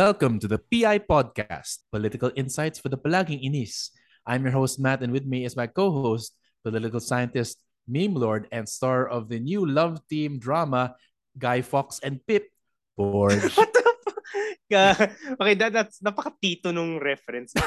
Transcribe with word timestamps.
Welcome 0.00 0.40
to 0.40 0.48
the 0.48 0.56
PI 0.56 1.04
Podcast, 1.04 1.84
Political 1.92 2.32
Insights 2.32 2.80
for 2.80 2.88
the 2.88 2.96
Palaging 2.96 3.44
Inis. 3.44 3.92
I'm 4.24 4.48
your 4.48 4.56
host, 4.56 4.80
Matt, 4.80 5.04
and 5.04 5.12
with 5.12 5.28
me 5.28 5.44
is 5.44 5.60
my 5.60 5.68
co 5.68 5.92
host, 5.92 6.32
political 6.64 7.04
scientist, 7.04 7.60
meme 7.84 8.16
lord, 8.16 8.48
and 8.48 8.64
star 8.64 9.04
of 9.04 9.28
the 9.28 9.36
new 9.36 9.68
love 9.68 10.00
team 10.08 10.40
drama, 10.40 10.96
Guy 11.36 11.60
Fox 11.60 12.00
and 12.00 12.16
Pip, 12.24 12.48
Borge. 12.96 13.44
What 13.60 13.76
the 13.76 13.84
fuck? 13.84 15.12
okay, 15.36 15.54
that, 15.60 15.72
that's 15.76 16.00
napaka-tito 16.00 16.72
nung 16.72 16.96
reference. 16.96 17.52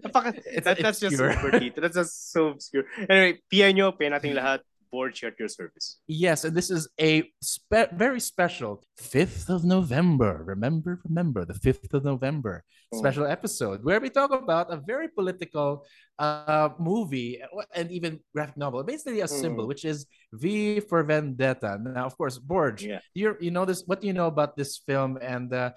napaka, 0.00 0.40
that, 0.64 0.80
that's 0.80 1.04
just 1.04 1.20
super 1.20 1.52
tito. 1.52 1.84
That's 1.84 2.00
just 2.00 2.32
so 2.32 2.56
obscure. 2.56 2.88
Anyway, 2.96 3.44
PI 3.52 3.76
nyo, 3.76 3.92
PI 3.92 4.08
nating 4.08 4.40
lahat. 4.40 4.64
Board 4.90 5.16
at 5.22 5.38
your 5.38 5.48
service. 5.48 6.00
Yes, 6.06 6.44
and 6.44 6.54
this 6.56 6.70
is 6.70 6.88
a 7.00 7.30
spe- 7.42 7.92
very 7.94 8.20
special 8.20 8.82
5th 8.98 9.48
of 9.48 9.64
November. 9.64 10.42
Remember, 10.44 11.00
remember, 11.04 11.44
the 11.44 11.54
5th 11.54 11.94
of 11.94 12.04
November 12.04 12.64
Oh. 12.92 12.98
special 12.98 13.24
episode 13.24 13.84
where 13.84 14.00
we 14.00 14.10
talk 14.10 14.32
about 14.34 14.66
a 14.72 14.76
very 14.76 15.06
political 15.06 15.86
uh, 16.18 16.70
movie 16.80 17.38
and 17.72 17.88
even 17.92 18.18
graphic 18.34 18.56
novel, 18.56 18.82
basically 18.82 19.20
a 19.20 19.28
symbol, 19.28 19.64
Mm. 19.64 19.68
which 19.68 19.84
is 19.84 20.06
V 20.32 20.80
for 20.80 21.04
Vendetta. 21.04 21.78
Now, 21.80 22.04
of 22.06 22.16
course, 22.18 22.36
Borge, 22.38 22.82
Yeah. 22.82 22.98
you 23.14 23.36
you 23.40 23.52
know 23.54 23.64
this. 23.64 23.84
What 23.86 24.00
do 24.00 24.08
you 24.08 24.12
know 24.12 24.26
about 24.26 24.56
this 24.58 24.82
film? 24.82 25.18
And 25.22 25.54
uh, 25.54 25.70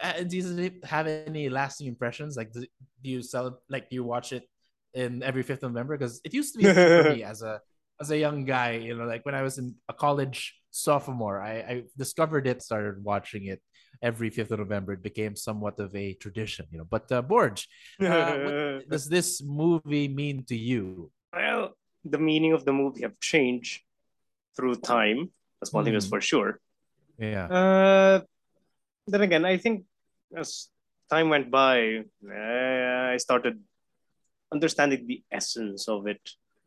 uh, 0.00 0.22
does 0.22 0.56
it 0.56 0.84
have 0.86 1.08
any 1.10 1.48
lasting 1.50 1.88
impressions? 1.90 2.36
Like, 2.38 2.52
do, 2.54 2.60
do 3.02 3.10
you 3.10 3.22
sell 3.26 3.58
like 3.68 3.90
do 3.90 3.96
you 3.98 4.04
watch 4.06 4.30
it 4.32 4.46
in 4.94 5.20
every 5.26 5.42
5th 5.42 5.66
of 5.66 5.72
November? 5.74 5.98
Because 5.98 6.20
it 6.22 6.32
used 6.32 6.54
to 6.54 6.58
be 6.62 6.70
for 6.70 7.10
me 7.10 7.24
as 7.32 7.42
a 7.42 7.58
as 8.02 8.10
a 8.10 8.18
young 8.18 8.44
guy, 8.44 8.72
you 8.86 8.94
know, 8.98 9.06
like 9.06 9.24
when 9.24 9.36
I 9.40 9.42
was 9.42 9.56
in 9.62 9.74
a 9.88 9.94
college 9.94 10.38
sophomore, 10.70 11.38
I, 11.40 11.54
I 11.72 11.74
discovered 11.96 12.44
it, 12.50 12.58
started 12.60 13.02
watching 13.12 13.46
it 13.46 13.60
every 14.02 14.28
5th 14.30 14.50
of 14.50 14.58
November. 14.58 14.92
It 14.98 15.02
became 15.10 15.34
somewhat 15.36 15.78
of 15.78 15.94
a 15.94 16.14
tradition, 16.14 16.66
you 16.72 16.78
know. 16.78 16.88
But 16.96 17.06
uh, 17.12 17.22
Borge, 17.22 17.62
uh, 18.02 18.34
what 18.44 18.88
does 18.94 19.08
this 19.08 19.40
movie 19.42 20.08
mean 20.08 20.44
to 20.50 20.56
you? 20.56 21.10
well, 21.32 21.64
the 22.04 22.18
meaning 22.18 22.52
of 22.52 22.64
the 22.68 22.74
movie 22.74 23.02
have 23.06 23.16
changed 23.20 23.80
through 24.56 24.74
time. 24.82 25.30
That's 25.60 25.72
one 25.72 25.84
thing 25.84 25.94
that's 25.94 26.10
Mm. 26.10 26.16
for 26.18 26.20
sure. 26.20 26.50
Yeah. 27.16 27.46
Uh, 27.46 28.16
then 29.06 29.22
again, 29.22 29.44
I 29.46 29.56
think 29.62 29.84
as 30.36 30.68
time 31.08 31.28
went 31.30 31.48
by, 31.50 32.02
I 32.26 33.16
started 33.26 33.62
understanding 34.52 35.06
the 35.06 35.22
essence 35.30 35.86
of 35.88 36.06
it. 36.14 36.22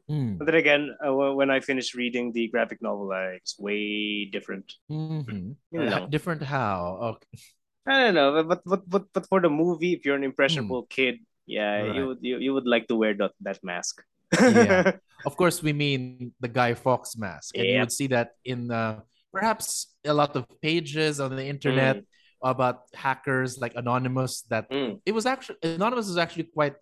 Mm. 0.09 0.37
But 0.37 0.45
then 0.45 0.55
again, 0.55 0.95
uh, 1.01 1.13
when 1.33 1.49
I 1.49 1.59
finished 1.59 1.95
reading 1.95 2.31
the 2.31 2.47
graphic 2.47 2.81
novel, 2.81 3.11
uh, 3.11 3.33
it's 3.41 3.57
way 3.57 4.25
different. 4.25 4.73
Mhm. 4.91 5.55
You 5.71 5.79
know. 5.81 6.05
Different 6.07 6.43
how? 6.43 7.17
Okay. 7.17 7.41
I 7.87 8.09
don't 8.09 8.13
know, 8.13 8.43
but 8.43 8.61
but 8.65 8.81
but 8.89 9.03
but 9.13 9.25
for 9.29 9.41
the 9.41 9.49
movie, 9.49 9.93
if 9.93 10.05
you're 10.05 10.15
an 10.17 10.23
impressionable 10.25 10.85
kid, 10.89 11.21
yeah, 11.45 11.81
Right. 11.81 11.95
you 11.95 12.03
would 12.07 12.19
you, 12.21 12.37
you 12.37 12.53
would 12.53 12.65
like 12.69 12.85
to 12.89 12.95
wear 12.95 13.13
that 13.17 13.33
that 13.41 13.63
mask. 13.63 14.01
Yeah. 14.33 14.97
Of 15.25 15.37
course, 15.37 15.63
we 15.63 15.73
mean 15.73 16.33
the 16.37 16.49
Guy 16.49 16.75
Fawkes 16.77 17.17
mask, 17.17 17.57
and 17.57 17.65
you 17.65 17.79
would 17.81 17.91
see 17.93 18.05
that 18.13 18.37
in 18.45 18.69
uh, 18.69 19.01
perhaps 19.33 19.89
a 20.05 20.13
lot 20.13 20.35
of 20.37 20.45
pages 20.61 21.17
on 21.17 21.33
the 21.33 21.45
internet 21.45 22.05
about 22.45 22.85
hackers 22.93 23.57
like 23.57 23.73
Anonymous. 23.73 24.45
That 24.53 24.69
Mm. 24.69 25.01
it 25.01 25.13
was 25.17 25.25
actually 25.25 25.57
Anonymous 25.65 26.05
was 26.13 26.17
actually 26.21 26.49
quite 26.53 26.77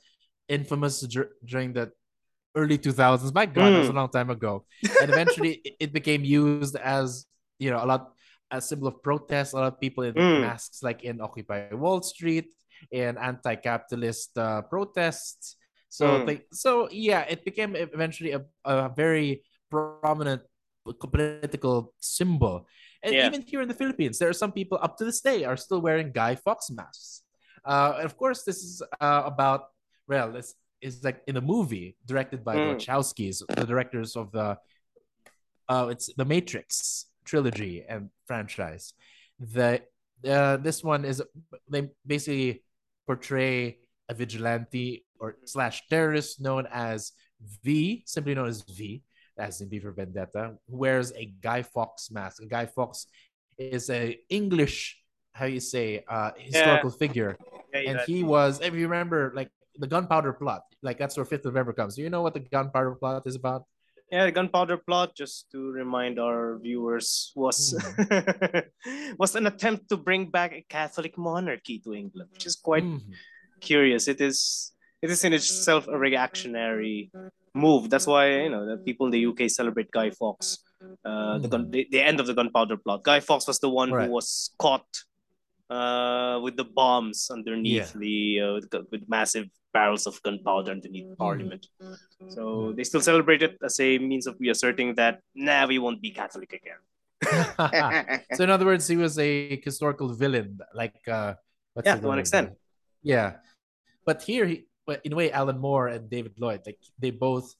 infamous 0.52 1.00
dur- 1.08 1.32
during 1.46 1.72
the 1.72 1.96
early 2.56 2.78
2000s. 2.78 3.34
My 3.34 3.46
God, 3.46 3.74
that 3.74 3.80
was 3.80 3.90
a 3.90 3.94
long 3.94 4.10
time 4.10 4.30
ago. 4.30 4.66
And 5.02 5.10
eventually, 5.10 5.62
it, 5.80 5.92
became 5.94 6.24
used 6.24 6.76
as 6.76 7.26
you 7.60 7.72
know 7.72 7.84
a 7.84 7.88
lot 7.88 8.12
a 8.52 8.62
symbol 8.62 8.88
of 8.88 9.02
protest. 9.02 9.54
A 9.54 9.56
lot 9.58 9.68
of 9.74 9.80
people 9.80 10.04
in 10.04 10.14
Mm. 10.14 10.42
masks, 10.42 10.84
like 10.84 11.04
in 11.04 11.22
Occupy 11.22 11.74
Wall 11.74 12.02
Street, 12.04 12.54
in 12.92 13.18
anti-capitalist 13.18 14.38
uh, 14.38 14.62
protests. 14.70 15.56
So, 15.90 16.06
Mm. 16.20 16.26
they- 16.28 16.46
so 16.52 16.90
yeah, 16.92 17.22
it 17.30 17.46
became 17.46 17.76
eventually 17.76 18.32
a, 18.34 18.42
a 18.66 18.90
very 18.96 19.42
prominent 19.72 20.42
political 21.00 21.94
symbol. 22.00 22.68
And 23.02 23.14
Yeah. 23.16 23.28
even 23.28 23.42
here 23.42 23.62
in 23.62 23.68
the 23.68 23.74
Philippines, 23.82 24.18
there 24.20 24.30
are 24.30 24.38
some 24.44 24.52
people 24.52 24.78
up 24.82 24.98
to 24.98 25.06
this 25.06 25.22
day 25.22 25.44
are 25.46 25.58
still 25.58 25.82
wearing 25.82 26.12
Guy 26.12 26.36
Fawkes 26.36 26.70
masks. 26.70 27.24
Uh, 27.66 27.94
and 27.98 28.06
of 28.06 28.18
course, 28.18 28.44
this 28.44 28.58
is 28.64 28.82
uh, 29.00 29.24
about 29.26 29.62
well, 30.08 30.32
this 30.34 30.54
is 30.84 31.04
like 31.04 31.22
in 31.28 31.38
a 31.38 31.42
movie 31.42 31.96
directed 32.06 32.44
by 32.44 32.54
the 32.56 32.60
Mm. 32.62 32.76
Wachowskis, 32.76 33.42
the 33.56 33.66
directors 33.66 34.16
of 34.16 34.32
the 34.32 34.58
uh, 35.70 35.88
it's 35.90 36.14
the 36.14 36.26
Matrix 36.26 37.06
trilogy 37.26 37.84
and 37.88 38.10
franchise. 38.28 38.94
The 39.40 39.82
uh, 40.28 40.58
this 40.58 40.84
one 40.84 41.06
is 41.06 41.22
they 41.70 41.90
basically 42.06 42.64
portray 43.08 43.80
a 44.10 44.14
vigilante 44.14 45.06
or 45.20 45.38
slash 45.46 45.84
terrorist 45.90 46.42
known 46.42 46.68
as 46.72 47.12
V, 47.64 48.04
simply 48.06 48.36
known 48.36 48.48
as 48.48 48.62
V, 48.64 49.04
as 49.38 49.62
in 49.62 49.70
V 49.70 49.80
for 49.80 49.92
Vendetta, 49.92 50.56
who 50.70 50.78
wears 50.78 51.12
a 51.14 51.26
Guy 51.42 51.62
Fawkes 51.64 52.12
mask. 52.12 52.42
A 52.44 52.46
Guy 52.46 52.66
Fawkes 52.66 53.08
is 53.58 53.90
a 53.90 54.18
English, 54.30 55.00
how 55.34 55.46
you 55.46 55.60
say, 55.60 56.04
uh, 56.08 56.32
historical 56.38 56.92
figure, 56.92 57.38
Yeah, 57.74 57.92
and 57.92 58.00
he 58.02 58.24
was. 58.24 58.60
If 58.62 58.74
you 58.74 58.88
remember, 58.88 59.32
like 59.36 59.50
the 59.78 59.88
gunpowder 59.88 60.34
plot, 60.34 60.64
like 60.82 60.98
that's 60.98 61.18
where 61.18 61.26
Fifth 61.26 61.46
of 61.46 61.54
November 61.54 61.74
comes. 61.74 61.96
Do 61.96 62.02
you 62.04 62.10
know 62.10 62.22
what 62.22 62.34
the 62.34 62.40
gunpowder 62.42 62.96
plot 62.96 63.24
is 63.26 63.36
about? 63.36 63.64
yeah, 64.12 64.26
the 64.26 64.32
gunpowder 64.32 64.78
plot, 64.78 65.16
just 65.16 65.50
to 65.52 65.72
remind 65.72 66.20
our 66.20 66.60
viewers, 66.62 67.32
was 67.36 67.74
Mm-hmm. 67.74 69.16
was 69.18 69.36
an 69.36 69.48
attempt 69.48 69.90
to 69.90 69.98
bring 69.98 70.30
back 70.30 70.54
a 70.54 70.62
Catholic 70.70 71.18
monarchy 71.18 71.80
to 71.80 71.94
England, 71.94 72.30
which 72.34 72.46
is 72.46 72.56
quite 72.56 72.84
Mhm. 72.84 73.02
curious. 73.62 74.08
It 74.08 74.22
is 74.22 74.72
it 75.02 75.10
is 75.10 75.24
in 75.26 75.34
itself 75.34 75.88
a 75.88 75.98
reactionary 75.98 77.12
move. 77.56 77.90
That's 77.90 78.06
why 78.08 78.24
you 78.46 78.50
know 78.54 78.66
the 78.66 78.78
people 78.78 79.08
in 79.08 79.12
the 79.12 79.26
UK 79.32 79.50
celebrate 79.50 79.90
Guy 79.92 80.10
Fawkes. 80.12 80.60
Uh, 81.04 81.40
the, 81.40 81.48
gun, 81.48 81.72
the 81.72 81.88
the 81.92 82.02
end 82.02 82.20
of 82.20 82.28
the 82.28 82.34
gunpowder 82.36 82.78
plot. 82.78 83.04
Guy 83.04 83.20
Fawkes 83.20 83.48
was 83.48 83.60
the 83.60 83.70
one 83.70 83.90
Right. 83.92 84.08
who 84.08 84.14
was 84.14 84.52
caught 84.60 84.86
uh, 85.70 86.40
with 86.44 86.56
the 86.58 86.64
bombs 86.66 87.30
underneath 87.32 87.94
Yeah. 87.96 88.00
the 88.00 88.18
uh, 88.42 88.54
with, 88.56 88.68
with 88.92 89.04
massive 89.08 89.48
barrels 89.74 90.06
of 90.06 90.22
gunpowder 90.24 90.72
underneath 90.72 91.06
Mm. 91.10 91.18
Parliament. 91.18 91.68
So 92.30 92.74
they 92.76 92.84
still 92.84 93.02
celebrate 93.02 93.42
it 93.42 93.58
as 93.64 93.80
a 93.80 93.98
means 93.98 94.28
of 94.28 94.36
reasserting 94.40 94.96
that 94.96 95.22
nah, 95.36 95.66
we 95.68 95.80
won't 95.80 96.02
be 96.02 96.12
Catholic 96.12 96.54
again. 96.54 96.82
so 98.36 98.44
in 98.44 98.50
other 98.50 98.66
words, 98.66 98.88
he 98.88 98.98
was 98.98 99.18
a 99.20 99.60
historical 99.64 100.14
villain, 100.14 100.60
like 100.74 101.00
uh, 101.08 101.34
what's 101.74 101.88
Yeah, 101.88 101.96
to 101.96 102.08
one 102.08 102.18
word? 102.18 102.20
extent. 102.20 102.52
Yeah, 103.02 103.38
but 104.06 104.22
here, 104.22 104.46
he, 104.46 104.66
but 104.86 105.02
in 105.04 105.14
a 105.14 105.16
way, 105.16 105.32
Alan 105.32 105.60
Moore 105.60 105.88
and 105.88 106.10
David 106.10 106.34
Lloyd, 106.40 106.62
like 106.66 106.80
they 107.00 107.12
both, 107.12 107.54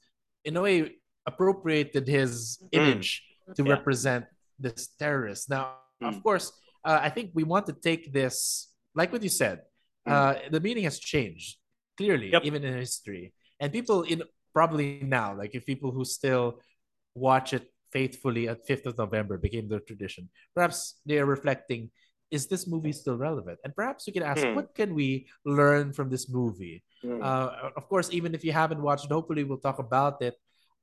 in 0.44 0.56
a 0.56 0.62
way, 0.62 0.96
appropriated 1.26 2.06
his 2.06 2.62
image 2.72 3.24
to 3.56 3.62
Mm. 3.62 3.66
Yeah. 3.68 3.74
represent 3.76 4.24
this 4.58 4.88
terrorist. 4.98 5.50
Now, 5.50 5.76
of 6.00 6.14
Mm. 6.16 6.22
course, 6.22 6.52
uh, 6.84 7.00
I 7.02 7.10
think 7.10 7.30
we 7.34 7.44
want 7.44 7.66
to 7.66 7.72
take 7.72 8.12
this, 8.12 8.68
like 8.94 9.12
what 9.12 9.22
you 9.22 9.28
said, 9.28 9.62
uh, 10.06 10.34
the 10.50 10.60
meaning 10.60 10.84
has 10.84 10.98
changed 10.98 11.56
clearly, 11.96 12.28
Mm. 12.28 12.32
Yep. 12.32 12.44
even 12.44 12.64
in 12.64 12.74
history, 12.74 13.32
and 13.60 13.72
people 13.72 14.02
in 14.02 14.22
probably 14.52 15.00
now, 15.02 15.34
like 15.36 15.54
if 15.54 15.64
people 15.66 15.90
who 15.90 16.04
still 16.04 16.60
watch 17.14 17.52
it 17.54 17.64
faithfully 17.92 18.48
at 18.48 18.66
5th 18.66 18.86
of 18.86 18.98
November 18.98 19.38
became 19.38 19.68
their 19.68 19.80
tradition. 19.80 20.28
Perhaps 20.54 20.98
they're 21.06 21.26
reflecting, 21.26 21.90
is 22.30 22.46
this 22.48 22.66
movie 22.66 22.92
still 22.92 23.16
relevant? 23.16 23.58
And 23.64 23.74
perhaps 23.74 24.06
you 24.06 24.12
can 24.12 24.22
ask, 24.24 24.42
Hmm. 24.44 24.54
what 24.58 24.74
can 24.74 24.94
we 24.94 25.28
learn 25.46 25.92
from 25.92 26.10
this 26.10 26.28
movie? 26.28 26.82
Mm. 27.04 27.22
Uh, 27.22 27.70
of 27.78 27.88
course, 27.88 28.08
even 28.12 28.34
if 28.34 28.42
you 28.44 28.52
haven't 28.52 28.82
watched 28.82 29.04
it, 29.06 29.12
hopefully 29.12 29.44
we'll 29.44 29.62
talk 29.68 29.78
about 29.78 30.20
it. 30.22 30.34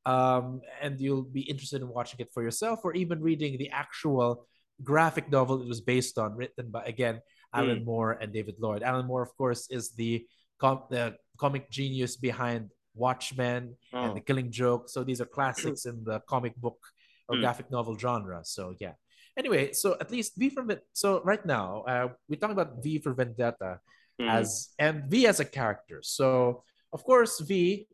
Um, 0.06 0.62
and 0.81 1.00
you'll 1.00 1.27
be 1.39 1.42
interested 1.42 1.81
in 1.83 1.89
watching 1.89 2.19
it 2.24 2.30
for 2.33 2.42
yourself 2.42 2.80
or 2.83 2.94
even 2.95 3.21
reading 3.21 3.57
the 3.57 3.69
actual 3.69 4.47
graphic 4.83 5.29
novel 5.31 5.62
it 5.62 5.68
was 5.68 5.81
based 5.81 6.18
on, 6.18 6.35
written 6.35 6.69
by, 6.71 6.83
again, 6.85 7.21
Alan 7.53 7.83
Moore 7.83 8.13
and 8.21 8.31
David 8.33 8.56
Lloyd. 8.59 8.81
Alan 8.83 9.06
Moore, 9.06 9.21
of 9.21 9.35
course, 9.38 9.68
is 9.69 9.91
the, 9.91 10.25
com- 10.59 10.83
the 10.89 11.15
comic 11.38 11.69
genius 11.69 12.15
behind 12.15 12.69
Watchmen 12.95 13.75
and 13.94 14.12
Oh. 14.12 14.13
The 14.13 14.21
Killing 14.21 14.51
Joke. 14.51 14.89
So 14.89 15.03
these 15.03 15.21
are 15.21 15.25
classics 15.38 15.85
in 15.85 16.03
the 16.03 16.19
comic 16.27 16.56
book 16.56 16.79
or 17.27 17.35
Mm. 17.38 17.41
graphic 17.41 17.71
novel 17.71 17.97
genre. 17.97 18.41
So 18.44 18.75
yeah. 18.79 18.94
Anyway, 19.38 19.71
so 19.71 19.95
at 20.01 20.12
least 20.12 20.33
V 20.35 20.50
for 20.50 20.63
Ven- 20.63 20.81
so 20.91 21.21
right 21.23 21.45
now 21.45 21.83
uh, 21.88 22.07
we're 22.27 22.35
talking 22.39 22.53
about 22.59 22.83
V 22.83 23.00
for 23.00 23.13
Vendetta 23.13 23.79
Mm. 24.19 24.29
as 24.29 24.69
and 24.77 25.06
V 25.09 25.25
as 25.27 25.39
a 25.39 25.45
character. 25.45 26.00
So 26.03 26.63
of 26.91 27.03
course 27.06 27.39
V 27.39 27.88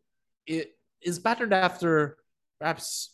is 0.48 1.20
patterned 1.20 1.54
after 1.54 2.18
perhaps 2.60 3.14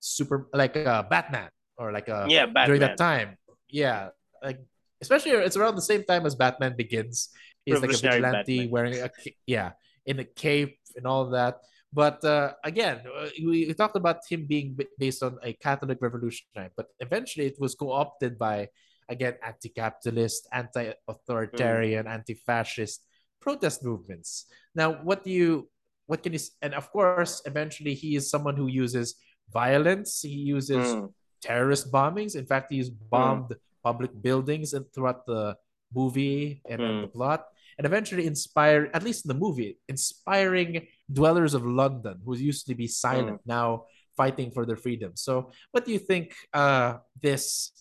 super 0.00 0.48
like 0.54 0.76
uh, 0.76 1.02
Batman 1.04 1.50
or 1.76 1.92
like 1.92 2.08
a 2.08 2.26
yeah, 2.28 2.46
Batman. 2.46 2.66
during 2.66 2.80
that 2.80 2.96
time. 2.96 3.36
Yeah, 3.68 4.10
like 4.42 4.60
especially 5.00 5.32
it's 5.32 5.56
around 5.56 5.76
the 5.76 5.82
same 5.82 6.04
time 6.04 6.26
as 6.26 6.34
Batman 6.34 6.76
Begins. 6.76 7.30
He's 7.64 7.80
like 7.80 7.92
a 7.92 7.96
vigilante 7.96 8.58
Batman. 8.58 8.70
wearing 8.70 8.94
a 9.02 9.10
yeah 9.46 9.72
in 10.06 10.18
a 10.18 10.24
cape 10.24 10.78
and 10.96 11.06
all 11.06 11.22
of 11.22 11.32
that. 11.32 11.58
But 11.92 12.24
uh, 12.24 12.54
again, 12.64 13.02
uh, 13.04 13.28
we, 13.38 13.66
we 13.68 13.74
talked 13.74 13.96
about 13.96 14.24
him 14.28 14.46
being 14.46 14.78
based 14.98 15.22
on 15.22 15.38
a 15.44 15.52
Catholic 15.52 15.98
revolutionary, 16.00 16.70
but 16.74 16.86
eventually 17.00 17.46
it 17.46 17.56
was 17.60 17.74
co-opted 17.74 18.38
by 18.38 18.68
again 19.08 19.34
anti-capitalist, 19.44 20.48
anti-authoritarian, 20.52 22.06
anti-fascist 22.06 23.04
protest 23.40 23.84
movements. 23.84 24.46
Now, 24.74 25.02
what 25.02 25.22
do 25.24 25.30
you 25.30 25.68
what 26.06 26.22
can 26.22 26.32
you 26.32 26.40
and 26.62 26.74
of 26.74 26.90
course, 26.90 27.42
eventually 27.44 27.94
he 27.94 28.16
is 28.16 28.30
someone 28.30 28.56
who 28.56 28.66
uses 28.66 29.16
violence. 29.52 30.22
He 30.22 30.40
uses 30.48 30.96
Mm. 30.96 31.12
Terrorist 31.42 31.90
bombings. 31.90 32.36
In 32.36 32.46
fact, 32.46 32.72
he's 32.72 32.88
bombed 32.88 33.54
public 33.82 34.10
buildings 34.22 34.72
and 34.72 34.86
throughout 34.94 35.26
the 35.26 35.56
movie 35.94 36.62
and, 36.68 36.80
and 36.80 37.04
the 37.04 37.08
plot. 37.08 37.46
And 37.78 37.86
eventually 37.86 38.26
inspire, 38.26 38.90
at 38.94 39.02
least 39.02 39.24
in 39.24 39.28
the 39.28 39.34
movie, 39.34 39.78
inspiring 39.88 40.86
dwellers 41.10 41.54
of 41.54 41.66
London 41.66 42.20
who 42.24 42.36
used 42.36 42.66
to 42.68 42.74
be 42.74 42.86
silent 42.86 43.40
now 43.44 43.84
fighting 44.16 44.50
for 44.50 44.64
their 44.66 44.76
freedom. 44.76 45.12
So 45.14 45.50
what 45.72 45.84
do 45.84 45.92
you 45.92 45.98
think 45.98 46.34
uh 46.52 46.98
this 47.20 47.72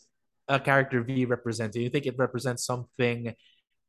uh, 0.48 0.60
character 0.60 1.04
V 1.04 1.26
represents? 1.26 1.76
Do 1.76 1.82
you 1.82 1.90
think 1.90 2.06
it 2.06 2.18
represents 2.18 2.66
something 2.66 3.36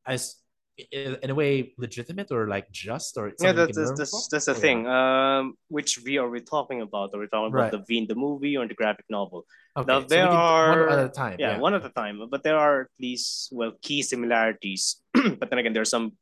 as 0.06 0.41
in 0.78 1.30
a 1.30 1.34
way 1.34 1.74
legitimate 1.76 2.30
or 2.32 2.48
like 2.48 2.70
just 2.72 3.16
or 3.18 3.32
Yeah, 3.40 3.52
that's 3.52 3.76
that's 3.76 3.92
that's, 3.92 4.28
that's 4.28 4.46
the 4.46 4.54
thing. 4.54 4.84
yeah. 4.84 5.38
Um, 5.40 5.54
which 5.68 5.98
V 5.98 6.18
are 6.18 6.28
we 6.30 6.40
talking 6.40 6.80
about? 6.80 7.10
Are 7.14 7.20
we 7.20 7.26
talking 7.28 7.52
about 7.52 7.72
Right. 7.72 7.72
the 7.72 7.84
V 7.86 7.98
in 7.98 8.06
the 8.06 8.14
movie 8.14 8.56
or 8.56 8.62
in 8.62 8.68
the 8.68 8.74
graphic 8.74 9.04
novel? 9.10 9.44
Okay, 9.76 9.86
Now 9.92 10.00
so 10.00 10.06
there 10.06 10.26
can 10.26 10.34
one 10.34 10.78
are 10.78 10.88
at 10.88 10.98
a 11.04 11.08
time. 11.08 11.36
yeah, 11.38 11.58
one 11.58 11.74
at 11.74 11.84
a 11.84 11.90
time. 11.90 12.20
But 12.30 12.42
there 12.42 12.56
are 12.56 12.82
at 12.82 12.94
least 13.00 13.52
well 13.52 13.72
key 13.82 14.02
similarities. 14.02 15.02
but 15.38 15.50
then 15.50 15.58
again, 15.58 15.72
there 15.72 15.82
are 15.82 15.94
some 15.96 16.12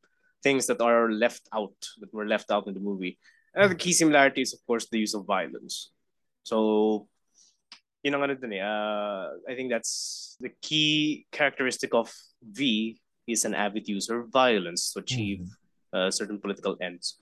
things 0.43 0.67
that 0.67 0.81
are 0.81 1.11
left 1.11 1.49
out 1.52 1.75
that 2.00 2.12
were 2.12 2.26
left 2.26 2.50
out 2.50 2.67
in 2.67 2.75
the 2.75 2.81
movie. 2.81 3.19
And 3.55 3.70
the 3.70 3.75
key 3.75 3.93
similarity 3.93 4.43
is 4.43 4.52
of 4.55 4.61
course, 4.67 4.87
the 4.91 4.99
use 4.99 5.14
of 5.14 5.26
violence. 5.26 5.91
So, 6.43 7.08
ano 8.05 8.26
dun 8.35 8.52
eh. 8.52 8.62
Uh, 8.62 9.31
I 9.49 9.55
think 9.55 9.70
that's 9.70 10.37
the 10.41 10.50
key 10.62 11.26
characteristic 11.31 11.94
of 11.94 12.11
V 12.43 13.00
is 13.32 13.44
an 13.44 13.55
avid 13.55 13.88
user 13.88 14.21
of 14.21 14.29
violence 14.31 14.93
to 14.93 15.00
achieve 15.00 15.47
uh, 15.93 16.11
certain 16.11 16.38
political 16.38 16.77
ends. 16.81 17.19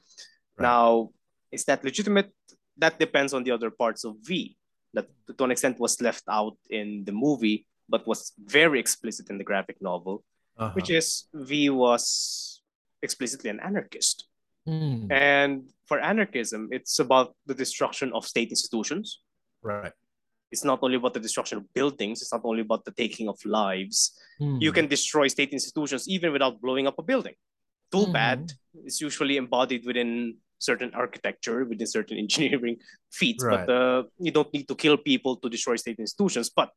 Right. 0.57 0.65
Now, 0.69 1.11
is 1.53 1.65
that 1.67 1.85
legitimate? 1.85 2.33
That 2.77 2.99
depends 2.99 3.33
on 3.35 3.43
the 3.45 3.51
other 3.53 3.71
parts 3.71 4.05
of 4.05 4.17
V 4.23 4.57
that 4.95 5.07
to 5.37 5.45
an 5.45 5.51
extent 5.51 5.79
was 5.79 6.01
left 6.01 6.25
out 6.29 6.57
in 6.71 7.05
the 7.05 7.13
movie, 7.13 7.67
but 7.89 8.07
was 8.07 8.33
very 8.39 8.79
explicit 8.81 9.29
in 9.31 9.39
the 9.39 9.45
graphic 9.45 9.77
novel, 9.81 10.25
Uh-huh. 10.59 10.73
which 10.75 10.91
is 10.91 11.29
V 11.35 11.71
was 11.71 12.05
explicitly 13.03 13.51
an 13.51 13.61
anarchist. 13.61 14.27
Mm, 14.67 15.07
And 15.13 15.71
for 15.87 16.01
anarchism, 16.01 16.69
it's 16.73 16.99
about 16.99 17.37
the 17.47 17.55
destruction 17.55 18.13
of 18.13 18.27
state 18.27 18.51
institutions. 18.51 19.21
right. 19.63 19.93
It's 20.51 20.65
not 20.65 20.79
only 20.83 20.97
about 20.97 21.15
the 21.15 21.21
destruction 21.21 21.59
of 21.59 21.73
buildings, 21.75 22.23
it's 22.23 22.33
not 22.33 22.43
only 22.45 22.63
about 22.63 22.85
the 22.85 22.93
taking 22.93 23.29
of 23.29 23.39
lives. 23.45 24.17
Mm, 24.41 24.61
You 24.61 24.73
can 24.73 24.87
destroy 24.89 25.29
state 25.29 25.51
institutions 25.51 26.09
even 26.09 26.33
without 26.33 26.61
blowing 26.61 26.87
up 26.87 26.99
a 26.99 27.03
building. 27.03 27.35
Too 27.93 28.07
Mhm. 28.07 28.13
bad 28.13 28.53
is 28.85 29.01
usually 29.01 29.37
embodied 29.37 29.85
within 29.85 30.37
certain 30.59 30.91
architecture, 30.95 31.65
within 31.65 31.87
certain 31.87 32.19
engineering 32.25 32.77
feats, 33.13 33.45
but 33.45 33.69
uh, 33.69 34.03
you 34.19 34.33
don't 34.33 34.53
need 34.53 34.67
to 34.69 34.75
kill 34.75 34.97
people 34.97 35.37
to 35.37 35.49
destroy 35.49 35.77
state 35.77 35.99
institutions. 35.99 36.51
But 36.51 36.71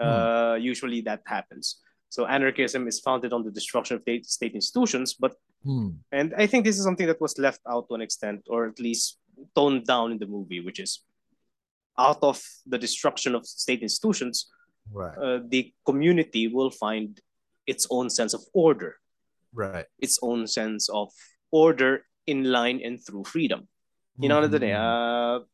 Hmm. 0.00 0.08
uh, 0.08 0.54
usually 0.58 1.00
that 1.02 1.20
happens. 1.26 1.78
So 2.08 2.26
anarchism 2.26 2.88
is 2.88 2.98
founded 2.98 3.32
on 3.32 3.44
the 3.44 3.50
destruction 3.52 3.96
of 3.96 4.02
state, 4.02 4.26
state 4.26 4.54
institutions, 4.54 5.14
but 5.14 5.36
mm, 5.64 5.94
and 6.10 6.34
I 6.36 6.46
think 6.46 6.64
this 6.64 6.76
is 6.78 6.84
something 6.84 7.06
that 7.06 7.20
was 7.20 7.38
left 7.38 7.60
out 7.68 7.88
to 7.88 7.94
an 7.94 8.00
extent, 8.00 8.40
or 8.48 8.66
at 8.66 8.80
least 8.80 9.18
toned 9.54 9.86
down 9.86 10.12
in 10.12 10.18
the 10.18 10.26
movie, 10.26 10.60
which 10.60 10.80
is 10.80 11.04
out 11.98 12.18
of 12.22 12.40
the 12.66 12.78
destruction 12.78 13.34
of 13.34 13.46
state 13.46 13.82
institutions, 13.82 14.50
right. 14.90 15.16
uh, 15.18 15.40
the 15.48 15.72
community 15.84 16.48
will 16.48 16.70
find 16.70 17.20
its 17.66 17.86
own 17.90 18.10
sense 18.10 18.34
of 18.34 18.42
order, 18.52 18.96
Right. 19.52 19.86
its 19.98 20.18
own 20.22 20.46
sense 20.46 20.88
of 20.88 21.12
order 21.50 22.06
in 22.26 22.44
line 22.44 22.80
and 22.82 22.98
through 23.04 23.24
freedom. 23.24 23.68
You 24.18 24.28
know, 24.28 24.40
Mhm, 24.40 24.60
mm 24.60 24.76
uh, 24.76 25.44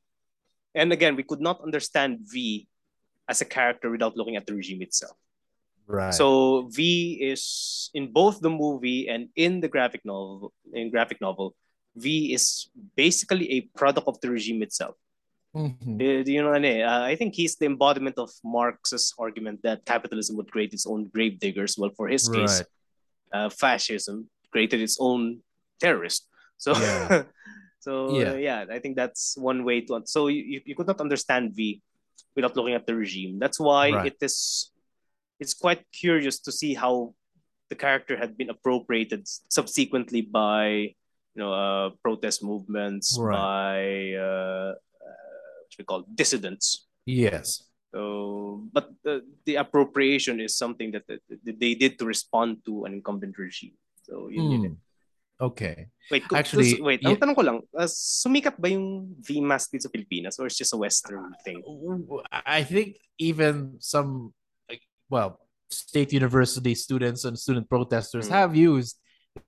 and 0.74 0.92
again, 0.92 1.16
we 1.16 1.22
could 1.22 1.40
not 1.40 1.60
understand 1.62 2.20
V 2.22 2.66
as 3.28 3.40
a 3.40 3.44
character 3.44 3.90
without 3.90 4.16
looking 4.16 4.36
at 4.36 4.46
the 4.46 4.54
regime 4.54 4.82
itself. 4.82 5.16
Right. 5.86 6.12
So 6.12 6.68
V 6.68 7.18
is 7.22 7.90
in 7.94 8.12
both 8.12 8.40
the 8.40 8.50
movie 8.50 9.08
and 9.08 9.30
in 9.36 9.60
the 9.60 9.68
graphic 9.68 10.04
novel. 10.04 10.52
In 10.72 10.90
graphic 10.90 11.20
novel, 11.20 11.56
V 11.96 12.32
is 12.34 12.68
basically 12.94 13.50
a 13.52 13.60
product 13.76 14.06
of 14.06 14.20
the 14.20 14.30
regime 14.30 14.62
itself. 14.62 14.96
Mhm, 15.56 15.96
Uh, 15.96 16.22
you 16.28 16.42
know, 16.42 16.52
ano 16.52 16.68
eh, 16.68 16.84
uh, 16.84 17.02
I 17.08 17.16
think 17.16 17.34
he's 17.34 17.56
the 17.56 17.66
embodiment 17.66 18.18
of 18.18 18.30
Marx's 18.44 19.14
argument 19.18 19.62
that 19.62 19.84
capitalism 19.84 20.36
would 20.36 20.52
create 20.52 20.72
its 20.76 20.86
own 20.86 21.08
grave 21.08 21.40
diggers. 21.40 21.78
Well, 21.78 21.90
for 21.96 22.08
his 22.08 22.28
case, 22.28 22.62
uh, 23.32 23.48
fascism 23.48 24.28
created 24.52 24.80
its 24.80 25.00
own 25.00 25.40
terrorist. 25.80 26.28
So, 26.60 26.76
Yeah. 26.76 27.24
so 27.80 28.12
Yeah. 28.12 28.36
yeah. 28.36 28.66
yeah, 28.68 28.74
I 28.76 28.78
think 28.78 28.96
that's 28.96 29.36
one 29.40 29.64
way 29.64 29.80
to. 29.88 30.04
So 30.04 30.28
you, 30.28 30.60
you, 30.64 30.74
could 30.76 30.86
not 30.86 31.00
understand 31.00 31.56
V 31.56 31.80
without 32.36 32.56
looking 32.56 32.74
at 32.76 32.84
the 32.86 32.94
regime. 32.94 33.38
That's 33.40 33.58
why 33.58 33.90
Right. 33.90 34.12
it 34.12 34.20
is. 34.20 34.70
It's 35.40 35.54
quite 35.54 35.86
curious 35.94 36.40
to 36.44 36.52
see 36.52 36.74
how 36.74 37.14
the 37.70 37.76
character 37.76 38.16
had 38.16 38.36
been 38.36 38.50
appropriated 38.50 39.28
subsequently 39.48 40.22
by 40.22 40.92
you 41.34 41.40
know 41.40 41.52
uh, 41.52 41.90
protest 42.02 42.42
movements 42.42 43.16
Right. 43.16 43.38
by 43.38 43.76
uh, 44.18 44.28
uh, 44.28 44.87
what 45.76 45.78
we 45.78 45.84
call 45.84 46.04
dissidents. 46.14 46.86
Yes. 47.04 47.64
So, 47.94 48.68
but 48.72 48.90
the, 49.02 49.24
the 49.44 49.56
appropriation 49.56 50.40
is 50.40 50.56
something 50.56 50.92
that, 50.92 51.06
that, 51.08 51.20
that 51.28 51.58
they 51.60 51.74
did 51.74 51.98
to 51.98 52.04
respond 52.04 52.64
to 52.66 52.84
an 52.84 52.92
incumbent 52.94 53.38
regime. 53.38 53.72
So, 54.02 54.28
yun, 54.28 54.50
yun. 54.50 54.60
Mm. 54.60 54.76
Okay. 55.40 55.86
Wait, 56.10 56.24
Actually, 56.34 56.72
dus- 56.76 56.80
wait, 56.80 57.00
yeah. 57.02 57.10
ang 57.10 57.16
tanong 57.16 57.36
ko 57.36 57.42
lang, 57.42 57.58
uh, 57.76 57.86
sumikat 57.88 58.58
ba 58.60 58.68
yung 58.68 59.14
V 59.20 59.40
mask 59.40 59.70
dito 59.72 59.86
sa 59.86 59.92
Pilipinas 59.92 60.36
or 60.40 60.46
it's 60.50 60.58
just 60.58 60.74
a 60.74 60.76
Western 60.76 61.32
thing? 61.44 61.62
I 62.32 62.64
think 62.64 62.96
even 63.18 63.76
some, 63.78 64.34
like, 64.68 64.82
well, 65.08 65.40
state 65.70 66.12
university 66.12 66.74
students 66.74 67.24
and 67.24 67.38
student 67.38 67.68
protesters 67.68 68.28
Mm. 68.28 68.32
have 68.32 68.52
used 68.56 68.98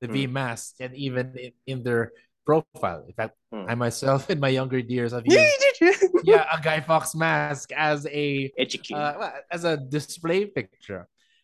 the 0.00 0.08
Mm. 0.08 0.12
V 0.12 0.16
mask 0.28 0.78
and 0.80 0.94
even 0.94 1.34
in, 1.36 1.52
in 1.66 1.78
their 1.82 2.12
profile. 2.50 3.02
In 3.10 3.14
fact, 3.20 3.34
Mm. 3.52 3.66
I 3.70 3.74
myself 3.86 4.20
in 4.34 4.38
my 4.46 4.52
younger 4.58 4.78
years 4.78 5.10
have 5.16 5.26
used 5.38 5.66
yeah 6.32 6.44
a 6.56 6.58
Guy 6.68 6.78
Fawkes 6.88 7.14
mask 7.24 7.66
as 7.90 8.06
a 8.24 8.50
uh, 8.94 9.30
as 9.56 9.62
a 9.64 9.74
display 9.96 10.40
picture. 10.58 11.02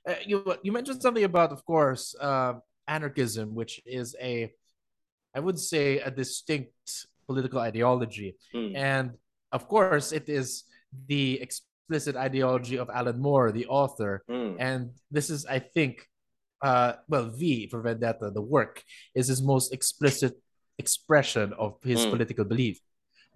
Uh, 0.08 0.14
you 0.30 0.36
you 0.64 0.70
mentioned 0.78 1.00
something 1.02 1.26
about, 1.32 1.50
of 1.56 1.60
course, 1.72 2.14
um, 2.28 2.54
anarchism, 2.86 3.46
which 3.60 3.74
is 4.00 4.08
a, 4.32 4.34
I 5.36 5.40
would 5.44 5.58
say, 5.58 5.86
a 5.98 6.10
distinct 6.22 6.78
political 7.26 7.58
ideology, 7.70 8.30
Mm. 8.54 8.70
and 8.94 9.06
of 9.56 9.62
course, 9.72 10.06
it 10.18 10.26
is 10.40 10.48
the 11.10 11.24
explicit 11.42 12.14
ideology 12.28 12.76
of 12.78 12.86
Alan 12.98 13.18
Moore, 13.26 13.50
the 13.50 13.66
author, 13.66 14.12
Mm. 14.30 14.52
and 14.68 14.80
this 15.10 15.26
is, 15.34 15.40
I 15.46 15.58
think, 15.74 15.94
uh, 16.68 16.92
well, 17.10 17.26
V 17.38 17.66
for 17.70 17.82
Vendetta, 17.82 18.30
the 18.30 18.46
work 18.56 18.74
is 19.18 19.26
his 19.32 19.42
most 19.42 19.74
explicit 19.74 20.34
expression 20.78 21.52
of 21.54 21.76
his 21.82 22.04
Mm. 22.06 22.10
political 22.10 22.44
belief. 22.44 22.80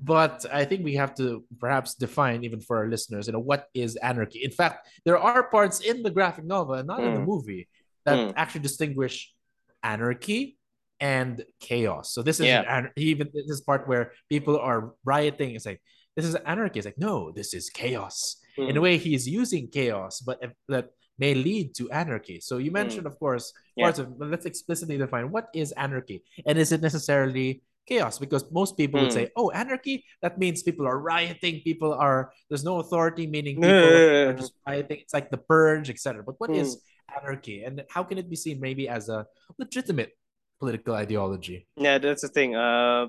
But 0.03 0.47
I 0.51 0.65
think 0.65 0.83
we 0.85 0.95
have 0.95 1.15
to 1.17 1.45
perhaps 1.59 1.95
define, 1.95 2.43
even 2.45 2.61
for 2.61 2.79
our 2.79 2.89
listeners, 2.89 3.27
you 3.27 3.35
know, 3.35 3.39
what 3.53 3.69
is 3.75 3.97
anarchy. 3.97 4.43
In 4.43 4.51
fact, 4.51 4.89
there 5.05 5.19
are 5.19 5.43
parts 5.51 5.81
in 5.81 6.03
the 6.03 6.11
graphic 6.11 6.45
novel 6.45 6.75
and 6.75 6.87
not 6.87 7.01
in 7.05 7.13
the 7.15 7.21
Mm. 7.21 7.27
movie 7.27 7.69
that 8.07 8.19
Mm. 8.19 8.33
actually 8.37 8.63
distinguish 8.63 9.35
anarchy 9.83 10.57
and 11.01 11.45
chaos. 11.61 12.13
So 12.13 12.23
this 12.23 12.41
is 12.41 12.47
Yeah. 12.47 12.65
an, 12.69 12.91
even 12.97 13.31
this 13.33 13.61
part 13.61 13.89
where 13.89 14.13
people 14.29 14.59
are 14.59 14.95
rioting. 15.05 15.55
It's 15.55 15.67
like 15.67 15.83
this 16.17 16.25
is 16.25 16.35
anarchy. 16.35 16.79
It's 16.79 16.87
like 16.87 16.99
no, 16.99 17.31
this 17.33 17.55
is 17.55 17.71
chaos. 17.71 18.37
In 18.57 18.77
a 18.77 18.81
Mm. 18.81 18.83
way, 18.83 18.99
he's 18.99 19.29
using 19.29 19.69
chaos, 19.69 20.21
but 20.21 20.41
that 20.69 20.91
may 21.21 21.35
lead 21.37 21.75
to 21.77 21.85
anarchy. 21.93 22.41
So 22.41 22.57
you 22.57 22.73
mentioned, 22.73 23.07
of 23.07 23.15
course, 23.21 23.53
Mm. 23.53 23.57
Yeah. 23.77 23.85
parts 23.85 23.99
of. 24.01 24.07
Let's 24.19 24.49
explicitly 24.49 24.97
define 24.97 25.31
what 25.31 25.47
is 25.55 25.71
anarchy, 25.77 26.25
and 26.49 26.59
is 26.59 26.73
it 26.73 26.81
necessarily 26.81 27.63
chaos? 27.87 28.19
Because 28.19 28.45
most 28.51 28.77
people 28.81 28.99
would 29.01 29.11
Mm. 29.13 29.19
say, 29.21 29.27
"Oh, 29.37 29.49
anarchy. 29.53 30.05
That 30.25 30.39
means 30.43 30.63
people 30.65 30.87
are 30.91 30.99
rioting. 30.99 31.61
People 31.71 31.93
are 32.07 32.33
there's 32.49 32.65
no 32.65 32.81
authority, 32.83 33.25
meaning 33.29 33.55
people 33.61 33.91
are 34.29 34.37
just 34.43 34.53
rioting. 34.67 34.99
It's 35.05 35.15
like 35.15 35.29
the 35.31 35.43
purge, 35.53 35.89
etc." 35.95 36.25
But 36.25 36.37
what 36.41 36.51
is 36.57 36.69
Mm. 36.77 36.81
anarchy, 37.21 37.57
and 37.67 37.75
how 37.95 38.03
can 38.09 38.17
it 38.19 38.29
be 38.33 38.37
seen 38.37 38.57
maybe 38.61 38.85
as 38.89 39.09
a 39.09 39.27
legitimate 39.63 40.13
political 40.61 40.95
ideology? 40.95 41.67
Yeah, 41.77 41.99
that's 41.99 42.23
the 42.27 42.33
thing. 42.33 42.55
Uh, 42.55 43.09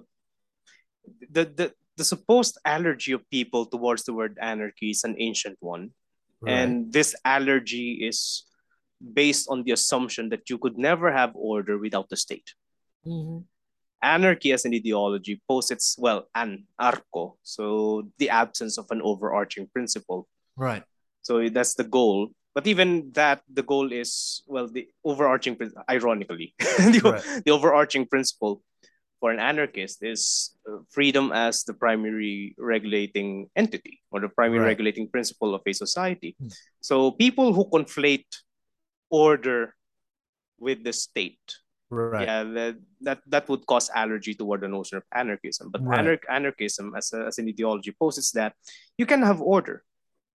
the, 1.35 1.43
the, 1.45 1.67
the 1.97 2.05
supposed 2.05 2.57
allergy 2.65 3.11
of 3.11 3.21
people 3.29 3.65
towards 3.65 4.03
the 4.07 4.13
word 4.13 4.37
anarchy 4.41 4.89
is 4.95 5.03
an 5.03 5.15
ancient 5.19 5.57
one. 5.59 5.91
And 6.49 6.91
this 6.93 7.15
allergy 7.25 8.05
is 8.07 8.45
based 9.13 9.47
on 9.49 9.63
the 9.63 9.71
assumption 9.71 10.29
that 10.29 10.49
you 10.49 10.57
could 10.57 10.77
never 10.77 11.11
have 11.11 11.31
order 11.35 11.77
without 11.77 12.09
the 12.09 12.17
state. 12.17 12.53
Mhm. 13.05 13.45
Anarchy 14.01 14.51
as 14.51 14.65
an 14.65 14.73
ideology 14.73 15.41
posits, 15.47 15.95
well, 15.97 16.27
an 16.33 16.65
arco, 16.79 17.37
so 17.43 18.09
the 18.17 18.29
absence 18.29 18.77
of 18.77 18.85
an 18.89 19.01
overarching 19.01 19.67
principle. 19.67 20.27
right, 20.57 20.83
So 21.21 21.49
that's 21.49 21.75
the 21.75 21.83
goal. 21.85 22.29
but 22.53 22.67
even 22.67 23.11
that, 23.13 23.41
the 23.47 23.63
goal 23.63 23.93
is 23.93 24.43
well, 24.45 24.67
the 24.67 24.89
overarching, 25.05 25.55
ironically, 25.89 26.53
the, 26.59 26.99
right. 27.03 27.45
the 27.45 27.51
overarching 27.51 28.05
principle 28.05 28.61
for 29.21 29.31
an 29.31 29.39
anarchist 29.39 30.01
is 30.01 30.57
uh, 30.67 30.81
freedom 30.89 31.31
as 31.31 31.63
the 31.63 31.73
primary 31.73 32.55
regulating 32.57 33.47
entity 33.55 34.01
or 34.09 34.19
the 34.19 34.27
primary 34.27 34.59
right. 34.59 34.73
regulating 34.73 35.07
principle 35.07 35.53
of 35.53 35.61
a 35.65 35.73
society. 35.73 36.35
Hmm. 36.41 36.47
So 36.81 37.11
people 37.11 37.53
who 37.53 37.69
conflate 37.69 38.25
order 39.11 39.75
with 40.59 40.83
the 40.83 40.91
state, 40.91 41.39
right. 41.91 42.25
yeah, 42.25 42.43
that, 42.43 42.75
that 43.01 43.19
that 43.27 43.47
would 43.47 43.65
cause 43.67 43.91
allergy 43.93 44.33
toward 44.33 44.61
the 44.61 44.67
notion 44.67 44.97
of 44.97 45.03
anarchism. 45.13 45.69
But 45.69 45.85
right. 45.85 46.03
anar- 46.03 46.27
anarchism 46.27 46.95
as, 46.97 47.13
a, 47.13 47.27
as 47.29 47.37
an 47.37 47.47
ideology 47.47 47.93
poses 47.93 48.31
that 48.31 48.55
you 48.97 49.05
can 49.05 49.21
have 49.21 49.39
order, 49.39 49.83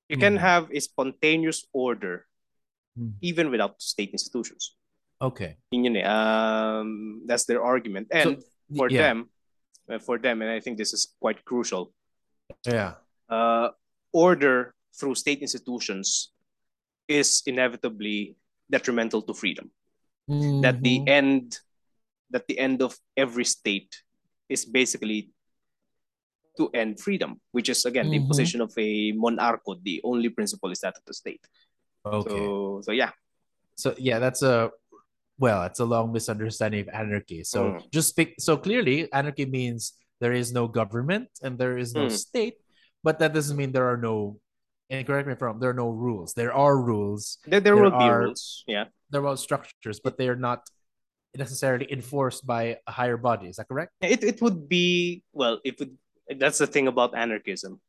you 0.09 0.17
can 0.17 0.35
mm-hmm. 0.35 0.43
have 0.43 0.67
a 0.71 0.79
spontaneous 0.81 1.65
order 1.71 2.27
mm. 2.99 3.13
even 3.21 3.49
without 3.49 3.81
state 3.81 4.11
institutions. 4.11 4.75
Okay. 5.23 5.55
Yun 5.71 5.95
eh. 5.95 6.03
Um, 6.03 7.23
that's 7.25 7.45
their 7.45 7.63
argument. 7.63 8.07
And 8.11 8.41
so, 8.41 8.43
for 8.75 8.89
yeah. 8.89 9.01
them, 9.01 9.29
uh, 9.89 9.99
for 9.99 10.17
them, 10.17 10.41
and 10.41 10.51
I 10.51 10.59
think 10.59 10.77
this 10.77 10.93
is 10.93 11.13
quite 11.19 11.43
crucial. 11.45 11.93
Yeah. 12.65 12.95
Uh, 13.29 13.69
order 14.11 14.75
through 14.93 15.15
state 15.15 15.39
institutions 15.41 16.31
is 17.07 17.41
inevitably 17.45 18.35
detrimental 18.69 19.21
to 19.23 19.33
freedom. 19.33 19.71
Mm-hmm. 20.29 20.61
That 20.61 20.81
the 20.81 21.03
end, 21.07 21.59
that 22.31 22.47
the 22.47 22.57
end 22.59 22.81
of 22.81 22.97
every 23.17 23.45
state 23.45 24.03
is 24.49 24.65
basically 24.65 25.31
to 26.57 26.69
end 26.73 26.99
freedom, 26.99 27.41
which 27.51 27.69
is 27.69 27.85
again 27.85 28.05
mm-hmm. 28.05 28.23
the 28.23 28.27
position 28.27 28.61
of 28.61 28.71
a 28.77 29.11
monarcho. 29.13 29.81
The 29.83 30.01
only 30.03 30.29
principle 30.29 30.71
is 30.71 30.79
that 30.81 30.95
of 30.95 31.03
the 31.05 31.13
state. 31.13 31.41
Okay. 32.05 32.29
So, 32.29 32.81
so 32.83 32.91
yeah. 32.91 33.11
So 33.75 33.95
yeah, 33.97 34.19
that's 34.19 34.43
a 34.43 34.71
well, 35.37 35.63
it's 35.63 35.79
a 35.79 35.85
long 35.85 36.11
misunderstanding 36.11 36.81
of 36.81 36.89
anarchy. 36.93 37.43
So 37.43 37.73
mm. 37.73 37.91
just 37.91 38.09
speak. 38.09 38.35
So 38.39 38.57
clearly, 38.57 39.11
anarchy 39.11 39.45
means 39.45 39.93
there 40.19 40.33
is 40.33 40.53
no 40.53 40.67
government 40.67 41.29
and 41.41 41.57
there 41.57 41.77
is 41.77 41.93
no 41.93 42.07
mm. 42.07 42.11
state, 42.11 42.55
but 43.03 43.19
that 43.19 43.33
doesn't 43.33 43.57
mean 43.57 43.71
there 43.71 43.89
are 43.89 43.97
no. 43.97 44.39
And 44.89 45.07
correct 45.07 45.25
me 45.25 45.33
if 45.33 45.41
I'm 45.41 45.47
wrong. 45.47 45.59
There 45.59 45.71
are 45.71 45.73
no 45.73 45.89
rules. 45.89 46.33
There 46.33 46.53
are 46.53 46.77
rules. 46.77 47.39
There, 47.45 47.59
there, 47.59 47.73
there 47.73 47.83
will 47.83 47.93
are, 47.93 47.99
be 47.99 48.25
rules. 48.25 48.63
Yeah. 48.67 48.85
There 49.09 49.25
are 49.25 49.37
structures, 49.37 49.99
but 49.99 50.17
they 50.17 50.27
are 50.27 50.35
not 50.35 50.67
necessarily 51.35 51.91
enforced 51.91 52.45
by 52.45 52.77
a 52.85 52.91
higher 52.91 53.17
body. 53.17 53.47
Is 53.47 53.57
that 53.57 53.67
correct? 53.67 53.91
It, 54.01 54.23
it 54.23 54.41
would 54.41 54.69
be 54.69 55.23
well, 55.33 55.59
it 55.63 55.79
would 55.79 55.97
that's 56.37 56.59
the 56.59 56.67
thing 56.67 56.87
about 56.87 57.17
anarchism. 57.17 57.81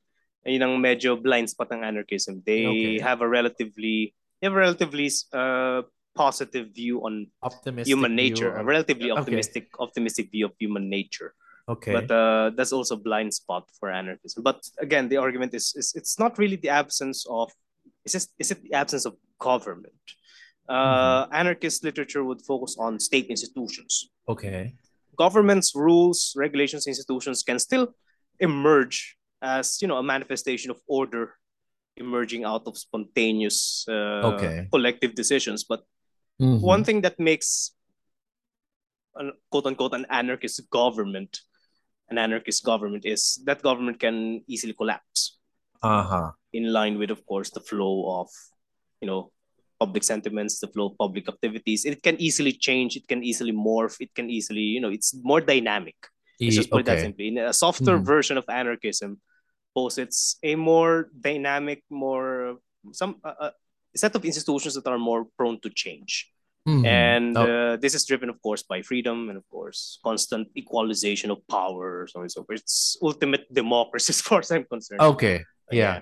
Yun 0.45 0.63
ang 0.63 0.77
medyo 0.81 1.17
blind 1.17 1.49
spot 1.49 1.73
ng 1.73 1.85
anarchism. 1.85 2.43
They 2.45 2.67
okay. 2.67 2.99
have 3.01 3.21
a 3.21 3.29
relatively 3.29 4.15
they 4.41 4.47
have 4.47 4.57
a 4.57 4.61
relatively 4.61 5.09
uh, 5.33 5.83
positive 6.15 6.75
view 6.75 7.01
on 7.01 7.27
optimistic 7.43 7.91
human 7.91 8.15
nature, 8.15 8.55
a 8.55 8.65
relatively 8.65 9.11
optimistic 9.11 9.65
okay. 9.75 9.83
optimistic 9.83 10.31
view 10.31 10.47
of 10.47 10.53
human 10.59 10.89
nature. 10.89 11.35
Okay. 11.69 11.93
But 11.93 12.11
uh, 12.11 12.51
that's 12.57 12.73
also 12.73 12.97
blind 12.97 13.33
spot 13.33 13.71
for 13.81 13.91
anarchism. 13.91 14.43
But 14.43 14.61
again, 14.79 15.09
the 15.09 15.17
argument 15.17 15.55
is, 15.55 15.73
is 15.77 15.95
it's 15.95 16.19
not 16.19 16.39
really 16.39 16.57
the 16.57 16.69
absence 16.69 17.27
of 17.29 17.51
it's 18.05 18.13
just 18.13 18.35
is 18.39 18.51
it 18.51 18.63
the 18.63 18.75
absence 18.75 19.07
of 19.07 19.17
government. 19.39 19.95
Uh, 20.69 21.25
mm-hmm. 21.25 21.35
Anarchist 21.35 21.85
literature 21.85 22.25
would 22.25 22.43
focus 22.43 22.77
on 22.79 23.01
state 23.01 23.27
institutions. 23.27 24.11
Okay. 24.29 24.75
Governments, 25.17 25.73
rules, 25.75 26.35
regulations, 26.37 26.87
institutions 26.87 27.43
can 27.43 27.59
still 27.59 27.95
emerge 28.41 29.17
as 29.45 29.81
you 29.81 29.89
know 29.89 29.99
a 29.99 30.03
manifestation 30.03 30.71
of 30.71 30.79
order 30.89 31.35
emerging 31.97 32.45
out 32.45 32.67
of 32.67 32.77
spontaneous 32.77 33.85
uh, 33.89 34.33
okay. 34.35 34.67
collective 34.73 35.15
decisions 35.15 35.63
but 35.63 35.85
mm-hmm. 36.41 36.61
one 36.61 36.85
thing 36.85 37.01
that 37.03 37.19
makes 37.19 37.73
an 39.17 39.33
quote 39.51 39.67
unquote 39.67 39.95
an 39.95 40.07
anarchist 40.11 40.69
government 40.71 41.41
an 42.09 42.19
anarchist 42.19 42.65
government 42.65 43.05
is 43.05 43.41
that 43.47 43.63
government 43.63 43.99
can 43.99 44.43
easily 44.47 44.73
collapse 44.73 45.39
uh-huh. 45.83 46.31
in 46.53 46.73
line 46.73 46.99
with 46.99 47.11
of 47.11 47.25
course 47.27 47.51
the 47.51 47.61
flow 47.61 48.21
of 48.21 48.29
you 49.01 49.07
know 49.07 49.31
public 49.79 50.05
sentiments 50.05 50.61
the 50.61 50.69
flow 50.69 50.87
of 50.87 50.99
public 50.99 51.29
activities 51.29 51.85
it 51.85 52.03
can 52.03 52.21
easily 52.21 52.53
change 52.53 52.97
it 52.97 53.07
can 53.07 53.23
easily 53.23 53.53
morph 53.53 54.01
it 54.01 54.15
can 54.15 54.31
easily 54.31 54.63
you 54.63 54.81
know 54.81 54.91
it's 54.91 55.15
more 55.23 55.41
dynamic 55.41 55.97
Let's 56.41 56.57
just 56.57 56.71
put 56.71 56.83
okay. 56.83 56.97
that 56.97 57.03
simply. 57.03 57.29
In 57.29 57.39
a 57.39 57.53
softer 57.53 57.99
mm. 57.99 58.05
version 58.05 58.39
of 58.39 58.45
anarchism 58.49 59.21
posits 59.75 60.37
a 60.43 60.55
more 60.57 61.11
dynamic, 61.19 61.83
more 61.91 62.59
some 62.93 63.17
uh, 63.25 63.35
a 63.41 63.53
set 63.97 64.15
of 64.15 64.25
institutions 64.25 64.75
that 64.75 64.87
are 64.87 64.99
more 64.99 65.27
prone 65.37 65.61
to 65.61 65.71
change. 65.71 66.31
Mm. 66.67 66.87
And 66.87 67.37
oh. 67.37 67.45
uh, 67.45 67.77
this 67.77 67.95
is 67.95 68.05
driven, 68.07 68.31
of 68.31 68.41
course, 68.41 68.63
by 68.63 68.81
freedom 68.81 69.29
and, 69.29 69.37
of 69.37 69.49
course, 69.51 69.99
constant 70.03 70.49
equalization 70.57 71.31
of 71.31 71.47
power, 71.49 72.07
so 72.07 72.21
on 72.21 72.25
and 72.25 72.33
so 72.33 72.43
forth. 72.45 72.61
It's 72.61 72.97
ultimate 73.03 73.53
democracy, 73.53 74.11
as 74.15 74.21
far 74.21 74.41
as 74.41 74.51
I'm 74.51 74.65
concerned. 74.65 75.01
Okay, 75.01 75.45
yeah. 75.71 75.97
yeah. 75.97 76.01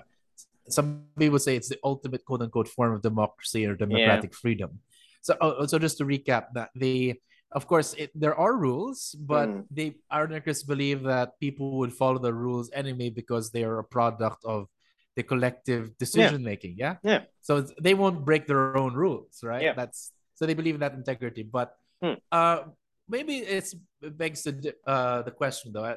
Some 0.69 1.03
people 1.19 1.39
say 1.39 1.57
it's 1.57 1.67
the 1.67 1.79
ultimate 1.83 2.23
quote 2.23 2.41
unquote 2.41 2.69
form 2.69 2.93
of 2.93 3.01
democracy 3.01 3.65
or 3.65 3.75
democratic 3.75 4.31
yeah. 4.31 4.39
freedom. 4.41 4.79
So, 5.21 5.35
uh, 5.41 5.67
so 5.67 5.77
just 5.79 5.97
to 5.97 6.05
recap, 6.05 6.53
that 6.53 6.69
the 6.75 7.15
of 7.53 7.67
course 7.67 7.93
it, 7.93 8.11
there 8.15 8.35
are 8.35 8.55
rules 8.57 9.15
but 9.19 9.47
mm. 9.47 9.63
they 9.69 9.95
anarchists 10.11 10.63
believe 10.63 11.03
that 11.03 11.39
people 11.39 11.77
would 11.77 11.93
follow 11.93 12.17
the 12.17 12.33
rules 12.33 12.71
anyway 12.73 13.09
because 13.09 13.51
they 13.51 13.63
are 13.63 13.79
a 13.79 13.83
product 13.83 14.43
of 14.43 14.67
the 15.15 15.23
collective 15.23 15.97
decision 15.97 16.43
making 16.43 16.75
yeah 16.77 16.95
yeah 17.03 17.21
so 17.41 17.61
they 17.81 17.93
won't 17.93 18.25
break 18.25 18.47
their 18.47 18.75
own 18.77 18.93
rules 18.93 19.41
right 19.43 19.61
yeah. 19.61 19.73
that's 19.73 20.11
so 20.35 20.45
they 20.45 20.53
believe 20.53 20.75
in 20.75 20.81
that 20.81 20.93
integrity 20.93 21.43
but 21.43 21.75
mm. 22.03 22.17
uh 22.31 22.63
maybe 23.07 23.37
it's 23.37 23.75
it 24.01 24.17
begs 24.17 24.43
the 24.43 24.73
uh 24.87 25.21
the 25.21 25.31
question 25.31 25.71
though 25.71 25.95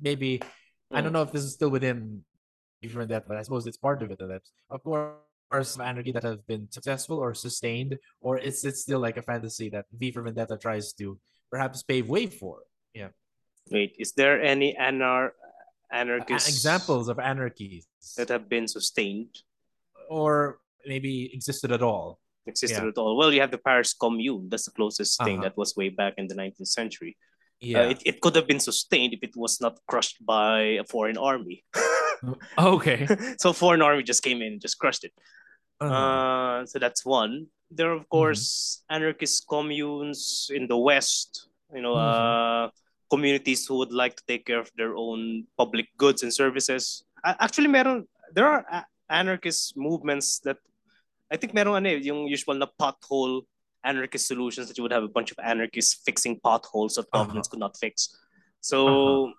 maybe 0.00 0.38
mm. 0.38 0.46
i 0.92 1.00
don't 1.00 1.08
hmm. 1.08 1.14
know 1.14 1.22
if 1.22 1.32
this 1.32 1.42
is 1.42 1.52
still 1.52 1.68
within 1.68 2.24
even 2.82 3.06
that 3.08 3.28
but 3.28 3.36
i 3.36 3.42
suppose 3.42 3.66
it's 3.66 3.76
part 3.76 4.02
of 4.02 4.10
it 4.10 4.18
that 4.18 4.42
of 4.70 4.82
course 4.82 5.14
anarchy 5.80 6.12
that 6.12 6.22
have 6.22 6.46
been 6.46 6.70
successful 6.70 7.18
or 7.18 7.34
sustained, 7.34 7.98
or 8.20 8.38
is 8.38 8.64
it 8.64 8.76
still 8.76 9.00
like 9.00 9.16
a 9.16 9.22
fantasy 9.22 9.68
that 9.70 9.86
V 9.92 10.10
for 10.10 10.22
Vendetta 10.22 10.56
tries 10.56 10.92
to 10.94 11.18
perhaps 11.50 11.82
pave 11.82 12.08
way 12.08 12.26
for? 12.26 12.60
Yeah. 12.94 13.08
Wait, 13.70 13.94
is 13.98 14.12
there 14.12 14.42
any 14.42 14.74
anar 14.74 15.30
anarchists 15.94 16.48
examples 16.48 17.08
of 17.08 17.18
anarchies 17.18 17.86
that 18.16 18.28
have 18.28 18.48
been 18.48 18.66
sustained, 18.68 19.34
or 20.08 20.58
maybe 20.86 21.30
existed 21.32 21.72
at 21.72 21.82
all? 21.82 22.18
Existed 22.46 22.82
yeah. 22.82 22.88
at 22.88 22.98
all? 22.98 23.16
Well, 23.16 23.32
you 23.32 23.40
have 23.40 23.50
the 23.50 23.58
Paris 23.58 23.94
Commune. 23.94 24.48
That's 24.50 24.66
the 24.66 24.72
closest 24.72 25.20
uh-huh. 25.20 25.26
thing 25.26 25.40
that 25.40 25.56
was 25.56 25.74
way 25.76 25.88
back 25.88 26.14
in 26.18 26.26
the 26.26 26.34
19th 26.34 26.68
century. 26.68 27.16
Yeah, 27.60 27.80
uh, 27.80 27.90
it, 27.90 28.02
it 28.04 28.20
could 28.20 28.36
have 28.36 28.46
been 28.46 28.60
sustained 28.60 29.14
if 29.14 29.22
it 29.22 29.36
was 29.36 29.60
not 29.60 29.78
crushed 29.88 30.24
by 30.24 30.82
a 30.82 30.84
foreign 30.84 31.16
army. 31.16 31.64
okay. 32.58 33.06
so 33.38 33.52
foreign 33.52 33.82
army 33.82 34.02
just 34.02 34.22
came 34.22 34.42
in 34.42 34.54
and 34.54 34.60
just 34.60 34.78
crushed 34.78 35.04
it. 35.04 35.12
Uh-huh. 35.80 35.94
Uh, 35.94 36.66
so 36.66 36.78
that's 36.78 37.04
one. 37.04 37.46
There 37.70 37.90
are, 37.90 37.94
of 37.94 38.02
mm-hmm. 38.02 38.16
course, 38.16 38.82
mm-hmm. 38.82 38.96
anarchist 38.96 39.46
communes 39.48 40.50
in 40.52 40.66
the 40.66 40.76
West, 40.76 41.48
you 41.74 41.82
know, 41.82 41.94
mm-hmm. 41.94 42.66
uh, 42.66 42.70
communities 43.10 43.66
who 43.66 43.76
would 43.78 43.92
like 43.92 44.16
to 44.16 44.22
take 44.26 44.46
care 44.46 44.60
of 44.60 44.70
their 44.76 44.96
own 44.96 45.46
public 45.56 45.88
goods 45.96 46.22
and 46.22 46.32
services. 46.32 47.04
Actually, 47.24 47.68
meron, 47.68 48.06
there 48.32 48.46
are 48.46 48.86
anarchist 49.08 49.76
movements 49.76 50.40
that 50.40 50.58
I 51.30 51.36
think 51.36 51.54
meron 51.54 51.76
ano, 51.76 51.88
eh, 51.88 52.00
yung 52.04 52.26
usual 52.28 52.54
na 52.54 52.66
pothole 52.66 53.42
anarchist 53.84 54.26
solutions 54.26 54.68
that 54.68 54.76
you 54.78 54.82
would 54.82 54.92
have 54.92 55.04
a 55.04 55.12
bunch 55.12 55.30
of 55.30 55.38
anarchists 55.42 56.00
fixing 56.04 56.40
potholes 56.40 56.94
that 56.94 57.06
uh-huh. 57.12 57.24
governments 57.24 57.48
could 57.48 57.60
not 57.60 57.76
fix. 57.76 58.16
So, 58.60 58.78
uh-huh. 58.86 59.32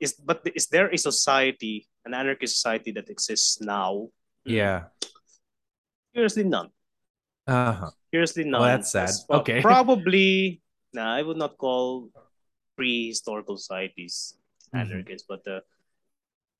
is 0.00 0.14
but 0.14 0.42
is 0.54 0.66
there 0.68 0.90
a 0.90 0.98
society, 0.98 1.86
an 2.04 2.14
anarchist 2.14 2.54
society 2.56 2.90
that 2.92 3.10
exists 3.10 3.60
now? 3.60 4.08
Yeah. 4.44 4.90
Seriously, 6.14 6.44
none. 6.44 6.68
Uh-huh. 7.46 7.90
Seriously, 8.10 8.44
none. 8.44 8.60
Well, 8.60 8.70
that's 8.76 8.92
sad. 8.92 9.10
Well, 9.28 9.40
okay. 9.40 9.62
Probably, 9.62 10.60
nah, 10.92 11.14
I 11.14 11.22
would 11.22 11.38
not 11.38 11.56
call 11.58 12.10
pre-historical 12.76 13.56
societies 13.56 14.34
mm-hmm. 14.74 14.92
anarchists, 14.92 15.26
but 15.28 15.46
uh, 15.46 15.60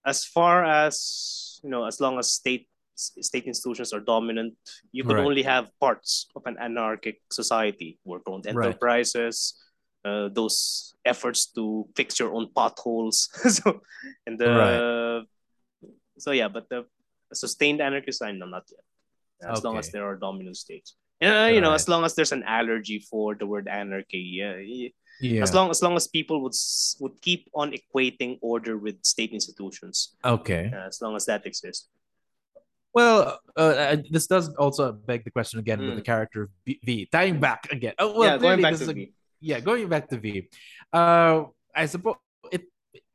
as 0.04 0.25
far 0.25 0.64
as 0.64 1.61
you 1.62 1.71
know, 1.71 1.85
as 1.85 2.00
long 2.00 2.19
as 2.19 2.33
state 2.33 2.69
state 2.95 3.45
institutions 3.45 3.92
are 3.92 4.00
dominant, 4.00 4.54
you 4.92 5.02
could 5.04 5.16
right. 5.16 5.25
only 5.25 5.42
have 5.42 5.71
parts 5.81 6.26
of 6.37 6.42
an 6.47 6.57
anarchic 6.61 7.21
society, 7.31 7.99
work-owned 8.04 8.47
enterprises, 8.47 9.54
right. 10.04 10.11
uh, 10.11 10.28
those 10.28 10.95
efforts 11.04 11.47
to 11.47 11.87
fix 11.97 12.21
your 12.21 12.35
own 12.35 12.49
potholes. 12.54 13.28
so, 13.49 13.81
and 14.26 14.38
the 14.38 15.26
right. 15.83 15.90
so 16.19 16.33
yeah, 16.33 16.49
but 16.49 16.69
the 16.69 16.85
sustained 17.33 17.81
anarchist, 17.81 18.23
I 18.23 18.33
know 18.33 18.47
not 18.47 18.64
yet 18.71 18.85
as 19.49 19.59
okay. 19.59 19.69
long 19.69 19.78
as 19.78 19.90
there 19.90 20.07
are 20.07 20.16
dominant 20.16 20.57
states. 20.57 20.95
Yeah, 21.21 21.47
you 21.49 21.61
know, 21.61 21.73
as 21.73 21.88
long 21.88 22.04
as 22.04 22.14
there's 22.14 22.33
an 22.33 22.42
allergy 22.42 22.99
for 22.99 23.35
the 23.37 23.47
word 23.47 23.69
anarchy, 23.69 24.19
yeah, 24.19 24.57
yeah. 25.22 25.42
As 25.42 25.54
long 25.54 25.70
as 25.70 25.80
long 25.82 25.94
as 25.96 26.06
people 26.08 26.42
would 26.42 26.54
would 27.00 27.16
keep 27.22 27.48
on 27.54 27.72
equating 27.72 28.38
order 28.42 28.76
with 28.76 28.96
state 29.04 29.30
institutions. 29.32 30.16
Okay. 30.24 30.70
as 30.74 31.00
long 31.00 31.14
as 31.16 31.24
that 31.26 31.46
exists. 31.46 31.88
Well, 32.94 33.40
uh, 33.56 33.60
uh, 33.60 33.96
this 34.10 34.26
does 34.26 34.52
also 34.56 34.92
beg 34.92 35.24
the 35.24 35.30
question 35.30 35.58
again 35.60 35.78
with 35.80 35.96
the 35.96 36.02
Mm. 36.02 36.12
character 36.12 36.42
of 36.42 36.50
v, 36.66 36.78
v. 36.84 37.08
Tying 37.10 37.40
back 37.40 37.70
again. 37.72 37.94
Oh 37.98 38.18
well, 38.18 38.28
yeah, 38.36 38.38
going 38.38 38.60
back 38.60 38.76
to 38.76 38.90
a 38.90 38.94
me. 38.94 39.12
yeah, 39.40 39.60
going 39.60 39.88
back 39.88 40.08
to 40.10 40.18
V. 40.18 40.48
Uh, 40.92 41.44
I 41.74 41.86
suppose 41.86 42.16
it 42.52 42.62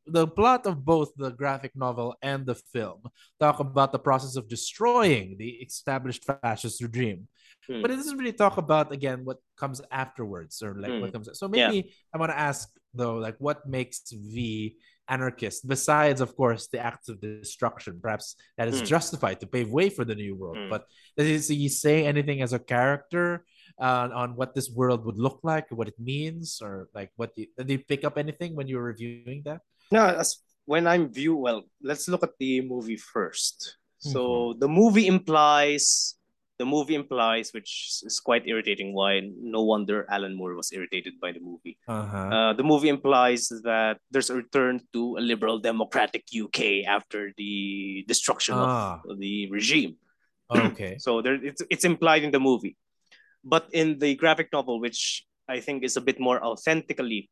the 0.07 0.25
plot 0.25 0.65
of 0.65 0.83
both 0.83 1.09
the 1.15 1.29
graphic 1.29 1.73
novel 1.75 2.15
and 2.23 2.45
the 2.45 2.55
film 2.73 3.01
talk 3.39 3.59
about 3.59 3.91
the 3.91 3.99
process 3.99 4.35
of 4.35 4.47
destroying 4.47 5.35
the 5.37 5.49
established 5.61 6.23
fascist 6.25 6.81
regime. 6.81 7.27
Hmm. 7.67 7.81
But 7.81 7.91
it 7.91 7.97
doesn't 7.97 8.17
really 8.17 8.33
talk 8.33 8.57
about 8.57 8.91
again 8.91 9.25
what 9.25 9.37
comes 9.57 9.81
afterwards 9.91 10.61
or 10.63 10.75
like 10.79 10.95
what 11.01 11.09
Hmm. 11.09 11.15
comes. 11.21 11.29
So 11.39 11.47
Yeah. 11.51 11.67
maybe 11.69 11.93
I 12.13 12.17
want 12.17 12.31
to 12.31 12.39
ask 12.39 12.69
though, 12.93 13.15
like 13.19 13.35
what 13.39 13.67
makes 13.67 14.01
V 14.11 14.75
anarchist 15.07 15.67
besides, 15.67 16.19
of 16.19 16.35
course, 16.35 16.67
the 16.67 16.79
acts 16.79 17.07
of 17.07 17.21
destruction, 17.21 17.99
perhaps 18.01 18.35
that 18.57 18.67
is 18.67 18.79
Hmm. 18.79 18.85
justified 18.85 19.39
to 19.39 19.47
pave 19.47 19.69
way 19.71 19.89
for 19.89 20.03
the 20.03 20.15
new 20.15 20.35
world. 20.35 20.57
Hmm. 20.57 20.69
But 20.69 20.87
does 21.15 21.47
he 21.47 21.69
say 21.69 22.05
anything 22.05 22.41
as 22.41 22.51
a 22.53 22.59
character 22.59 23.45
uh, 23.79 24.09
on 24.11 24.35
what 24.35 24.55
this 24.55 24.71
world 24.71 25.05
would 25.05 25.19
look 25.19 25.39
like, 25.43 25.69
what 25.69 25.87
it 25.87 25.99
means, 25.99 26.59
or 26.65 26.89
like 26.97 27.11
what 27.15 27.31
you, 27.37 27.45
did 27.57 27.69
you 27.69 27.79
pick 27.79 28.03
up 28.03 28.17
anything 28.17 28.55
when 28.55 28.67
you 28.67 28.75
were 28.77 28.89
reviewing 28.89 29.43
that? 29.45 29.61
No, 29.91 30.03
as 30.17 30.41
when 30.65 30.87
I'm 30.87 31.07
view 31.13 31.35
well, 31.37 31.63
let's 31.81 32.07
look 32.09 32.23
at 32.23 32.35
the 32.39 32.61
movie 32.61 32.97
first. 32.97 33.77
So 33.99 34.19
Mm-hmm. 34.19 34.59
the 34.59 34.67
movie 34.69 35.07
implies 35.07 36.16
the 36.57 36.65
movie 36.65 36.95
implies, 36.95 37.53
which 37.53 38.01
is 38.03 38.19
quite 38.19 38.47
irritating. 38.47 38.93
Why 38.93 39.21
no 39.39 39.61
wonder 39.63 40.05
Alan 40.09 40.35
Moore 40.35 40.55
was 40.55 40.71
irritated 40.73 41.19
by 41.21 41.31
the 41.31 41.39
movie. 41.39 41.77
Uh-huh. 41.87 42.17
Uh, 42.17 42.53
the 42.53 42.63
movie 42.63 42.89
implies 42.89 43.49
that 43.63 43.97
there's 44.09 44.29
a 44.29 44.35
return 44.35 44.81
to 44.93 45.17
a 45.17 45.21
liberal 45.21 45.59
democratic 45.59 46.25
UK 46.33 46.83
after 46.87 47.31
the 47.37 48.03
destruction 48.07 48.55
Ah. 48.57 49.01
of 49.05 49.19
the 49.19 49.49
regime. 49.51 49.97
okay. 50.49 50.97
So 51.05 51.21
there, 51.21 51.37
it's 51.37 51.61
it's 51.69 51.85
implied 51.85 52.23
in 52.25 52.31
the 52.31 52.39
movie, 52.41 52.73
but 53.45 53.69
in 53.71 53.99
the 53.99 54.15
graphic 54.17 54.49
novel, 54.51 54.79
which 54.81 55.25
I 55.47 55.59
think 55.61 55.83
is 55.85 55.95
a 55.95 56.01
bit 56.01 56.17
more 56.19 56.41
authentically 56.41 57.29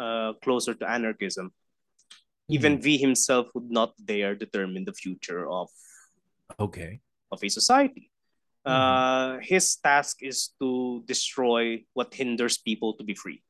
uh, 0.00 0.32
closer 0.42 0.72
to 0.74 0.84
anarchism, 0.88 1.52
even 2.48 2.80
V 2.80 2.96
himself 2.98 3.48
would 3.54 3.70
not 3.70 3.94
dare 4.00 4.34
determine 4.34 4.84
the 4.88 4.96
future 4.96 5.44
of 5.48 5.68
Okay. 6.60 7.00
of 7.32 7.42
a 7.42 7.48
society. 7.50 8.10
Mhm. 8.64 8.72
Uh, 8.72 9.38
his 9.44 9.76
task 9.76 10.22
is 10.22 10.56
to 10.60 11.04
destroy 11.04 11.84
what 11.92 12.14
hinders 12.14 12.56
people 12.56 12.94
to 12.96 13.04
be 13.04 13.14
free. 13.14 13.42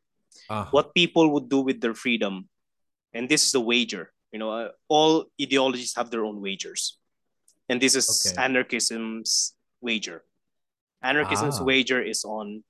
Uh-huh. 0.50 0.66
What 0.74 0.94
people 0.94 1.30
would 1.30 1.48
do 1.48 1.60
with 1.62 1.80
their 1.80 1.94
freedom, 1.94 2.48
and 3.14 3.28
this 3.28 3.46
is 3.46 3.52
the 3.52 3.60
wager. 3.62 4.12
You 4.34 4.42
know, 4.42 4.50
uh, 4.50 4.70
all 4.88 5.30
ideologies 5.40 5.94
have 5.94 6.10
their 6.10 6.24
own 6.26 6.42
wagers, 6.42 6.98
and 7.68 7.78
this 7.78 7.94
is 7.94 8.10
Okay. 8.10 8.34
anarchism's 8.42 9.54
wager. 9.80 10.26
Anarchism's 11.02 11.60
Ah. 11.60 11.64
wager 11.64 12.02
is 12.02 12.24
on 12.24 12.64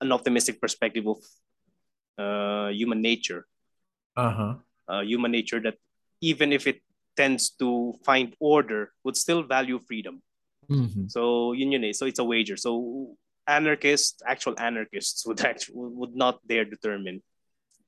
an 0.00 0.10
optimistic 0.10 0.60
perspective 0.60 1.06
of 1.06 1.22
uh, 2.18 2.68
human 2.74 3.00
nature. 3.00 3.46
Uh-huh. 4.16 4.56
Uh, 4.88 5.02
human 5.02 5.30
nature 5.30 5.60
that 5.60 5.78
even 6.20 6.50
if 6.50 6.66
it 6.66 6.82
tends 7.14 7.50
to 7.50 7.94
find 8.04 8.34
order, 8.40 8.92
would 9.04 9.16
still 9.16 9.42
value 9.44 9.78
freedom. 9.86 10.22
Mhm. 10.70 11.10
So 11.10 11.52
yun 11.52 11.72
yun 11.72 11.84
eh. 11.84 11.92
So 11.92 12.06
it's 12.06 12.18
a 12.18 12.24
wager. 12.24 12.56
So 12.56 13.14
anarchists, 13.46 14.18
actual 14.26 14.58
anarchists 14.58 15.26
would 15.26 15.40
actually 15.44 15.78
would 15.78 16.14
not 16.14 16.42
dare 16.46 16.64
determine 16.64 17.22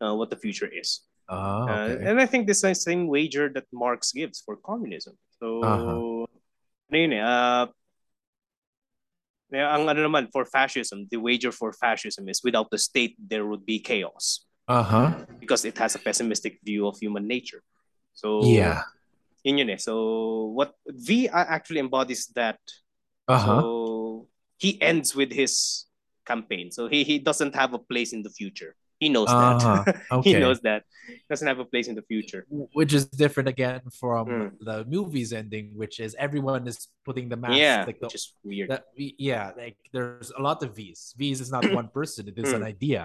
uh, 0.01 0.15
what 0.15 0.31
the 0.31 0.39
future 0.39 0.71
is. 0.71 1.03
Uh, 1.29 1.91
okay. 1.91 2.07
and 2.09 2.21
I 2.21 2.27
think 2.27 2.47
this 2.47 2.59
is 2.59 2.63
the 2.63 2.75
same 2.75 3.09
wager 3.11 3.51
that 3.53 3.67
Marx 3.73 4.13
gives 4.13 4.41
for 4.41 4.57
communism. 4.57 5.19
So 5.43 5.61
Uh-huh. 5.63 6.01
ano 6.89 6.97
yun 6.97 7.13
eh, 7.13 7.21
uh, 7.21 7.67
yeah, 9.51 9.75
ang 9.75 9.89
ano 9.89 10.01
naman 10.09 10.31
for 10.33 10.45
fascism, 10.45 11.09
the 11.11 11.19
wager 11.19 11.53
for 11.53 11.73
fascism 11.73 12.29
is 12.29 12.41
without 12.45 12.71
the 12.71 12.79
state 12.79 13.17
there 13.19 13.45
would 13.45 13.65
be 13.67 13.81
chaos 13.81 14.45
Uh-huh. 14.69 15.25
because 15.41 15.65
it 15.65 15.77
has 15.81 15.97
a 15.97 16.01
pessimistic 16.01 16.61
view 16.61 16.87
of 16.87 17.01
human 17.01 17.27
nature. 17.27 17.65
So 18.13 18.45
Yeah. 18.45 18.85
Yun 19.45 19.59
yun 19.59 19.71
eh. 19.71 19.77
So 19.77 20.47
what 20.55 20.75
V 20.87 21.29
actually 21.29 21.81
embodies 21.81 22.27
that 22.35 22.59
Uh-huh. 23.29 23.61
So 23.61 24.29
he 24.57 24.81
ends 24.81 25.15
with 25.15 25.31
his 25.31 25.87
campaign. 26.25 26.73
So 26.73 26.89
he, 26.89 27.05
he 27.05 27.19
doesn't 27.19 27.55
have 27.55 27.75
a 27.75 27.79
place 27.79 28.13
in 28.13 28.23
the 28.23 28.31
future. 28.31 28.75
He 28.99 29.09
knows 29.09 29.29
Uh-huh. 29.29 29.83
that. 29.87 30.03
Okay. 30.17 30.33
he 30.33 30.39
knows 30.39 30.61
that. 30.63 30.83
Doesn't 31.31 31.47
have 31.49 31.59
a 31.59 31.65
place 31.65 31.87
in 31.89 31.95
the 31.95 32.03
future. 32.03 32.43
Which 32.51 32.93
is 32.93 33.07
different 33.09 33.49
again 33.49 33.81
from 34.01 34.27
Mm. 34.29 34.51
the 34.61 34.85
movie's 34.85 35.33
ending, 35.33 35.73
which 35.81 36.01
is 36.01 36.15
everyone 36.19 36.67
is 36.69 36.89
putting 37.07 37.29
the 37.33 37.37
mask. 37.37 37.57
yeah, 37.57 37.85
like 37.87 37.99
the, 38.01 38.07
which 38.07 38.15
is 38.21 38.35
weird. 38.45 38.69
yeah, 38.97 39.53
like 39.57 39.79
there's 39.95 40.31
a 40.37 40.43
lot 40.43 40.63
of 40.65 40.75
V's. 40.77 41.15
V's 41.17 41.41
is 41.41 41.51
not 41.51 41.63
one 41.81 41.89
person; 41.89 42.29
it 42.29 42.37
is 42.37 42.53
an 42.53 42.61
Mm. 42.63 42.73
idea. 42.75 43.03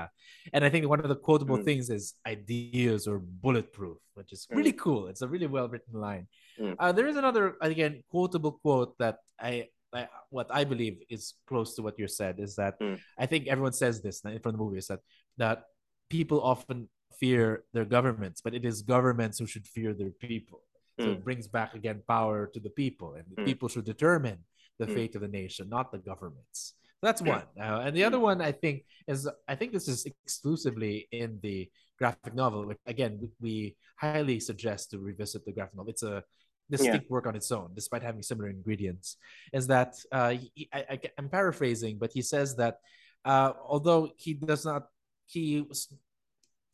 And 0.51 0.65
I 0.65 0.69
think 0.69 0.84
one 0.89 0.99
of 0.99 1.08
the 1.13 1.15
quotable 1.29 1.58
Mm. 1.60 1.65
things 1.69 1.86
is 1.89 2.03
ideas 2.27 3.08
are 3.08 3.19
bulletproof, 3.45 3.99
which 4.17 4.34
is 4.36 4.47
really 4.51 4.73
cool. 4.73 5.08
It's 5.08 5.21
a 5.21 5.27
really 5.34 5.47
well 5.47 5.67
written 5.69 5.95
line. 6.08 6.27
Mm. 6.60 6.75
Uh, 6.79 6.91
there 6.91 7.08
is 7.08 7.15
another 7.15 7.56
again 7.62 8.03
quotable 8.12 8.53
quote 8.63 8.97
that 8.99 9.17
I. 9.39 9.69
I, 9.93 10.10
what 10.34 10.49
I 10.49 10.63
believe 10.65 11.06
is 11.08 11.36
close 11.45 11.75
to 11.77 11.84
what 11.86 11.99
you 12.01 12.08
said 12.10 12.39
is 12.41 12.56
that 12.58 12.73
Mm. 12.82 12.97
I 13.13 13.25
think 13.29 13.45
everyone 13.45 13.73
says 13.77 14.01
this 14.01 14.25
from 14.25 14.51
the 14.56 14.58
movie 14.58 14.79
is 14.82 14.88
that 14.89 15.01
that 15.38 15.69
people 16.10 16.42
often 16.42 16.89
fear 17.20 17.63
their 17.74 17.86
governments, 17.86 18.42
but 18.42 18.54
it 18.54 18.66
is 18.66 18.82
governments 18.82 19.39
who 19.39 19.46
should 19.46 19.68
fear 19.68 19.94
their 19.94 20.12
people. 20.12 20.62
So 21.00 21.08
Mm. 21.08 21.12
it 21.13 21.24
brings 21.24 21.48
back 21.48 21.74
again 21.74 22.02
power 22.08 22.48
to 22.54 22.60
the 22.60 22.70
people, 22.70 23.13
and 23.16 23.26
the 23.30 23.42
Mm. 23.42 23.46
people 23.46 23.68
should 23.70 23.86
determine 23.86 24.46
the 24.80 24.88
Mm. 24.88 24.94
fate 24.94 25.16
of 25.16 25.22
the 25.22 25.28
nation, 25.28 25.70
not 25.70 25.92
the 25.92 26.00
governments. 26.00 26.76
That's 27.02 27.22
one. 27.22 27.48
Uh, 27.60 27.82
and 27.86 27.96
the 27.96 28.04
other 28.06 28.20
one, 28.20 28.42
I 28.42 28.52
think, 28.52 28.86
is 29.08 29.28
I 29.48 29.56
think 29.56 29.74
this 29.74 29.88
is 29.88 30.06
exclusively 30.06 31.08
in 31.12 31.39
the 31.42 31.70
graphic 31.98 32.34
novel. 32.34 32.66
Which 32.66 32.80
again, 32.86 33.32
we, 33.39 33.76
highly 33.98 34.39
suggest 34.39 34.92
to 34.92 35.00
revisit 35.00 35.46
the 35.46 35.52
graphic 35.54 35.76
novel. 35.76 35.89
It's 35.92 36.04
a 36.04 36.24
distinct 36.70 37.10
work 37.10 37.26
on 37.28 37.36
its 37.36 37.52
own, 37.52 37.72
despite 37.76 38.04
having 38.04 38.24
similar 38.24 38.50
ingredients. 38.50 39.18
Is 39.54 39.68
that 39.68 39.96
uh, 40.12 40.32
he, 40.32 40.68
I, 40.74 40.80
I, 40.94 41.00
I'm 41.18 41.30
paraphrasing, 41.30 41.98
but 42.00 42.12
he 42.12 42.22
says 42.22 42.56
that 42.58 42.80
uh, 43.26 43.54
although 43.63 44.12
he 44.18 44.34
does 44.34 44.66
not, 44.66 44.88
he 45.26 45.66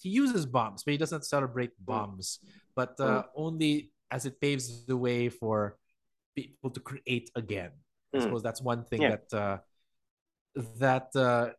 he 0.02 0.10
uses 0.10 0.46
bombs, 0.46 0.84
but 0.84 0.92
he 0.92 0.98
doesn't 0.98 1.26
celebrate 1.26 1.72
bombs, 1.80 2.40
but 2.76 3.00
uh, 3.00 3.24
only 3.36 3.92
as 4.12 4.26
it 4.26 4.40
paves 4.40 4.86
the 4.86 4.96
way 4.98 5.30
for 5.30 5.78
people 6.36 6.70
to 6.72 6.80
create 6.80 7.30
again. 7.36 7.72
I 8.14 8.18
Mm. 8.18 8.22
suppose 8.24 8.42
that's 8.44 8.62
one 8.62 8.84
thing 8.86 9.02
Yeah. 9.02 9.18
that 9.18 9.34
uh, 9.34 9.58
that 10.80 11.16
uh, 11.16 11.52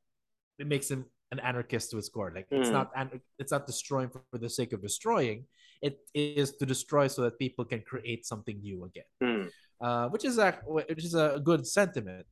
it 0.58 0.66
makes 0.66 0.90
him 0.90 1.04
an 1.32 1.38
anarchist 1.40 1.90
to 1.90 1.96
his 1.96 2.08
core. 2.08 2.32
Like 2.34 2.48
it's 2.50 2.70
Mm. 2.70 2.78
not 2.78 2.90
an- 2.96 3.20
it's 3.38 3.52
not 3.52 3.66
destroying 3.66 4.10
for, 4.10 4.22
the 4.38 4.48
sake 4.50 4.72
of 4.72 4.82
destroying. 4.82 5.46
It 5.80 5.96
is 6.14 6.56
to 6.58 6.66
destroy 6.66 7.06
so 7.06 7.22
that 7.22 7.38
people 7.38 7.64
can 7.64 7.82
create 7.82 8.26
something 8.26 8.60
new 8.60 8.84
again 8.84 9.08
Mm. 9.22 9.50
uh, 9.80 10.08
which 10.12 10.24
is 10.24 10.36
a 10.38 10.52
which 10.66 11.04
is 11.04 11.14
a 11.14 11.40
good 11.48 11.66
sentiment. 11.66 12.26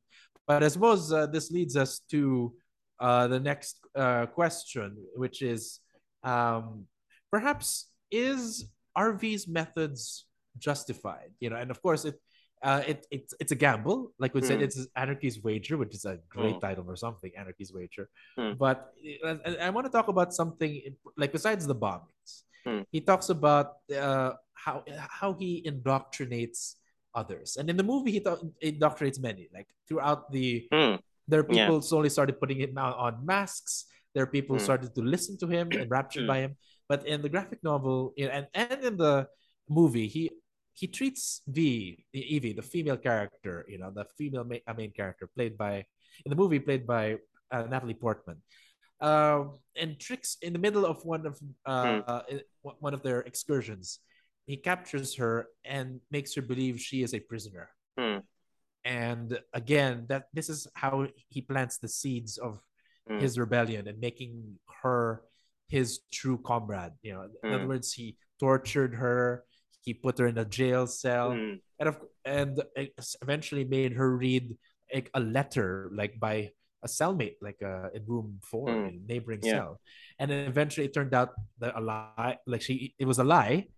But 0.47 0.63
I 0.63 0.67
suppose 0.67 1.13
uh, 1.13 1.27
this 1.27 1.49
leads 1.51 1.75
us 1.75 1.99
to 2.13 2.53
uh, 2.99 3.27
the 3.27 3.39
next 3.39 3.79
uh, 3.95 4.25
question, 4.27 4.97
which 5.15 5.41
is 5.41 5.79
um, 6.23 6.85
perhaps 7.31 7.87
is 8.11 8.67
RV's 8.97 9.47
methods 9.47 10.25
justified? 10.57 11.31
You 11.39 11.49
know, 11.49 11.55
and 11.57 11.71
of 11.71 11.81
course 11.81 12.05
it. 12.05 12.15
Uh, 12.61 12.83
it, 12.85 13.07
it's 13.09 13.33
it's 13.39 13.53
a 13.53 13.55
gamble, 13.55 14.11
like 14.19 14.33
we 14.35 14.41
said. 14.41 14.59
Mm. 14.59 14.63
It's 14.63 14.85
Anarchy's 14.93 15.41
Wager, 15.41 15.77
which 15.77 15.95
is 15.95 16.03
a 16.03 16.19
great 16.27 16.55
Mm. 16.55 16.59
title 16.59 16.83
or 16.89 16.97
something. 16.97 17.31
Anarchy's 17.39 17.71
Wager, 17.71 18.09
Mm. 18.37 18.57
but 18.57 18.91
uh, 19.23 19.35
I, 19.47 19.67
I 19.67 19.69
want 19.69 19.87
to 19.87 19.91
talk 19.97 20.09
about 20.09 20.33
something 20.33 20.75
like 21.15 21.31
besides 21.31 21.65
the 21.65 21.75
bombings. 21.75 22.43
Mm. 22.67 22.83
He 22.91 22.99
talks 22.99 23.29
about 23.29 23.77
uh, 23.95 24.33
how 24.55 24.83
how 25.21 25.31
he 25.39 25.63
indoctrinates 25.63 26.75
others. 27.15 27.55
And 27.55 27.69
in 27.69 27.77
the 27.77 27.83
movie, 27.83 28.11
he 28.11 28.19
th- 28.19 28.43
indoctrinates 28.61 29.21
many. 29.23 29.47
Like 29.55 29.67
throughout 29.87 30.29
the, 30.29 30.67
Mm. 30.73 30.99
There 31.29 31.39
are 31.41 31.47
Yeah. 31.49 31.65
people 31.67 31.81
slowly 31.81 32.09
started 32.09 32.39
putting 32.41 32.59
him 32.59 32.77
on, 32.77 32.93
on 33.05 33.13
masks. 33.25 33.85
There 34.13 34.23
are 34.25 34.31
people 34.37 34.55
who 34.55 34.61
Mm. 34.61 34.69
started 34.69 34.89
to 34.97 35.01
listen 35.15 35.37
to 35.43 35.47
him 35.47 35.65
and 35.79 35.85
raptured 35.97 36.23
Mm. 36.25 36.31
by 36.33 36.37
him. 36.43 36.51
But 36.89 37.05
in 37.05 37.21
the 37.21 37.29
graphic 37.29 37.61
novel, 37.63 38.13
and 38.17 38.47
and 38.53 38.79
in 38.89 38.95
the 38.97 39.15
movie, 39.69 40.07
he 40.15 40.23
he 40.79 40.87
treats 40.87 41.41
V, 41.45 41.59
the 42.15 42.23
Evey, 42.33 42.55
the 42.55 42.63
female 42.73 42.95
character, 42.97 43.55
you 43.67 43.77
know, 43.81 43.91
the 43.99 44.05
female 44.17 44.45
ma- 44.51 44.63
uh, 44.65 44.73
main 44.81 44.91
character, 44.99 45.27
played 45.37 45.55
by 45.57 45.73
in 46.25 46.29
the 46.33 46.39
movie, 46.41 46.59
played 46.59 46.85
by 46.87 47.03
uh, 47.53 47.63
Natalie 47.73 47.99
Portman. 48.05 48.37
Um, 49.01 49.59
and 49.81 49.99
tricks 49.99 50.37
in 50.41 50.51
the 50.53 50.59
middle 50.59 50.85
of 50.91 50.97
one 51.05 51.23
of 51.29 51.35
uh, 51.65 52.01
uh, 52.11 52.23
one 52.87 52.93
of 52.97 53.01
their 53.03 53.19
excursions, 53.29 53.99
he 54.51 54.55
captures 54.57 55.15
her 55.21 55.33
and 55.77 55.87
makes 56.15 56.33
her 56.35 56.41
believe 56.51 56.79
she 56.79 57.03
is 57.05 57.13
a 57.13 57.19
prisoner. 57.31 57.69
Mm. 57.99 58.23
And 58.89 59.37
again, 59.53 60.09
that 60.09 60.33
this 60.33 60.49
is 60.49 60.65
how 60.73 61.05
he 61.29 61.45
plants 61.45 61.77
the 61.77 61.87
seeds 61.87 62.41
of 62.41 62.57
Mm. 63.09 63.21
his 63.21 63.37
rebellion 63.37 63.87
and 63.89 63.97
making 64.01 64.57
her 64.81 65.21
his 65.69 66.01
true 66.13 66.37
comrade. 66.41 66.93
You 67.01 67.13
know, 67.13 67.23
in 67.29 67.53
other 67.53 67.65
Mm. 67.65 67.73
words, 67.77 67.93
he 67.93 68.17
tortured 68.41 68.97
her. 68.97 69.45
he 69.87 69.93
put 69.95 70.19
her 70.19 70.27
in 70.27 70.37
a 70.37 70.45
jail 70.45 70.85
cell, 70.85 71.31
Mm. 71.33 71.63
and 71.79 71.87
of 71.89 71.95
and 72.27 72.59
eventually 73.23 73.63
made 73.63 73.95
her 73.95 74.11
read 74.11 74.53
like 74.93 75.09
a 75.15 75.21
letter 75.23 75.89
like 75.95 76.19
by 76.19 76.51
a 76.83 76.89
cellmate, 76.91 77.39
like 77.41 77.57
uh, 77.63 77.87
in 77.95 78.03
room 78.05 78.37
four, 78.43 78.67
Mm. 78.69 78.89
in 78.89 78.95
neighboring 79.07 79.41
Yeah. 79.41 79.63
cell, 79.63 79.81
and 80.19 80.29
then 80.29 80.45
eventually 80.51 80.85
it 80.85 80.93
turned 80.93 81.15
out 81.15 81.31
that 81.63 81.73
a 81.79 81.81
lie, 81.81 82.37
like 82.45 82.61
she, 82.61 82.93
it 82.99 83.07
was 83.07 83.17
a 83.17 83.23
lie, 83.25 83.71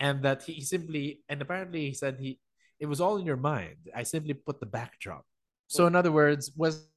and 0.00 0.24
that 0.24 0.42
he 0.48 0.64
simply, 0.64 1.20
and 1.28 1.38
apparently 1.44 1.92
he 1.92 1.94
said 1.94 2.18
he, 2.18 2.40
it 2.80 2.86
was 2.86 3.00
all 3.00 3.16
in 3.16 3.26
your 3.26 3.36
mind. 3.36 3.76
I 3.94 4.02
simply 4.02 4.34
put 4.34 4.60
the 4.60 4.66
backdrop. 4.66 5.24
So 5.68 5.86
in 5.86 5.96
other 5.96 6.12
words, 6.12 6.52
was 6.56 6.88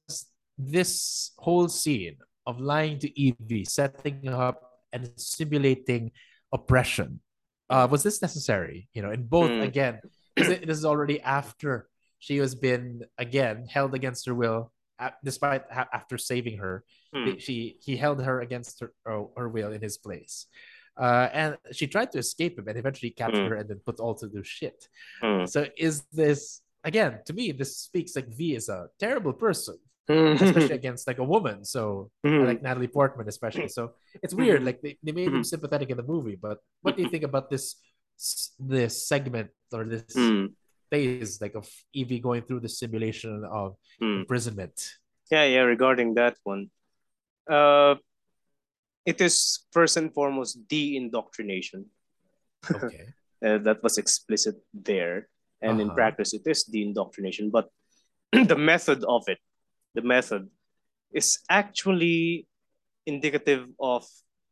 this 0.58 1.32
whole 1.38 1.68
scene 1.68 2.16
of 2.46 2.60
lying 2.60 2.98
to 3.00 3.08
Evey, 3.10 3.66
setting 3.68 4.28
up 4.28 4.62
and 4.92 5.10
simulating 5.16 6.12
oppression, 6.52 7.20
uh, 7.68 7.86
was 7.90 8.02
this 8.02 8.20
necessary? 8.20 8.88
You 8.94 9.02
know, 9.02 9.10
in 9.10 9.26
both 9.26 9.50
Mm. 9.50 9.62
again, 9.62 10.00
it- 10.36 10.66
this 10.66 10.78
is 10.78 10.84
already 10.84 11.20
after 11.20 11.88
she 12.18 12.36
has 12.38 12.54
been 12.54 13.04
again 13.18 13.66
held 13.66 13.94
against 13.94 14.26
her 14.26 14.34
will, 14.34 14.72
despite 15.24 15.62
after 15.70 16.18
saving 16.18 16.58
her, 16.58 16.84
Hmm. 17.14 17.38
she 17.38 17.78
he 17.80 17.96
held 17.96 18.22
her 18.22 18.40
against 18.40 18.80
her 18.80 18.92
oh, 19.06 19.32
her 19.36 19.48
will 19.48 19.72
in 19.72 19.80
his 19.80 19.96
place. 19.98 20.46
Uh, 21.00 21.28
and 21.32 21.50
she 21.72 21.86
tried 21.94 22.10
to 22.12 22.18
escape 22.18 22.54
him 22.58 22.66
and 22.68 22.76
eventually 22.82 23.10
captured 23.22 23.46
Mm. 23.46 23.50
her 23.52 23.58
and 23.60 23.68
then 23.70 23.80
put 23.88 23.96
all 24.04 24.14
to 24.20 24.26
do 24.28 24.40
shit. 24.44 24.78
Hmm. 25.22 25.44
So 25.46 25.58
is 25.86 25.94
this 26.12 26.60
again 26.90 27.12
to 27.26 27.32
me? 27.38 27.52
This 27.60 27.72
speaks 27.88 28.12
like 28.16 28.28
V 28.38 28.40
is 28.60 28.68
a 28.68 28.80
terrible 29.04 29.32
person, 29.46 29.76
Hmm. 30.08 30.36
especially 30.46 30.76
against 30.82 31.06
like 31.10 31.20
a 31.24 31.28
woman. 31.34 31.64
So 31.74 32.10
I 32.24 32.28
Hmm. 32.28 32.44
like 32.50 32.60
Natalie 32.66 32.92
Portman 32.96 33.28
especially. 33.34 33.68
So 33.78 33.82
it's 34.24 34.34
weird. 34.42 34.60
Mhm. 34.60 34.66
Like 34.68 34.78
they, 34.84 34.92
they 35.04 35.12
made 35.20 35.28
him 35.32 35.40
Mhm. 35.40 35.46
sympathetic 35.54 35.88
in 35.92 35.96
the 35.96 36.08
movie, 36.14 36.36
but 36.46 36.58
what 36.82 36.96
do 36.96 37.02
you 37.02 37.08
think 37.14 37.24
about 37.30 37.48
this 37.54 37.64
this 38.76 38.92
segment 39.12 39.48
or 39.72 39.82
this 39.92 40.12
Hmm. 40.12 40.46
phase 40.92 41.40
like 41.40 41.54
of 41.60 41.64
Evey 41.96 42.20
going 42.20 42.42
through 42.44 42.60
the 42.60 42.68
simulation 42.82 43.32
of 43.60 43.68
Hmm. 44.00 44.20
imprisonment? 44.22 44.76
Yeah, 45.32 45.46
yeah, 45.54 45.64
regarding 45.74 46.14
that 46.20 46.36
one. 46.44 46.62
Uh 47.48 47.94
it 49.10 49.18
is 49.20 49.66
first 49.74 49.98
and 49.98 50.14
foremost 50.14 50.62
de-indoctrination. 50.70 51.90
Okay. 52.70 53.10
Uh, 53.40 53.56
that 53.56 53.80
was 53.80 53.96
explicit 53.96 54.52
there. 54.76 55.24
And 55.64 55.80
in 55.80 55.88
Uh-huh. 55.88 55.96
practice 55.96 56.36
it 56.36 56.44
is 56.44 56.68
de-indoctrination. 56.68 57.48
But 57.48 57.72
the 58.36 58.52
method 58.52 59.00
of 59.08 59.24
it, 59.32 59.40
the 59.96 60.04
method 60.04 60.44
is 61.08 61.40
actually 61.48 62.44
indicative 63.08 63.64
of 63.80 64.04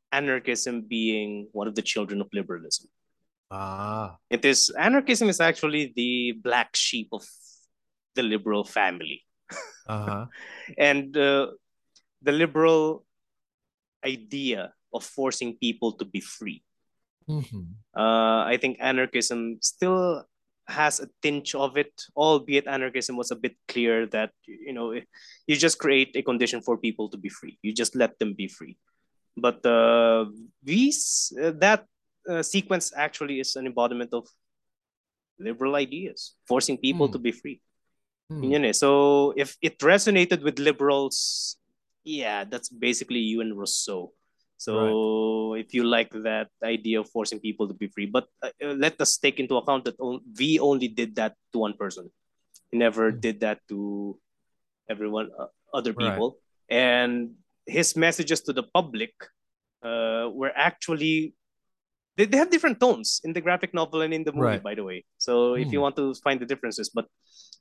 anarchism 0.08 0.88
being 0.88 1.52
one 1.52 1.68
of 1.68 1.76
the 1.76 1.84
children 1.84 2.24
of 2.24 2.32
liberalism. 2.32 2.88
ah. 3.52 4.16
It 4.32 4.40
is 4.48 4.72
anarchism 4.72 5.28
is 5.28 5.36
actually 5.36 5.92
the 5.92 6.32
black 6.40 6.72
sheep 6.72 7.12
of 7.12 7.28
the 8.16 8.24
liberal 8.24 8.64
family. 8.64 9.20
Uh-huh. 9.84 10.32
and 10.80 11.12
uh, 11.12 11.52
the 12.24 12.32
liberal 12.32 13.04
idea 14.04 14.72
of 14.92 15.04
forcing 15.04 15.56
people 15.56 15.92
to 15.98 16.04
be 16.04 16.20
free. 16.20 16.64
Mhm. 17.28 17.76
Uh, 17.92 18.44
I 18.48 18.56
think 18.60 18.78
anarchism 18.80 19.58
still 19.60 20.24
has 20.68 21.00
a 21.00 21.08
tinge 21.22 21.54
of 21.54 21.76
it, 21.76 21.92
albeit 22.16 22.66
anarchism 22.66 23.16
was 23.16 23.30
a 23.30 23.36
bit 23.36 23.56
clear 23.68 24.06
that 24.06 24.32
you 24.46 24.72
know 24.72 24.92
you 25.46 25.56
just 25.56 25.78
create 25.78 26.16
a 26.16 26.22
condition 26.22 26.60
for 26.60 26.76
people 26.76 27.08
to 27.10 27.16
be 27.16 27.28
free. 27.28 27.58
You 27.62 27.72
just 27.72 27.96
let 27.96 28.18
them 28.18 28.32
be 28.34 28.48
free. 28.48 28.76
But 29.36 29.64
uh, 29.64 30.32
these 30.62 31.32
uh, 31.36 31.52
that 31.60 31.84
uh, 32.28 32.42
sequence 32.42 32.92
actually 32.96 33.40
is 33.40 33.56
an 33.56 33.66
embodiment 33.66 34.12
of 34.12 34.28
liberal 35.38 35.76
ideas, 35.76 36.34
forcing 36.48 36.76
people 36.76 37.06
Hmm. 37.06 37.12
to 37.12 37.18
be 37.18 37.32
free. 37.32 37.60
Eh. 38.28 38.72
So 38.72 39.32
if 39.36 39.56
it 39.62 39.78
resonated 39.80 40.42
with 40.42 40.58
liberals, 40.58 41.56
yeah, 42.08 42.44
that's 42.44 42.68
basically 42.68 43.20
you 43.20 43.40
and 43.40 43.52
Rousseau. 43.58 44.12
So 44.56 45.54
if 45.54 45.74
you 45.74 45.84
like 45.84 46.10
that 46.24 46.48
idea 46.64 47.00
of 47.00 47.08
forcing 47.10 47.38
people 47.38 47.68
to 47.68 47.74
be 47.74 47.88
free, 47.88 48.06
but 48.06 48.26
uh, 48.42 48.50
uh, 48.64 48.74
let 48.74 49.00
us 49.00 49.16
take 49.18 49.38
into 49.38 49.56
account 49.56 49.84
that 49.84 50.00
on, 50.00 50.20
we 50.38 50.58
only 50.58 50.88
did 50.88 51.14
that 51.16 51.34
to 51.52 51.58
one 51.60 51.74
person. 51.74 52.10
He 52.70 52.78
never 52.78 53.12
Mm. 53.12 53.20
did 53.20 53.40
that 53.40 53.60
to 53.68 54.18
everyone, 54.88 55.30
uh, 55.38 55.46
other 55.72 55.92
Right. 55.94 56.06
people. 56.14 56.38
And 56.68 57.36
his 57.66 57.96
messages 57.96 58.40
to 58.42 58.52
the 58.52 58.64
public 58.64 59.12
uh, 59.82 60.28
were 60.32 60.52
actually 60.56 61.34
they, 62.16 62.24
they 62.26 62.36
have 62.38 62.50
different 62.50 62.80
tones 62.80 63.20
in 63.24 63.32
the 63.32 63.40
graphic 63.40 63.72
novel 63.74 64.02
and 64.02 64.12
in 64.12 64.24
the 64.24 64.32
movie, 64.32 64.58
Right. 64.58 64.62
by 64.62 64.74
the 64.74 64.84
way. 64.84 65.04
So 65.18 65.54
if 65.54 65.72
you 65.72 65.78
Hmm. 65.78 65.82
want 65.82 65.96
to 65.96 66.14
find 66.24 66.40
the 66.40 66.46
differences, 66.46 66.90
but 66.92 67.06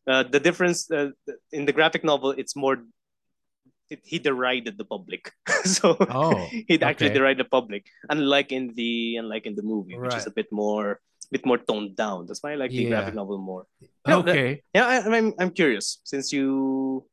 uh, 0.08 0.24
the 0.24 0.40
difference 0.40 0.90
uh, 0.92 1.12
in 1.52 1.66
the 1.66 1.74
graphic 1.74 2.04
novel, 2.04 2.32
it's 2.32 2.56
more 2.56 2.78
he 4.04 4.20
derided 4.20 4.78
the 4.78 4.86
public. 4.86 5.32
so 5.64 5.96
Oh, 6.12 6.48
he'd 6.68 6.84
actually 6.84 7.12
okay. 7.12 7.20
deride 7.20 7.38
the 7.40 7.48
public, 7.48 7.86
unlike 8.10 8.52
in 8.52 8.74
the 8.76 9.18
unlike 9.18 9.46
in 9.48 9.56
the 9.56 9.64
movie, 9.64 9.98
which 9.98 10.16
is 10.16 10.28
a 10.28 10.32
bit 10.32 10.52
more 10.52 11.00
bit 11.32 11.46
more 11.46 11.58
toned 11.60 11.96
down. 11.96 12.26
That's 12.28 12.42
why 12.44 12.54
I 12.54 12.56
like 12.56 12.72
the 12.72 12.88
graphic 12.88 13.16
novel 13.16 13.38
more. 13.40 13.68
No, 14.08 14.22
that- 14.24 14.32
Okay. 14.36 14.64
Yeah, 14.74 14.86
I, 14.88 14.96
I'm 15.04 15.34
I'm 15.40 15.52
curious 15.52 16.00
since 16.04 16.32
you 16.32 17.04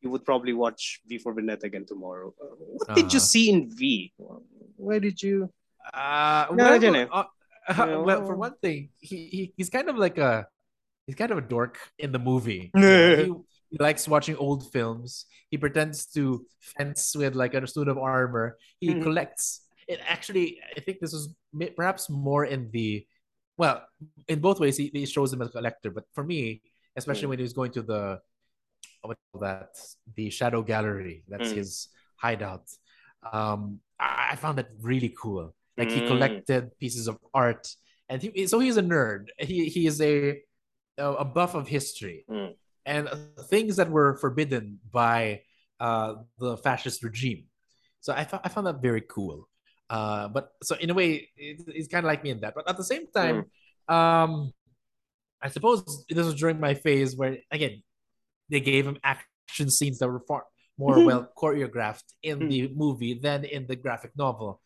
you 0.00 0.08
would 0.08 0.24
probably 0.24 0.52
watch 0.56 1.00
V 1.08 1.18
for 1.20 1.32
Vendetta 1.36 1.66
again 1.68 1.84
tomorrow. 1.84 2.32
Uh, 2.40 2.56
what 2.56 2.88
did 2.96 3.12
you 3.12 3.20
Uh-huh. 3.20 3.32
see 3.32 3.50
in 3.52 3.68
V? 3.68 4.12
Where 4.76 5.00
did 5.00 5.20
you? 5.20 5.52
Uh, 5.92 6.48
No, 6.56 6.64
well, 6.64 6.80
dyan 6.80 6.96
eh. 6.96 7.06
uh, 7.12 7.28
Yeah. 7.76 7.96
well, 8.00 8.24
for 8.24 8.36
one 8.36 8.56
thing, 8.64 8.88
he, 9.00 9.28
he 9.28 9.40
he's 9.56 9.68
kind 9.68 9.88
of 9.92 9.96
like 10.00 10.16
a 10.16 10.48
he's 11.06 11.16
kind 11.16 11.30
of 11.32 11.38
a 11.38 11.44
dork 11.44 11.76
in 12.00 12.12
the 12.12 12.18
movie. 12.18 12.72
He, 12.72 13.28
he 13.70 13.78
likes 13.78 14.08
watching 14.08 14.36
old 14.36 14.70
films. 14.72 15.26
He 15.50 15.56
pretends 15.58 16.06
to 16.14 16.44
fence 16.60 17.14
with 17.16 17.34
like 17.34 17.54
a 17.54 17.66
suit 17.66 17.88
of 17.88 17.98
armor. 17.98 18.58
He 18.80 18.88
Mhm. 18.94 19.02
collects. 19.02 19.62
It 19.88 20.00
actually, 20.06 20.60
I 20.76 20.80
think 20.80 20.98
this 21.00 21.12
was 21.12 21.34
ma- 21.52 21.74
perhaps 21.74 22.10
more 22.10 22.44
in 22.44 22.70
the, 22.70 23.06
well, 23.56 23.86
in 24.28 24.40
both 24.40 24.60
ways. 24.60 24.76
He, 24.76 24.90
he 24.92 25.06
shows 25.06 25.32
him 25.32 25.42
as 25.42 25.48
a 25.48 25.52
collector, 25.52 25.90
but 25.90 26.04
for 26.14 26.24
me, 26.24 26.62
especially 26.96 27.26
Mm. 27.26 27.30
when 27.30 27.38
he 27.38 27.42
was 27.44 27.52
going 27.52 27.72
to 27.72 27.82
the 27.82 28.20
what 29.02 29.16
do 29.16 29.20
you 29.20 29.30
call 29.32 29.40
that 29.48 29.78
the 30.16 30.28
shadow 30.30 30.62
gallery. 30.62 31.24
That's 31.28 31.52
Mm. 31.52 31.56
his 31.56 31.88
hideout. 32.16 32.66
Um, 33.32 33.80
I, 33.98 34.30
I 34.32 34.36
found 34.36 34.58
that 34.58 34.68
really 34.80 35.14
cool. 35.16 35.54
Like 35.78 35.90
he 35.90 36.00
Mm. 36.02 36.08
collected 36.08 36.78
pieces 36.78 37.08
of 37.08 37.16
art, 37.32 37.64
and 38.08 38.20
he 38.22 38.46
so 38.46 38.58
he's 38.58 38.76
a 38.76 38.82
nerd. 38.82 39.28
He 39.38 39.68
he 39.70 39.86
is 39.86 40.00
a 40.02 40.42
a 40.98 41.24
buff 41.24 41.54
of 41.54 41.66
history 41.68 42.24
Mm. 42.28 42.52
And 42.90 43.02
things 43.52 43.76
that 43.78 43.88
were 43.96 44.10
forbidden 44.24 44.64
by 44.90 45.42
uh, 45.78 46.10
the 46.42 46.56
fascist 46.66 46.98
regime. 47.08 47.42
So 48.04 48.10
I 48.12 48.24
thought 48.28 48.42
I 48.46 48.48
found 48.50 48.66
that 48.66 48.82
very 48.82 49.04
cool. 49.14 49.38
Uh, 49.88 50.26
but 50.28 50.44
so 50.62 50.74
in 50.82 50.88
a 50.90 50.94
way, 51.00 51.10
it, 51.36 51.62
it's 51.78 51.88
kind 51.92 52.04
of 52.04 52.08
like 52.12 52.22
me 52.26 52.30
in 52.34 52.40
that. 52.40 52.54
But 52.58 52.68
at 52.68 52.76
the 52.76 52.84
same 52.92 53.06
time, 53.20 53.36
um, 53.88 54.52
I 55.42 55.48
suppose 55.48 55.78
this 56.08 56.26
was 56.30 56.34
during 56.42 56.58
my 56.60 56.74
phase 56.74 57.16
where 57.16 57.38
again 57.50 57.82
they 58.50 58.60
gave 58.60 58.86
him 58.86 58.98
action 59.02 59.70
scenes 59.70 59.98
that 60.00 60.08
were 60.08 60.24
far 60.28 60.42
more 60.78 60.96
Mhm. 60.96 61.06
well 61.08 61.22
choreographed 61.40 62.08
in 62.22 62.36
Mm. 62.40 62.48
the 62.50 62.60
movie 62.82 63.14
than 63.26 63.44
in 63.44 63.62
the 63.70 63.76
graphic 63.84 64.12
novel. 64.24 64.60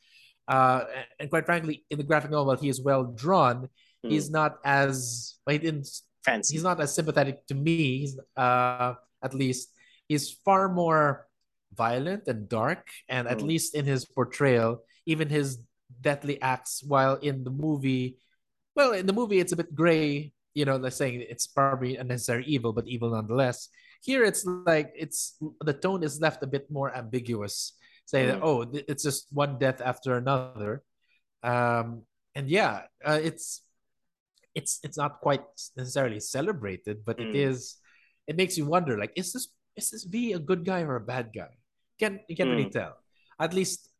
Uh, 0.54 0.80
and 1.18 1.26
quite 1.32 1.46
frankly, 1.46 1.84
in 1.90 1.96
the 2.00 2.04
graphic 2.10 2.30
novel, 2.30 2.56
he 2.56 2.68
is 2.68 2.80
well 2.88 3.04
drawn. 3.22 3.68
Mm. 4.04 4.10
He's 4.12 4.28
not 4.38 4.52
as 4.64 5.37
well, 5.44 5.54
he 5.56 5.60
didn't 5.66 5.88
fancy. 6.24 6.54
he's 6.54 6.64
not 6.64 6.80
as 6.80 6.94
sympathetic 6.94 7.46
to 7.46 7.54
me. 7.54 8.00
He's 8.08 8.18
uh 8.37 8.94
at 9.22 9.34
least 9.34 9.70
he's 10.08 10.30
far 10.44 10.68
more 10.72 11.26
violent 11.74 12.28
and 12.28 12.48
dark, 12.48 12.87
and 13.08 13.26
at 13.28 13.38
Mm. 13.38 13.46
least 13.50 13.74
in 13.74 13.84
his 13.84 14.04
portrayal, 14.06 14.84
even 15.06 15.28
his 15.28 15.58
deathly 16.00 16.40
acts 16.40 16.82
while 16.87 17.16
in 17.18 17.42
the 17.44 17.50
movie, 17.50 18.16
well, 18.76 18.92
in 18.92 19.06
the 19.06 19.12
movie 19.12 19.40
it's 19.40 19.52
a 19.52 19.56
bit 19.58 19.74
gray, 19.74 20.32
you 20.54 20.64
know, 20.64 20.78
they're 20.78 20.94
saying 20.94 21.18
it's 21.26 21.46
probably 21.50 21.96
unnecessary 21.98 22.44
evil, 22.46 22.72
but 22.72 22.87
evil 22.87 23.10
nonetheless. 23.10 23.68
Here 24.06 24.22
it's 24.22 24.44
like 24.46 24.92
it's 24.94 25.34
the 25.64 25.72
tone 25.74 26.04
is 26.06 26.20
left 26.20 26.44
a 26.44 26.46
bit 26.46 26.70
more 26.70 26.94
ambiguous, 26.94 27.74
saying 28.06 28.28
that 28.28 28.38
Mm. 28.38 28.46
oh, 28.46 28.58
it's 28.87 29.02
just 29.02 29.26
one 29.34 29.58
death 29.58 29.80
after 29.82 30.14
another. 30.16 30.84
Um, 31.42 32.06
and 32.38 32.46
yeah, 32.48 32.87
uh, 33.04 33.18
it's 33.18 33.63
it's 34.55 34.79
it's 34.83 34.97
not 34.97 35.21
quite 35.21 35.43
necessarily 35.77 36.21
celebrated, 36.21 37.05
but 37.05 37.19
it 37.21 37.29
Mm. 37.35 37.51
is. 37.51 37.77
It 38.27 38.37
makes 38.37 38.57
you 38.57 38.64
wonder, 38.67 38.97
like, 38.99 39.12
is 39.17 39.33
this 39.33 39.49
is 39.77 39.90
this 39.90 40.05
V 40.05 40.33
a 40.33 40.38
good 40.38 40.64
guy 40.64 40.83
or 40.83 40.97
a 40.97 41.05
bad 41.14 41.31
guy? 41.35 41.51
You 41.95 41.99
can't 42.01 42.21
you 42.29 42.37
can't 42.37 42.51
really 42.51 42.71
Mm. 42.71 42.79
tell. 42.81 42.95
At 43.38 43.53
least, 43.53 43.90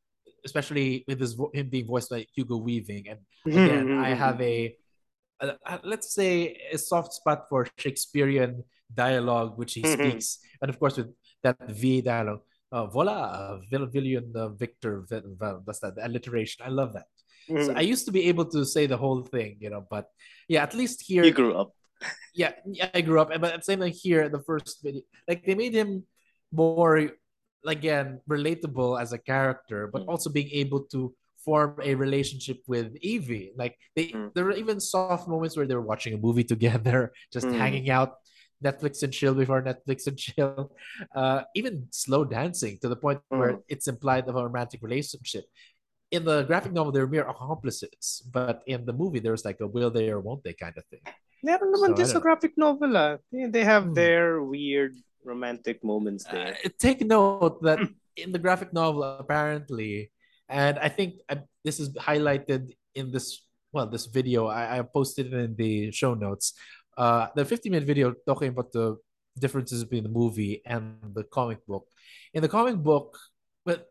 especially 0.45 1.05
with 1.09 1.19
his 1.21 1.35
him 1.53 1.69
being 1.69 1.87
voiced 1.87 2.11
by 2.11 2.27
Hugo 2.35 2.57
Weaving, 2.59 3.09
and 3.11 3.21
again, 3.47 3.99
I 3.99 4.15
have 4.15 4.41
a, 4.41 4.77
a, 5.41 5.47
a- 5.67 5.81
let's 5.83 6.15
say 6.15 6.57
a 6.73 6.79
soft 6.79 7.13
spot 7.13 7.49
for 7.51 7.67
Shakespearean 7.79 8.63
dialogue, 8.93 9.59
which 9.59 9.75
he 9.75 9.83
Mhm. 9.83 9.93
speaks, 9.95 10.39
and 10.63 10.71
of 10.71 10.79
course 10.79 10.97
with 10.97 11.11
that 11.43 11.59
V 11.69 12.01
dialogue. 12.01 12.43
uh, 12.75 12.87
voila, 12.91 13.55
Vil- 13.71 13.87
Villian 13.87 14.35
uh, 14.35 14.49
Victor, 14.51 15.07
that's 15.09 15.79
that 15.79 15.95
the 15.95 16.03
alliteration. 16.03 16.59
I 16.67 16.71
love 16.75 16.91
that. 16.99 17.07
So 17.49 17.73
Mm. 17.73 17.77
I 17.77 17.81
used 17.83 18.05
to 18.07 18.13
be 18.13 18.29
able 18.33 18.47
to 18.57 18.65
say 18.65 18.87
the 18.87 18.97
whole 18.97 19.23
thing, 19.23 19.57
you 19.61 19.71
know, 19.71 19.85
but 19.89 20.09
yeah, 20.49 20.63
at 20.63 20.75
least 20.75 21.03
here, 21.03 21.25
you 21.25 21.33
grew 21.33 21.55
up. 21.55 21.73
yeah, 22.35 22.53
yeah, 22.67 22.89
I 22.95 23.01
grew 23.01 23.21
up, 23.21 23.29
but 23.29 23.53
at 23.53 23.61
the 23.61 23.69
same 23.69 23.81
time 23.81 23.93
here, 23.93 24.29
the 24.29 24.43
first 24.43 24.83
video, 24.83 25.03
like 25.29 25.45
they 25.45 25.55
made 25.55 25.75
him 25.75 26.05
more, 26.53 27.11
again, 27.67 28.21
relatable 28.29 29.01
as 29.01 29.13
a 29.13 29.19
character, 29.19 29.89
but 29.93 30.03
Mm. 30.03 30.09
also 30.09 30.31
being 30.31 30.51
able 30.53 30.85
to 30.95 31.15
form 31.45 31.77
a 31.83 31.95
relationship 31.95 32.59
with 32.67 32.97
Evey. 33.05 33.53
Like 33.57 33.77
they, 33.97 34.09
Mm. 34.09 34.33
there 34.35 34.45
were 34.49 34.57
even 34.57 34.81
soft 34.81 35.29
moments 35.29 35.57
where 35.57 35.67
they 35.67 35.75
were 35.77 35.85
watching 35.93 36.15
a 36.15 36.19
movie 36.19 36.45
together, 36.55 37.13
just 37.33 37.49
Mm. 37.49 37.57
hanging 37.61 37.91
out, 37.91 38.17
Netflix 38.65 39.03
and 39.03 39.13
chill 39.13 39.35
before 39.35 39.61
Netflix 39.61 40.07
and 40.09 40.17
chill. 40.17 40.73
Uh, 41.15 41.43
even 41.55 41.87
slow 41.91 42.25
dancing 42.25 42.79
to 42.81 42.89
the 42.89 42.97
point 42.97 43.21
where 43.29 43.55
Mm. 43.61 43.63
it's 43.69 43.89
implied 43.89 44.25
of 44.29 44.37
a 44.37 44.43
romantic 44.45 44.81
relationship. 44.83 45.45
In 46.15 46.23
the 46.23 46.47
graphic 46.47 46.71
novel, 46.71 46.95
they're 46.95 47.11
mere 47.11 47.27
accomplices, 47.27 48.23
but 48.31 48.63
in 48.71 48.87
the 48.87 48.95
movie, 48.95 49.19
there's 49.19 49.43
like 49.43 49.59
a 49.59 49.67
will 49.67 49.91
they 49.91 50.15
or 50.15 50.23
won't 50.23 50.47
they 50.47 50.55
kind 50.55 50.79
of 50.79 50.87
thing. 50.87 51.03
Meron 51.43 51.75
naman 51.75 51.93
So, 51.93 51.99
din 51.99 52.07
I 52.07 52.15
sa 52.15 52.21
graphic 52.23 52.55
novel 52.55 52.95
ah. 52.95 53.19
They 53.35 53.67
have 53.67 53.91
Hmm. 53.91 53.99
their 53.99 54.39
weird 54.41 54.95
romantic 55.27 55.83
moments 55.83 56.23
there. 56.31 56.55
Uh, 56.55 56.71
take 56.79 57.03
note 57.03 57.59
that 57.67 57.83
in 58.17 58.31
the 58.33 58.39
graphic 58.39 58.73
novel, 58.73 59.03
apparently, 59.03 60.15
and 60.49 60.79
I 60.79 60.89
think 60.89 61.21
uh, 61.29 61.43
this 61.67 61.83
is 61.83 61.91
highlighted 61.99 62.73
in 62.95 63.11
this 63.11 63.43
well, 63.75 63.91
this 63.91 64.07
video. 64.07 64.47
I, 64.47 64.79
I 64.79 64.87
posted 64.87 65.35
it 65.35 65.37
in 65.37 65.53
the 65.59 65.91
show 65.91 66.15
notes. 66.15 66.55
Uh, 66.97 67.27
the 67.35 67.43
50 67.45 67.69
minute 67.75 67.85
video 67.91 68.15
talking 68.25 68.55
about 68.55 68.71
the 68.71 68.97
differences 69.35 69.83
between 69.83 70.07
the 70.07 70.15
movie 70.15 70.63
and 70.65 70.97
the 71.13 71.27
comic 71.27 71.61
book. 71.67 71.91
In 72.33 72.41
the 72.41 72.49
comic 72.49 72.79
book, 72.79 73.19
but 73.67 73.91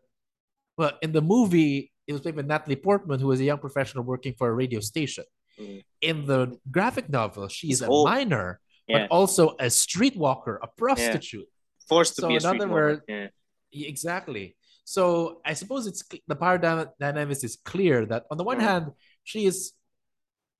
well, 0.74 0.96
in 1.04 1.12
the 1.12 1.22
movie, 1.22 1.93
it 2.06 2.12
was 2.12 2.22
played 2.22 2.36
by 2.36 2.42
Natalie 2.42 2.76
Portman, 2.76 3.20
who 3.20 3.28
was 3.28 3.40
a 3.40 3.44
young 3.44 3.58
professional 3.58 4.04
working 4.04 4.34
for 4.36 4.48
a 4.48 4.52
radio 4.52 4.80
station. 4.80 5.24
Mm. 5.58 5.84
In 6.00 6.26
the 6.26 6.58
graphic 6.70 7.08
novel, 7.08 7.48
she's 7.48 7.80
a 7.82 7.86
old. 7.86 8.08
minor, 8.08 8.60
Yeah. 8.86 9.06
but 9.06 9.10
also 9.10 9.50
a 9.50 9.66
streetwalker, 9.66 10.58
a 10.62 10.66
prostitute. 10.66 11.48
Forced 11.88 12.16
to 12.16 12.22
so 12.22 12.28
be 12.28 12.34
a 12.34 12.38
in 12.38 12.44
other 12.46 12.58
streetwalker. 12.58 12.70
words- 12.70 13.02
Yeah. 13.08 13.28
Yeah, 13.70 13.88
Exactly. 13.88 14.56
So 14.84 15.40
I 15.44 15.54
suppose 15.54 15.86
it's 15.86 16.02
the 16.28 16.36
power 16.36 16.58
dyna- 16.58 16.92
dynamics 17.00 17.42
is 17.42 17.56
clear 17.56 18.04
that 18.06 18.26
on 18.30 18.36
the 18.36 18.44
one 18.44 18.58
Mm. 18.58 18.62
hand, 18.70 18.92
she 19.22 19.46
is 19.46 19.72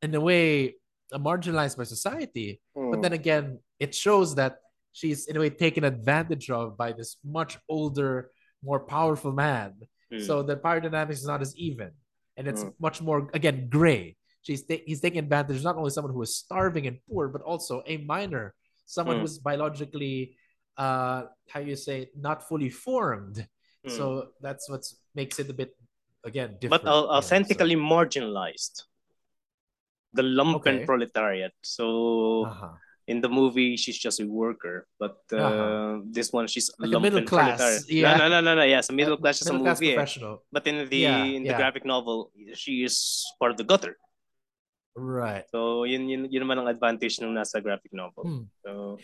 in 0.00 0.14
a 0.14 0.20
way 0.20 0.76
marginalized 1.12 1.76
by 1.76 1.84
society, 1.84 2.60
but 2.74 2.96
Hmm. 2.96 3.00
then 3.02 3.12
again, 3.12 3.60
it 3.78 3.94
shows 3.94 4.34
that 4.36 4.58
she's 4.92 5.26
in 5.28 5.36
a 5.36 5.40
way 5.40 5.50
taken 5.50 5.84
advantage 5.84 6.48
of 6.50 6.76
by 6.78 6.92
this 6.92 7.18
much 7.22 7.58
older, 7.68 8.30
more 8.62 8.80
powerful 8.80 9.32
man. 9.32 9.74
Hmm. 10.14 10.26
So 10.28 10.42
the 10.42 10.56
power 10.56 10.80
dynamics 10.80 11.20
is 11.20 11.26
not 11.26 11.40
as 11.42 11.52
even, 11.56 11.90
and 12.36 12.46
it's 12.48 12.62
Mm. 12.64 12.74
much 12.78 13.00
more 13.02 13.30
again 13.34 13.68
gray. 13.68 14.16
She's 14.42 14.62
ta- 14.68 14.84
he's 14.86 15.00
taking 15.00 15.18
advantage 15.26 15.62
not 15.64 15.76
only 15.76 15.90
someone 15.90 16.12
who 16.12 16.22
is 16.22 16.36
starving 16.36 16.86
and 16.86 16.98
poor, 17.08 17.28
but 17.28 17.42
also 17.42 17.82
a 17.86 17.96
minor, 17.98 18.54
someone 18.86 19.16
Mm. 19.16 19.20
who's 19.22 19.38
biologically, 19.38 20.36
uh, 20.76 21.24
how 21.48 21.60
you 21.60 21.76
say, 21.76 22.10
not 22.16 22.46
fully 22.48 22.68
formed. 22.70 23.36
Hmm. 23.84 23.90
So 23.90 24.04
that's 24.40 24.68
what 24.68 24.84
makes 25.14 25.38
it 25.38 25.48
a 25.50 25.54
bit 25.54 25.72
again 26.24 26.56
different. 26.60 26.70
but 26.70 26.82
you 26.82 26.86
know, 26.90 27.04
au- 27.04 27.06
so- 27.06 27.10
authentically 27.18 27.76
marginalized. 27.76 28.84
The 30.14 30.22
lumpen 30.22 30.56
Okay. 30.78 30.84
proletariat. 30.86 31.52
So 31.62 32.44
Uh-huh. 32.46 32.74
In 33.06 33.20
the 33.20 33.28
movie, 33.28 33.76
she's 33.76 33.98
just 34.00 34.16
a 34.20 34.26
worker, 34.26 34.88
but 34.98 35.20
uh, 35.28 35.36
Uh-huh. 35.36 35.92
this 36.08 36.32
one 36.32 36.48
she's 36.48 36.72
Like 36.80 36.96
a 36.96 37.00
middle 37.00 37.20
class, 37.28 37.60
proletariat. 37.60 37.84
yeah. 37.92 38.16
No, 38.16 38.28
no, 38.32 38.40
no, 38.40 38.54
no. 38.56 38.64
Yes, 38.64 38.88
a 38.88 38.96
middle 38.96 39.20
class 39.20 39.42
is 39.44 39.48
a 39.48 39.52
movie. 39.52 39.92
professional. 39.92 40.40
But 40.48 40.64
in 40.66 40.88
the 40.88 40.96
Yeah, 40.96 41.20
in 41.24 41.44
the 41.44 41.52
yeah. 41.52 41.60
graphic 41.60 41.84
novel, 41.84 42.32
she 42.56 42.80
is 42.80 43.20
part 43.36 43.52
of 43.52 43.60
the 43.60 43.64
gutter. 43.68 44.00
Right. 44.96 45.44
So 45.52 45.84
yun 45.84 46.08
yun, 46.08 46.30
yun 46.32 46.42
naman 46.48 46.64
ang 46.64 46.68
advantage 46.72 47.20
nung 47.20 47.34
nasa 47.36 47.60
graphic 47.60 47.92
novel. 47.92 48.24
Hmm. 48.24 48.42
So 48.64 48.96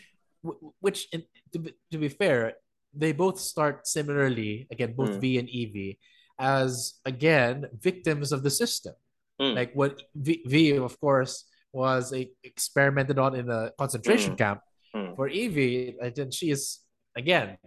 Which, 0.80 1.12
to, 1.52 1.58
be, 1.60 1.76
to 1.92 1.98
be 2.00 2.08
fair, 2.08 2.56
they 2.96 3.12
both 3.12 3.36
start 3.36 3.84
similarly, 3.84 4.64
again, 4.72 4.96
both 4.96 5.12
Mm. 5.12 5.20
V 5.20 5.24
and 5.36 5.48
Evey, 5.52 6.00
as, 6.40 6.96
again, 7.04 7.68
victims 7.76 8.32
of 8.32 8.40
the 8.40 8.48
system. 8.48 8.96
mm, 9.36 9.52
Like 9.52 9.76
what 9.76 10.00
v, 10.16 10.40
v, 10.48 10.80
of 10.80 10.96
course, 10.96 11.44
was 11.72 12.12
a, 12.12 12.30
experimented 12.42 13.18
on 13.18 13.34
in 13.34 13.48
a 13.50 13.72
concentration 13.78 14.34
Mm. 14.34 14.38
camp. 14.38 14.60
mm, 14.94 15.14
For 15.16 15.28
Evey, 15.28 15.94
think 16.14 16.32
she 16.32 16.50
is, 16.50 16.80
again, 17.16 17.58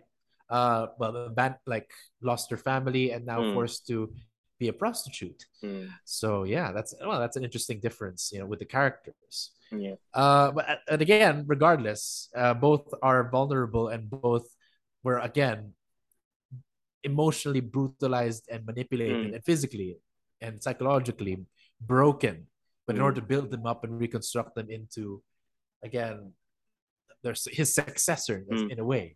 uh, 0.49 0.87
well, 0.99 1.29
ban- 1.29 1.59
like 1.65 1.89
lost 2.21 2.51
her 2.51 2.57
family 2.57 3.11
and 3.11 3.25
now 3.25 3.39
Mm. 3.41 3.53
forced 3.53 3.87
to 3.87 4.13
be 4.59 4.67
a 4.67 4.73
prostitute. 4.73 5.45
mm, 5.63 5.89
So 6.03 6.43
yeah, 6.43 6.71
that's 6.75 6.93
well, 6.99 7.19
that's 7.19 7.37
an 7.37 7.43
interesting 7.43 7.79
difference, 7.79 8.31
you 8.33 8.39
know, 8.39 8.45
with 8.45 8.59
the 8.59 8.65
characters. 8.77 9.51
yeah. 9.71 9.95
Uh, 10.13 10.51
but 10.51 10.65
and 10.87 11.01
again, 11.01 11.45
regardless, 11.47 12.29
uh, 12.35 12.53
both 12.53 12.93
are 13.01 13.29
vulnerable 13.31 13.87
and 13.87 14.09
both 14.09 14.45
were 15.03 15.19
again 15.19 15.73
emotionally 17.03 17.59
brutalized 17.61 18.47
and 18.51 18.65
manipulated 18.65 19.17
Mm. 19.31 19.35
and 19.35 19.43
physically 19.45 19.97
and 20.41 20.61
psychologically 20.63 21.35
broken. 21.81 22.47
But 22.86 22.96
in 22.96 23.02
Mm. 23.02 23.06
order 23.06 23.22
to 23.22 23.28
build 23.28 23.52
them 23.52 23.65
up 23.65 23.84
and 23.84 24.00
reconstruct 24.00 24.56
them 24.56 24.69
into, 24.69 25.24
again, 25.84 26.34
there's 27.24 27.48
his 27.52 27.74
successor 27.74 28.43
Mm. 28.52 28.72
in 28.72 28.80
a 28.80 28.84
way. 28.86 29.15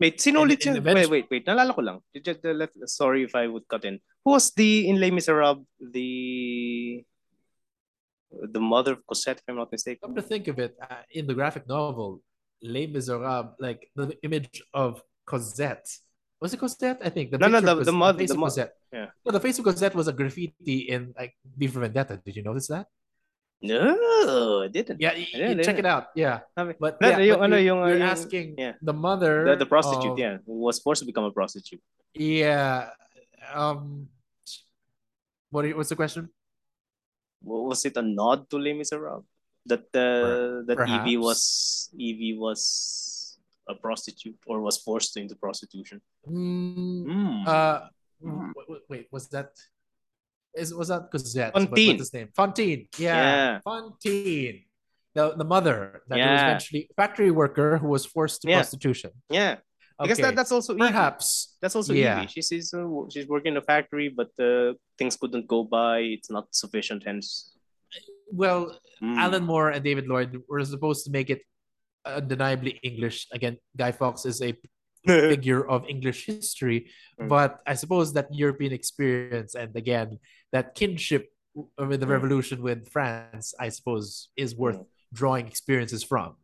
Wait, 0.00 0.20
sino 0.20 0.42
ulit 0.42 0.64
and 0.66 0.76
yun? 0.82 0.94
Wait, 0.94 1.10
wait, 1.10 1.26
wait. 1.30 1.44
Nalala 1.46 1.74
ko 1.74 1.82
lang. 1.82 2.00
Just, 2.24 2.44
uh, 2.44 2.52
let- 2.56 2.72
sorry 2.88 3.22
if 3.22 3.34
I 3.36 3.46
would 3.46 3.68
cut 3.68 3.84
in. 3.84 4.00
Who 4.24 4.30
was 4.32 4.50
the, 4.52 4.88
in 4.88 4.98
Les 4.98 5.10
Miserables, 5.10 5.64
the, 5.78 7.04
the 8.30 8.60
mother 8.60 8.92
of 8.92 9.06
Cosette, 9.06 9.38
if 9.38 9.44
I'm 9.48 9.56
not 9.56 9.70
mistaken? 9.70 10.00
Come 10.02 10.16
to 10.16 10.22
think 10.22 10.48
of 10.48 10.58
it, 10.58 10.74
uh, 10.80 11.02
in 11.12 11.26
the 11.26 11.34
graphic 11.34 11.68
novel, 11.68 12.22
Les 12.62 12.86
Miserables, 12.88 13.54
like 13.60 13.90
the 13.94 14.16
image 14.22 14.62
of 14.72 15.02
Cosette. 15.26 15.86
Was 16.40 16.54
it 16.54 16.58
Cosette? 16.58 16.98
I 17.04 17.10
think 17.10 17.30
the 17.30 17.38
No, 17.38 17.46
no, 17.46 17.60
the- 17.60 17.84
the 17.84 17.92
mother- 17.92 18.18
face 18.18 18.30
the 18.30 18.34
of 18.34 18.40
mo- 18.40 18.46
Cosette. 18.46 18.74
yeah. 18.92 19.10
No, 19.24 19.30
the 19.30 19.38
face 19.40 19.58
of 19.58 19.64
Cosette 19.64 19.94
was 19.94 20.08
a 20.08 20.12
graffiti 20.12 20.88
in 20.88 21.12
like 21.16 21.36
V 21.56 21.68
for 21.68 21.80
Vendetta. 21.80 22.20
Did 22.24 22.34
you 22.34 22.42
notice 22.42 22.66
that? 22.68 22.88
No, 23.62 24.62
I 24.62 24.68
didn't. 24.68 24.98
Yeah, 25.00 25.14
y- 25.14 25.28
Yeah, 25.32 25.54
y- 25.54 25.62
check 25.62 25.78
it 25.78 25.86
out. 25.86 26.10
Yeah, 26.18 26.40
but 26.56 26.98
No, 27.00 27.08
yeah, 27.08 27.18
yung 27.22 27.38
but 27.38 27.44
ano, 27.46 27.56
you're, 27.56 27.78
yung, 27.78 27.80
uh, 27.82 27.86
you're 27.94 28.02
asking 28.10 28.58
yeah. 28.58 28.74
the 28.82 28.92
mother, 28.92 29.44
The, 29.54 29.62
the 29.62 29.70
prostitute, 29.70 30.12
of- 30.12 30.18
yeah, 30.18 30.38
was 30.46 30.82
forced 30.82 31.00
to 31.02 31.06
become 31.06 31.24
a 31.24 31.30
prostitute. 31.30 31.80
yeah. 32.14 32.90
Um, 33.54 34.06
what? 35.50 35.66
What's 35.76 35.90
the 35.90 35.96
question? 35.98 36.30
Wa- 37.42 37.68
Was 37.70 37.84
it 37.84 37.96
a 37.98 38.02
nod 38.02 38.48
to 38.50 38.56
Les 38.58 38.72
Miserables? 38.74 39.26
That 39.66 39.86
uh, 39.94 40.66
that 40.66 40.78
Evey 40.90 41.18
was 41.18 41.90
Evey 41.94 42.34
was 42.38 43.38
a 43.68 43.74
prostitute 43.78 44.38
or 44.46 44.58
was 44.60 44.78
forced 44.78 45.14
into 45.18 45.34
prostitution. 45.38 46.02
Mm, 46.26 47.06
Hmm. 47.06 47.46
Uh, 47.46 47.78
Mm. 48.22 48.50
wait, 48.54 48.66
wait, 48.70 48.82
wait, 48.90 49.06
was 49.10 49.26
that 49.34 49.50
is 50.54 50.74
was 50.74 50.88
that 50.88 51.10
Cosette? 51.10 51.52
Fontaine. 51.52 51.88
What's 51.96 52.00
his 52.00 52.12
name? 52.14 52.28
Fontaine. 52.34 52.88
Yeah, 52.98 53.16
Yeah. 53.16 53.60
Fontaine. 53.64 54.64
The 55.14 55.34
the 55.36 55.44
mother 55.44 56.02
that 56.08 56.16
was 56.18 56.40
eventually 56.40 56.88
factory 56.96 57.30
worker 57.30 57.78
who 57.78 57.88
was 57.88 58.04
forced 58.06 58.42
to 58.42 58.48
Yeah. 58.48 58.56
prostitution. 58.58 59.10
yeah, 59.28 59.56
because 60.00 60.18
Okay. 60.18 60.22
that, 60.28 60.36
that's 60.36 60.52
also 60.52 60.72
Evey. 60.74 60.88
Perhaps. 60.88 61.56
That's 61.60 61.76
also 61.76 61.92
Yeah. 61.92 62.24
Evey. 62.24 62.28
She's 62.32 62.48
she's, 62.48 62.68
uh, 62.74 62.88
she's 63.12 63.26
working 63.28 63.52
in 63.52 63.58
a 63.58 63.66
factory, 63.72 64.08
but 64.08 64.30
uh, 64.40 64.72
things 64.98 65.16
couldn't 65.20 65.46
go 65.46 65.64
by. 65.64 65.98
It's 66.16 66.30
not 66.30 66.46
sufficient, 66.54 67.04
hence. 67.04 67.52
Well, 68.32 68.78
Hmm. 69.00 69.18
Alan 69.18 69.44
Moore 69.44 69.68
and 69.74 69.82
David 69.84 70.06
Lloyd 70.08 70.30
were 70.48 70.64
supposed 70.64 71.04
to 71.06 71.10
make 71.10 71.28
it 71.28 71.42
undeniably 72.06 72.78
English. 72.82 73.26
Again, 73.32 73.58
Guy 73.76 73.90
Fawkes 73.92 74.24
is 74.24 74.40
a 74.40 74.54
figure 75.06 75.66
of 75.66 75.84
English 75.88 76.26
history, 76.26 76.90
Mm. 77.20 77.28
but 77.28 77.60
I 77.66 77.74
suppose 77.74 78.12
that 78.14 78.28
European 78.32 78.72
experience 78.72 79.54
and 79.54 79.74
again 79.76 80.18
that 80.52 80.74
kinship 80.74 81.28
with 81.78 82.00
the 82.00 82.06
Mm. 82.06 82.16
revolution 82.16 82.62
with 82.62 82.88
France, 82.88 83.52
I 83.58 83.68
suppose, 83.68 84.30
is 84.36 84.54
worth 84.56 84.78
Mm. 84.80 84.86
drawing 85.12 85.46
experiences 85.46 86.02
from. 86.04 86.36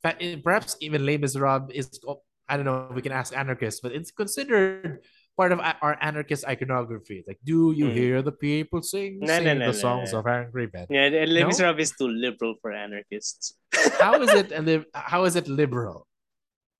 In 0.00 0.02
fact, 0.02 0.18
perhaps 0.44 0.76
even 0.80 1.04
Les 1.06 1.18
Miserables 1.18 1.70
is, 1.74 1.86
oh, 2.06 2.22
I 2.48 2.56
don't 2.56 2.64
know, 2.66 2.88
we 2.94 3.02
can 3.02 3.12
ask 3.12 3.36
anarchists, 3.36 3.80
but 3.80 3.92
it's 3.92 4.10
considered 4.10 5.00
part 5.36 5.50
of 5.50 5.58
our 5.60 5.96
anarchist 6.00 6.44
iconography. 6.46 7.24
Like, 7.26 7.40
do 7.44 7.72
you 7.72 7.86
Mm. 7.88 7.92
hear 7.98 8.22
the 8.22 8.32
people 8.32 8.80
sing, 8.82 9.18
No, 9.20 9.26
sing 9.26 9.44
no, 9.44 9.54
the 9.58 9.72
no, 9.74 9.84
songs 9.86 10.12
no. 10.12 10.20
of 10.20 10.26
angry 10.28 10.68
men? 10.72 10.86
Yeah, 10.88 11.06
and 11.10 11.32
Les? 11.32 11.44
Miserables 11.44 11.90
is 11.90 11.96
too 11.98 12.08
liberal 12.08 12.54
for 12.62 12.70
anarchists. 12.72 13.56
How 13.98 14.20
is 14.22 14.30
it? 14.30 14.52
a 14.58 14.62
lib- 14.62 14.86
How 14.94 15.24
is 15.24 15.34
it 15.36 15.48
liberal? 15.48 16.06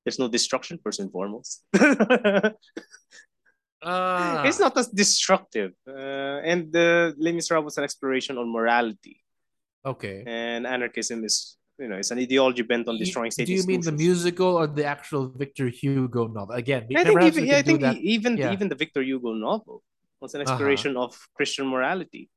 There's 0.04 0.18
no 0.18 0.28
destruction, 0.28 0.78
first 0.82 1.00
and 1.00 1.10
foremost. 1.10 1.64
Ah, 3.86 4.42
It's 4.48 4.58
not 4.60 4.76
as 4.78 4.88
destructive. 4.88 5.72
Uh, 5.86 6.40
and 6.40 6.72
the 6.72 7.14
Les 7.18 7.32
Miserables 7.32 7.64
was 7.66 7.78
an 7.78 7.84
exploration 7.84 8.38
on 8.38 8.48
morality. 8.50 9.20
okay. 9.84 10.24
And 10.26 10.66
anarchism 10.66 11.24
is 11.24 11.56
you 11.78 11.88
know, 11.88 11.96
it's 11.96 12.10
an 12.12 12.18
ideology 12.18 12.62
bent 12.62 12.88
on 12.88 12.96
destroying 12.96 13.30
state 13.32 13.46
Do 13.46 13.52
you 13.52 13.64
mean 13.66 13.80
the 13.82 13.90
musical 13.92 14.56
or 14.56 14.66
the 14.68 14.84
actual 14.86 15.28
Victor 15.28 15.68
Hugo 15.68 16.28
novel? 16.28 16.54
Again, 16.54 16.86
I 16.96 17.02
think 17.04 17.20
even, 17.22 17.44
yeah, 17.44 17.58
I 17.58 17.62
think 17.62 17.82
even 18.00 18.36
Yeah. 18.38 18.52
even 18.54 18.68
the 18.68 18.76
Victor 18.76 19.02
Hugo 19.02 19.34
novel 19.34 19.82
was 20.20 20.34
an 20.34 20.40
Uh-huh. 20.40 20.52
exploration 20.52 20.96
of 20.96 21.18
Christian 21.34 21.66
morality. 21.66 22.30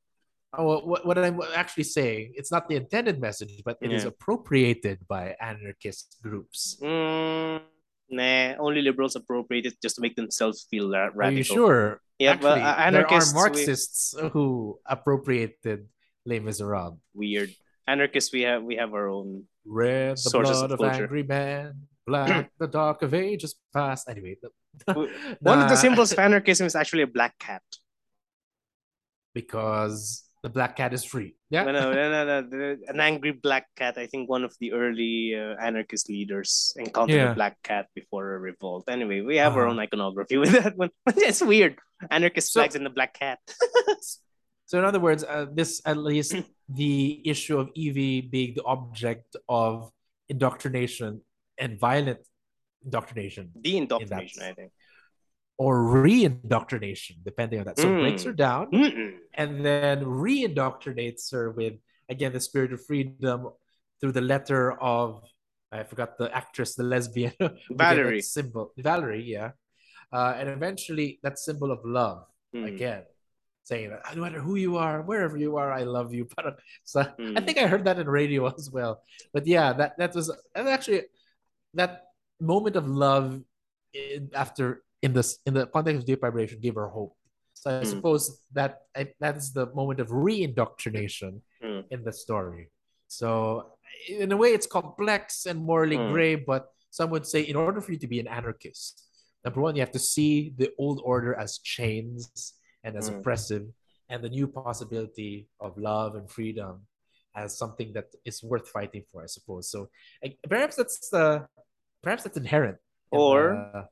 Oh, 0.56 0.80
what, 0.80 1.04
what 1.04 1.18
I'm 1.18 1.40
actually 1.54 1.84
saying, 1.84 2.32
it's 2.34 2.50
not 2.50 2.68
the 2.68 2.76
intended 2.76 3.20
message, 3.20 3.60
but 3.64 3.76
it 3.82 3.92
is 3.92 4.02
Yeah. 4.04 4.08
appropriated 4.08 5.06
by 5.06 5.36
anarchist 5.40 6.16
groups. 6.22 6.78
Mm, 6.80 7.60
nah, 8.08 8.54
only 8.58 8.80
liberals 8.80 9.14
appropriate 9.14 9.66
it 9.66 9.74
just 9.82 9.96
to 9.96 10.00
make 10.00 10.16
themselves 10.16 10.66
feel 10.70 10.90
ra- 10.90 11.10
Are 11.20 11.30
you 11.30 11.42
sure? 11.44 12.00
Yeah, 12.18 12.32
actually, 12.32 12.48
but 12.48 12.58
uh, 12.62 12.74
anarchists 12.80 13.32
there 13.32 13.40
are 13.42 13.50
we- 13.50 13.56
Marxists 13.56 14.14
who 14.32 14.78
appropriated 14.86 15.88
Les 16.24 16.40
Miserables. 16.40 16.98
weird. 17.14 17.50
Anarchists, 17.86 18.32
we 18.32 18.42
have 18.42 18.62
we 18.62 18.76
have 18.76 18.92
our 18.94 19.08
own. 19.08 19.44
Red, 19.64 20.16
the 20.16 20.32
Sources 20.32 20.58
blood 20.58 20.72
of 20.72 20.78
culture. 20.80 21.02
angry 21.04 21.22
man. 21.24 21.88
Black, 22.06 22.50
the 22.58 22.66
dark 22.68 23.02
of 23.02 23.12
ages 23.12 23.54
past. 23.72 24.08
Anyway, 24.08 24.36
the- 24.40 24.50
One 25.40 25.60
of 25.60 25.68
the 25.68 25.76
symbols 25.76 26.10
of 26.12 26.18
anarchism 26.18 26.66
is 26.66 26.74
actually 26.74 27.02
a 27.02 27.06
black 27.06 27.38
cat. 27.38 27.62
because 29.34 30.24
the 30.42 30.48
black 30.48 30.76
cat 30.76 30.94
is 30.94 31.04
free. 31.04 31.34
Yeah. 31.50 31.64
No, 31.64 31.72
no, 31.92 32.24
no, 32.24 32.40
no, 32.42 32.76
An 32.86 33.00
angry 33.00 33.32
black 33.32 33.66
cat. 33.76 33.98
I 33.98 34.06
think 34.06 34.28
one 34.28 34.44
of 34.44 34.54
the 34.60 34.72
early 34.72 35.34
uh, 35.34 35.54
anarchist 35.60 36.08
leaders 36.08 36.72
encountered 36.76 37.16
Yeah. 37.16 37.32
a 37.32 37.34
black 37.34 37.56
cat 37.62 37.86
before 37.94 38.34
a 38.34 38.38
revolt. 38.38 38.84
Anyway, 38.88 39.20
we 39.20 39.36
have 39.36 39.56
our 39.56 39.62
Uh-huh. 39.66 39.72
own 39.72 39.78
iconography 39.80 40.36
with 40.38 40.52
that 40.52 40.76
one. 40.76 40.90
it's 41.08 41.42
weird. 41.42 41.76
Anarchist 42.10 42.52
So- 42.52 42.60
flags 42.60 42.74
and 42.76 42.86
the 42.86 42.90
black 42.90 43.14
cat. 43.18 43.38
So 44.68 44.78
in 44.78 44.84
other 44.84 45.00
words, 45.00 45.24
uh, 45.24 45.46
this 45.50 45.80
at 45.86 45.96
least 45.96 46.36
the 46.68 47.22
issue 47.24 47.56
of 47.58 47.72
Evey 47.72 48.30
being 48.30 48.52
the 48.54 48.64
object 48.64 49.34
of 49.48 49.90
indoctrination 50.28 51.22
and 51.56 51.80
violent 51.80 52.20
indoctrination 52.84 53.50
The 53.60 53.78
indoctrination, 53.78 54.40
that's- 54.40 54.52
I 54.52 54.60
think. 54.60 54.72
Or 55.58 55.82
re-indoctrination, 55.82 57.16
depending 57.24 57.58
on 57.60 57.66
that. 57.66 57.78
So 57.78 57.88
Mm. 57.88 58.00
breaks 58.00 58.22
her 58.24 58.32
down 58.32 58.70
Mm-mm. 58.70 59.18
and 59.34 59.64
then 59.66 60.06
re-indoctrinates 60.06 61.30
her 61.32 61.50
with 61.50 61.74
again 62.08 62.32
the 62.32 62.40
spirit 62.40 62.72
of 62.72 62.84
freedom 62.86 63.50
through 64.00 64.12
the 64.12 64.22
letter 64.22 64.72
of 64.80 65.22
I 65.70 65.84
forgot 65.84 66.16
the 66.16 66.34
actress, 66.34 66.76
the 66.76 66.84
lesbian 66.84 67.32
who 67.40 67.48
became 67.50 67.76
that 67.76 67.94
Valerie. 68.00 68.22
symbol, 68.22 68.72
Valerie, 68.78 69.24
yeah, 69.26 69.50
uh, 70.12 70.32
and 70.38 70.48
eventually 70.48 71.20
that 71.22 71.38
symbol 71.38 71.70
of 71.70 71.80
love 71.84 72.24
Mm. 72.56 72.64
again, 72.64 73.02
saying 73.64 73.90
that 73.90 74.00
no 74.16 74.22
matter 74.22 74.40
who 74.40 74.56
you 74.56 74.78
are, 74.78 75.02
wherever 75.02 75.36
you 75.36 75.58
are, 75.60 75.70
I 75.70 75.82
love 75.84 76.14
you. 76.14 76.24
Parang- 76.32 76.56
So 76.84 77.00
I 77.02 77.12
Mm. 77.20 77.44
think 77.44 77.58
I 77.58 77.66
heard 77.68 77.84
that 77.84 77.98
in 78.00 78.08
radio 78.08 78.46
as 78.58 78.70
well. 78.72 79.02
But 79.34 79.44
yeah, 79.46 79.74
that 79.76 79.98
that 79.98 80.14
was 80.14 80.32
and 80.56 80.64
actually 80.68 81.02
that 81.74 82.08
moment 82.40 82.76
of 82.80 82.88
love 82.88 83.42
in, 83.92 84.30
after 84.32 84.80
in 85.02 85.12
this 85.12 85.38
in 85.46 85.54
the 85.54 85.66
context 85.66 85.98
of 86.00 86.06
deep 86.06 86.20
vibration 86.20 86.58
gave 86.60 86.74
her 86.74 86.88
hope. 86.88 87.14
So 87.54 87.70
I 87.70 87.82
Mm. 87.82 87.86
suppose 87.86 88.22
that 88.52 88.82
I, 88.96 89.12
that 89.20 89.36
is 89.36 89.52
the 89.52 89.66
moment 89.74 90.00
of 90.00 90.08
re-indoctrination 90.12 91.42
Mm. 91.62 91.84
in 91.90 92.04
the 92.04 92.12
story. 92.12 92.70
So 93.08 93.72
in 94.08 94.30
a 94.32 94.36
way, 94.36 94.50
it's 94.56 94.66
complex 94.66 95.46
and 95.46 95.58
morally 95.70 95.96
Mm. 95.98 96.12
gray. 96.12 96.34
But 96.36 96.70
some 96.90 97.10
would 97.10 97.26
say, 97.26 97.40
in 97.42 97.56
order 97.56 97.80
for 97.80 97.92
you 97.92 97.98
to 97.98 98.06
be 98.06 98.20
an 98.20 98.28
anarchist, 98.28 98.94
number 99.44 99.60
one, 99.60 99.74
you 99.76 99.82
have 99.82 99.92
to 99.98 100.04
see 100.14 100.54
the 100.56 100.70
old 100.78 101.00
order 101.04 101.34
as 101.34 101.58
chains 101.58 102.54
and 102.84 102.96
as 102.96 103.10
Mm. 103.10 103.18
oppressive, 103.18 103.64
and 104.08 104.22
the 104.22 104.28
new 104.38 104.46
possibility 104.46 105.48
of 105.60 105.76
love 105.76 106.14
and 106.14 106.30
freedom 106.30 106.86
as 107.34 107.56
something 107.58 107.92
that 107.92 108.06
is 108.24 108.42
worth 108.42 108.68
fighting 108.68 109.04
for. 109.10 109.22
I 109.22 109.26
suppose. 109.26 109.64
So 109.70 109.90
I- 110.24 110.38
perhaps 110.48 110.76
that's 110.76 111.08
the 111.10 111.48
perhaps 112.02 112.22
that's 112.24 112.36
inherent. 112.36 112.78
Or- 113.10 113.50
the- 113.52 113.56
in 113.56 113.72
that, 113.72 113.88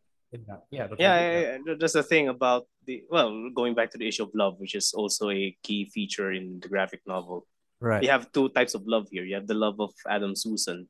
yeah, 0.71 0.89
Yeah, 0.99 1.21
yeah, 1.21 1.59
yeah, 1.67 1.75
there's 1.79 1.95
a 1.95 2.03
thing 2.03 2.29
about 2.29 2.67
the 2.85 3.03
well, 3.11 3.51
going 3.55 3.75
back 3.75 3.91
to 3.93 3.99
the 3.99 4.07
issue 4.09 4.25
of 4.25 4.31
love, 4.35 4.59
which 4.59 4.75
is 4.75 4.93
also 4.95 5.31
a 5.31 5.57
key 5.63 5.87
feature 5.93 6.33
in 6.33 6.61
the 6.61 6.69
graphic 6.69 7.01
novel. 7.07 7.47
right. 7.81 8.03
You 8.03 8.11
have 8.11 8.31
two 8.33 8.49
types 8.51 8.75
of 8.75 8.87
love 8.87 9.09
here. 9.11 9.25
You 9.25 9.35
have 9.37 9.47
the 9.47 9.55
love 9.59 9.81
of 9.81 9.93
Adam 10.09 10.35
Susan, 10.37 10.89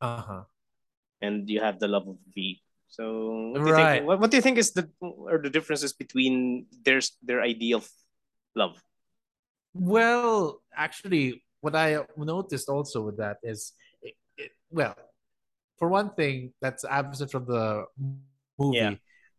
Uh 0.00 0.22
huh. 0.22 0.42
and 1.20 1.48
you 1.48 1.60
have 1.60 1.78
the 1.80 1.88
love 1.88 2.06
of 2.08 2.16
V. 2.34 2.60
So, 2.88 3.52
what 3.52 3.60
do 3.62 3.68
you 3.68 3.76
Right. 3.76 3.92
think? 4.00 4.06
What, 4.08 4.20
what 4.20 4.30
do 4.30 4.36
you 4.36 4.42
think 4.42 4.58
is 4.58 4.72
the 4.72 4.88
or 5.00 5.38
the 5.38 5.50
differences 5.50 5.92
between 5.92 6.66
their 6.84 7.00
their 7.22 7.42
idea 7.42 7.76
of 7.76 7.88
love? 8.54 8.80
Well, 9.74 10.62
actually, 10.74 11.44
what 11.60 11.76
I 11.76 12.00
noticed 12.16 12.68
also 12.68 13.02
with 13.02 13.18
that 13.18 13.38
is, 13.42 13.72
it, 14.02 14.14
it- 14.36 14.52
well, 14.70 14.96
for 15.78 15.88
one 15.88 16.10
thing, 16.14 16.52
that's 16.60 16.84
absent 16.84 17.30
from 17.30 17.44
the 17.46 17.86
movie. 18.58 18.78
Yeah. 18.78 18.94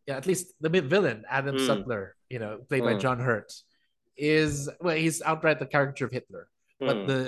Yeah, 0.07 0.17
at 0.17 0.25
least 0.25 0.53
the 0.59 0.69
vi- 0.69 0.79
villain, 0.95 1.23
Adam 1.29 1.55
Mm. 1.57 1.65
Sutler, 1.67 2.15
you 2.29 2.39
know, 2.39 2.59
played 2.69 2.83
by 2.83 2.95
Mm. 2.95 3.01
John 3.01 3.19
Hurt, 3.19 3.51
is 4.17 4.69
well, 4.81 4.95
he's 4.97 5.21
outright 5.21 5.59
the 5.59 5.65
caricature 5.69 6.05
of 6.05 6.11
Hitler. 6.11 6.49
But 6.79 6.97
Hmm, 6.97 7.07
the 7.07 7.21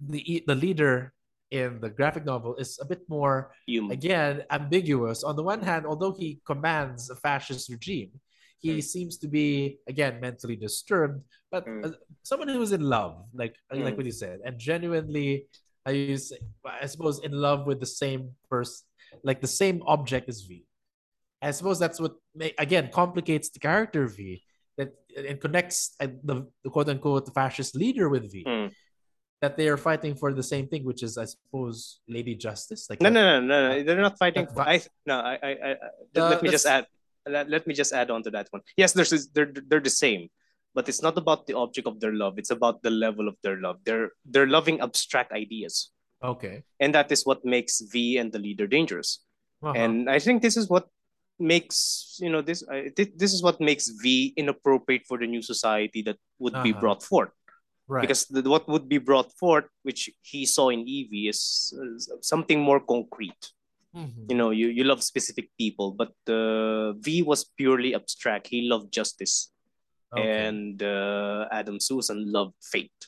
the 0.00 0.44
the 0.46 0.54
leader 0.54 1.12
in 1.50 1.80
the 1.80 1.88
graphic 1.90 2.24
novel 2.24 2.56
is 2.56 2.78
a 2.82 2.84
bit 2.84 3.02
more 3.08 3.52
human. 3.66 3.92
again 3.92 4.44
ambiguous 4.50 5.22
on 5.24 5.36
the 5.36 5.42
one 5.42 5.62
hand 5.62 5.86
although 5.86 6.12
he 6.12 6.40
commands 6.44 7.08
a 7.08 7.14
fascist 7.16 7.70
regime 7.70 8.10
he 8.58 8.78
Mm. 8.78 8.82
seems 8.82 9.14
to 9.22 9.28
be 9.28 9.78
again 9.86 10.18
mentally 10.20 10.56
disturbed 10.56 11.22
but 11.54 11.64
Mm. 11.64 11.86
uh, 11.86 11.92
someone 12.22 12.48
who 12.50 12.60
is 12.60 12.72
in 12.72 12.82
love 12.82 13.24
like 13.32 13.54
like 13.70 13.94
Mm. 13.94 13.96
what 13.96 14.04
you 14.06 14.12
said 14.12 14.40
and 14.44 14.58
genuinely 14.58 15.46
i 15.86 15.92
use 15.94 16.32
i 16.66 16.84
suppose 16.84 17.22
in 17.22 17.30
love 17.32 17.64
with 17.64 17.78
the 17.80 17.92
same 18.02 18.34
person 18.50 18.84
like 19.22 19.40
the 19.40 19.54
same 19.62 19.80
object 19.86 20.28
as 20.28 20.42
v 20.42 20.66
i 21.48 21.50
suppose 21.58 21.78
that's 21.84 22.00
what 22.02 22.14
may, 22.40 22.50
again 22.66 22.86
complicates 23.00 23.48
the 23.54 23.60
character 23.68 24.02
v 24.16 24.42
that 24.78 24.90
and 25.30 25.40
connects 25.46 25.78
uh, 26.02 26.08
the, 26.28 26.36
the 26.64 26.70
quote 26.74 26.88
unquote 26.92 27.26
fascist 27.38 27.72
leader 27.82 28.06
with 28.14 28.24
v 28.32 28.36
Mm. 28.46 28.68
that 29.42 29.54
they 29.58 29.68
are 29.72 29.80
fighting 29.88 30.14
for 30.20 30.30
the 30.40 30.46
same 30.52 30.66
thing 30.70 30.82
which 30.90 31.02
is 31.06 31.12
i 31.24 31.26
suppose 31.34 31.76
lady 32.16 32.34
justice 32.46 32.82
like 32.90 32.98
No, 33.00 33.08
that- 33.10 33.16
no, 33.18 33.22
no, 33.24 33.36
no, 33.52 33.58
no. 33.68 33.82
They're 33.84 34.06
not 34.08 34.18
fighting. 34.24 34.46
For, 34.54 34.62
I 34.74 34.76
no, 35.10 35.16
I, 35.32 35.34
I, 35.48 35.50
I 35.68 35.70
let, 36.14 36.22
Uh, 36.24 36.28
let 36.32 36.40
me 36.44 36.48
just 36.56 36.66
add. 36.74 36.84
Let, 37.34 37.44
let 37.54 37.62
me 37.68 37.74
just 37.82 37.92
add 38.00 38.08
on 38.14 38.20
to 38.26 38.30
that 38.36 38.46
one. 38.54 38.62
Yes, 38.82 38.90
there's 38.96 39.10
they're 39.34 39.50
they're 39.68 39.86
the 39.90 39.96
same, 40.06 40.22
but 40.76 40.84
it's 40.90 41.02
not 41.06 41.14
about 41.22 41.40
the 41.48 41.54
object 41.64 41.86
of 41.90 41.96
their 42.02 42.14
love. 42.22 42.34
It's 42.42 42.54
about 42.58 42.76
the 42.86 42.92
level 43.04 43.26
of 43.32 43.36
their 43.44 43.58
love. 43.66 43.76
They're 43.86 44.10
they're 44.32 44.46
loving 44.58 44.76
abstract 44.86 45.30
ideas, 45.42 45.74
okay 46.32 46.56
and 46.82 46.90
that 46.96 47.08
is 47.14 47.20
what 47.28 47.40
makes 47.56 47.74
V 47.92 47.94
and 48.20 48.28
the 48.34 48.38
leader 48.46 48.66
dangerous. 48.78 49.10
Uh-huh. 49.62 49.74
And 49.82 49.94
I 50.16 50.18
think 50.24 50.36
this 50.46 50.56
is 50.60 50.66
what 50.74 50.86
makes 51.38 52.16
you 52.20 52.30
know 52.30 52.40
this 52.40 52.64
thi- 52.96 53.12
this 53.16 53.32
is 53.32 53.42
what 53.42 53.60
makes 53.60 53.88
V 54.02 54.32
inappropriate 54.36 55.04
for 55.06 55.18
the 55.18 55.26
new 55.26 55.42
society 55.42 56.00
that 56.02 56.16
would 56.38 56.56
be 56.64 56.72
Uh-huh. 56.72 56.80
brought 56.80 57.02
forth 57.02 57.32
right 57.88 58.02
because 58.02 58.24
the, 58.26 58.42
what 58.48 58.66
would 58.68 58.88
be 58.88 58.98
brought 58.98 59.30
forth, 59.38 59.68
which 59.82 60.10
he 60.22 60.44
saw 60.46 60.68
in 60.70 60.80
Evey, 60.88 61.28
is 61.28 61.72
uh, 61.76 61.98
something 62.22 62.60
more 62.60 62.80
concrete 62.80 63.52
Mhm. 63.94 64.28
you 64.28 64.36
know 64.36 64.50
you, 64.50 64.68
you 64.68 64.84
love 64.84 65.02
specific 65.02 65.48
people 65.56 65.92
but 65.92 66.12
uh, 66.28 66.92
v 67.04 67.22
was 67.22 67.44
purely 67.56 67.94
abstract 67.94 68.48
he 68.48 68.68
loved 68.68 68.92
justice 68.92 69.52
Okay. 70.12 70.48
and 70.48 70.82
uh, 70.82 71.44
adam 71.52 71.76
susan 71.80 72.28
loved 72.32 72.56
fate 72.60 73.00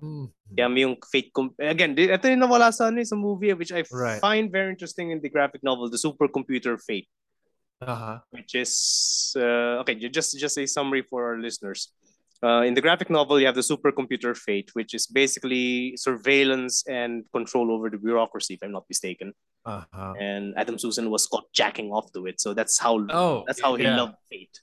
Mhm. 0.00 0.28
kaya 0.56 0.68
yung 0.84 0.96
fate 1.12 1.30
again 1.60 1.92
ito 1.96 2.24
yung 2.28 2.40
nawala 2.44 2.72
sa, 2.72 2.88
ano, 2.88 3.00
eh, 3.00 3.08
sa 3.08 3.16
movie 3.16 3.52
which 3.56 3.72
i 3.72 3.84
Right. 3.92 4.20
find 4.20 4.48
very 4.52 4.68
interesting 4.72 5.12
in 5.12 5.20
the 5.24 5.28
graphic 5.32 5.62
novel 5.62 5.88
the 5.88 6.00
supercomputer 6.00 6.76
fate 6.80 7.08
Uh-huh. 7.80 8.18
which 8.30 8.54
is 8.54 9.32
uh, 9.36 9.80
okay 9.80 9.94
just 9.94 10.36
just 10.38 10.58
a 10.58 10.66
summary 10.66 11.00
for 11.02 11.24
our 11.32 11.38
listeners 11.40 11.92
uh, 12.42 12.60
in 12.68 12.74
the 12.74 12.80
graphic 12.80 13.08
novel 13.08 13.40
you 13.40 13.46
have 13.46 13.54
the 13.54 13.64
supercomputer 13.64 14.36
fate 14.36 14.68
which 14.74 14.92
is 14.92 15.06
basically 15.06 15.96
surveillance 15.96 16.84
and 16.88 17.24
control 17.32 17.72
over 17.72 17.88
the 17.88 17.96
bureaucracy 17.96 18.54
if 18.54 18.60
i'm 18.62 18.72
not 18.72 18.84
mistaken 18.88 19.32
Uh-huh. 19.64 20.14
and 20.16 20.56
Adam 20.56 20.76
Susan 20.80 21.10
was 21.12 21.28
caught 21.28 21.44
jacking 21.52 21.92
off 21.92 22.08
to 22.16 22.24
it. 22.24 22.40
So 22.40 22.56
that's 22.56 22.80
how 22.80 22.96
Oh, 23.12 23.44
that's 23.46 23.60
how 23.60 23.76
he 23.76 23.84
loved 23.84 24.16
Fate. 24.32 24.56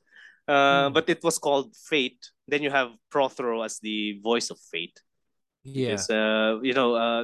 Uh, 0.50 0.90
Hmm. 0.90 0.94
But 0.98 1.06
it 1.14 1.22
was 1.22 1.38
called 1.38 1.70
Fate. 1.90 2.18
Then 2.50 2.66
you 2.66 2.72
have 2.74 2.90
Prothero 3.14 3.62
as 3.62 3.78
the 3.78 4.18
voice 4.26 4.50
of 4.50 4.58
Fate. 4.74 4.98
Yeah. 5.62 6.02
Uh, 6.10 6.58
you 6.66 6.74
know, 6.74 6.98
uh, 6.98 7.24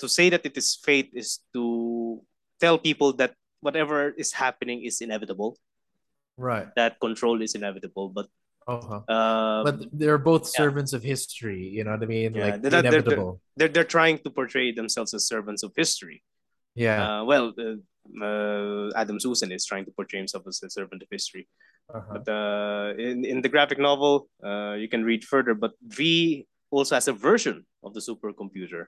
to 0.00 0.06
say 0.08 0.28
that 0.36 0.44
it 0.44 0.52
is 0.60 0.76
Fate 0.84 1.16
is 1.16 1.40
to 1.56 2.20
tell 2.60 2.76
people 2.76 3.16
that 3.16 3.32
whatever 3.64 4.12
is 4.22 4.30
happening 4.44 4.84
is 4.84 5.00
inevitable. 5.00 5.56
Right. 6.36 6.68
That 6.76 7.00
control 7.00 7.40
is 7.46 7.54
inevitable. 7.60 8.08
But 8.18 8.28
Uh-huh. 8.64 9.04
uh, 9.16 9.60
But 9.68 9.76
they're 9.92 10.16
both 10.32 10.44
yeah. 10.48 10.56
servants 10.64 10.92
of 10.96 11.02
history, 11.04 11.62
you 11.76 11.84
know 11.84 11.92
what 11.96 12.02
I 12.08 12.08
mean? 12.16 12.32
Yeah, 12.32 12.44
like 12.44 12.62
they're- 12.64 12.72
they're- 12.80 12.88
inevitable. 12.96 13.30
they're 13.58 13.68
they're 13.74 13.92
trying 13.98 14.16
to 14.24 14.28
portray 14.38 14.72
themselves 14.72 15.12
as 15.16 15.22
servants 15.34 15.60
of 15.66 15.70
history. 15.82 16.18
yeah. 16.86 16.98
Uh, 17.04 17.22
well, 17.30 17.46
uh, 17.66 17.76
uh, 18.26 18.88
Adam 19.02 19.18
Susan 19.20 19.48
is 19.52 19.64
trying 19.70 19.84
to 19.88 19.92
portray 19.98 20.18
himself 20.24 20.42
as 20.50 20.56
a 20.64 20.70
servant 20.78 21.00
of 21.04 21.08
history. 21.16 21.44
Uh-huh. 21.96 22.08
But 22.14 22.24
uh, 22.40 22.86
in 23.08 23.16
in 23.32 23.38
the 23.44 23.50
graphic 23.54 23.78
novel, 23.88 24.14
uh, 24.48 24.74
you 24.82 24.88
can 24.94 25.02
read 25.10 25.22
further. 25.32 25.52
But 25.64 25.72
V 25.98 25.98
also 26.76 26.92
has 26.98 27.06
a 27.14 27.16
version 27.30 27.56
of 27.86 27.90
the 27.96 28.02
supercomputer, 28.08 28.82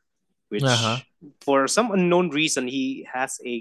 which 0.53 0.65
Uh-huh. 0.75 0.99
for 1.47 1.59
some 1.77 1.89
unknown 1.97 2.27
reason 2.41 2.63
he 2.79 2.85
has 3.17 3.31
a 3.53 3.55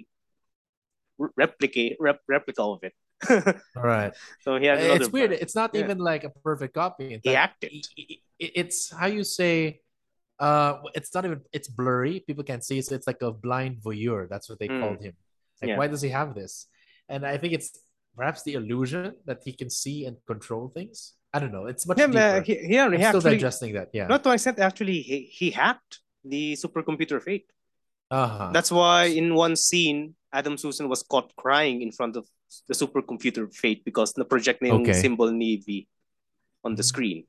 replicate 1.17 1.97
rep, 1.99 2.19
replica 2.27 2.61
of 2.63 2.79
it. 2.83 2.93
All 3.77 3.83
right. 3.83 4.13
so 4.41 4.57
he 4.59 4.65
has 4.67 4.83
another 4.83 5.05
It's 5.05 5.11
weird. 5.11 5.29
brand. 5.29 5.41
It's 5.41 5.55
not 5.55 5.71
Yeah. 5.73 5.81
even 5.87 5.97
like 5.99 6.23
a 6.23 6.29
perfect 6.29 6.73
copy. 6.73 7.13
In 7.15 7.21
He 7.23 7.33
fact, 7.33 7.63
hacked 7.63 7.63
it. 7.63 7.87
i- 7.97 8.19
i- 8.43 8.51
it's 8.61 8.91
how 8.91 9.07
you 9.07 9.23
say 9.23 9.79
uh 10.39 10.83
it's 10.93 11.15
not 11.15 11.23
even 11.23 11.39
it's 11.55 11.69
blurry 11.71 12.19
people 12.27 12.43
can't 12.43 12.59
see 12.59 12.75
it 12.79 12.83
so 12.85 12.91
it's 12.93 13.07
like 13.07 13.21
a 13.23 13.31
blind 13.31 13.79
voyeur 13.79 14.27
that's 14.27 14.49
what 14.51 14.59
they 14.59 14.67
Mm. 14.67 14.81
called 14.83 14.99
him 14.99 15.15
like 15.63 15.69
Yeah. 15.71 15.77
why 15.79 15.87
does 15.87 16.01
he 16.03 16.11
have 16.11 16.35
this 16.35 16.67
and 17.07 17.23
i 17.25 17.37
think 17.39 17.53
it's 17.55 17.71
perhaps 18.19 18.43
the 18.43 18.55
illusion 18.59 19.15
that 19.23 19.39
he 19.47 19.53
can 19.55 19.69
see 19.71 20.03
and 20.03 20.17
control 20.27 20.67
things 20.75 21.15
i 21.31 21.39
don't 21.39 21.53
know 21.55 21.67
it's 21.71 21.87
much 21.87 21.97
Yeah, 22.03 22.11
deeper 22.11 22.43
but 22.43 22.47
he, 22.51 22.55
he, 22.67 22.75
i'm 22.77 22.91
he 22.91 22.99
still 22.99 23.23
actually, 23.23 23.39
digesting 23.39 23.71
that 23.79 23.87
yeah 23.95 24.07
not 24.11 24.23
to 24.27 24.29
an 24.29 24.35
extent, 24.35 24.59
actually, 24.59 24.99
he, 24.99 25.17
he 25.31 25.51
hacked 25.51 26.03
the 26.27 26.59
supercomputer 26.59 27.23
Fate. 27.23 27.47
uh-huh 28.11 28.51
That's 28.51 28.71
why 28.75 29.05
in 29.05 29.35
one 29.35 29.55
scene, 29.55 30.15
Adam 30.35 30.57
Susan 30.59 30.89
was 30.91 31.01
caught 31.03 31.31
crying 31.39 31.81
in 31.81 31.91
front 31.95 32.15
of 32.19 32.27
the 32.67 32.75
supercomputer 32.75 33.47
Fate 33.55 33.81
because 33.87 34.11
the 34.13 34.25
project 34.27 34.59
name 34.61 34.83
Okay. 34.83 34.93
symbol 34.93 35.31
Navy 35.31 35.87
on 36.67 36.75
the 36.75 36.83
Mhm. 36.83 36.91
screen. 36.91 37.19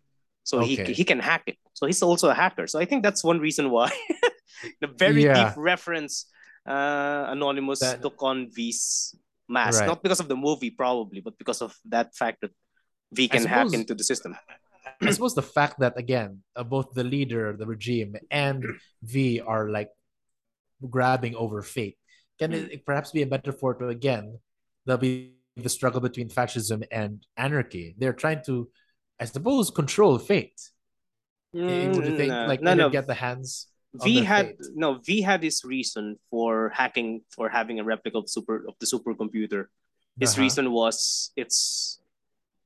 So 0.42 0.58
he 0.66 0.74
Okay. 0.74 0.92
he 0.92 1.04
can 1.06 1.20
hack 1.22 1.44
it. 1.46 1.58
So 1.78 1.86
he's 1.86 2.02
also 2.02 2.26
a 2.30 2.34
hacker. 2.42 2.66
So 2.66 2.78
I 2.82 2.86
think 2.90 3.02
that's 3.06 3.22
one 3.22 3.38
reason 3.38 3.70
why 3.70 3.90
the 4.82 4.90
very 4.90 5.22
Yeah. 5.24 5.38
deep 5.38 5.54
reference 5.56 6.26
uh, 6.66 7.30
Anonymous 7.30 7.78
That- 7.78 8.02
took 8.02 8.18
on 8.26 8.50
V's 8.50 9.14
mask. 9.46 9.78
Right. 9.80 9.86
Not 9.86 10.02
because 10.02 10.18
of 10.18 10.26
the 10.26 10.34
movie, 10.34 10.74
probably, 10.74 11.22
but 11.22 11.38
because 11.38 11.62
of 11.62 11.70
that 11.94 12.10
fact 12.18 12.42
that 12.42 12.50
V 13.14 13.30
can 13.30 13.46
hack 13.46 13.70
into 13.70 13.94
the 13.94 14.02
system. 14.02 14.34
I 14.98 15.10
suppose 15.14 15.38
the 15.38 15.46
fact 15.46 15.78
that 15.78 15.94
again, 15.94 16.42
uh, 16.58 16.66
both 16.66 16.90
the 16.98 17.06
leader, 17.06 17.54
the 17.54 17.66
regime, 17.70 18.18
and 18.34 18.66
V 19.02 19.38
are 19.38 19.70
like 19.70 19.94
grabbing 20.82 21.34
over 21.38 21.62
fate 21.62 21.98
can 22.38 22.52
it 22.52 22.84
perhaps 22.86 23.10
be 23.12 23.22
a 23.22 23.26
metaphor 23.26 23.74
to 23.74 23.88
again 23.88 24.38
there'll 24.84 25.00
be 25.00 25.32
the 25.56 25.68
struggle 25.68 26.00
between 26.00 26.28
fascism 26.28 26.82
and 26.90 27.26
anarchy. 27.36 27.94
They're 27.96 28.12
trying 28.12 28.42
to, 28.44 28.68
I 29.18 29.24
suppose, 29.24 29.70
control 29.70 30.18
fate. 30.18 30.60
Eh, 31.68 31.88
Would 31.88 32.04
you 32.06 32.12
think 32.12 32.32
Mm, 32.32 32.46
like 32.46 32.60
no, 32.62 32.74
no. 32.74 32.90
get 32.90 33.06
the 33.06 33.14
hands? 33.14 33.68
V 33.94 34.20
had 34.22 34.46
fate? 34.46 34.56
no 34.74 34.94
V 35.00 35.22
had 35.22 35.42
his 35.42 35.64
reason 35.64 36.18
for 36.30 36.68
hacking 36.74 37.22
for 37.30 37.48
having 37.48 37.80
a 37.80 37.84
replica 37.84 38.18
of 38.18 38.28
super 38.28 38.66
of 38.68 38.74
the 38.78 38.86
supercomputer. 38.86 39.68
His 40.20 40.30
Uh-huh. 40.32 40.42
reason 40.42 40.70
was 40.70 41.32
it's 41.36 41.98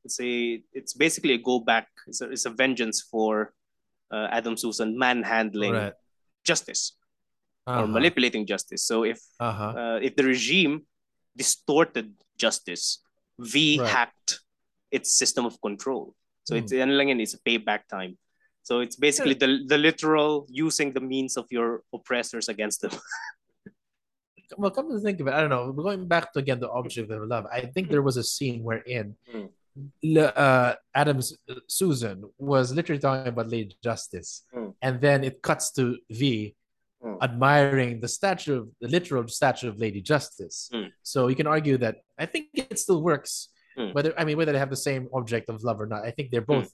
it's 0.05 0.19
a 0.21 0.63
it's 0.73 0.95
basically 0.95 1.35
a 1.35 1.39
go 1.39 1.61
back. 1.61 1.89
It's 2.09 2.21
a, 2.21 2.31
it's 2.31 2.47
a 2.47 2.51
vengeance 2.51 3.01
for 3.01 3.55
uh, 4.11 4.29
Adam 4.33 4.57
Susan 4.57 4.99
manhandling 4.99 5.73
Right. 5.75 5.95
justice 6.45 6.95
or 7.71 7.85
Uh-huh. 7.85 7.87
manipulating 7.99 8.45
justice. 8.47 8.83
So 8.85 9.05
if 9.05 9.21
Uh-huh. 9.39 9.73
uh, 9.83 9.99
if 10.03 10.17
the 10.19 10.25
regime 10.25 10.87
distorted 11.37 12.15
justice, 12.37 13.01
V 13.39 13.79
Right. 13.79 13.89
hacked 13.89 14.41
its 14.91 15.13
system 15.15 15.47
of 15.47 15.55
control. 15.63 16.15
So 16.45 16.57
Hmm. 16.57 16.61
it's 16.65 16.73
ano 16.75 16.93
lang 16.99 17.09
yan, 17.15 17.21
it's 17.21 17.35
a 17.39 17.43
payback 17.47 17.87
time. 17.89 18.19
So 18.63 18.81
it's 18.85 18.97
basically 18.97 19.35
the 19.39 19.65
the 19.67 19.79
literal 19.79 20.45
using 20.51 20.93
the 20.93 21.01
means 21.01 21.37
of 21.41 21.47
your 21.51 21.83
oppressors 21.97 22.49
against 22.51 22.83
them. 22.83 22.93
well, 24.59 24.71
come 24.71 24.91
to 24.91 24.99
think 25.01 25.21
of 25.21 25.29
it, 25.29 25.35
I 25.35 25.41
don't 25.41 25.51
know. 25.51 25.71
Going 25.73 26.07
back 26.09 26.33
to 26.35 26.39
again 26.43 26.59
the 26.61 26.69
object 26.71 27.11
of 27.11 27.23
love, 27.29 27.47
I 27.53 27.67
think 27.71 27.89
there 27.89 28.03
was 28.03 28.17
a 28.17 28.25
scene 28.25 28.63
wherein 28.65 29.17
Mm. 29.33 29.49
Le- 30.03 30.35
uh, 30.35 30.75
Adams 30.93 31.39
Susan 31.71 32.27
was 32.37 32.75
literally 32.75 32.99
talking 32.99 33.31
about 33.31 33.47
Lady 33.49 33.77
Justice, 33.81 34.43
Mm. 34.53 34.75
and 34.83 35.01
then 35.01 35.23
it 35.23 35.41
cuts 35.41 35.71
to 35.79 35.97
V 36.11 36.55
Mm. 37.03 37.17
admiring 37.23 37.99
the 38.01 38.09
statue, 38.09 38.59
of, 38.61 38.69
the 38.81 38.89
literal 38.89 39.27
statue 39.27 39.69
of 39.69 39.79
Lady 39.79 40.03
Justice. 40.03 40.69
Mm. 40.73 40.93
So 41.03 41.29
you 41.29 41.35
can 41.35 41.47
argue 41.47 41.79
that 41.79 41.97
I 42.19 42.27
think 42.27 42.49
it 42.53 42.79
still 42.79 43.01
works. 43.03 43.49
Mm. 43.79 43.95
Whether 43.95 44.13
I 44.21 44.25
mean 44.27 44.37
whether 44.37 44.53
they 44.53 44.59
have 44.59 44.69
the 44.69 44.77
same 44.77 45.09
object 45.15 45.49
of 45.49 45.65
love 45.65 45.81
or 45.81 45.87
not, 45.87 46.05
I 46.05 46.11
think 46.11 46.31
they're 46.31 46.43
Mm. 46.43 46.61
both 46.61 46.71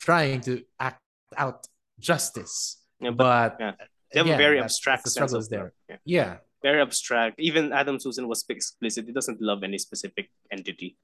trying 0.00 0.40
to 0.48 0.62
act 0.80 1.02
out 1.36 1.66
justice. 2.00 2.80
Yeah, 3.00 3.10
but 3.10 3.58
but 3.58 3.60
yeah. 3.60 3.72
they 4.12 4.18
have 4.20 4.28
a 4.32 4.36
very 4.40 4.60
abstract 4.60 5.04
the 5.04 5.10
struggle 5.10 5.36
is 5.38 5.48
there. 5.50 5.74
Yeah. 5.90 5.96
Yeah. 6.06 6.36
Very 6.62 6.80
abstract. 6.80 7.36
Even 7.38 7.72
Adam 7.72 8.00
Susan 8.00 8.26
was 8.28 8.44
explicit. 8.48 9.04
He 9.04 9.12
doesn't 9.12 9.40
love 9.42 9.62
any 9.62 9.76
specific 9.76 10.30
entity. 10.50 10.96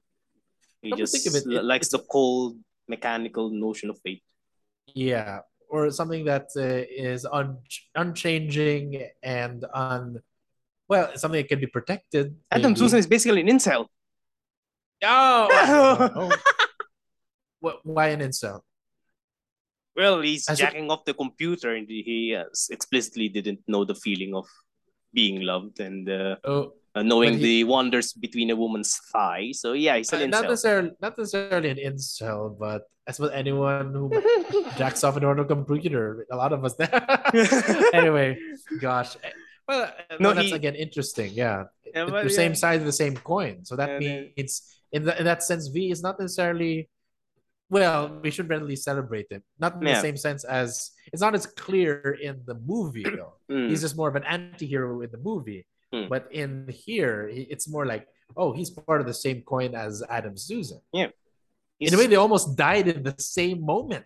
He 0.81 0.89
Come 0.89 0.97
just 0.97 1.13
think 1.13 1.27
of 1.29 1.35
it, 1.39 1.45
li- 1.45 1.57
it- 1.57 1.63
likes 1.63 1.89
the 1.89 1.99
cold 1.99 2.57
mechanical 2.87 3.51
notion 3.51 3.91
of 3.91 3.99
fate. 4.01 4.23
Yeah, 4.95 5.41
or 5.69 5.89
something 5.91 6.25
that 6.25 6.47
uh, 6.55 6.83
is 6.89 7.25
un- 7.25 7.57
unchanging 7.95 9.07
and 9.21 9.65
un 9.73 10.19
well, 10.89 11.11
something 11.15 11.41
that 11.41 11.47
can 11.47 11.59
be 11.59 11.67
protected. 11.67 12.35
Adam 12.51 12.71
maybe. 12.73 12.79
Susan 12.79 12.99
is 12.99 13.07
basically 13.07 13.41
an 13.41 13.47
incel. 13.47 13.87
Oh, 15.03 15.47
oh. 16.15 16.37
Wh- 17.61 17.85
why 17.85 18.09
an 18.09 18.19
incel? 18.19 18.61
Well, 19.95 20.21
he's 20.21 20.47
As 20.49 20.59
a- 20.59 20.63
jacking 20.63 20.89
off 20.91 21.05
the 21.05 21.13
computer 21.13 21.73
and 21.75 21.87
he 21.87 22.35
uh, 22.35 22.45
explicitly 22.69 23.29
didn't 23.29 23.61
know 23.67 23.85
the 23.85 23.95
feeling 23.95 24.35
of 24.35 24.45
being 25.13 25.41
loved 25.41 25.79
and 25.79 26.09
uh, 26.09 26.35
Oh, 26.43 26.73
uh, 26.95 27.03
knowing 27.03 27.37
he- 27.37 27.43
the 27.43 27.63
wonders 27.65 28.13
between 28.13 28.49
a 28.51 28.55
woman's 28.55 28.97
thigh. 29.11 29.51
So 29.53 29.73
yeah, 29.73 29.97
he's 29.97 30.11
uh, 30.13 30.17
an 30.17 30.29
not 30.29 30.43
necessarily 30.43 30.91
not 31.01 31.17
necessarily 31.17 31.69
an 31.69 31.77
incel, 31.77 32.57
but 32.57 32.83
as 33.07 33.19
with 33.19 33.31
anyone 33.33 33.93
who 33.93 34.09
jacks 34.77 35.03
off 35.03 35.17
an 35.17 35.23
order 35.25 35.43
computer, 35.43 36.25
a 36.31 36.35
lot 36.37 36.53
of 36.53 36.63
us. 36.63 36.75
anyway, 37.93 38.37
gosh. 38.79 39.17
Well, 39.67 39.83
uh, 39.83 40.17
No, 40.19 40.29
no, 40.29 40.33
that's 40.35 40.49
he- 40.49 40.53
again 40.55 40.75
interesting. 40.75 41.31
Yeah, 41.33 41.65
Yeah, 41.93 42.05
the 42.05 42.29
same 42.29 42.51
yeah. 42.51 42.63
side 42.63 42.79
of 42.79 42.85
the 42.85 42.91
same 42.95 43.15
coin. 43.17 43.65
So 43.65 43.75
that 43.75 44.01
Yeah, 44.01 44.27
means 44.35 44.61
in, 44.91 45.03
the, 45.05 45.17
in 45.17 45.25
that 45.25 45.41
sense, 45.43 45.67
V 45.67 45.91
is 45.91 46.01
not 46.03 46.19
necessarily. 46.19 46.89
Well, 47.69 48.19
we 48.21 48.29
should 48.29 48.49
readily 48.49 48.75
celebrate 48.75 49.31
him. 49.31 49.41
Not 49.57 49.75
in 49.75 49.85
the 49.85 49.95
same 49.99 50.15
sense 50.15 50.43
as 50.43 50.91
it's 51.11 51.21
not 51.23 51.33
as 51.33 51.47
clear 51.47 52.17
in 52.21 52.43
the 52.45 52.53
movie 52.53 53.01
though. 53.03 53.33
Mm. 53.49 53.69
He's 53.69 53.81
just 53.81 53.97
more 53.97 54.09
of 54.09 54.15
an 54.15 54.23
anti-hero 54.25 55.01
in 55.01 55.09
the 55.09 55.17
movie. 55.17 55.65
Hmm. 55.93 56.09
But 56.09 56.25
in 56.33 56.65
here, 56.73 57.29
it's 57.29 57.69
more 57.69 57.85
like, 57.85 58.07
oh, 58.35 58.49
he's 58.51 58.71
part 58.73 58.97
of 58.99 59.05
the 59.05 59.13
same 59.13 59.45
coin 59.45 59.75
as 59.77 60.01
Adam 60.09 60.33
Susan. 60.35 60.81
He's- 60.89 61.13
In 61.79 61.93
a 61.93 61.97
way, 62.01 62.07
they 62.09 62.15
almost 62.17 62.57
died 62.57 62.87
in 62.89 63.03
the 63.05 63.13
same 63.21 63.61
moment. 63.61 64.05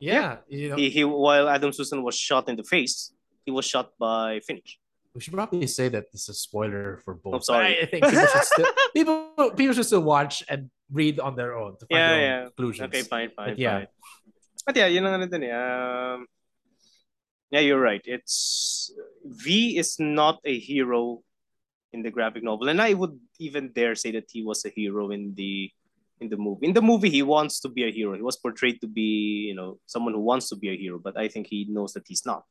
Yeah, 0.00 0.40
you 0.48 0.70
know, 0.72 0.76
he, 0.80 0.88
he 0.88 1.04
while 1.04 1.44
Adam 1.48 1.72
Susan 1.76 2.00
was 2.02 2.16
shot 2.16 2.48
in 2.48 2.56
the 2.56 2.64
face, 2.64 3.12
he 3.44 3.52
was 3.52 3.66
shot 3.68 3.92
by 4.00 4.40
Finch. 4.48 4.80
we 5.12 5.20
should 5.20 5.34
probably 5.34 5.66
say 5.66 5.90
that 5.92 6.08
this 6.14 6.22
is 6.24 6.28
a 6.30 6.38
spoiler 6.38 7.02
for 7.04 7.12
both. 7.20 7.34
I'm 7.34 7.42
sorry. 7.44 7.76
I, 7.76 7.82
I 7.82 7.86
think 7.90 8.04
people 8.08 8.24
should 8.32 8.46
still 8.48 8.70
people 8.96 9.16
people 9.58 9.74
should 9.76 9.84
still 9.84 10.06
watch 10.06 10.40
and 10.48 10.70
read 10.88 11.20
on 11.20 11.36
their 11.36 11.52
own 11.52 11.76
to 11.76 11.84
find 11.84 12.00
Yeah, 12.00 12.08
their 12.16 12.22
yeah. 12.24 12.40
conclusions. 12.48 12.88
Okay, 12.88 13.02
fine, 13.04 13.28
fine, 13.36 13.52
But 13.52 13.58
yeah. 13.60 13.76
fine. 13.84 13.88
But 14.64 14.74
yeah, 14.80 14.88
yun 14.88 15.04
ang 15.04 15.14
ano 15.20 15.26
dun 15.28 15.42
eh. 15.44 15.52
Um, 15.52 16.24
yeah, 17.50 17.60
you're 17.60 17.80
right. 17.80 18.02
It's 18.04 18.92
V 19.24 19.76
is 19.78 19.98
not 19.98 20.38
a 20.44 20.58
hero 20.58 21.22
in 21.92 22.02
the 22.02 22.10
graphic 22.10 22.42
novel, 22.42 22.68
and 22.68 22.80
I 22.80 22.94
would 22.94 23.18
even 23.38 23.72
dare 23.72 23.94
say 23.94 24.12
that 24.12 24.28
he 24.30 24.42
was 24.42 24.64
a 24.64 24.70
hero 24.70 25.10
in 25.10 25.34
the 25.34 25.70
in 26.20 26.28
the 26.28 26.36
movie. 26.36 26.66
In 26.66 26.74
the 26.74 26.82
movie, 26.82 27.08
he 27.08 27.22
wants 27.22 27.60
to 27.60 27.68
be 27.68 27.84
a 27.84 27.90
hero. 27.90 28.14
He 28.14 28.20
was 28.22 28.36
portrayed 28.36 28.78
to 28.82 28.86
be, 28.86 29.48
you 29.48 29.54
know, 29.54 29.80
someone 29.86 30.12
who 30.12 30.20
wants 30.20 30.50
to 30.50 30.56
be 30.56 30.68
a 30.68 30.76
hero, 30.76 30.98
but 31.02 31.16
I 31.16 31.28
think 31.28 31.46
he 31.48 31.64
knows 31.68 31.94
that 31.94 32.04
he's 32.06 32.26
not. 32.26 32.44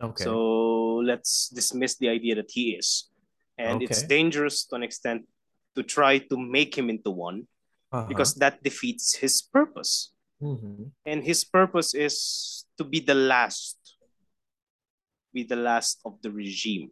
Okay. 0.00 0.22
So 0.24 1.02
let's 1.02 1.48
dismiss 1.50 1.96
the 1.98 2.08
idea 2.08 2.36
that 2.36 2.50
he 2.52 2.70
is. 2.78 3.10
And 3.58 3.82
it's 3.82 4.02
dangerous 4.06 4.64
to 4.66 4.76
an 4.76 4.84
extent 4.84 5.26
to 5.74 5.82
try 5.82 6.18
to 6.18 6.36
make 6.38 6.78
him 6.78 6.88
into 6.88 7.10
one 7.10 7.48
Uh-huh. 7.92 8.06
because 8.06 8.34
that 8.38 8.62
defeats 8.62 9.16
his 9.18 9.42
purpose. 9.42 10.14
Mhm. 10.40 10.94
And 11.04 11.24
his 11.26 11.42
purpose 11.42 11.92
is 11.92 12.64
to 12.78 12.84
be 12.86 13.00
the 13.02 13.18
last, 13.18 13.79
be 15.32 15.42
the 15.44 15.56
last 15.56 16.00
of 16.04 16.20
the 16.22 16.30
regime. 16.30 16.90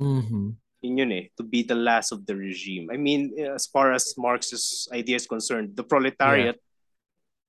Mhm. 0.00 0.56
Yun 0.82 0.98
yun 0.98 1.12
eh, 1.12 1.26
to 1.36 1.42
be 1.42 1.62
the 1.62 1.74
last 1.74 2.12
of 2.12 2.24
the 2.26 2.36
regime. 2.36 2.88
I 2.92 2.96
mean, 2.96 3.34
as 3.38 3.66
far 3.66 3.92
as 3.92 4.14
Marx's 4.16 4.88
idea 4.92 5.16
is 5.16 5.26
concerned, 5.26 5.74
the 5.76 5.82
proletariat 5.82 6.60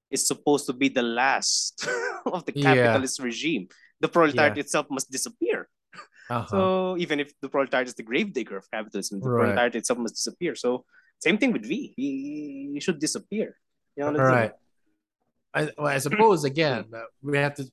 is 0.10 0.26
supposed 0.26 0.66
to 0.66 0.74
be 0.74 0.90
the 0.90 1.04
last 1.04 1.86
of 2.26 2.46
the 2.46 2.54
Yeah. 2.56 2.74
capitalist 2.74 3.20
regime. 3.22 3.68
The 4.00 4.08
proletariat 4.10 4.58
Yeah. 4.58 4.62
itself 4.66 4.88
must 4.90 5.12
disappear. 5.12 5.70
Uh-huh. 6.30 6.48
So 6.48 6.98
even 6.98 7.20
if 7.20 7.34
the 7.42 7.50
proletariat 7.50 7.88
is 7.88 7.96
the 7.96 8.04
gravedigger 8.04 8.58
of 8.58 8.66
capitalism, 8.72 9.20
the 9.20 9.30
Right. 9.30 9.42
proletariat 9.44 9.76
itself 9.76 10.00
must 10.00 10.16
disappear. 10.16 10.56
So 10.56 10.86
same 11.20 11.38
thing 11.38 11.52
with 11.54 11.66
V. 11.66 11.94
He, 11.96 12.72
he 12.74 12.80
should 12.80 13.00
disappear. 13.00 13.58
You 13.96 14.06
know 14.06 14.12
what 14.12 14.20
I'm 14.22 14.26
All 14.26 14.32
saying? 14.32 14.42
right. 14.42 14.54
I, 15.52 15.62
well, 15.78 15.88
I 15.88 15.98
suppose 15.98 16.44
again 16.46 16.86
we 17.22 17.38
have 17.38 17.56
to 17.56 17.70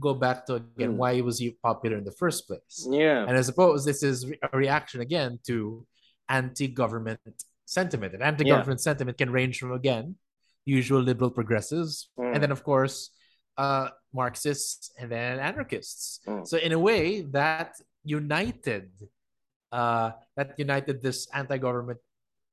go 0.00 0.12
back 0.14 0.44
to 0.46 0.54
again 0.54 0.94
Mm. 0.94 0.96
why 0.96 1.20
was 1.20 1.38
he 1.38 1.56
popular 1.62 1.96
in 1.96 2.04
the 2.04 2.12
first 2.22 2.46
place, 2.48 2.86
Yeah. 2.90 3.24
and 3.26 3.36
I 3.38 3.42
suppose 3.42 3.84
this 3.84 4.02
is 4.02 4.24
a 4.52 4.56
reaction 4.56 5.00
again 5.00 5.38
to 5.46 5.86
anti-government 6.28 7.20
sentiment, 7.64 8.12
and 8.14 8.22
anti-government 8.22 8.80
sentiment 8.80 9.16
can 9.18 9.30
range 9.30 9.58
from 9.60 9.72
again 9.72 10.16
usual 10.64 11.00
liberal 11.00 11.30
progressives, 11.30 12.10
Mm. 12.18 12.34
and 12.34 12.42
then 12.42 12.52
of 12.52 12.62
course 12.64 13.10
uh, 13.56 13.88
Marxists 14.12 14.90
and 14.98 15.12
then 15.12 15.38
anarchists. 15.38 16.18
Mm. 16.26 16.44
So 16.44 16.58
in 16.58 16.72
a 16.72 16.78
way, 16.78 17.22
that 17.38 17.70
united, 18.02 18.90
uh, 19.70 20.10
that 20.36 20.58
united 20.58 21.00
this 21.02 21.28
anti-government 21.32 22.00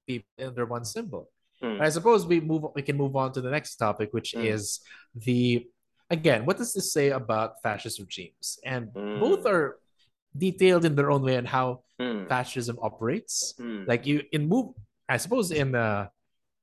people 0.06 0.30
under 0.50 0.66
one 0.68 0.86
symbol. 0.86 1.32
Mm. 1.64 1.82
I 1.82 1.89
suppose 1.89 2.28
we 2.28 2.39
move. 2.39 2.66
We 2.76 2.84
can 2.84 2.98
move 2.98 3.16
on 3.16 3.32
to 3.34 3.42
the 3.42 3.50
next 3.50 3.78
topic, 3.78 4.14
which 4.14 4.34
Mm. 4.38 4.46
is 4.54 4.82
the 5.16 5.68
again. 6.12 6.45
What 6.45 6.57
does 6.59 6.74
this 6.76 6.91
say 6.93 7.09
about 7.09 7.64
fascist 7.64 7.97
regimes? 7.99 8.59
And 8.68 8.91
Mm. 8.93 9.20
both 9.20 9.43
are 9.47 9.80
detailed 10.36 10.86
in 10.86 10.95
their 10.95 11.09
own 11.12 11.24
way 11.24 11.38
on 11.41 11.45
how 11.45 11.84
Mm. 11.99 12.28
fascism 12.28 12.78
operates. 12.82 13.53
Mm. 13.59 13.88
Like 13.88 14.05
you 14.05 14.24
in 14.32 14.47
move, 14.47 14.76
I 15.09 15.18
suppose 15.18 15.49
in 15.51 15.72
the 15.72 16.12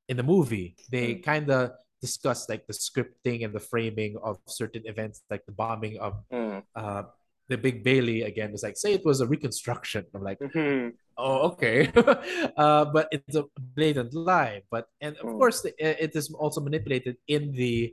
in 0.08 0.16
the 0.16 0.22
movie 0.24 0.76
they 0.88 1.16
Mm. 1.16 1.22
kind 1.24 1.46
of 1.50 1.72
discuss 2.00 2.48
like 2.48 2.64
the 2.66 2.72
scripting 2.72 3.44
and 3.44 3.52
the 3.52 3.60
framing 3.60 4.16
of 4.22 4.38
certain 4.46 4.86
events, 4.86 5.20
like 5.28 5.44
the 5.44 5.52
bombing 5.52 5.98
of 5.98 6.12
Mm. 6.32 6.62
uh, 6.74 7.02
the 7.48 7.58
Big 7.58 7.82
Bailey 7.84 8.22
again. 8.22 8.52
It's 8.52 8.62
like 8.62 8.76
say 8.76 8.92
it 8.92 9.04
was 9.04 9.20
a 9.20 9.26
reconstruction. 9.26 10.04
I'm 10.14 10.22
like, 10.22 10.40
Mhm. 10.40 10.94
oh 11.16 11.38
okay, 11.52 11.78
uh, 12.56 12.84
but 12.94 13.08
it's 13.12 13.36
a 13.36 13.44
blatant 13.76 14.12
lie. 14.14 14.62
But 14.72 14.88
and 15.04 15.16
of 15.20 15.28
course 15.40 15.60
the, 15.64 15.72
it 16.04 16.16
is 16.16 16.32
also 16.32 16.60
manipulated 16.60 17.16
in 17.26 17.52
the 17.52 17.92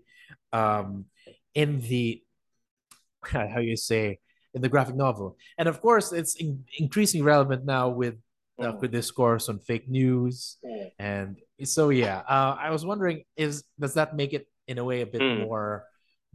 um 0.54 1.06
in 1.56 1.80
the 1.82 2.22
how 3.26 3.60
you 3.60 3.76
say 3.76 4.20
in 4.54 4.62
the 4.62 4.70
graphic 4.70 4.96
novel, 4.96 5.36
and 5.58 5.68
of 5.68 5.82
course 5.82 6.14
it's 6.14 6.36
in, 6.36 6.64
increasingly 6.78 7.26
relevant 7.26 7.66
now 7.66 7.90
with 7.90 8.16
uh, 8.62 8.72
Mm. 8.72 8.80
with 8.82 8.92
discourse 8.92 9.50
on 9.50 9.60
fake 9.60 9.90
news 9.90 10.58
Mm. 10.64 10.92
and 11.00 11.30
so 11.64 11.90
yeah 11.90 12.20
uh, 12.36 12.56
i 12.56 12.70
was 12.72 12.86
wondering 12.86 13.24
is 13.36 13.64
does 13.78 13.94
that 14.00 14.16
make 14.16 14.32
it 14.32 14.48
in 14.72 14.78
a 14.78 14.86
way 14.90 15.02
a 15.02 15.06
bit 15.06 15.22
Mm. 15.22 15.44
more 15.44 15.84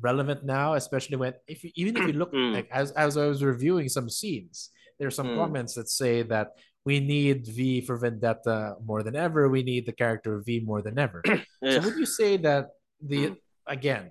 relevant 0.00 0.44
now 0.44 0.74
especially 0.74 1.16
when 1.16 1.32
if 1.48 1.64
you, 1.64 1.70
even 1.76 1.96
if 1.96 2.04
you 2.06 2.12
look 2.12 2.32
Mm. 2.34 2.52
like 2.52 2.68
as, 2.72 2.90
as 2.92 3.16
i 3.16 3.24
was 3.24 3.40
reviewing 3.42 3.88
some 3.88 4.08
scenes 4.10 4.68
there 4.98 5.08
are 5.08 5.16
some 5.20 5.28
Mm. 5.32 5.36
comments 5.40 5.72
that 5.80 5.88
say 5.88 6.20
that 6.34 6.48
we 6.84 7.00
need 7.00 7.46
v 7.48 7.80
for 7.80 7.96
vendetta 7.96 8.76
more 8.84 9.02
than 9.02 9.16
ever 9.16 9.48
we 9.48 9.62
need 9.62 9.86
the 9.88 9.96
character 10.02 10.34
of 10.36 10.44
v 10.44 10.60
more 10.60 10.82
than 10.82 10.98
ever 10.98 11.22
so 11.72 11.76
would 11.80 11.96
you 11.96 12.04
say 12.20 12.36
that 12.36 12.64
the 13.00 13.32
Mm. 13.32 13.36
again 13.64 14.04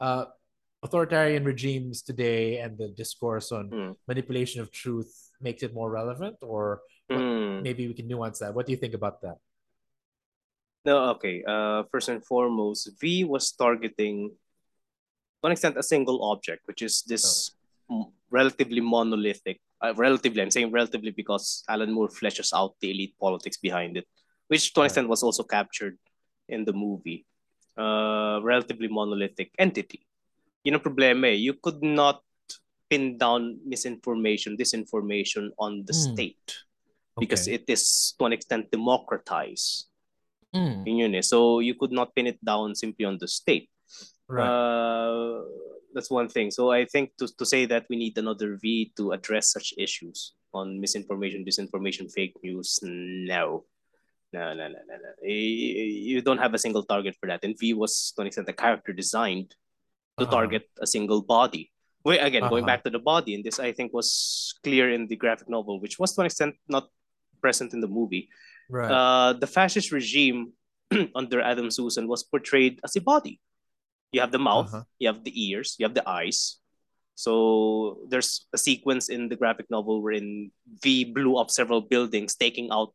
uh 0.00 0.24
authoritarian 0.84 1.44
regimes 1.44 2.02
today 2.04 2.58
and 2.60 2.76
the 2.76 2.88
discourse 2.92 3.50
on 3.50 3.70
Mm. 3.72 3.92
manipulation 4.06 4.60
of 4.60 4.68
truth 4.70 5.10
makes 5.40 5.62
it 5.64 5.72
more 5.72 5.90
relevant 5.90 6.36
or 6.44 6.82
what- 7.08 7.20
Mm. 7.24 7.62
maybe 7.64 7.88
we 7.88 7.94
can 7.94 8.06
nuance 8.06 8.38
that 8.44 8.52
what 8.54 8.66
do 8.66 8.72
you 8.72 8.78
think 8.84 8.94
about 8.94 9.20
that 9.24 9.38
No, 10.84 11.16
okay. 11.16 11.40
Uh, 11.48 11.84
first 11.90 12.10
and 12.12 12.20
foremost, 12.20 12.92
V 13.00 13.24
was 13.24 13.48
targeting, 13.56 14.16
to 15.40 15.44
an 15.48 15.52
extent, 15.56 15.78
a 15.80 15.82
single 15.82 16.18
object, 16.30 16.60
which 16.68 16.82
is 16.84 17.00
this 17.08 17.24
m- 17.88 18.12
relatively 18.28 18.82
monolithic. 18.84 19.62
Uh, 19.80 19.94
relatively, 19.96 20.42
I'm 20.44 20.50
saying 20.52 20.70
relatively 20.76 21.08
because 21.10 21.64
Alan 21.72 21.88
Moore 21.90 22.12
fleshes 22.12 22.52
out 22.52 22.76
the 22.84 22.90
elite 22.92 23.16
politics 23.18 23.56
behind 23.56 23.96
it, 23.96 24.04
which 24.52 24.74
to 24.74 24.80
an 24.80 24.86
extent 24.92 25.08
was 25.08 25.22
also 25.24 25.42
captured 25.42 25.96
in 26.52 26.66
the 26.68 26.74
movie. 26.76 27.24
Uh, 27.80 28.40
relatively 28.44 28.88
monolithic 28.88 29.48
entity. 29.58 30.04
Yun 30.64 30.80
ang 30.80 30.84
problema 30.84 31.28
eh. 31.28 31.36
You 31.36 31.54
could 31.60 31.84
not 31.84 32.24
pin 32.88 33.16
down 33.20 33.60
misinformation, 33.64 34.56
disinformation 34.56 35.52
on 35.60 35.84
the 35.84 35.92
Mm. 35.92 36.04
state 36.12 36.48
because 37.20 37.44
Okay. 37.46 37.60
it 37.60 37.64
is 37.68 38.12
to 38.18 38.24
an 38.24 38.32
extent 38.32 38.72
democratized. 38.72 39.88
Mm, 40.54 40.86
Yun 40.86 40.96
yun 40.98 41.14
eh. 41.20 41.24
So 41.24 41.60
you 41.60 41.74
could 41.76 41.92
not 41.92 42.14
pin 42.16 42.26
it 42.32 42.40
down 42.42 42.74
simply 42.74 43.04
on 43.04 43.18
the 43.20 43.28
state. 43.28 43.68
right 44.24 44.48
Uh, 44.48 45.44
that's 45.92 46.08
one 46.10 46.32
thing. 46.32 46.48
So 46.50 46.72
I 46.72 46.88
think 46.88 47.12
to, 47.20 47.28
to 47.28 47.44
say 47.44 47.66
that 47.68 47.84
we 47.92 47.96
need 48.00 48.16
another 48.16 48.56
V 48.56 48.88
to 48.96 49.12
address 49.12 49.52
such 49.52 49.76
issues 49.76 50.32
on 50.56 50.80
misinformation, 50.80 51.44
disinformation, 51.44 52.08
fake 52.08 52.32
news, 52.42 52.80
no. 52.82 53.68
No, 54.32 54.50
no, 54.56 54.66
no, 54.66 54.80
no, 54.88 54.94
no. 54.98 55.10
You 55.22 56.22
don't 56.24 56.40
have 56.40 56.54
a 56.54 56.58
single 56.58 56.82
target 56.82 57.14
for 57.20 57.28
that. 57.28 57.44
And 57.44 57.54
V 57.58 57.74
was, 57.74 58.10
to 58.16 58.22
an 58.22 58.26
extent, 58.26 58.48
a 58.48 58.56
character 58.56 58.92
designed 58.96 59.54
to 60.18 60.24
Uh-huh. 60.24 60.30
target 60.32 60.70
a 60.80 60.86
single 60.86 61.22
body. 61.22 61.70
Wait, 62.04 62.20
again, 62.20 62.42
going 62.48 62.62
Uh-huh. 62.64 62.66
back 62.76 62.84
to 62.84 62.90
the 62.92 62.98
body, 63.02 63.34
and 63.34 63.42
this 63.42 63.58
I 63.58 63.72
think 63.72 63.92
was 63.92 64.54
clear 64.62 64.90
in 64.92 65.06
the 65.08 65.16
graphic 65.16 65.48
novel, 65.48 65.80
which 65.80 65.98
was 65.98 66.12
to 66.14 66.20
an 66.22 66.26
extent 66.26 66.54
not 66.68 66.88
present 67.40 67.72
in 67.74 67.80
the 67.80 67.88
movie 67.90 68.28
right 68.72 68.88
uh, 68.88 69.32
the 69.36 69.46
fascist 69.46 69.92
regime 69.92 70.56
under 71.14 71.40
Adam 71.44 71.68
Susan 71.70 72.08
was 72.08 72.24
portrayed 72.24 72.80
as 72.84 72.96
a 72.96 73.00
body. 73.04 73.36
You 74.12 74.20
have 74.24 74.32
the 74.32 74.40
mouth, 74.40 74.72
Uh-huh. 74.72 74.84
you 74.98 75.08
have 75.12 75.20
the 75.24 75.34
ears, 75.36 75.76
you 75.78 75.84
have 75.84 75.92
the 75.92 76.06
eyes. 76.08 76.56
So 77.16 78.00
there's 78.08 78.46
a 78.54 78.58
sequence 78.58 79.08
in 79.12 79.28
the 79.28 79.36
graphic 79.36 79.68
novel 79.70 80.00
wherein 80.02 80.50
V 80.82 81.04
blew 81.04 81.36
up 81.36 81.50
several 81.50 81.80
buildings, 81.84 82.34
taking 82.34 82.70
out 82.72 82.94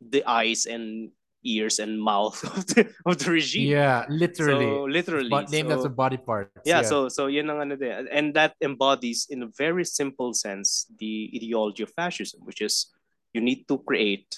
the 0.00 0.22
eyes 0.24 0.64
and 0.66 1.10
ears 1.42 1.78
and 1.80 1.96
mouth 2.00 2.36
of 2.56 2.66
the, 2.72 2.88
of 3.06 3.18
the 3.18 3.30
regime. 3.30 3.68
yeah 3.68 4.04
literally 4.08 4.68
So 4.70 4.84
literally, 4.84 5.30
but 5.32 5.50
named 5.50 5.70
so- 5.70 5.76
after 5.80 5.88
body 5.92 6.16
part. 6.20 6.52
yeah, 6.64 6.82
so 6.82 7.08
so 7.08 7.26
yun 7.32 7.48
ang 7.48 7.60
ano 7.64 7.74
din. 7.76 8.08
and 8.12 8.34
that 8.36 8.54
embodies 8.60 9.26
in 9.30 9.42
a 9.44 9.50
very 9.56 9.84
simple 9.84 10.32
sense 10.36 10.84
the 11.00 11.30
ideology 11.34 11.82
of 11.84 11.90
fascism 11.96 12.44
which 12.44 12.60
is 12.60 12.92
you 13.32 13.40
need 13.40 13.64
to 13.70 13.78
create 13.86 14.28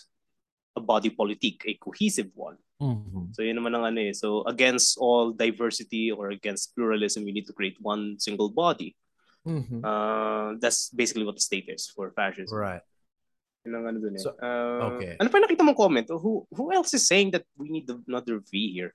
a 0.76 0.80
body 0.80 1.10
politique 1.10 1.62
a 1.66 1.74
cohesive 1.80 2.30
one 2.34 2.56
Mhm. 2.82 3.30
so 3.30 3.46
yun 3.46 3.62
naman 3.62 3.78
ang 3.78 3.86
ano 3.94 4.00
eh 4.02 4.10
so 4.10 4.42
against 4.50 4.98
all 4.98 5.30
diversity 5.30 6.10
or 6.10 6.34
against 6.34 6.74
pluralism 6.74 7.22
you 7.22 7.30
need 7.34 7.46
to 7.46 7.54
create 7.54 7.78
one 7.78 8.18
single 8.18 8.50
body 8.50 8.94
Mhm. 9.46 9.82
uh 9.82 10.54
that's 10.62 10.90
basically 10.94 11.22
what 11.26 11.34
the 11.34 11.42
state 11.42 11.66
is 11.66 11.90
for 11.90 12.10
fascism 12.14 12.54
right 12.54 12.82
ang 13.70 13.86
ano 13.86 13.98
dun 14.02 14.18
eh 14.18 14.22
So, 14.22 14.34
Uh, 14.42 14.98
okay. 14.98 15.14
ano 15.22 15.28
pa 15.30 15.38
nakita 15.38 15.62
mong 15.62 15.78
comment 15.78 16.06
who 16.10 16.42
who 16.50 16.74
else 16.74 16.90
is 16.98 17.06
saying 17.06 17.30
that 17.30 17.46
we 17.54 17.70
need 17.70 17.86
another 17.86 18.42
V 18.42 18.74
here 18.74 18.92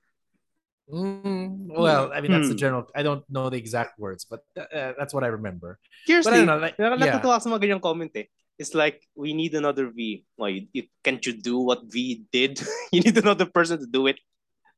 Mm, 0.87 1.67
well 1.67 2.15
i 2.15 2.23
mean 2.23 2.31
that's 2.31 2.47
the 2.47 2.55
Hmm. 2.55 2.63
general 2.63 2.83
i 2.95 3.03
don't 3.03 3.19
know 3.27 3.51
the 3.51 3.59
exact 3.59 3.99
words 3.99 4.23
but 4.23 4.47
uh, 4.55 4.95
that's 4.95 5.11
what 5.11 5.27
i 5.27 5.27
remember 5.27 5.75
Seriously, 6.07 6.31
but 6.31 6.31
i 6.31 6.37
don't 6.39 6.47
know 6.47 6.63
like 6.63 6.79
yeah 6.79 7.19
sa 7.19 7.47
mga 7.51 7.59
ganyang 7.67 7.83
comment 7.83 8.11
eh. 8.15 8.31
It's 8.57 8.73
like, 8.73 9.05
we 9.13 9.37
need 9.37 9.53
another 9.53 9.93
V. 9.93 10.25
Why, 10.33 10.65
you, 10.73 10.89
can't 11.05 11.21
you 11.21 11.37
do 11.37 11.61
what 11.61 11.85
V 11.93 12.25
did? 12.33 12.57
you 12.91 13.05
need 13.05 13.13
another 13.13 13.45
person 13.45 13.77
to 13.77 13.85
do 13.85 14.09
it. 14.09 14.17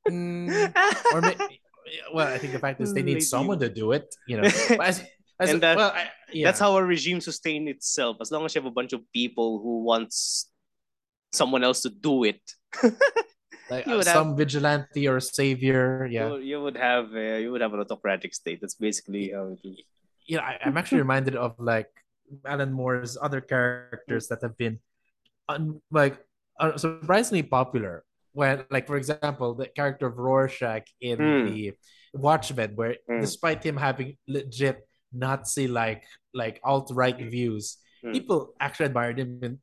Mm, 0.03 0.51
or 1.15 1.21
may, 1.23 1.37
well 2.13 2.27
i 2.27 2.37
think 2.37 2.53
the 2.53 2.59
fact 2.59 2.81
is 2.81 2.93
they 2.93 3.03
need 3.09 3.21
Lazy. 3.21 3.29
someone 3.29 3.59
to 3.59 3.69
do 3.69 3.91
it 3.91 4.09
you 4.27 4.37
know 4.37 4.43
as, 4.83 5.03
as, 5.39 5.49
And 5.51 5.61
that- 5.63 5.77
well, 5.77 5.91
I, 5.95 6.09
yeah. 6.31 6.45
That's 6.47 6.59
how 6.59 6.75
a 6.77 6.83
regime 6.83 7.21
sustain 7.21 7.67
itself. 7.67 8.17
As 8.21 8.31
long 8.31 8.45
as 8.45 8.53
you 8.53 8.61
have 8.61 8.67
a 8.67 8.73
bunch 8.75 8.93
of 8.93 9.01
people 9.13 9.59
who 9.63 9.83
wants 9.83 10.51
someone 11.31 11.63
else 11.63 11.81
to 11.83 11.89
do 11.89 12.23
it, 12.25 12.41
like 13.69 13.87
uh, 13.87 13.97
would 13.97 14.05
have- 14.05 14.13
some 14.19 14.35
vigilante 14.35 15.07
or 15.07 15.19
savior 15.19 16.07
yeah 16.09 16.29
you, 16.29 16.37
you 16.37 16.57
would 16.61 16.77
have 16.77 17.13
uh, 17.13 17.37
you 17.41 17.51
would 17.51 17.61
have 17.61 17.73
an 17.73 17.79
autocratic 17.79 18.33
state. 18.33 18.59
That's 18.61 18.75
basically 18.75 19.31
how 19.31 19.53
it 19.53 19.59
is. 19.63 19.81
you 20.25 20.37
know, 20.37 20.43
I, 20.43 20.57
I'm 20.63 20.77
actually 20.77 20.99
reminded 21.01 21.35
of 21.35 21.55
like 21.57 21.89
Alan 22.45 22.71
Moore's 22.73 23.17
other 23.19 23.41
characters 23.41 24.27
that 24.29 24.41
have 24.41 24.57
been 24.57 24.79
un, 25.47 25.81
like 25.91 26.17
uh, 26.59 26.77
surprisingly 26.77 27.43
popular. 27.43 28.03
When, 28.33 28.63
like, 28.69 28.85
for 28.85 28.95
example, 28.95 29.55
the 29.55 29.65
character 29.67 30.05
of 30.05 30.17
Rorschach 30.21 30.85
in 31.01 31.17
Hmm. 31.17 31.45
the 31.49 31.73
Watchmen, 32.13 32.75
where 32.77 32.95
Hmm. 33.09 33.21
despite 33.21 33.65
him 33.65 33.75
having 33.75 34.17
legit 34.27 34.85
Nazi 35.13 35.67
like 35.67 36.03
like 36.33 36.59
alt 36.63 36.91
right 36.93 37.17
views, 37.17 37.77
Hmm. 38.03 38.13
people 38.13 38.53
actually 38.61 38.85
admired 38.87 39.19
him 39.19 39.39
in, 39.43 39.59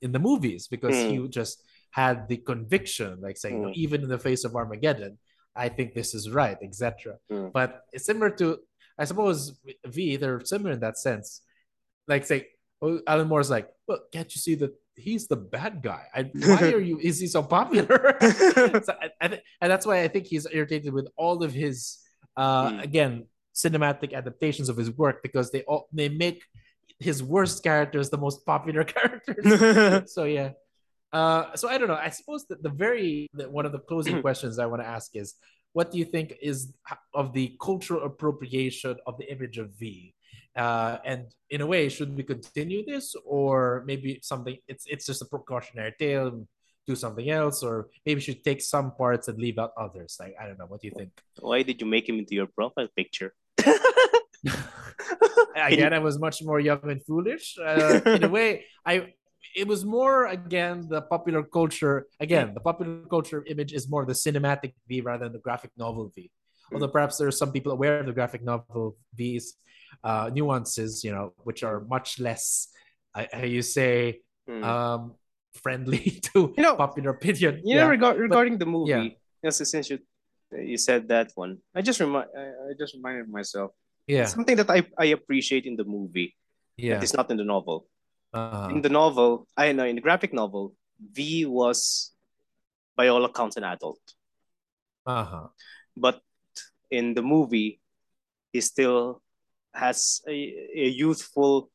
in 0.00 0.12
the 0.12 0.18
movies 0.20 0.68
because 0.68 0.94
Hmm. 0.94 1.10
he 1.10 1.28
just 1.28 1.58
had 1.90 2.28
the 2.28 2.36
conviction, 2.36 3.18
like 3.20 3.36
saying, 3.36 3.62
Hmm. 3.64 3.70
even 3.74 4.02
in 4.02 4.08
the 4.08 4.18
face 4.18 4.44
of 4.44 4.54
Armageddon, 4.54 5.18
I 5.56 5.68
think 5.70 5.94
this 5.94 6.14
is 6.14 6.30
right, 6.30 6.56
etc. 6.62 7.16
Hmm. 7.28 7.48
But 7.52 7.82
it's 7.92 8.04
similar 8.06 8.30
to, 8.38 8.58
I 8.96 9.04
suppose, 9.06 9.58
V. 9.84 10.16
They're 10.16 10.44
similar 10.44 10.72
in 10.72 10.80
that 10.80 10.98
sense. 10.98 11.42
Like, 12.06 12.24
say, 12.26 12.46
oh, 12.80 13.00
Alan 13.08 13.26
Moore's 13.26 13.50
like, 13.50 13.68
well, 13.88 14.00
can't 14.12 14.32
you 14.34 14.40
see 14.40 14.54
that 14.62 14.70
he's 14.94 15.26
the 15.26 15.36
bad 15.36 15.82
guy? 15.82 16.04
I, 16.14 16.30
why 16.32 16.70
are 16.76 16.80
you? 16.80 16.98
Is 17.02 17.18
he 17.18 17.26
so 17.26 17.42
popular? 17.42 18.16
so 18.86 18.92
I, 19.02 19.10
I 19.20 19.26
th- 19.28 19.42
and 19.60 19.68
that's 19.70 19.86
why 19.86 20.02
I 20.04 20.08
think 20.08 20.26
he's 20.26 20.46
irritated 20.52 20.92
with 20.92 21.08
all 21.16 21.42
of 21.42 21.52
his, 21.52 21.98
uh, 22.36 22.70
Hmm. 22.70 22.78
again, 22.80 23.26
cinematic 23.62 24.12
adaptations 24.14 24.68
of 24.68 24.76
his 24.76 24.90
work 24.90 25.22
because 25.22 25.50
they 25.50 25.62
all 25.62 25.88
they 25.92 26.08
make 26.08 26.42
his 26.98 27.22
worst 27.22 27.62
characters 27.62 28.10
the 28.10 28.18
most 28.18 28.44
popular 28.44 28.84
characters. 28.94 30.12
so 30.12 30.24
yeah. 30.24 30.50
Uh, 31.12 31.54
so 31.56 31.68
I 31.68 31.78
don't 31.78 31.88
know. 31.88 31.94
I 31.94 32.10
suppose 32.10 32.46
that 32.48 32.62
the 32.62 32.68
very 32.68 33.28
that 33.34 33.50
one 33.50 33.66
of 33.66 33.72
the 33.72 33.80
closing 33.80 34.20
questions 34.26 34.58
I 34.58 34.66
want 34.66 34.82
to 34.82 34.88
ask 34.88 35.16
is, 35.16 35.34
what 35.72 35.90
do 35.90 35.98
you 35.98 36.04
think 36.04 36.34
is 36.40 36.72
of 37.14 37.32
the 37.32 37.56
cultural 37.60 38.04
appropriation 38.04 38.96
of 39.06 39.18
the 39.18 39.30
image 39.32 39.58
of 39.58 39.70
V? 39.78 40.14
Uh, 40.56 40.98
and 41.04 41.26
in 41.48 41.60
a 41.60 41.66
way, 41.66 41.88
should 41.88 42.16
we 42.16 42.22
continue 42.22 42.84
this, 42.84 43.14
or 43.24 43.82
maybe 43.86 44.20
something? 44.22 44.56
It's 44.68 44.84
it's 44.86 45.06
just 45.06 45.22
a 45.22 45.26
precautionary 45.26 45.94
tale 45.98 46.46
do 46.86 46.96
something 46.96 47.28
else, 47.30 47.62
or 47.62 47.88
maybe 48.04 48.20
should 48.20 48.42
take 48.42 48.60
some 48.60 48.92
parts 48.92 49.28
and 49.28 49.38
leave 49.38 49.58
out 49.58 49.72
others. 49.76 50.16
Like 50.18 50.34
I 50.40 50.46
don't 50.46 50.58
know. 50.58 50.66
What 50.66 50.80
do 50.80 50.88
you 50.88 50.94
think? 50.96 51.10
Why 51.38 51.62
did 51.62 51.80
you 51.80 51.86
make 51.86 52.08
him 52.08 52.18
into 52.18 52.34
your 52.34 52.46
profile 52.46 52.88
picture? 52.96 53.32
again, 55.56 55.92
I 55.92 55.98
was 55.98 56.18
much 56.18 56.42
more 56.42 56.60
young 56.60 56.80
and 56.84 57.02
foolish. 57.04 57.56
Uh, 57.58 58.00
in 58.06 58.24
a 58.24 58.28
way, 58.38 58.64
I 58.84 59.14
it 59.56 59.66
was 59.66 59.84
more 59.84 60.26
again 60.26 60.86
the 60.88 61.02
popular 61.02 61.42
culture. 61.42 62.06
Again, 62.20 62.54
the 62.54 62.60
popular 62.60 63.04
culture 63.06 63.44
image 63.46 63.72
is 63.72 63.88
more 63.88 64.04
the 64.04 64.12
cinematic 64.12 64.74
V 64.88 65.00
rather 65.00 65.24
than 65.24 65.32
the 65.32 65.38
graphic 65.40 65.70
novel 65.76 66.10
V. 66.14 66.30
Although 66.72 66.88
perhaps 66.88 67.18
there 67.18 67.26
are 67.26 67.32
some 67.32 67.50
people 67.50 67.72
aware 67.72 67.98
of 67.98 68.06
the 68.06 68.12
graphic 68.12 68.42
novel 68.44 68.96
V's 69.14 69.54
uh, 70.04 70.30
nuances, 70.32 71.02
you 71.02 71.10
know, 71.10 71.32
which 71.38 71.64
are 71.64 71.80
much 71.80 72.20
less, 72.20 72.68
uh, 73.14 73.24
how 73.32 73.42
you 73.44 73.62
say, 73.62 74.20
Hmm. 74.48 74.64
um, 74.64 75.14
friendly 75.62 75.98
to 76.32 76.54
You 76.56 76.62
know- 76.62 76.76
popular 76.76 77.10
opinion. 77.10 77.60
You 77.64 77.76
know, 77.76 77.88
rega- 77.88 78.14
regarding 78.16 78.56
the 78.58 78.66
movie, 78.66 78.90
yeah. 78.90 79.08
yes, 79.42 79.58
since 79.58 79.90
you 80.52 80.76
said 80.76 81.08
that 81.08 81.32
one, 81.34 81.58
I 81.74 81.82
just 81.82 82.00
remind 82.00 82.28
I, 82.36 82.70
I 82.70 82.72
just 82.78 82.94
reminded 82.94 83.28
myself 83.28 83.72
yeah, 84.06 84.26
something 84.26 84.56
that 84.56 84.70
I, 84.70 84.86
I 84.98 85.06
appreciate 85.06 85.66
in 85.66 85.76
the 85.76 85.84
movie 85.84 86.34
yeah. 86.80 87.00
It's 87.02 87.14
not 87.14 87.30
in 87.30 87.36
the 87.36 87.44
novel. 87.44 87.86
Uh, 88.32 88.68
In 88.70 88.80
the 88.80 88.88
novel, 88.88 89.46
I 89.56 89.72
know 89.72 89.84
in 89.84 89.96
the 89.96 90.00
graphic 90.00 90.32
novel, 90.32 90.74
V 91.12 91.44
was 91.46 92.12
by 92.96 93.08
all 93.08 93.24
accounts 93.24 93.56
an 93.56 93.64
adult, 93.64 94.00
uh-huh. 95.06 95.48
but 95.96 96.20
in 96.90 97.14
the 97.14 97.22
movie, 97.22 97.80
he 98.52 98.60
still 98.60 99.22
has 99.74 100.20
a, 100.28 100.32
a 100.74 100.88
youthful 100.88 101.70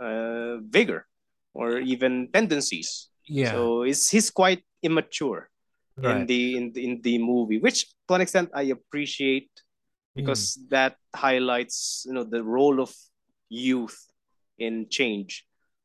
uh, 0.00 0.58
vigor 0.58 1.06
or 1.54 1.78
even 1.78 2.28
tendencies. 2.32 3.08
Yeah. 3.26 3.52
So 3.52 3.82
he's, 3.84 4.08
he's 4.10 4.30
quite 4.30 4.64
immature. 4.82 5.49
In 6.00 6.24
right. 6.24 6.26
the 6.26 6.56
in 6.56 6.64
the, 6.72 6.80
in 6.84 6.92
the 7.02 7.16
movie, 7.18 7.58
which 7.58 7.86
to 8.08 8.14
an 8.14 8.20
extent 8.24 8.50
I 8.54 8.72
appreciate 8.72 9.50
because 10.16 10.56
Hmm. 10.58 10.68
that 10.74 10.96
highlights 11.14 12.04
you 12.08 12.14
know 12.16 12.24
the 12.24 12.42
role 12.42 12.80
of 12.80 12.90
youth 13.48 13.96
in 14.58 14.88
change. 14.88 15.44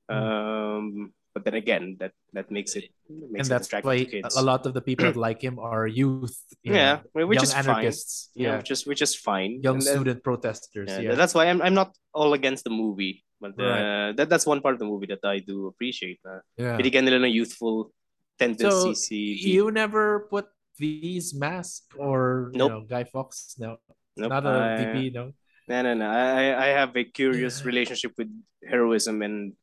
Hmm. 0.09 0.16
Um, 0.16 0.86
but 1.34 1.43
then 1.43 1.55
again, 1.59 1.97
that 1.99 2.13
that 2.32 2.47
makes 2.51 2.76
it 2.80 2.88
and 3.09 3.32
makes 3.32 3.47
it 3.47 3.51
that's 3.51 3.68
why 3.84 4.05
kids. 4.05 4.36
a 4.38 4.41
lot 4.41 4.66
of 4.66 4.74
the 4.74 4.82
people 4.82 5.05
that 5.11 5.20
like 5.20 5.41
him 5.43 5.59
are 5.59 5.86
youth. 5.86 6.38
you 6.63 6.74
Yeah, 6.74 7.03
know, 7.13 7.28
which 7.28 7.43
is 7.43 7.51
fine. 7.53 7.68
anarchists. 7.68 8.32
yeah, 8.34 8.43
Yeah, 8.43 8.57
which 8.63 8.72
is 8.72 8.88
which 8.88 9.01
is 9.03 9.13
fine. 9.16 9.59
young 9.61 9.78
And 9.78 9.86
then- 9.86 9.93
student 9.99 10.20
protesters. 10.24 10.89
yeah, 10.89 11.11
Yeah, 11.11 11.16
that's 11.20 11.36
why 11.36 11.51
I'm 11.51 11.59
I'm 11.61 11.76
not 11.76 11.91
all 12.16 12.32
against 12.34 12.63
the 12.63 12.72
movie, 12.72 13.24
but 13.43 13.51
uh, 13.59 13.63
Right. 13.63 14.11
that 14.16 14.30
that's 14.32 14.45
one 14.47 14.61
part 14.63 14.74
of 14.74 14.80
the 14.80 14.88
movie 14.88 15.11
that 15.11 15.22
I 15.28 15.39
do 15.43 15.68
appreciate. 15.68 16.20
Uh, 16.24 16.39
yeah. 16.55 16.80
Binigyan 16.80 17.03
nila 17.03 17.20
ng 17.28 17.36
youthful 17.36 17.91
tendencies. 18.40 19.08
So 19.08 19.16
you 19.16 19.72
never 19.72 20.28
put 20.30 20.48
V's 20.78 21.34
mask 21.34 21.84
or 21.98 22.50
you 22.54 22.60
Nope. 22.60 22.72
know 22.72 22.82
Guy 22.88 23.04
Fawkes? 23.06 23.56
No, 23.58 23.78
Nope, 24.18 24.30
not 24.30 24.46
a 24.46 24.50
I- 24.50 24.84
DP. 24.86 25.14
No. 25.14 25.32
No, 25.68 25.82
no, 25.82 25.94
no. 25.96 26.06
I, 26.08 26.66
I 26.66 26.68
have 26.78 26.96
a 26.96 27.04
curious 27.04 27.66
relationship 27.70 28.14
with 28.18 28.30
heroism 28.62 29.22
and 29.24 29.54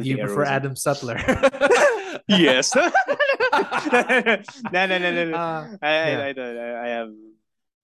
You 0.00 0.18
prefer. 0.18 0.44
Adam 0.44 0.76
Sutler? 0.76 1.18
Yes. 2.28 2.74
no, 2.76 2.88
no, 4.72 4.86
no, 4.98 4.98
no, 4.98 5.24
no. 5.30 5.36
Uh, 5.36 5.76
I, 5.82 5.88
I, 5.88 6.10
yeah. 6.10 6.24
I, 6.24 6.32
don't. 6.32 6.56
I, 6.58 6.84
I 6.84 6.88
have 6.88 7.10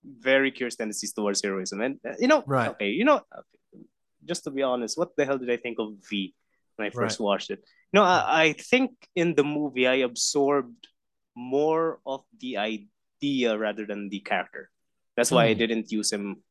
very 0.04 0.50
curious 0.50 0.76
tendencies 0.76 1.12
towards 1.12 1.42
heroism, 1.42 1.80
and 1.80 1.98
uh, 2.06 2.12
you 2.18 2.28
know, 2.28 2.42
Right. 2.46 2.68
okay, 2.70 2.90
you 2.90 3.04
know, 3.04 3.16
okay, 3.16 3.84
just 4.24 4.44
to 4.44 4.50
be 4.50 4.62
honest, 4.62 4.98
what 4.98 5.16
the 5.16 5.24
hell 5.24 5.38
did 5.38 5.50
I 5.50 5.56
think 5.56 5.78
of 5.78 5.94
V 6.08 6.34
when 6.76 6.86
I 6.86 6.90
first 6.90 7.20
watched 7.20 7.50
it? 7.50 7.60
No, 7.92 8.02
I, 8.02 8.24
I 8.26 8.52
think 8.58 8.90
in 9.14 9.34
the 9.34 9.44
movie 9.44 9.86
I 9.86 10.02
absorbed 10.06 10.88
more 11.36 12.00
of 12.06 12.22
the 12.40 12.58
idea 12.58 13.56
rather 13.58 13.86
than 13.86 14.08
the 14.08 14.20
character. 14.20 14.70
That's 15.16 15.30
why 15.30 15.46
I 15.46 15.54
Hmm. 15.54 15.58
didn't 15.58 15.92
use 15.92 16.10
him 16.12 16.42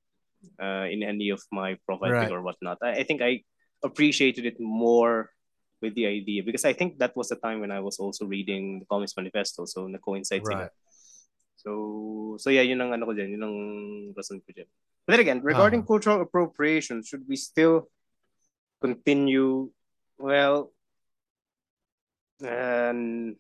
uh, 0.62 0.88
in 0.92 1.04
any 1.04 1.30
of 1.32 1.42
my 1.52 1.76
profile 1.86 2.12
Right. 2.12 2.32
or 2.32 2.42
whatnot. 2.42 2.80
I, 2.82 3.00
I 3.00 3.04
think 3.04 3.22
I 3.22 3.44
appreciated 3.84 4.46
it 4.46 4.60
more 4.60 5.32
with 5.84 5.96
the 5.96 6.08
idea 6.08 6.44
because 6.44 6.64
I 6.64 6.72
think 6.72 7.00
that 7.00 7.12
was 7.16 7.28
the 7.28 7.36
time 7.36 7.60
when 7.60 7.72
I 7.72 7.80
was 7.84 8.00
also 8.00 8.24
reading 8.26 8.80
the 8.80 8.86
Communist 8.88 9.18
Manifesto, 9.20 9.66
so 9.68 9.88
na-coincide 9.88 10.48
sila. 10.48 10.72
right. 10.72 10.72
So, 11.60 12.36
so 12.40 12.50
yeah, 12.52 12.64
yun 12.64 12.80
ang 12.80 12.92
ano 12.96 13.08
ko 13.08 13.12
dyan, 13.16 13.36
yun 13.36 13.44
ang 13.44 13.58
rason 14.16 14.40
ko 14.44 14.52
dyan. 14.56 14.68
But 15.08 15.16
then 15.16 15.24
again, 15.28 15.40
regarding 15.44 15.84
Uh-huh. 15.84 15.88
cultural 15.96 16.20
appropriation, 16.24 17.04
should 17.04 17.28
we 17.28 17.36
still 17.36 17.88
continue? 18.80 19.68
Well, 20.24 20.72
and 22.40 23.36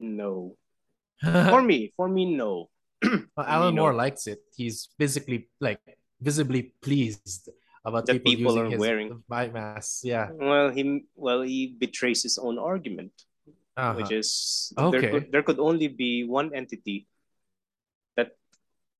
no. 0.00 0.56
For 1.22 1.60
me, 1.62 1.92
for 1.94 2.08
me, 2.08 2.24
no. 2.34 2.72
Well, 3.36 3.46
Alan 3.46 3.74
know- 3.76 3.82
Moore 3.82 3.94
likes 3.94 4.26
it. 4.26 4.40
He's 4.56 4.88
physically 4.98 5.48
like 5.60 5.78
visibly 6.20 6.72
pleased 6.80 7.50
about 7.84 8.06
That 8.06 8.24
people, 8.24 8.32
people 8.32 8.52
using 8.56 8.66
are 8.66 8.70
his 8.70 8.80
wearing. 8.80 9.22
my 9.28 9.48
mask. 9.52 10.04
Yeah. 10.08 10.30
Well, 10.32 10.70
he 10.72 11.04
well 11.14 11.42
he 11.44 11.76
betrays 11.78 12.22
his 12.24 12.38
own 12.40 12.56
argument, 12.58 13.12
Uh-huh. 13.76 13.94
which 14.00 14.10
is 14.12 14.72
Okay. 14.78 14.88
there 15.00 15.10
could 15.12 15.24
there 15.32 15.44
could 15.44 15.60
only 15.60 15.88
be 15.88 16.24
one 16.24 16.54
entity 16.56 17.06
that 18.16 18.36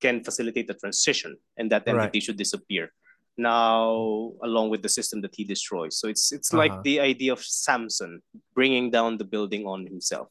can 0.01 0.21
facilitate 0.23 0.67
the 0.69 0.77
transition, 0.77 1.33
and 1.57 1.71
that 1.73 1.87
Right. 1.89 1.97
entity 2.07 2.21
should 2.21 2.37
disappear. 2.37 2.93
Now, 3.37 4.31
along 4.43 4.69
with 4.69 4.81
the 4.83 4.89
system 4.89 5.21
that 5.21 5.33
he 5.35 5.43
destroys, 5.43 5.97
so 5.97 6.07
it's 6.07 6.31
it's 6.31 6.53
like 6.53 6.71
Uh-huh. 6.71 6.85
the 6.85 6.99
idea 7.01 7.33
of 7.33 7.41
Samson 7.41 8.21
bringing 8.53 8.91
down 8.91 9.17
the 9.17 9.25
building 9.25 9.65
on 9.65 9.85
himself. 9.87 10.29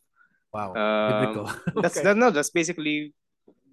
wow. 0.55 0.71
Um, 0.77 1.09
Biblical. 1.11 1.45
That's 1.83 1.97
Okay. 1.99 2.05
that, 2.07 2.17
no, 2.17 2.31
that's 2.31 2.51
basically 2.51 3.13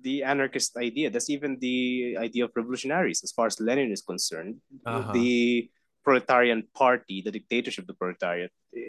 the 0.02 0.24
anarchist 0.24 0.78
idea. 0.78 1.10
That's 1.14 1.30
even 1.30 1.60
the 1.60 2.16
idea 2.18 2.46
of 2.46 2.52
revolutionaries, 2.56 3.20
as 3.24 3.32
far 3.36 3.46
as 3.52 3.60
Lenin 3.60 3.92
is 3.92 4.02
concerned. 4.02 4.56
Uh-huh. 4.86 5.12
The 5.12 5.70
proletarian 6.04 6.64
party, 6.74 7.22
the 7.22 7.32
dictatorship 7.38 7.84
of 7.84 7.88
the 7.92 8.00
proletariat, 8.02 8.52
eh, 8.74 8.80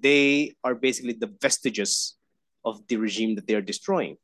they 0.00 0.56
are 0.64 0.74
basically 0.74 1.12
the 1.12 1.30
vestiges 1.40 2.16
of 2.64 2.74
the 2.88 2.96
regime 2.96 3.34
that 3.36 3.46
they 3.46 3.54
are 3.54 3.62
destroying. 3.72 4.16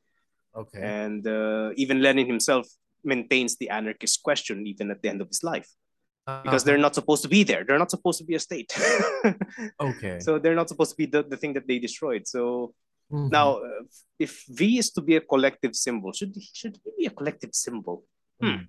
okay. 0.56 0.80
And 0.82 1.22
uh, 1.28 1.70
even 1.76 2.02
Lenin 2.02 2.26
himself 2.26 2.66
maintains 3.04 3.56
the 3.58 3.68
anarchist 3.70 4.22
question 4.22 4.66
even 4.66 4.90
at 4.90 5.02
the 5.02 5.08
end 5.08 5.20
of 5.20 5.28
his 5.28 5.42
life 5.42 5.68
because 6.44 6.62
Uh-huh. 6.62 6.66
they're 6.66 6.78
not 6.86 6.94
supposed 6.94 7.22
to 7.22 7.28
be 7.28 7.42
there. 7.42 7.64
They're 7.66 7.78
not 7.84 7.90
supposed 7.90 8.18
to 8.20 8.24
be 8.24 8.34
a 8.36 8.42
state. 8.48 8.70
okay. 9.80 10.18
so 10.20 10.38
they're 10.38 10.54
not 10.54 10.68
supposed 10.68 10.90
to 10.92 10.96
be 10.96 11.06
the, 11.06 11.22
the 11.22 11.36
thing 11.36 11.52
that 11.54 11.66
they 11.66 11.78
destroyed. 11.78 12.26
So 12.26 12.74
Mhm. 13.12 13.28
now, 13.30 13.48
uh, 13.68 13.82
if 14.18 14.32
V 14.48 14.78
is 14.78 14.88
to 14.96 15.00
be 15.08 15.14
a 15.16 15.20
collective 15.32 15.74
symbol, 15.76 16.10
should 16.18 16.32
should 16.58 16.74
he 16.84 16.90
be 16.98 17.04
a 17.06 17.14
collective 17.18 17.52
symbol? 17.66 17.96
hmm. 18.40 18.60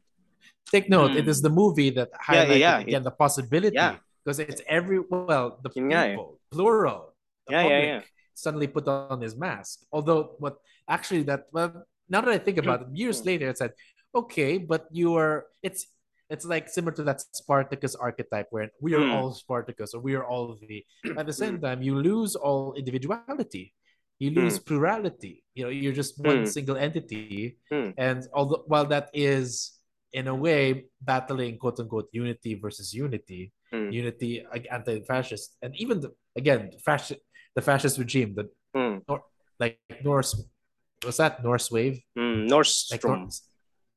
take 0.74 0.88
note, 0.90 1.12
it 1.20 1.26
Hmm. 1.26 1.34
is 1.34 1.40
the 1.48 1.54
movie 1.62 1.92
that 2.00 2.10
Yeah, 2.12 2.24
highlighted 2.28 2.60
yeah, 2.66 2.78
again 2.86 3.04
the 3.10 3.16
possibility 3.26 3.76
Yeah. 3.76 3.98
because 4.24 4.40
it's 4.40 4.62
every 4.78 5.00
well 5.00 5.46
the 5.66 5.70
eh. 5.70 6.10
people 6.12 6.30
plural. 6.54 7.02
The 7.48 7.52
Yeah, 7.54 7.62
yeah, 7.62 7.64
public 7.68 7.90
yeah. 7.94 8.02
Suddenly 8.44 8.68
put 8.76 8.86
on 8.90 9.22
his 9.22 9.36
mask. 9.46 9.74
Although 9.96 10.22
what 10.44 10.56
actually 10.96 11.24
that 11.30 11.42
well 11.56 11.72
now 12.14 12.20
that 12.26 12.34
I 12.38 12.42
think 12.46 12.58
about 12.64 12.80
it, 12.84 12.90
years 13.02 13.20
Hmm. 13.22 13.28
later, 13.32 13.48
it's 13.52 13.62
like 13.66 13.76
okay, 14.16 14.58
but 14.58 14.88
you 14.92 15.16
are 15.16 15.46
it's 15.62 15.88
it's 16.30 16.46
like 16.46 16.70
similar 16.70 16.94
to 16.96 17.04
that 17.04 17.22
Spartacus 17.34 17.96
archetype 17.96 18.48
where 18.50 18.72
we 18.82 18.96
are 18.96 19.04
Hmm. 19.06 19.14
all 19.14 19.32
Spartacus 19.34 19.94
or 19.94 20.02
we 20.02 20.16
are 20.16 20.26
all 20.26 20.58
the 20.60 20.86
at 21.18 21.26
the 21.28 21.34
same 21.34 21.60
time 21.60 21.82
you 21.82 21.96
lose 22.00 22.36
all 22.36 22.74
individuality. 22.74 23.74
You 24.20 24.32
lose 24.32 24.58
plurality. 24.58 25.44
You 25.54 25.66
know, 25.66 25.70
you're 25.70 25.92
just 25.94 26.16
one 26.24 26.46
Hmm. 26.46 26.46
single 26.46 26.78
entity. 26.78 27.58
Hmm. 27.70 27.92
And 27.98 28.24
although 28.34 28.64
while 28.68 28.86
that 28.88 29.10
is 29.14 29.78
in 30.14 30.28
a 30.28 30.36
way 30.36 30.86
battling 31.02 31.58
quote 31.58 31.80
unquote 31.80 32.08
unity 32.14 32.56
versus 32.56 32.94
unity, 32.94 33.52
Hmm. 33.74 33.90
unity 33.92 34.46
anti-fascist, 34.72 35.58
and 35.62 35.74
even 35.76 36.00
the, 36.00 36.14
again 36.38 36.72
fascist 36.86 37.20
the 37.58 37.62
fascist 37.62 37.98
regime, 38.00 38.34
the 38.38 38.46
Hmm. 38.74 39.02
like 39.60 39.78
Norse 40.04 40.34
was 41.06 41.18
that 41.18 41.44
Norse 41.44 41.70
wave? 41.70 42.00
Hmm. 42.16 42.48
Like 42.48 42.50
Nordstrom. 42.50 43.28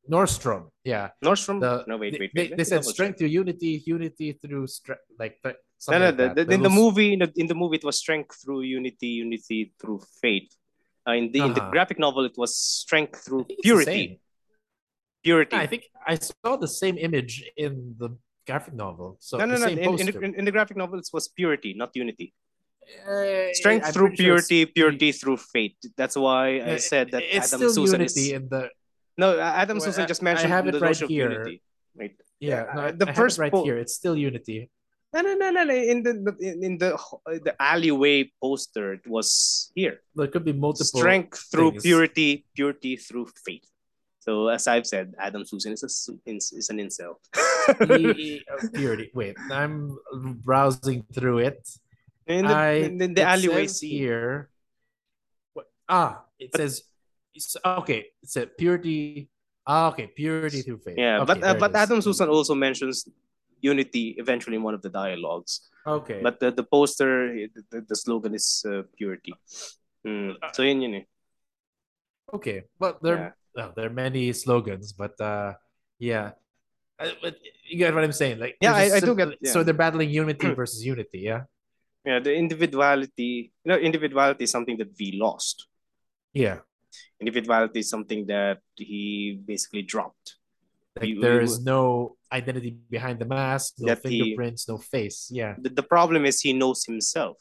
Nor- 0.08 0.24
Nordstrom, 0.24 0.68
yeah. 0.84 1.10
Nordstrom. 1.24 1.60
The, 1.60 1.84
no, 1.86 1.96
wait, 1.96 2.12
they, 2.12 2.18
wait, 2.20 2.32
they, 2.34 2.56
they 2.56 2.64
said 2.64 2.84
strength 2.84 3.18
through 3.18 3.28
unity, 3.28 3.82
unity 3.86 4.32
through 4.32 4.66
strength, 4.66 5.02
like 5.18 5.36
th- 5.42 5.56
No, 5.90 5.98
no, 5.98 6.04
like 6.06 6.34
the, 6.34 6.44
the, 6.44 6.54
in 6.54 6.62
the 6.62 6.70
movie, 6.70 7.12
in 7.12 7.20
the, 7.20 7.32
in 7.36 7.46
the 7.46 7.54
movie, 7.54 7.76
it 7.76 7.84
was 7.84 7.98
strength 7.98 8.36
through 8.42 8.62
unity, 8.62 9.08
unity 9.08 9.72
through 9.80 10.00
faith. 10.22 10.50
Uh, 11.06 11.12
in 11.12 11.30
the 11.30 11.40
in 11.40 11.52
the 11.54 11.60
Uh-huh. 11.60 11.70
graphic 11.70 11.98
novel, 11.98 12.24
it 12.24 12.36
was 12.36 12.56
strength 12.56 13.24
through 13.24 13.44
think 13.44 13.58
it's 13.58 13.62
the 13.62 13.68
purity. 13.68 14.20
Purity. 15.22 15.56
I 15.56 15.66
think 15.66 15.82
I 16.06 16.14
saw 16.18 16.56
the 16.56 16.68
same 16.68 16.98
image 16.98 17.44
in 17.56 17.94
the 17.98 18.10
graphic 18.46 18.74
novel. 18.74 19.16
So 19.20 19.38
no, 19.38 19.46
no, 19.46 19.58
the 19.58 19.58
no. 19.58 19.66
In, 19.66 19.78
in, 20.00 20.06
the, 20.06 20.38
in, 20.38 20.44
the 20.44 20.52
graphic 20.52 20.76
novel, 20.76 20.98
it 20.98 21.08
was 21.12 21.28
purity, 21.28 21.74
not 21.74 21.90
unity. 21.94 22.34
Uh, 23.06 23.52
Strength 23.52 23.86
I'm 23.86 23.92
through 23.92 24.08
pretty 24.08 24.22
sure 24.24 24.42
purity, 24.42 24.66
purity 24.66 25.12
through 25.12 25.38
faith. 25.38 25.76
That's 25.96 26.16
why 26.16 26.60
I 26.62 26.76
said 26.76 27.10
that 27.10 27.22
it's 27.22 27.52
Adam 27.52 27.58
still 27.70 27.74
Susan 27.86 28.00
unity 28.00 28.20
is 28.20 28.32
in 28.32 28.48
the 28.48 28.70
no. 29.16 29.38
Adam 29.38 29.78
Well, 29.78 29.86
Susan 29.86 30.04
I- 30.04 30.06
just 30.06 30.22
I 30.22 30.24
mentioned 30.24 30.52
have 30.52 30.64
the 30.66 30.76
it 30.76 30.82
right 30.82 30.96
here. 30.96 31.46
Right. 31.96 32.14
yeah. 32.40 32.66
No, 32.74 32.80
I, 32.82 32.90
the 32.92 33.06
I 33.06 33.08
have 33.08 33.16
first 33.16 33.38
right 33.38 33.52
po- 33.52 33.64
here. 33.64 33.78
It's 33.78 33.94
still 33.94 34.16
unity. 34.16 34.70
No, 35.14 35.22
no, 35.22 35.34
no, 35.34 35.50
no, 35.50 35.64
no. 35.64 35.74
In 35.74 36.02
the 36.02 36.12
in, 36.40 36.62
in 36.64 36.74
the 36.78 36.98
the 37.46 37.54
alleyway 37.58 38.30
poster, 38.42 38.92
it 38.94 39.06
was 39.06 39.70
here. 39.74 40.00
There 40.14 40.26
could 40.28 40.44
be 40.44 40.52
multiple 40.52 41.00
Strength 41.00 41.48
through 41.50 41.70
things. 41.72 41.82
purity, 41.84 42.44
purity 42.54 42.96
through 42.96 43.28
faith. 43.44 43.64
So 44.20 44.48
as 44.48 44.66
I've 44.66 44.86
said, 44.86 45.14
Adam 45.18 45.44
Susan 45.46 45.72
is 45.72 45.82
a 45.86 45.90
is, 46.28 46.68
an 46.68 46.78
incel. 46.78 47.16
E- 47.96 48.42
uh, 48.50 48.66
purity. 48.74 49.10
Wait, 49.14 49.36
I'm 49.50 49.96
browsing 50.44 51.04
through 51.14 51.38
it. 51.48 51.62
in 52.26 52.44
the, 52.44 52.52
I 52.52 52.70
in 52.90 52.98
the, 52.98 53.06
the 53.06 53.22
alleyway 53.22 53.68
here. 53.68 54.50
What? 55.54 55.66
Ah, 55.88 56.24
it 56.38 56.50
says. 56.54 56.82
It's, 57.36 57.56
okay, 57.84 58.06
it's 58.22 58.36
a 58.36 58.46
purity. 58.46 59.28
Ah, 59.66 59.88
okay, 59.92 60.06
purity 60.08 60.62
through 60.62 60.78
faith. 60.78 60.96
Yeah, 60.96 61.20
Okay, 61.20 61.26
but 61.26 61.44
uh, 61.44 61.54
but. 61.60 61.74
Adam 61.76 62.00
Susan 62.00 62.28
also 62.28 62.54
mentions 62.54 63.04
unity 63.60 64.14
eventually 64.18 64.56
in 64.56 64.62
one 64.62 64.74
of 64.74 64.80
the 64.82 64.88
dialogues. 64.88 65.68
Okay, 65.86 66.20
But 66.22 66.40
the, 66.40 66.50
the 66.50 66.62
poster, 66.64 67.30
the, 67.70 67.80
the, 67.86 67.94
slogan 67.96 68.34
is 68.34 68.64
uh, 68.66 68.82
purity. 68.96 69.34
Mm. 70.06 70.34
So 70.52 70.62
yun 70.62 70.82
yun 70.82 70.94
eh. 70.94 71.04
okay, 72.34 72.64
but 72.78 73.02
there, 73.02 73.16
Yeah. 73.16 73.30
well, 73.54 73.70
there 73.76 73.86
are 73.86 73.94
many 73.94 74.32
slogans, 74.32 74.92
but 74.92 75.14
uh, 75.20 75.54
yeah, 75.98 76.32
Uh, 76.98 77.12
but 77.20 77.36
you 77.68 77.76
get 77.76 77.92
what 77.94 78.02
I'm 78.04 78.12
saying, 78.16 78.38
like 78.40 78.56
Yeah, 78.60 78.72
I, 78.72 78.88
I- 78.88 78.96
I 78.96 79.00
do 79.00 79.14
get- 79.14 79.36
So 79.46 79.62
they're 79.62 79.76
battling 79.76 80.08
unity 80.10 80.48
versus 80.60 80.80
unity, 80.84 81.20
yeah, 81.30 81.44
Yeah, 82.06 82.18
the 82.22 82.32
individuality, 82.34 83.52
you 83.64 83.68
know, 83.68 83.78
individuality 83.78 84.44
is 84.44 84.50
something 84.50 84.78
that 84.78 84.90
we 84.98 85.12
lost. 85.18 85.66
yeah. 86.32 86.60
Individuality 87.20 87.80
is 87.80 87.88
something 87.90 88.26
that 88.26 88.58
he 88.76 89.40
basically 89.44 89.82
dropped. 89.82 90.36
Like 90.96 91.08
You- 91.08 91.20
there 91.20 91.40
you- 91.40 91.48
is 91.48 91.60
no 91.64 92.16
identity 92.32 92.70
behind 92.90 93.18
the 93.20 93.28
mask, 93.28 93.74
no 93.78 93.92
That 93.94 94.00
he- 94.04 94.20
fingerprints, 94.20 94.68
no 94.68 94.78
face. 94.78 95.28
Yeah. 95.32 95.54
The, 95.58 95.70
the 95.70 95.82
problem 95.86 96.24
is 96.26 96.40
he 96.40 96.52
knows 96.52 96.84
himself. 96.84 97.36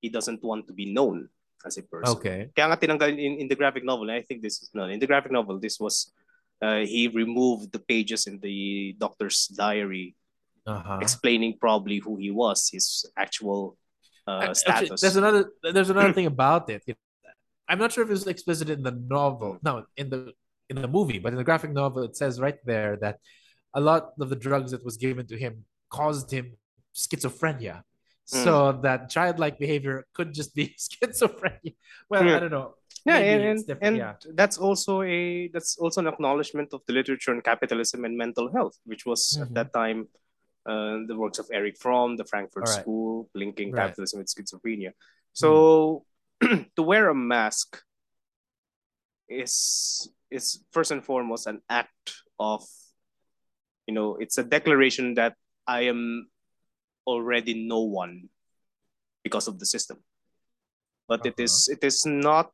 He 0.00 0.08
doesn't 0.08 0.42
want 0.42 0.66
to 0.68 0.72
be 0.72 0.92
known 0.92 1.28
as 1.64 1.78
a 1.78 1.82
person. 1.84 2.16
Okay. 2.16 2.50
Kaya 2.56 2.68
nga 2.72 2.76
tinanggal 2.76 3.08
in, 3.16 3.40
in 3.40 3.46
the 3.48 3.56
graphic 3.56 3.84
novel, 3.84 4.10
I 4.10 4.20
think 4.22 4.42
this 4.44 4.60
is 4.60 4.68
no, 4.74 4.84
in 4.84 5.00
the 5.00 5.06
graphic 5.08 5.32
novel, 5.32 5.56
this 5.60 5.80
was 5.80 6.12
uh, 6.60 6.84
he 6.84 7.08
removed 7.08 7.72
the 7.72 7.78
pages 7.80 8.26
in 8.28 8.38
the 8.40 8.96
doctor's 9.00 9.48
diary 9.48 10.16
Uh-huh. 10.64 10.96
explaining 11.04 11.60
probably 11.60 12.00
who 12.00 12.16
he 12.16 12.32
was, 12.32 12.72
his 12.72 13.04
actual 13.20 13.76
uh, 14.24 14.48
Actually, 14.48 14.88
status. 14.88 15.00
there's 15.04 15.20
another 15.20 15.52
there's 15.60 15.92
another 15.92 16.16
thing 16.16 16.24
about 16.24 16.72
it. 16.72 16.80
I'm 17.68 17.78
not 17.78 17.92
sure 17.92 18.04
if 18.04 18.10
it's 18.10 18.26
explicit 18.26 18.68
in 18.70 18.82
the 18.82 18.90
novel. 18.92 19.58
No, 19.62 19.84
in 19.96 20.10
the 20.10 20.32
in 20.70 20.80
the 20.80 20.88
movie, 20.88 21.18
but 21.18 21.32
in 21.32 21.36
the 21.38 21.44
graphic 21.44 21.72
novel, 21.72 22.02
it 22.04 22.16
says 22.16 22.40
right 22.40 22.58
there 22.64 22.96
that 23.02 23.18
a 23.74 23.80
lot 23.80 24.12
of 24.20 24.28
the 24.30 24.36
drugs 24.36 24.70
that 24.72 24.84
was 24.84 24.96
given 24.96 25.26
to 25.26 25.36
him 25.36 25.64
caused 25.90 26.30
him 26.30 26.56
schizophrenia. 26.94 27.82
Hmm. 28.32 28.44
So 28.44 28.72
that 28.82 29.10
childlike 29.10 29.58
behavior 29.58 30.06
could 30.14 30.32
just 30.32 30.54
be 30.54 30.74
schizophrenia. 30.78 31.74
Well, 32.08 32.24
Yeah. 32.24 32.36
I 32.36 32.40
don't 32.40 32.50
know. 32.50 32.74
yeah, 33.04 33.18
Maybe 33.20 33.44
and, 33.44 33.58
and, 33.68 33.78
and 33.82 33.96
yeah. 33.96 34.14
that's 34.34 34.56
also 34.58 35.02
a 35.02 35.48
that's 35.48 35.76
also 35.76 36.00
an 36.00 36.06
acknowledgement 36.06 36.72
of 36.72 36.80
the 36.86 36.92
literature 36.94 37.32
on 37.34 37.40
capitalism 37.42 38.04
and 38.06 38.16
mental 38.16 38.50
health, 38.56 38.76
which 38.84 39.04
was 39.04 39.38
at 39.40 39.48
Mhm. 39.48 39.54
that 39.54 39.72
time 39.72 40.08
uh, 40.66 40.96
the 41.08 41.14
works 41.22 41.38
of 41.38 41.46
Erich 41.52 41.76
Fromm, 41.76 42.16
the 42.16 42.24
Frankfurt 42.24 42.64
Alright. 42.66 42.80
School, 42.82 43.28
linking 43.34 43.70
Right. 43.70 43.82
capitalism 43.82 44.20
with 44.20 44.28
schizophrenia. 44.34 44.92
So 45.34 46.06
to 46.76 46.82
wear 46.82 47.08
a 47.08 47.14
mask 47.14 47.80
is 49.28 50.08
is 50.30 50.60
first 50.72 50.90
and 50.90 51.04
foremost 51.04 51.46
an 51.46 51.60
act 51.70 52.22
of 52.38 52.62
you 53.86 53.94
know 53.94 54.16
it's 54.16 54.36
a 54.38 54.44
declaration 54.44 55.14
that 55.14 55.34
I 55.66 55.88
am 55.88 56.28
already 57.06 57.66
no 57.66 57.80
one 57.80 58.28
because 59.22 59.48
of 59.48 59.58
the 59.58 59.66
system. 59.66 60.04
But 61.08 61.24
it 61.24 61.34
Uh-huh. 61.36 61.44
is 61.44 61.68
it 61.72 61.84
is 61.84 62.04
not 62.06 62.52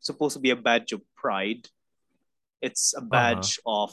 supposed 0.00 0.34
to 0.34 0.42
be 0.42 0.50
a 0.50 0.56
badge 0.58 0.92
of 0.92 1.02
pride. 1.14 1.68
It's 2.62 2.94
a 2.96 3.02
badge 3.02 3.60
of 3.66 3.92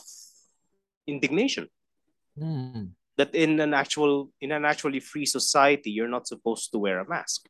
indignation 1.08 1.68
Hmm. 2.38 2.96
that 3.18 3.36
in 3.36 3.60
an 3.60 3.74
actual 3.74 4.32
in 4.40 4.52
an 4.56 4.64
actually 4.66 5.02
free 5.02 5.26
society 5.26 5.92
you're 5.92 6.08
not 6.10 6.28
supposed 6.28 6.72
to 6.72 6.80
wear 6.80 7.00
a 7.00 7.08
mask. 7.10 7.50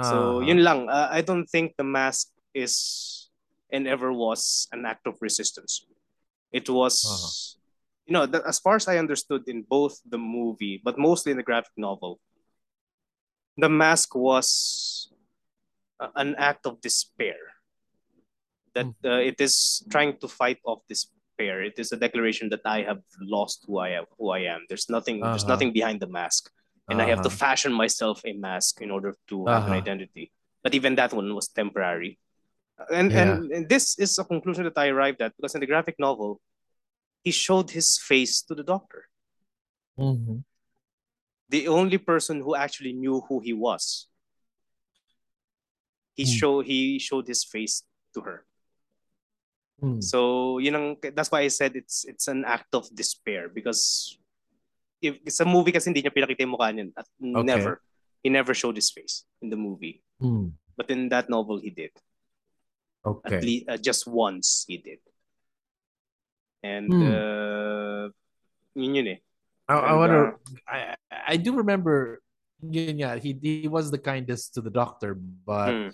So 0.00 0.40
Uh-huh. 0.40 0.46
yun 0.46 0.60
lang. 0.62 0.88
Uh, 0.88 1.08
I 1.10 1.20
don't 1.22 1.46
think 1.48 1.74
the 1.76 1.84
mask 1.84 2.28
is 2.54 3.28
and 3.72 3.88
ever 3.88 4.12
was 4.12 4.68
an 4.72 4.86
act 4.86 5.06
of 5.06 5.18
resistance. 5.20 5.84
It 6.52 6.68
was, 6.70 7.02
Uh-huh. 7.02 7.32
you 8.06 8.12
know, 8.12 8.26
that, 8.26 8.46
as 8.46 8.60
far 8.60 8.76
as 8.76 8.86
I 8.88 8.98
understood 8.98 9.48
in 9.48 9.62
both 9.62 9.98
the 10.06 10.18
movie, 10.18 10.80
but 10.84 10.98
mostly 10.98 11.32
in 11.32 11.38
the 11.38 11.42
graphic 11.42 11.72
novel, 11.76 12.20
the 13.56 13.68
mask 13.68 14.14
was 14.14 15.10
a- 15.98 16.12
an 16.14 16.36
act 16.36 16.66
of 16.66 16.80
despair. 16.80 17.56
That 18.74 18.92
Hmm. 19.02 19.08
uh, 19.08 19.20
it 19.24 19.40
is 19.40 19.82
trying 19.90 20.20
to 20.20 20.28
fight 20.28 20.60
off 20.62 20.84
despair. 20.86 21.64
It 21.64 21.80
is 21.80 21.90
a 21.92 21.96
declaration 21.96 22.48
that 22.50 22.60
I 22.64 22.84
have 22.84 23.02
lost 23.20 23.64
who 23.66 23.78
I 23.80 23.96
am. 23.96 24.04
Who 24.20 24.28
I 24.28 24.44
am. 24.52 24.68
There's 24.68 24.88
nothing. 24.92 25.20
There's 25.24 25.42
Uh-huh. 25.42 25.56
nothing 25.56 25.72
behind 25.72 26.00
the 26.00 26.06
mask 26.12 26.52
and 26.88 27.02
I 27.02 27.06
have 27.06 27.22
to 27.22 27.28
Uh-huh. 27.28 27.36
fashion 27.36 27.72
myself 27.72 28.22
a 28.24 28.32
mask 28.32 28.80
in 28.80 28.90
order 28.90 29.14
to 29.28 29.46
have 29.46 29.66
an 29.66 29.72
Uh-huh. 29.72 29.82
identity. 29.82 30.32
But 30.62 30.74
even 30.74 30.94
that 30.96 31.12
one 31.12 31.34
was 31.34 31.48
temporary. 31.48 32.18
And, 32.90 33.10
Yeah. 33.10 33.22
and 33.22 33.52
and 33.52 33.64
this 33.68 33.98
is 33.98 34.18
a 34.18 34.24
conclusion 34.24 34.64
that 34.64 34.76
I 34.76 34.88
arrived 34.88 35.22
at 35.22 35.34
because 35.36 35.54
in 35.54 35.60
the 35.60 35.66
graphic 35.66 35.96
novel, 35.98 36.40
he 37.24 37.30
showed 37.32 37.70
his 37.70 37.98
face 37.98 38.42
to 38.42 38.54
the 38.54 38.62
doctor. 38.62 39.08
Mhm. 39.98 40.44
The 41.48 41.68
only 41.68 41.98
person 41.98 42.40
who 42.42 42.54
actually 42.54 42.92
knew 42.92 43.22
who 43.28 43.40
he 43.40 43.52
was. 43.54 44.08
He 46.14 46.24
Hmm. 46.24 46.36
show 46.38 46.54
he 46.60 46.98
showed 46.98 47.26
his 47.26 47.44
face 47.44 47.82
to 48.14 48.20
her. 48.22 48.44
Hmm. 49.80 50.00
So 50.00 50.58
you 50.58 50.70
know 50.70 50.96
that's 51.00 51.30
why 51.30 51.40
I 51.40 51.48
said 51.48 51.76
it's 51.76 52.04
it's 52.04 52.28
an 52.28 52.44
act 52.44 52.74
of 52.74 52.88
despair 52.94 53.48
because 53.48 54.18
if 55.02 55.20
sa 55.28 55.44
movie 55.44 55.72
kasi 55.72 55.90
hindi 55.92 56.02
niya 56.02 56.14
pinakita 56.14 56.42
yung 56.44 56.54
mukha 56.56 56.72
niya 56.72 56.88
at 56.96 57.06
never 57.20 57.80
he 58.24 58.28
never 58.32 58.54
showed 58.56 58.74
his 58.74 58.90
face 58.90 59.24
in 59.42 59.50
the 59.50 59.56
movie. 59.60 60.02
Hmm. 60.20 60.56
But 60.76 60.90
in 60.90 61.08
that 61.10 61.28
novel, 61.30 61.60
he 61.60 61.70
did. 61.70 61.92
Okay. 63.06 63.36
At 63.36 63.42
least 63.44 63.64
uh, 63.68 63.78
just 63.78 64.04
once 64.08 64.64
he 64.68 64.76
did. 64.82 64.98
And 66.64 66.90
Hmm. 66.90 67.06
uh, 67.06 68.04
yun 68.74 68.94
yun 68.98 69.06
eh. 69.14 69.20
I, 69.68 69.74
I 69.74 69.92
uh, 69.94 70.30
I 70.66 70.78
I 71.10 71.34
do 71.36 71.54
remember. 71.56 72.20
yun 72.64 72.96
nga, 73.04 73.20
he 73.20 73.36
he 73.36 73.68
was 73.68 73.92
the 73.92 74.00
kindest 74.00 74.56
to 74.56 74.64
the 74.64 74.72
doctor, 74.72 75.12
but 75.14 75.70
Hmm. 75.70 75.88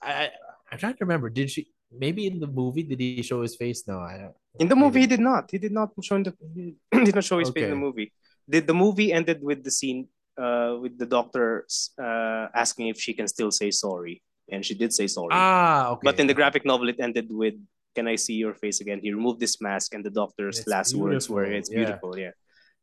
I, 0.00 0.32
I'm 0.72 0.80
trying 0.80 0.96
to 0.96 1.04
remember. 1.04 1.28
Did 1.28 1.52
she 1.52 1.68
maybe 1.92 2.24
in 2.26 2.40
the 2.40 2.48
movie 2.48 2.82
did 2.82 2.98
he 2.98 3.20
show 3.20 3.44
his 3.44 3.54
face? 3.54 3.84
No, 3.86 4.00
I 4.00 4.32
In 4.58 4.66
the 4.72 4.74
movie, 4.80 5.04
he 5.04 5.06
did 5.06 5.20
not. 5.20 5.52
He 5.52 5.60
did 5.60 5.76
not 5.76 5.92
show 6.00 6.16
in 6.16 6.24
the 6.24 6.32
he 6.56 6.72
did 7.04 7.14
not 7.14 7.22
show 7.24 7.36
his 7.38 7.52
face 7.52 7.68
in 7.68 7.76
the 7.76 7.78
movie. 7.78 8.10
Did 8.48 8.66
the 8.66 8.74
movie 8.74 9.12
ended 9.12 9.42
with 9.42 9.64
the 9.64 9.70
scene 9.70 10.08
uh 10.38 10.76
with 10.82 10.98
the 10.98 11.06
doctor 11.06 11.66
uh 11.98 12.46
asking 12.54 12.88
if 12.88 13.00
she 13.00 13.12
can 13.14 13.26
still 13.26 13.50
say 13.50 13.70
sorry, 13.70 14.22
and 14.52 14.64
she 14.64 14.74
did 14.74 14.92
say 14.92 15.06
sorry. 15.06 15.32
Ah, 15.32 15.90
okay. 15.96 16.04
But 16.04 16.20
in 16.20 16.26
the 16.26 16.34
graphic 16.34 16.64
novel, 16.64 16.88
it 16.88 17.00
ended 17.00 17.26
with 17.30 17.54
"Can 17.96 18.06
I 18.06 18.16
see 18.16 18.34
your 18.34 18.54
face 18.54 18.80
again?" 18.80 19.00
He 19.00 19.10
removed 19.12 19.40
this 19.40 19.60
mask, 19.60 19.94
and 19.94 20.04
the 20.04 20.12
doctor's 20.12 20.58
It's 20.60 20.68
last 20.68 20.94
words 20.94 21.28
were, 21.28 21.44
"It's 21.44 21.70
yeah. 21.70 21.80
beautiful." 21.80 22.12
Yeah. 22.18 22.34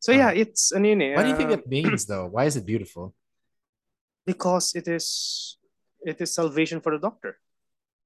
So 0.04 0.12
yeah, 0.12 0.36
Uh, 0.36 0.42
it's 0.44 0.74
ano 0.76 0.88
yun 0.92 1.02
eh, 1.02 1.16
What 1.16 1.24
do 1.24 1.30
you 1.32 1.40
think 1.40 1.54
uh, 1.54 1.60
it 1.62 1.68
means 1.70 2.06
though? 2.06 2.28
Why 2.28 2.44
is 2.50 2.56
it 2.60 2.66
beautiful? 2.66 3.16
because 4.26 4.76
it 4.76 4.88
is 4.88 5.58
it 6.04 6.20
is 6.22 6.34
salvation 6.34 6.80
for 6.82 6.92
the 6.96 7.00
doctor 7.00 7.40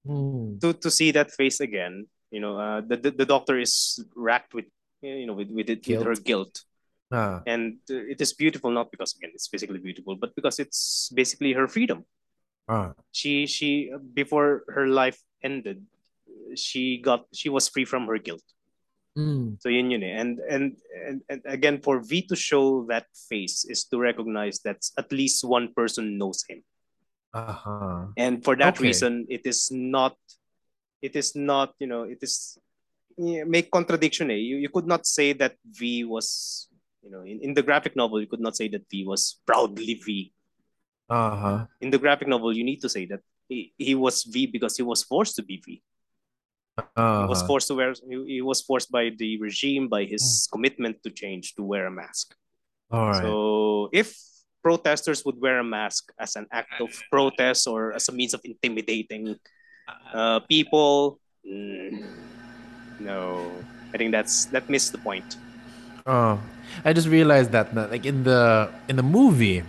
Hmm. 0.06 0.58
to 0.62 0.74
to 0.74 0.90
see 0.90 1.12
that 1.12 1.32
face 1.32 1.60
again. 1.60 2.08
You 2.32 2.40
know, 2.40 2.56
uh, 2.60 2.82
the, 2.82 2.96
the 2.98 3.12
the 3.12 3.26
doctor 3.28 3.60
is 3.60 4.00
racked 4.16 4.54
with 4.54 4.66
you 5.02 5.26
know 5.28 5.34
with 5.34 5.50
with, 5.52 5.70
it, 5.70 5.88
with 5.88 6.02
her 6.04 6.16
guilt, 6.16 6.64
Ah, 7.12 7.40
and 7.48 7.80
uh, 7.90 8.04
it 8.12 8.20
is 8.20 8.34
beautiful 8.36 8.68
not 8.72 8.92
because 8.92 9.16
again 9.16 9.32
it's 9.34 9.48
physically 9.48 9.80
beautiful, 9.80 10.16
but 10.20 10.36
because 10.36 10.60
it's 10.60 11.08
basically 11.16 11.54
her 11.54 11.68
freedom. 11.68 12.04
ah, 12.68 12.92
She 13.16 13.48
she 13.48 13.92
before 14.14 14.68
her 14.68 14.88
life 14.92 15.16
ended, 15.42 15.88
she 16.56 17.00
got 17.00 17.24
she 17.32 17.48
was 17.48 17.70
free 17.72 17.86
from 17.88 18.08
her 18.12 18.20
guilt. 18.20 18.44
hmm. 19.16 19.56
So 19.64 19.70
yun 19.72 19.88
yun 19.92 20.04
eh. 20.04 20.20
And, 20.20 20.40
and 20.44 20.76
and 21.08 21.18
and 21.32 21.42
again 21.48 21.80
for 21.80 22.04
V 22.04 22.28
to 22.28 22.36
show 22.36 22.84
that 22.92 23.08
face 23.32 23.64
is 23.64 23.88
to 23.90 23.98
recognize 23.98 24.60
that 24.68 24.84
at 25.00 25.08
least 25.12 25.48
one 25.48 25.72
person 25.74 26.18
knows 26.20 26.44
him. 26.44 26.64
Uh-huh. 27.34 28.08
And 28.18 28.44
for 28.44 28.56
that 28.60 28.78
Okay. 28.78 28.88
reason 28.92 29.26
it 29.30 29.48
is 29.48 29.72
not 29.72 30.16
it 31.02 31.16
is 31.16 31.36
not, 31.40 31.72
you 31.80 31.88
know, 31.88 32.04
it 32.04 32.20
is 32.22 32.58
yeah, 33.18 33.44
make 33.48 33.72
contradiction 33.72 34.30
eh. 34.30 34.36
You 34.44 34.58
you 34.58 34.70
could 34.70 34.86
not 34.88 35.06
say 35.08 35.34
that 35.40 35.56
V 35.66 36.04
was 36.04 36.67
you 37.08 37.12
know 37.16 37.24
in, 37.24 37.40
in 37.40 37.52
the 37.56 37.64
graphic 37.64 37.96
novel 37.96 38.20
you 38.20 38.28
could 38.28 38.44
not 38.44 38.60
say 38.60 38.68
that 38.68 38.84
V 38.92 39.08
was 39.08 39.40
proudly 39.48 39.96
V. 40.04 40.34
Uh-huh. 41.08 41.64
In 41.80 41.90
the 41.90 41.98
graphic 41.98 42.28
novel 42.28 42.52
you 42.52 42.68
need 42.68 42.84
to 42.84 42.90
say 42.92 43.08
that 43.08 43.24
he, 43.48 43.72
he 43.80 43.96
was 43.96 44.28
V 44.28 44.46
because 44.52 44.76
he 44.76 44.84
was 44.84 45.08
forced 45.08 45.40
to 45.40 45.44
be 45.44 45.64
V. 45.64 45.80
He 46.78 46.84
was 47.32 47.40
Uh-huh. 47.40 47.48
forced 47.48 47.68
to 47.72 47.76
wear 47.80 47.96
he, 47.96 48.38
he 48.38 48.42
was 48.44 48.60
forced 48.62 48.92
by 48.92 49.10
the 49.16 49.40
regime 49.40 49.88
by 49.88 50.04
his 50.04 50.24
Hmm. 50.52 50.60
commitment 50.60 51.00
to 51.04 51.10
change 51.10 51.56
to 51.56 51.64
wear 51.64 51.88
a 51.88 51.92
mask. 51.92 52.36
All 52.92 53.08
right. 53.08 53.24
So 53.24 53.90
if 53.96 54.20
protesters 54.62 55.24
would 55.24 55.40
wear 55.40 55.64
a 55.64 55.64
mask 55.64 56.12
as 56.20 56.36
an 56.36 56.46
act 56.52 56.76
of 56.84 56.92
protest 57.10 57.72
or 57.72 57.96
as 57.96 58.10
a 58.10 58.12
means 58.12 58.34
of 58.36 58.42
intimidating 58.44 59.40
uh, 60.12 60.44
people, 60.52 61.20
mm, 61.48 62.04
no, 63.00 63.48
I 63.94 63.98
think 63.98 64.12
that's 64.12 64.52
that 64.52 64.68
missed 64.68 64.92
the 64.92 65.00
point. 65.00 65.40
Oh, 66.08 66.40
I 66.86 66.94
just 66.94 67.08
realized 67.08 67.52
that 67.52 67.74
like 67.76 68.06
in 68.06 68.24
the 68.24 68.70
in 68.88 68.96
the 68.96 69.04
movie, 69.04 69.64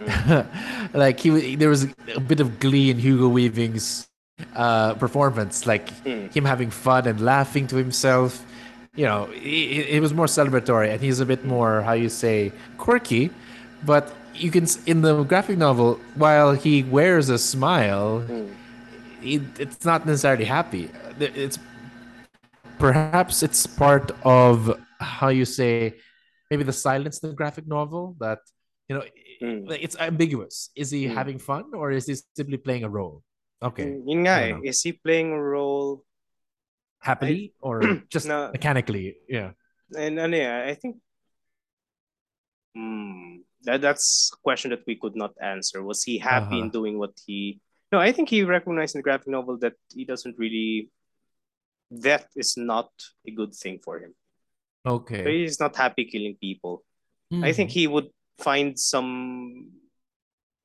like 0.94 1.20
he 1.20 1.56
there 1.56 1.68
was 1.68 1.84
a 2.14 2.20
bit 2.20 2.40
of 2.40 2.58
glee 2.60 2.90
in 2.90 2.98
Hugo 2.98 3.28
Weaving's 3.28 4.08
uh, 4.54 4.94
performance, 4.94 5.66
like 5.66 5.88
Mm. 6.04 6.32
him 6.34 6.44
having 6.44 6.70
fun 6.70 7.06
and 7.06 7.20
laughing 7.20 7.66
to 7.68 7.76
himself. 7.76 8.44
You 8.96 9.06
know, 9.06 9.28
it, 9.32 9.96
it 9.96 10.00
was 10.00 10.12
more 10.12 10.26
celebratory, 10.26 10.90
and 10.92 11.00
he's 11.00 11.20
a 11.20 11.26
bit 11.26 11.44
more 11.44 11.82
how 11.82 11.92
you 11.92 12.08
say 12.08 12.52
quirky, 12.76 13.30
but 13.86 14.12
you 14.34 14.50
can 14.50 14.66
in 14.86 15.02
the 15.02 15.22
graphic 15.24 15.56
novel 15.58 16.00
while 16.16 16.52
he 16.52 16.82
wears 16.82 17.28
a 17.28 17.38
smile, 17.38 18.22
Mm. 18.28 18.50
it, 19.22 19.42
it's 19.58 19.84
not 19.84 20.04
necessarily 20.06 20.44
happy. 20.44 20.90
It's 21.20 21.58
perhaps 22.78 23.42
it's 23.42 23.66
part 23.66 24.10
of 24.24 24.72
how 25.00 25.28
you 25.32 25.44
say 25.44 25.96
maybe 26.50 26.62
the 26.62 26.72
silence 26.76 27.18
in 27.24 27.30
the 27.30 27.36
graphic 27.36 27.66
novel 27.66 28.16
that 28.20 28.38
you 28.88 28.96
know 28.96 29.04
Mm. 29.40 29.64
it's 29.80 29.96
ambiguous. 29.96 30.68
Is 30.76 30.92
he 30.92 31.08
Mm. 31.08 31.14
having 31.16 31.38
fun 31.40 31.72
or 31.72 31.90
is 31.90 32.04
he 32.04 32.14
simply 32.36 32.60
playing 32.60 32.84
a 32.84 32.92
role? 32.92 33.24
Okay, 33.64 33.96
Mm, 33.96 34.04
Yun 34.04 34.18
nga 34.28 34.34
I 34.36 34.44
eh. 34.52 34.68
Is 34.68 34.84
he 34.84 34.92
playing 34.92 35.32
a 35.32 35.40
role? 35.40 36.04
happily 37.00 37.56
or 37.64 37.80
just 38.12 38.28
No. 38.28 38.52
mechanically? 38.52 39.16
Yeah. 39.24 39.56
And 39.96 40.20
ano 40.20 40.36
yeah, 40.36 40.68
I 40.68 40.76
think 40.76 41.00
Hmm. 42.76 43.42
that 43.64 43.80
that's 43.80 44.30
a 44.32 44.38
question 44.44 44.70
that 44.70 44.84
we 44.86 44.94
could 44.94 45.16
not 45.16 45.32
answer. 45.40 45.82
Was 45.82 46.04
he 46.04 46.18
happy 46.20 46.60
in 46.60 46.68
Uh-huh. 46.68 46.76
doing 46.84 46.98
what 47.00 47.16
he? 47.26 47.58
No, 47.90 47.98
I 47.98 48.12
think 48.12 48.28
he 48.28 48.44
recognized 48.44 48.94
in 48.94 49.00
the 49.00 49.08
graphic 49.08 49.26
novel 49.32 49.56
that 49.64 49.74
he 49.90 50.04
doesn't 50.04 50.38
really. 50.38 50.92
That 51.90 52.30
is 52.36 52.54
not 52.54 52.92
a 53.26 53.32
good 53.34 53.50
thing 53.56 53.80
for 53.82 53.98
him. 53.98 54.14
So 54.86 54.96
Okay. 55.04 55.42
he's 55.44 55.60
not 55.60 55.76
happy 55.76 56.04
killing 56.04 56.36
people. 56.40 56.84
I 57.32 57.52
think 57.52 57.70
Mhm. 57.70 57.74
he 57.74 57.86
would 57.86 58.08
find 58.38 58.78
some 58.78 59.70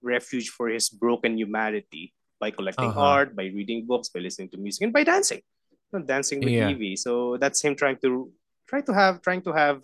refuge 0.02 0.50
for 0.50 0.70
his 0.70 0.90
broken 0.90 1.38
humanity 1.38 2.14
by 2.40 2.50
collecting 2.52 2.90
Uh-huh. 2.90 3.02
art, 3.16 3.36
by 3.36 3.46
reading 3.54 3.86
books, 3.86 4.10
by 4.10 4.20
listening 4.20 4.50
to 4.50 4.58
music, 4.58 4.82
and 4.84 4.94
by 4.94 5.04
dancing. 5.04 5.42
Dancing 6.06 6.40
with 6.44 6.52
Yeah. 6.54 6.72
Evey. 6.72 6.98
So 6.98 7.38
that's 7.38 7.62
him 7.64 7.76
trying 7.76 7.98
to 8.04 8.32
try 8.68 8.82
to 8.82 8.94
have 8.94 9.22
trying 9.22 9.42
to 9.44 9.54
have 9.54 9.84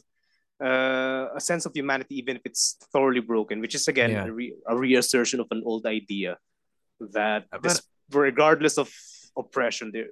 uh, 0.61 1.29
a 1.33 1.41
sense 1.41 1.65
of 1.65 1.73
humanity, 1.73 2.13
even 2.21 2.35
if 2.37 2.43
it's 2.45 2.77
thoroughly 2.93 3.19
broken, 3.21 3.61
which 3.61 3.73
is 3.73 3.87
again 3.87 4.11
Yeah. 4.11 4.25
a, 4.25 4.31
re- 4.31 4.53
a 4.67 4.77
reassertion 4.77 5.39
of 5.39 5.47
an 5.49 5.63
old 5.65 5.87
idea 5.87 6.37
that 6.99 7.47
Uh, 7.51 7.57
this, 7.65 7.81
regardless 8.13 8.77
of 8.77 8.93
oppression, 9.35 9.89
there, 9.91 10.09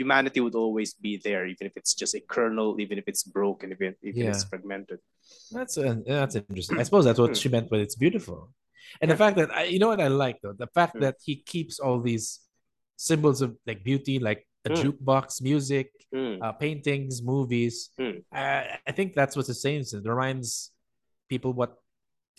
humanity 0.00 0.40
would 0.44 0.54
always 0.64 0.90
be 1.06 1.12
there, 1.26 1.42
even 1.52 1.66
if 1.70 1.74
it's 1.80 1.94
just 2.00 2.14
a 2.14 2.22
kernel, 2.34 2.70
even 2.84 2.96
if 3.02 3.06
it's 3.12 3.24
broken, 3.38 3.66
even 3.74 3.94
even 4.08 4.22
if 4.22 4.28
it's 4.34 4.44
fragmented. 4.50 5.00
That's 5.56 5.74
uh, 5.78 5.96
that's 6.06 6.36
interesting. 6.36 6.78
I 6.80 6.84
suppose 6.88 7.04
that's 7.06 7.20
what 7.24 7.36
she 7.36 7.48
meant 7.54 7.68
but 7.72 7.80
it's 7.84 7.98
beautiful, 8.06 8.38
and 9.00 9.08
the 9.12 9.18
fact 9.22 9.34
that 9.40 9.50
I, 9.58 9.62
you 9.72 9.78
know 9.82 9.90
what 9.92 10.00
I 10.08 10.10
like 10.24 10.38
though, 10.42 10.56
the 10.64 10.70
fact 10.78 10.94
Hmm. 10.94 11.04
that 11.04 11.16
he 11.26 11.34
keeps 11.52 11.74
all 11.84 11.98
these 12.10 12.26
symbols 12.96 13.38
of 13.44 13.50
like 13.68 13.80
beauty, 13.90 14.16
like 14.28 14.40
a 14.64 14.70
Hmm. 14.70 14.78
jukebox, 14.80 15.42
music, 15.50 15.86
Mm, 16.08 16.36
uh, 16.44 16.52
paintings, 16.64 17.14
movies. 17.34 17.74
Hmm. 18.00 18.24
I, 18.32 18.80
I 18.88 18.92
think 18.96 19.08
that's 19.14 19.36
what 19.36 19.46
the 19.46 19.54
saying 19.64 19.80
is. 19.84 19.92
It 19.92 20.08
reminds 20.08 20.72
people 21.28 21.52
what 21.52 21.72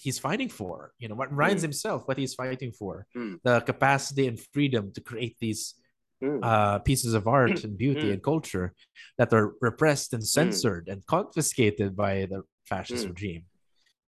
he's 0.04 0.18
fighting 0.28 0.50
for. 0.60 0.76
You 1.02 1.08
know, 1.10 1.18
what 1.22 1.30
reminds 1.30 1.62
Hmm. 1.62 1.70
himself 1.70 2.00
what 2.10 2.18
he's 2.18 2.34
fighting 2.42 2.72
for. 2.82 3.06
Hmm. 3.16 3.36
The 3.48 3.62
capacity 3.72 4.26
and 4.30 4.38
freedom 4.56 4.84
to 4.96 5.02
create 5.10 5.38
these 5.40 5.62
mm, 6.24 6.40
uh, 6.44 6.80
pieces 6.80 7.14
of 7.14 7.28
art 7.28 7.64
and 7.64 7.78
beauty 7.86 8.08
Mm. 8.10 8.14
and 8.14 8.24
culture 8.24 8.74
that 9.18 9.34
are 9.34 9.54
repressed 9.62 10.14
and 10.14 10.26
censored 10.26 10.88
and 10.88 11.06
confiscated 11.06 11.96
by 11.96 12.26
the 12.32 12.44
fascist 12.66 13.06
Mm. 13.06 13.10
regime. 13.10 13.44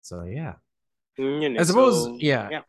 So 0.01 0.23
yeah, 0.23 0.55
mm. 1.19 1.59
I 1.59 1.63
suppose 1.63 2.05
So, 2.05 2.17
yeah. 2.19 2.47
yeah. 2.51 2.63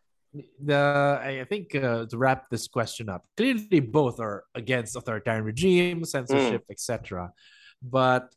The 0.65 1.21
I 1.21 1.45
think 1.45 1.75
uh, 1.75 2.07
to 2.09 2.17
wrap 2.17 2.49
this 2.49 2.67
question 2.67 3.11
up, 3.11 3.23
clearly 3.37 3.81
both 3.81 4.17
are 4.19 4.45
against 4.55 4.97
authoritarian 4.97 5.45
regime, 5.45 6.07
censorship, 6.07 6.65
etc. 6.71 7.33
But 7.83 8.33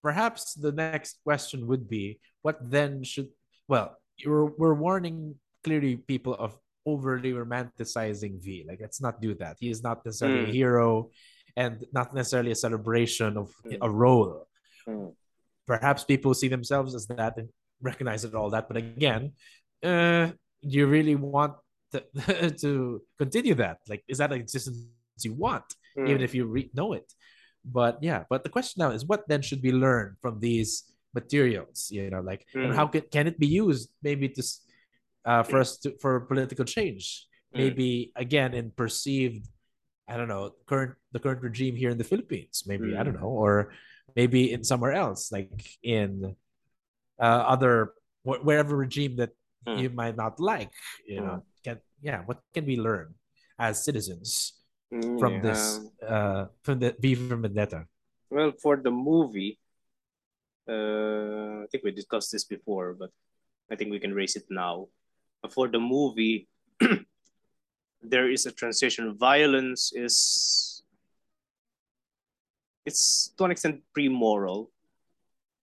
perhaps 0.00 0.54
the 0.54 0.70
next 0.70 1.18
question 1.24 1.66
would 1.66 1.88
be, 1.90 2.20
what 2.42 2.58
then 2.62 3.02
should? 3.02 3.30
Well, 3.66 3.98
we're 4.24 4.46
we're 4.60 4.78
warning 4.78 5.42
clearly 5.64 5.96
people 5.96 6.34
of 6.38 6.54
overly 6.86 7.32
romanticizing 7.32 8.40
V. 8.42 8.64
Like, 8.66 8.80
let's 8.80 9.00
not 9.00 9.20
do 9.20 9.34
that. 9.36 9.56
He 9.60 9.70
is 9.70 9.82
not 9.82 10.04
necessarily 10.04 10.44
a 10.44 10.46
Mm. 10.48 10.52
hero, 10.52 11.10
and 11.56 11.84
not 11.92 12.14
necessarily 12.14 12.52
a 12.52 12.54
celebration 12.54 13.36
of 13.36 13.52
Mm. 13.64 13.78
a 13.82 13.90
role. 13.90 14.48
Mm. 14.86 15.14
Perhaps 15.66 16.04
people 16.04 16.32
see 16.34 16.48
themselves 16.48 16.94
as 16.94 17.06
that 17.08 17.36
and 17.38 17.48
recognize 17.82 18.24
it 18.24 18.34
all 18.34 18.50
that. 18.50 18.66
But 18.68 18.76
again, 18.78 19.32
uh, 19.82 20.26
do 20.62 20.74
you 20.78 20.86
really 20.86 21.14
want 21.16 21.54
to, 21.92 22.04
to 22.62 23.02
continue 23.18 23.54
that? 23.56 23.78
Like, 23.88 24.02
is 24.08 24.18
that 24.18 24.32
an 24.32 24.40
existence 24.40 24.78
you 25.22 25.34
want, 25.34 25.64
even 25.96 26.18
Mm. 26.18 26.24
if 26.28 26.34
you 26.34 26.46
re- 26.46 26.70
know 26.74 26.92
it? 26.94 27.12
But 27.64 28.02
yeah, 28.02 28.24
but 28.30 28.42
the 28.42 28.48
question 28.48 28.80
now 28.80 28.90
is, 28.90 29.04
what 29.04 29.28
then 29.28 29.42
should 29.42 29.62
we 29.62 29.70
learn 29.72 30.16
from 30.22 30.40
these 30.40 30.84
materials? 31.14 31.90
You 31.90 32.08
know, 32.10 32.20
like, 32.20 32.46
and 32.54 32.72
Mm. 32.72 32.74
how 32.74 32.86
can, 32.86 33.02
can 33.02 33.26
it 33.26 33.38
be 33.38 33.46
used 33.46 33.90
maybe 34.02 34.28
to 34.30 34.42
uh, 35.24 35.42
for 35.42 35.60
us 35.60 35.78
to, 35.78 35.96
for 36.00 36.20
political 36.20 36.64
change? 36.64 37.26
Mm. 37.54 37.58
Maybe 37.58 38.12
again 38.16 38.54
in 38.54 38.70
perceived, 38.70 39.46
I 40.08 40.16
don't 40.16 40.28
know, 40.28 40.54
current 40.66 40.94
the 41.12 41.20
current 41.20 41.42
regime 41.42 41.76
here 41.76 41.90
in 41.90 41.98
the 41.98 42.04
Philippines. 42.06 42.64
Maybe 42.66 42.96
I 42.96 43.02
don't 43.02 43.16
Mm. 43.16 43.22
know, 43.22 43.32
or 43.32 43.72
maybe 44.16 44.52
in 44.52 44.64
somewhere 44.64 44.92
else, 44.92 45.30
like 45.32 45.50
in 45.82 46.36
uh, 47.20 47.42
other 47.46 47.94
wh- 48.24 48.42
wherever 48.44 48.76
regime 48.76 49.16
that 49.16 49.30
Mm. 49.68 49.76
you 49.76 49.88
might 49.92 50.16
not 50.16 50.40
like. 50.40 50.72
You 51.04 51.20
know, 51.20 51.44
can 51.64 51.84
yeah, 52.00 52.24
what 52.24 52.40
can 52.56 52.64
we 52.64 52.80
learn 52.80 53.12
as 53.60 53.84
citizens 53.84 54.56
from 55.20 55.36
yeah, 55.36 55.42
this 55.52 55.78
uh 56.00 56.48
from 56.64 56.80
the 56.80 56.96
V 56.98 57.14
for 57.14 57.36
Vendetta? 57.36 57.84
well, 58.32 58.56
for 58.56 58.80
the 58.80 58.90
movie, 58.90 59.60
uh, 60.68 61.62
I 61.62 61.66
think 61.70 61.84
we 61.84 61.90
discussed 61.92 62.32
this 62.32 62.44
before, 62.44 62.94
but 62.94 63.10
I 63.70 63.76
think 63.76 63.90
we 63.90 64.00
can 64.00 64.14
raise 64.14 64.34
it 64.36 64.46
now. 64.48 64.88
For 65.48 65.68
the 65.68 65.80
movie, 65.80 66.48
there 68.02 68.30
is 68.30 68.44
a 68.44 68.52
transition. 68.52 69.16
Violence 69.16 69.92
is 69.94 70.82
it's 72.84 73.32
to 73.36 73.44
an 73.44 73.50
extent 73.50 73.80
pre-moral, 73.94 74.70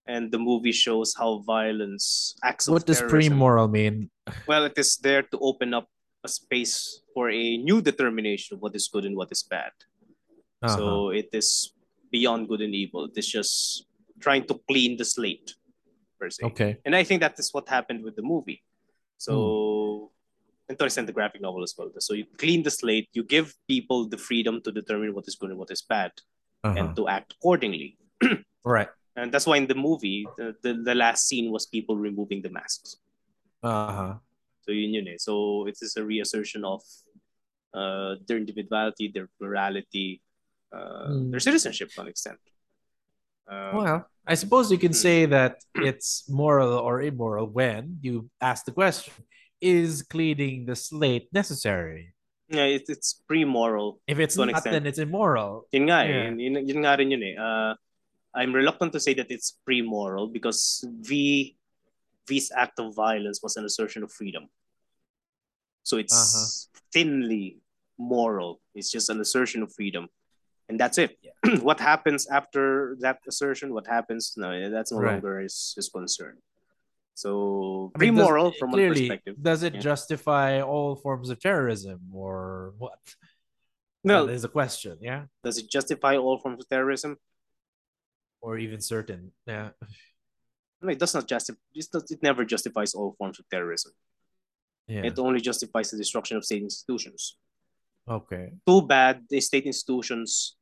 and 0.06 0.32
the 0.32 0.38
movie 0.38 0.72
shows 0.72 1.14
how 1.14 1.38
violence 1.46 2.34
acts 2.42 2.68
What 2.68 2.86
does 2.86 3.02
pre-moral 3.02 3.68
mean? 3.68 4.10
Well, 4.46 4.64
it 4.64 4.76
is 4.76 4.96
there 4.96 5.22
to 5.22 5.38
open 5.38 5.74
up 5.74 5.88
a 6.24 6.28
space 6.28 7.02
for 7.14 7.30
a 7.30 7.56
new 7.58 7.80
determination 7.80 8.56
of 8.56 8.62
what 8.62 8.74
is 8.74 8.88
good 8.88 9.04
and 9.04 9.16
what 9.16 9.30
is 9.30 9.42
bad. 9.42 9.70
Uh-huh. 10.62 10.76
So 10.76 11.10
it 11.10 11.28
is 11.32 11.72
beyond 12.10 12.48
good 12.48 12.60
and 12.62 12.74
evil. 12.74 13.04
It 13.04 13.16
is 13.16 13.28
just 13.28 13.86
trying 14.20 14.44
to 14.46 14.60
clean 14.66 14.96
the 14.96 15.04
slate, 15.04 15.54
per 16.18 16.30
se. 16.30 16.44
okay, 16.46 16.78
And 16.84 16.96
I 16.96 17.04
think 17.04 17.20
that 17.20 17.38
is 17.38 17.52
what 17.52 17.68
happened 17.68 18.02
with 18.02 18.16
the 18.16 18.22
movie. 18.22 18.62
So, 19.18 20.12
and 20.68 20.78
to 20.78 20.84
extend 20.84 21.08
the 21.08 21.12
graphic 21.12 21.40
novel 21.40 21.62
as 21.62 21.74
well. 21.76 21.90
So 21.98 22.14
you 22.14 22.24
clean 22.38 22.62
the 22.62 22.70
slate, 22.70 23.08
you 23.12 23.24
give 23.24 23.54
people 23.68 24.08
the 24.08 24.18
freedom 24.18 24.60
to 24.62 24.70
determine 24.72 25.14
what 25.14 25.26
is 25.28 25.34
good 25.34 25.50
and 25.50 25.58
what 25.58 25.70
is 25.70 25.82
bad, 25.82 26.12
uh-huh. 26.64 26.78
and 26.78 26.96
to 26.96 27.08
act 27.08 27.34
accordingly. 27.38 27.96
right, 28.64 28.88
And 29.16 29.32
that's 29.32 29.46
why 29.46 29.56
in 29.56 29.66
the 29.66 29.74
movie, 29.74 30.26
the, 30.36 30.54
the, 30.62 30.74
the 30.74 30.94
last 30.94 31.26
scene 31.28 31.50
was 31.50 31.66
people 31.66 31.96
removing 31.96 32.42
the 32.42 32.50
masks. 32.50 32.96
uh-huh. 33.62 34.14
So 34.62 34.72
yun 34.72 34.92
yun 34.94 35.08
eh. 35.08 35.16
So 35.18 35.66
it 35.66 35.78
is 35.80 35.96
a 35.96 36.04
reassertion 36.04 36.62
of 36.64 36.82
uh, 37.72 38.16
their 38.26 38.36
individuality, 38.36 39.10
their 39.12 39.28
plurality, 39.38 40.20
uh, 40.70 41.06
Hmm. 41.08 41.30
their 41.30 41.40
citizenship 41.40 41.88
to 41.94 42.02
an 42.02 42.08
extent. 42.08 42.38
Um, 43.48 43.76
Well, 43.76 43.98
I 44.28 44.34
suppose 44.36 44.70
you 44.70 44.76
can 44.78 44.92
Hmm. 44.92 45.04
say 45.08 45.18
that 45.26 45.64
it's 45.74 46.28
moral 46.28 46.76
or 46.78 47.00
immoral 47.02 47.46
when 47.48 47.98
you 48.02 48.28
ask 48.40 48.64
the 48.68 48.72
question: 48.72 49.12
Is 49.60 50.02
cleaning 50.02 50.66
the 50.66 50.76
slate 50.76 51.26
necessary? 51.32 52.14
yeah, 52.48 52.64
it, 52.64 52.84
it's 52.88 53.12
pre-moral. 53.28 54.00
If 54.06 54.18
it's 54.20 54.36
not, 54.36 54.48
extent. 54.48 54.72
then 54.72 54.86
it's 54.86 54.98
immoral. 55.00 55.66
Yun 55.72 55.84
nga 55.88 55.98
eh. 56.04 56.08
Yeah. 56.08 56.24
Yun, 56.30 56.38
yun, 56.40 56.54
yun 56.68 56.78
nga 56.84 56.96
rin 56.96 57.10
yun 57.10 57.22
eh. 57.24 57.34
Uh, 57.36 57.74
I'm 58.36 58.52
reluctant 58.54 58.92
to 58.92 59.00
say 59.00 59.12
that 59.18 59.28
it's 59.32 59.56
pre-moral 59.66 60.28
because 60.28 60.84
V 61.02 61.56
V's 62.28 62.52
act 62.52 62.78
of 62.78 62.94
violence 62.94 63.40
was 63.42 63.56
an 63.56 63.64
assertion 63.64 64.04
of 64.04 64.12
freedom. 64.12 64.48
So 65.82 65.96
it's 65.96 66.12
Uh-huh. 66.12 66.46
thinly 66.92 67.58
moral. 67.98 68.60
It's 68.76 68.92
just 68.92 69.08
an 69.10 69.18
assertion 69.20 69.64
of 69.64 69.72
freedom. 69.72 70.08
And 70.68 70.78
that's 70.78 70.98
it. 70.98 71.16
Yeah. 71.22 71.56
what 71.68 71.80
happens 71.80 72.26
after 72.28 72.96
that 73.00 73.20
assertion, 73.26 73.72
what 73.72 73.86
happens, 73.86 74.34
no, 74.36 74.70
that's 74.70 74.92
no 74.92 74.98
Right. 74.98 75.12
longer 75.12 75.40
his, 75.40 75.72
his 75.76 75.88
concern. 75.88 76.36
So 77.14 77.90
I 77.96 77.98
mean, 77.98 78.14
does- 78.14 78.24
moral 78.28 78.52
from 78.52 78.70
one 78.72 78.88
perspective. 78.88 79.36
Does 79.40 79.62
it 79.62 79.74
Yeah. 79.74 79.80
justify 79.80 80.60
all 80.60 80.94
forms 80.96 81.30
of 81.30 81.40
terrorism 81.40 82.00
or 82.12 82.74
what? 82.78 82.98
No, 84.04 84.26
that 84.26 84.32
is 84.32 84.44
a 84.44 84.48
question. 84.48 84.98
Yeah, 85.00 85.24
does 85.42 85.58
it 85.58 85.68
justify 85.68 86.16
all 86.16 86.38
forms 86.38 86.60
of 86.62 86.68
terrorism? 86.68 87.16
or 88.40 88.56
even 88.56 88.80
certain. 88.80 89.32
Yeah, 89.48 89.70
No, 90.80 90.90
it 90.90 90.98
does 91.00 91.12
not 91.12 91.26
justify. 91.26 91.58
It, 91.74 91.88
it 92.08 92.22
never 92.22 92.44
justifies 92.44 92.94
all 92.94 93.16
forms 93.18 93.40
of 93.40 93.48
terrorism. 93.50 93.90
yeah. 94.86 95.02
It 95.04 95.18
only 95.18 95.40
justifies 95.40 95.90
the 95.90 95.96
destruction 95.98 96.36
of 96.36 96.44
state 96.44 96.62
institutions. 96.62 97.36
okay. 98.06 98.52
Too 98.64 98.82
bad 98.86 99.26
the 99.28 99.40
state 99.40 99.66
institutions 99.66 100.54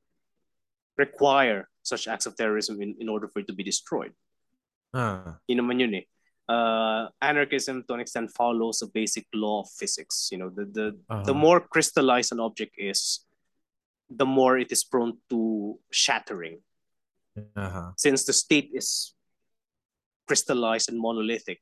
require 0.96 1.68
such 1.82 2.08
acts 2.08 2.26
of 2.26 2.36
terrorism 2.36 2.80
in, 2.82 2.96
in 2.98 3.08
order 3.08 3.28
for 3.28 3.40
it 3.40 3.46
to 3.46 3.52
be 3.54 3.62
destroyed. 3.62 4.12
Ah, 4.94 5.38
Yun 5.48 5.58
naman 5.58 5.80
yun 5.80 5.94
eh. 5.94 6.06
Uh, 6.48 7.08
anarchism 7.20 7.82
to 7.86 7.94
an 7.94 8.00
extent 8.00 8.30
follows 8.30 8.80
a 8.80 8.86
basic 8.86 9.26
law 9.34 9.62
of 9.62 9.68
physics. 9.70 10.28
You 10.30 10.38
know, 10.38 10.50
the 10.50 10.64
the, 10.64 10.86
the 11.08 11.34
uh-huh. 11.34 11.34
more 11.34 11.60
crystallized 11.60 12.30
an 12.32 12.40
object 12.40 12.74
is, 12.78 13.26
the 14.08 14.24
more 14.26 14.56
it 14.58 14.70
is 14.70 14.84
prone 14.84 15.18
to 15.30 15.78
shattering. 15.90 16.62
Uh-huh. 17.36 17.90
Since 17.96 18.24
the 18.24 18.32
state 18.32 18.70
is 18.72 19.12
crystallized 20.26 20.88
and 20.88 20.98
monolithic, 20.98 21.60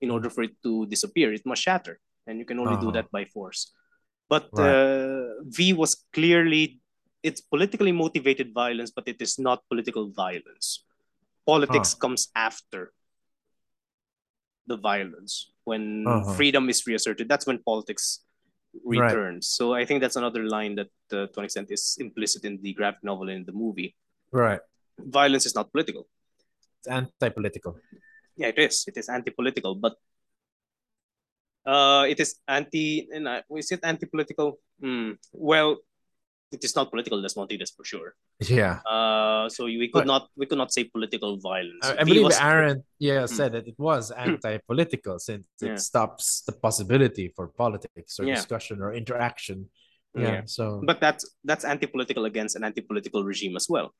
in 0.00 0.10
order 0.10 0.30
for 0.30 0.44
it 0.44 0.52
to 0.62 0.86
disappear, 0.86 1.32
it 1.32 1.44
must 1.44 1.62
shatter, 1.62 1.98
and 2.26 2.38
you 2.38 2.44
can 2.44 2.58
only 2.60 2.76
do 2.76 2.88
Uh-huh. 2.88 3.02
that 3.02 3.10
by 3.10 3.24
force. 3.24 3.72
But 4.28 4.48
Right. 4.52 4.68
uh, 4.68 5.42
V 5.48 5.72
was 5.72 6.04
clearly 6.12 6.79
it's 7.22 7.40
politically 7.40 7.92
motivated 7.92 8.52
violence, 8.52 8.90
but 8.90 9.06
it 9.06 9.20
is 9.20 9.38
not 9.38 9.62
political 9.68 10.10
violence. 10.10 10.84
Politics 11.46 11.94
comes 11.94 12.28
after 12.34 12.92
the 14.66 14.76
violence. 14.76 15.52
When 15.64 16.06
Uh-huh. 16.06 16.34
freedom 16.34 16.68
is 16.68 16.86
reasserted, 16.86 17.28
that's 17.28 17.46
when 17.46 17.58
politics 17.62 18.24
Right. 18.72 19.10
returns. 19.10 19.48
So 19.48 19.74
I 19.74 19.84
think 19.84 20.00
that's 20.00 20.16
another 20.16 20.44
line 20.46 20.76
that, 20.76 20.92
uh, 21.10 21.26
to 21.26 21.36
an 21.40 21.44
extent, 21.44 21.70
is 21.70 21.98
implicit 21.98 22.44
in 22.44 22.62
the 22.62 22.72
graphic 22.72 23.02
novel 23.02 23.28
and 23.28 23.42
in 23.42 23.44
the 23.44 23.52
movie. 23.52 23.96
Right. 24.30 24.60
Violence 24.98 25.44
is 25.44 25.54
not 25.54 25.72
political. 25.72 26.06
It's 26.78 26.86
anti-political. 26.88 27.76
Yeah, 28.36 28.48
it 28.48 28.58
is. 28.58 28.84
It 28.86 28.96
is 28.96 29.08
anti-political, 29.08 29.74
but 29.74 29.98
uh, 31.66 32.06
it 32.08 32.20
is 32.20 32.38
anti. 32.46 33.08
And 33.12 33.26
uh, 33.26 33.42
is 33.58 33.72
it 33.72 33.80
anti-political? 33.82 34.60
Hmm. 34.78 35.18
Well, 35.32 35.82
it 36.52 36.64
is 36.64 36.74
not 36.74 36.90
political. 36.90 37.20
That's 37.22 37.34
Montidas 37.34 37.70
for 37.76 37.84
sure. 37.84 38.14
Yeah. 38.40 38.80
Uh, 38.94 39.48
so 39.48 39.64
we 39.64 39.88
could 39.92 40.00
But- 40.00 40.06
not 40.06 40.22
we 40.36 40.46
could 40.46 40.58
not 40.58 40.72
say 40.72 40.84
political 40.84 41.38
violence. 41.38 41.84
I 41.86 42.04
believe 42.04 42.24
was- 42.24 42.40
Arendt, 42.40 42.84
yeah, 42.98 43.20
Hmm. 43.26 43.34
said 43.38 43.52
that 43.52 43.66
it 43.68 43.78
was 43.78 44.10
anti-political 44.10 45.18
since 45.18 45.44
Yeah. 45.60 45.72
it 45.74 45.80
stops 45.80 46.42
the 46.46 46.52
possibility 46.52 47.26
for 47.36 47.48
politics 47.48 48.18
or 48.18 48.24
Yeah. 48.24 48.34
discussion 48.34 48.76
or 48.82 48.92
interaction. 48.94 49.70
Yeah. 50.14 50.22
Yeah. 50.22 50.42
So, 50.46 50.82
But 50.84 50.98
that's 51.00 51.24
that's 51.44 51.64
anti-political 51.64 52.24
against 52.24 52.56
an 52.56 52.64
anti-political 52.64 53.22
regime 53.24 53.54
as 53.56 53.66
well. 53.68 53.94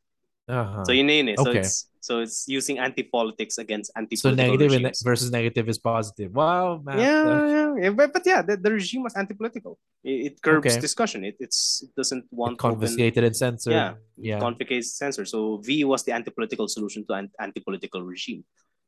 Uh-huh. 0.49 0.85
So 0.85 0.93
yun 0.93 1.07
na 1.07 1.13
yun 1.13 1.29
eh. 1.31 1.35
So 1.39 1.51
Okay. 1.51 1.61
it's 1.61 1.87
so 2.01 2.21
it's 2.25 2.49
using 2.49 2.79
anti-politics 2.81 3.59
against 3.59 3.93
anti-political 3.95 4.33
negative 4.35 4.73
and 4.73 4.85
regimes. 4.89 5.03
versus 5.05 5.31
negative 5.31 5.69
is 5.69 5.77
positive. 5.79 6.33
Wow, 6.33 6.81
man. 6.83 6.97
yeah, 6.99 7.47
yeah, 7.47 7.71
yeah. 7.77 7.91
But, 7.91 8.13
but 8.15 8.23
yeah, 8.25 8.41
the, 8.41 8.57
the 8.57 8.73
regime 8.73 9.03
was 9.05 9.15
anti-political. 9.15 9.79
It, 10.03 10.33
it 10.33 10.43
curbs 10.43 10.73
Okay. 10.73 10.81
discussion. 10.81 11.25
It 11.29 11.37
it's 11.39 11.85
it 11.85 11.93
doesn't 11.95 12.25
want 12.33 12.55
open- 12.57 12.81
confiscated 12.81 13.23
and 13.25 13.37
censored. 13.37 13.75
Yeah. 13.75 13.95
Yeah. 14.17 14.41
confiscates 14.41 14.97
censor. 14.97 15.25
So 15.27 15.59
V 15.59 15.85
was 15.85 16.03
the 16.05 16.13
anti-political 16.13 16.69
solution 16.69 17.05
to 17.09 17.13
an 17.21 17.31
anti-political 17.39 18.03
regime. 18.03 18.45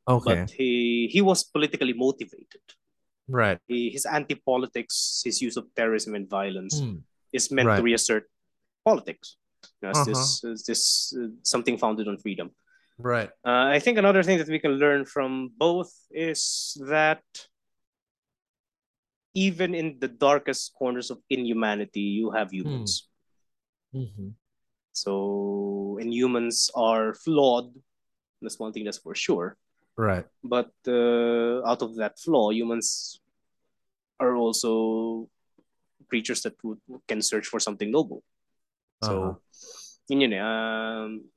okay. 0.09 0.41
But 0.43 0.51
he 0.51 1.07
he 1.13 1.21
was 1.21 1.43
politically 1.45 1.93
motivated. 1.93 2.65
right. 3.29 3.59
He, 3.71 3.87
his 3.95 4.03
anti-politics, 4.09 5.21
his 5.23 5.39
use 5.41 5.55
of 5.55 5.69
terrorism 5.77 6.11
and 6.17 6.27
violence 6.27 6.81
Hmm. 6.81 7.05
is 7.31 7.47
meant 7.55 7.69
to 7.71 7.81
reassert 7.81 8.27
politics. 8.83 9.37
Know, 9.81 9.89
Uh-huh. 9.89 10.05
this, 10.05 10.41
it's 10.43 10.63
this 10.63 11.13
uh, 11.17 11.27
something 11.43 11.77
founded 11.77 12.07
on 12.07 12.17
freedom. 12.17 12.51
Right. 12.97 13.29
Uh, 13.45 13.67
I 13.75 13.79
think 13.79 13.97
another 13.97 14.23
thing 14.23 14.37
that 14.37 14.47
we 14.47 14.59
can 14.59 14.79
learn 14.79 15.05
from 15.05 15.51
both 15.57 15.91
is 16.11 16.77
that 16.87 17.23
even 19.33 19.73
in 19.73 19.97
the 19.99 20.07
darkest 20.07 20.73
corners 20.77 21.09
of 21.09 21.19
inhumanity, 21.29 22.01
you 22.01 22.31
have 22.31 22.53
humans. 22.53 23.09
Mhm. 23.93 24.33
So, 24.93 25.97
and 25.99 26.13
humans 26.13 26.69
are 26.75 27.13
flawed. 27.13 27.73
That's 28.41 28.59
one 28.59 28.71
thing 28.73 28.85
that's 28.85 28.99
for 28.99 29.15
sure. 29.15 29.57
Right. 29.97 30.25
But 30.43 30.71
uh, 30.87 31.65
out 31.65 31.81
of 31.81 31.95
that 31.95 32.19
flaw, 32.19 32.51
humans 32.51 33.19
are 34.19 34.35
also 34.35 35.29
creatures 36.09 36.41
that 36.43 36.53
would, 36.63 36.79
can 37.07 37.21
search 37.21 37.47
for 37.47 37.59
something 37.59 37.89
noble. 37.89 38.23
Uh-huh. 39.03 39.35
So, 40.07 40.13
yun 40.15 40.33
eh, 40.33 40.39
um, 40.39 41.27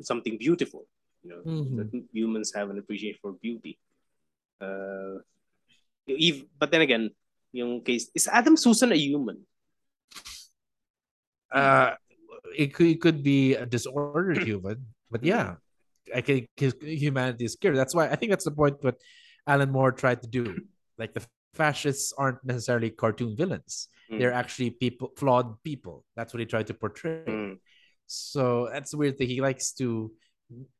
something 0.00 0.36
beautiful. 0.36 0.84
You 1.24 1.28
know, 1.30 1.42
Mhm. 1.44 1.76
that 1.76 1.88
humans 2.12 2.52
have 2.56 2.68
an 2.70 2.78
appreciation 2.80 3.18
for 3.20 3.32
beauty. 3.36 3.76
Uh, 4.60 5.20
ev- 6.08 6.48
but 6.56 6.70
then 6.72 6.80
again, 6.84 7.10
yung 7.52 7.80
case 7.84 8.08
is 8.14 8.28
Adam 8.28 8.56
Susan 8.56 8.92
a 8.92 8.96
human? 8.96 9.44
Uh, 11.52 11.96
it 12.56 12.72
could, 12.74 12.86
it 12.86 13.00
could 13.00 13.22
be 13.22 13.54
a 13.54 13.66
disordered 13.66 14.38
human, 14.48 14.86
but 15.10 15.24
yeah, 15.24 15.56
I 16.14 16.20
think 16.20 16.48
his 16.56 16.74
humanity 16.80 17.44
is 17.44 17.56
clear. 17.56 17.76
That's 17.76 17.94
why 17.94 18.08
I 18.08 18.16
think 18.16 18.30
that's 18.30 18.44
the 18.44 18.54
point 18.54 18.82
what 18.82 18.96
Alan 19.46 19.70
Moore 19.70 19.92
tried 19.92 20.22
to 20.22 20.28
do. 20.28 20.56
Like 20.98 21.12
the 21.14 21.24
fascists 21.54 22.12
aren't 22.16 22.42
necessarily 22.44 22.90
cartoon 22.90 23.36
villains; 23.36 23.88
Mm. 24.10 24.18
they're 24.18 24.32
actually 24.32 24.70
people, 24.70 25.12
flawed 25.16 25.62
people. 25.62 26.04
That's 26.16 26.32
what 26.34 26.40
he 26.40 26.46
tried 26.46 26.66
to 26.68 26.74
portray. 26.74 27.24
Mm. 27.26 27.58
So 28.06 28.68
that's 28.72 28.90
the 28.90 28.96
weird 28.98 29.18
thing. 29.18 29.28
He 29.28 29.40
likes 29.40 29.72
to 29.74 30.12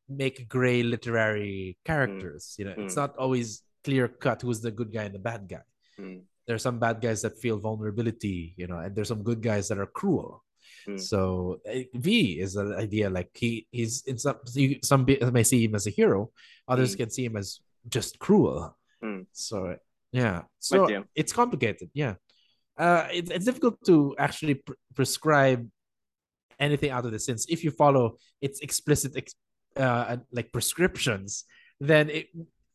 make 0.09 0.49
gray 0.49 0.83
literary 0.83 1.79
characters. 1.85 2.57
You 2.59 2.65
know, 2.67 2.75
it's 2.77 2.95
Mm. 2.95 3.03
not 3.07 3.17
always 3.17 3.63
clear 3.85 4.09
cut 4.09 4.43
who's 4.43 4.61
the 4.61 4.71
good 4.73 4.93
guy 4.93 5.05
and 5.05 5.15
the 5.15 5.21
bad 5.23 5.49
guy. 5.49 5.63
Mm. 5.99 6.23
There's 6.47 6.63
some 6.63 6.81
bad 6.81 7.01
guys 7.01 7.23
that 7.23 7.39
feel 7.39 7.59
vulnerability, 7.59 8.55
you 8.57 8.67
know, 8.67 8.79
and 8.79 8.95
there's 8.95 9.09
some 9.09 9.23
good 9.23 9.41
guys 9.41 9.69
that 9.69 9.79
are 9.79 9.87
cruel. 9.87 10.43
Mm. 10.89 10.99
So 11.01 11.61
uh, 11.69 11.83
V 11.95 12.41
is 12.41 12.57
an 12.57 12.75
idea 12.75 13.09
like 13.11 13.31
he 13.35 13.69
he's 13.71 14.03
in 14.07 14.19
some 14.19 14.39
some 14.83 15.07
may 15.33 15.45
see 15.45 15.65
him 15.65 15.75
as 15.77 15.87
a 15.87 15.91
hero, 15.91 16.33
others 16.67 16.95
Mm. 16.95 16.99
can 16.99 17.11
see 17.11 17.25
him 17.25 17.37
as 17.37 17.61
just 17.89 18.19
cruel. 18.19 18.77
Mm. 19.05 19.27
So 19.33 19.77
yeah, 20.13 20.43
so 20.59 21.05
it's 21.15 21.33
complicated. 21.33 21.91
Yeah, 21.95 22.15
uh, 22.79 23.07
it, 23.13 23.31
it's 23.31 23.45
difficult 23.45 23.79
to 23.87 24.15
actually 24.19 24.55
pr- 24.55 24.73
prescribe 24.95 25.69
anything 26.59 26.91
out 26.91 27.07
of 27.07 27.13
this 27.13 27.25
since 27.27 27.47
if 27.49 27.65
you 27.65 27.71
follow 27.71 28.17
its 28.43 28.61
explicit 28.61 29.17
ex- 29.17 29.35
uh 29.77 30.17
like 30.33 30.53
prescriptions, 30.53 31.45
then 31.81 32.11
it 32.11 32.27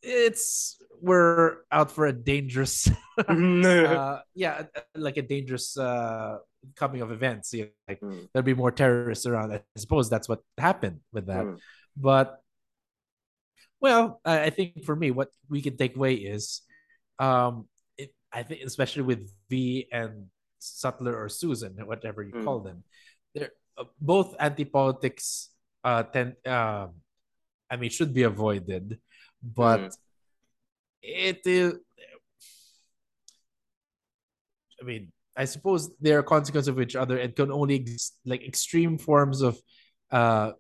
it's 0.02 0.78
we're 1.02 1.58
out 1.72 1.92
for 1.92 2.06
a 2.08 2.14
dangerous 2.14 2.90
uh, 3.28 4.20
yeah, 4.34 4.64
uh, 4.76 4.82
like 4.96 5.18
a 5.18 5.22
dangerous 5.22 5.78
uh, 5.78 6.38
coming 6.76 7.02
of 7.02 7.12
events. 7.12 7.54
You 7.54 7.66
know, 7.66 7.70
like 7.88 8.00
Mm. 8.00 8.28
there'll 8.32 8.46
be 8.46 8.54
more 8.54 8.72
terrorists 8.72 9.26
around. 9.26 9.52
I 9.52 9.62
suppose 9.78 10.10
that's 10.10 10.30
what 10.30 10.40
happened 10.58 11.02
with 11.12 11.28
that. 11.28 11.46
Mm. 11.46 11.58
But 11.98 12.40
well, 13.82 14.22
I 14.26 14.44
I 14.46 14.50
think 14.50 14.86
for 14.86 14.96
me, 14.96 15.12
what 15.12 15.30
we 15.50 15.62
can 15.62 15.76
take 15.78 15.96
away 15.96 16.14
is, 16.16 16.62
um, 17.20 17.68
it, 17.98 18.14
I 18.32 18.44
think 18.44 18.62
especially 18.64 19.04
with 19.04 19.32
V 19.50 19.88
and 19.92 20.28
Sutler 20.60 21.16
or 21.16 21.30
Susan, 21.30 21.74
whatever 21.86 22.24
you 22.24 22.34
Mm. 22.34 22.44
call 22.44 22.60
them, 22.60 22.84
they're 23.34 23.52
uh, 23.78 23.86
both 24.00 24.36
anti-politics. 24.40 25.50
Uh, 25.84 26.02
tend, 26.02 26.34
um, 26.48 26.96
I 27.70 27.76
mean, 27.78 27.92
should 27.92 28.14
be 28.14 28.24
avoided, 28.24 29.00
but 29.44 29.82
Mm. 29.82 29.98
it 31.04 31.42
is. 31.46 31.74
I 34.82 34.84
mean, 34.84 35.12
I 35.38 35.46
suppose 35.46 35.92
they 36.02 36.14
are 36.14 36.24
consequences 36.24 36.68
of 36.70 36.80
each 36.82 36.96
other 36.96 37.18
and 37.18 37.36
can 37.36 37.52
only 37.52 37.76
exist 37.76 38.18
like 38.26 38.42
extreme 38.44 38.98
forms 38.98 39.42
of 39.42 39.60
uh, 40.12 40.54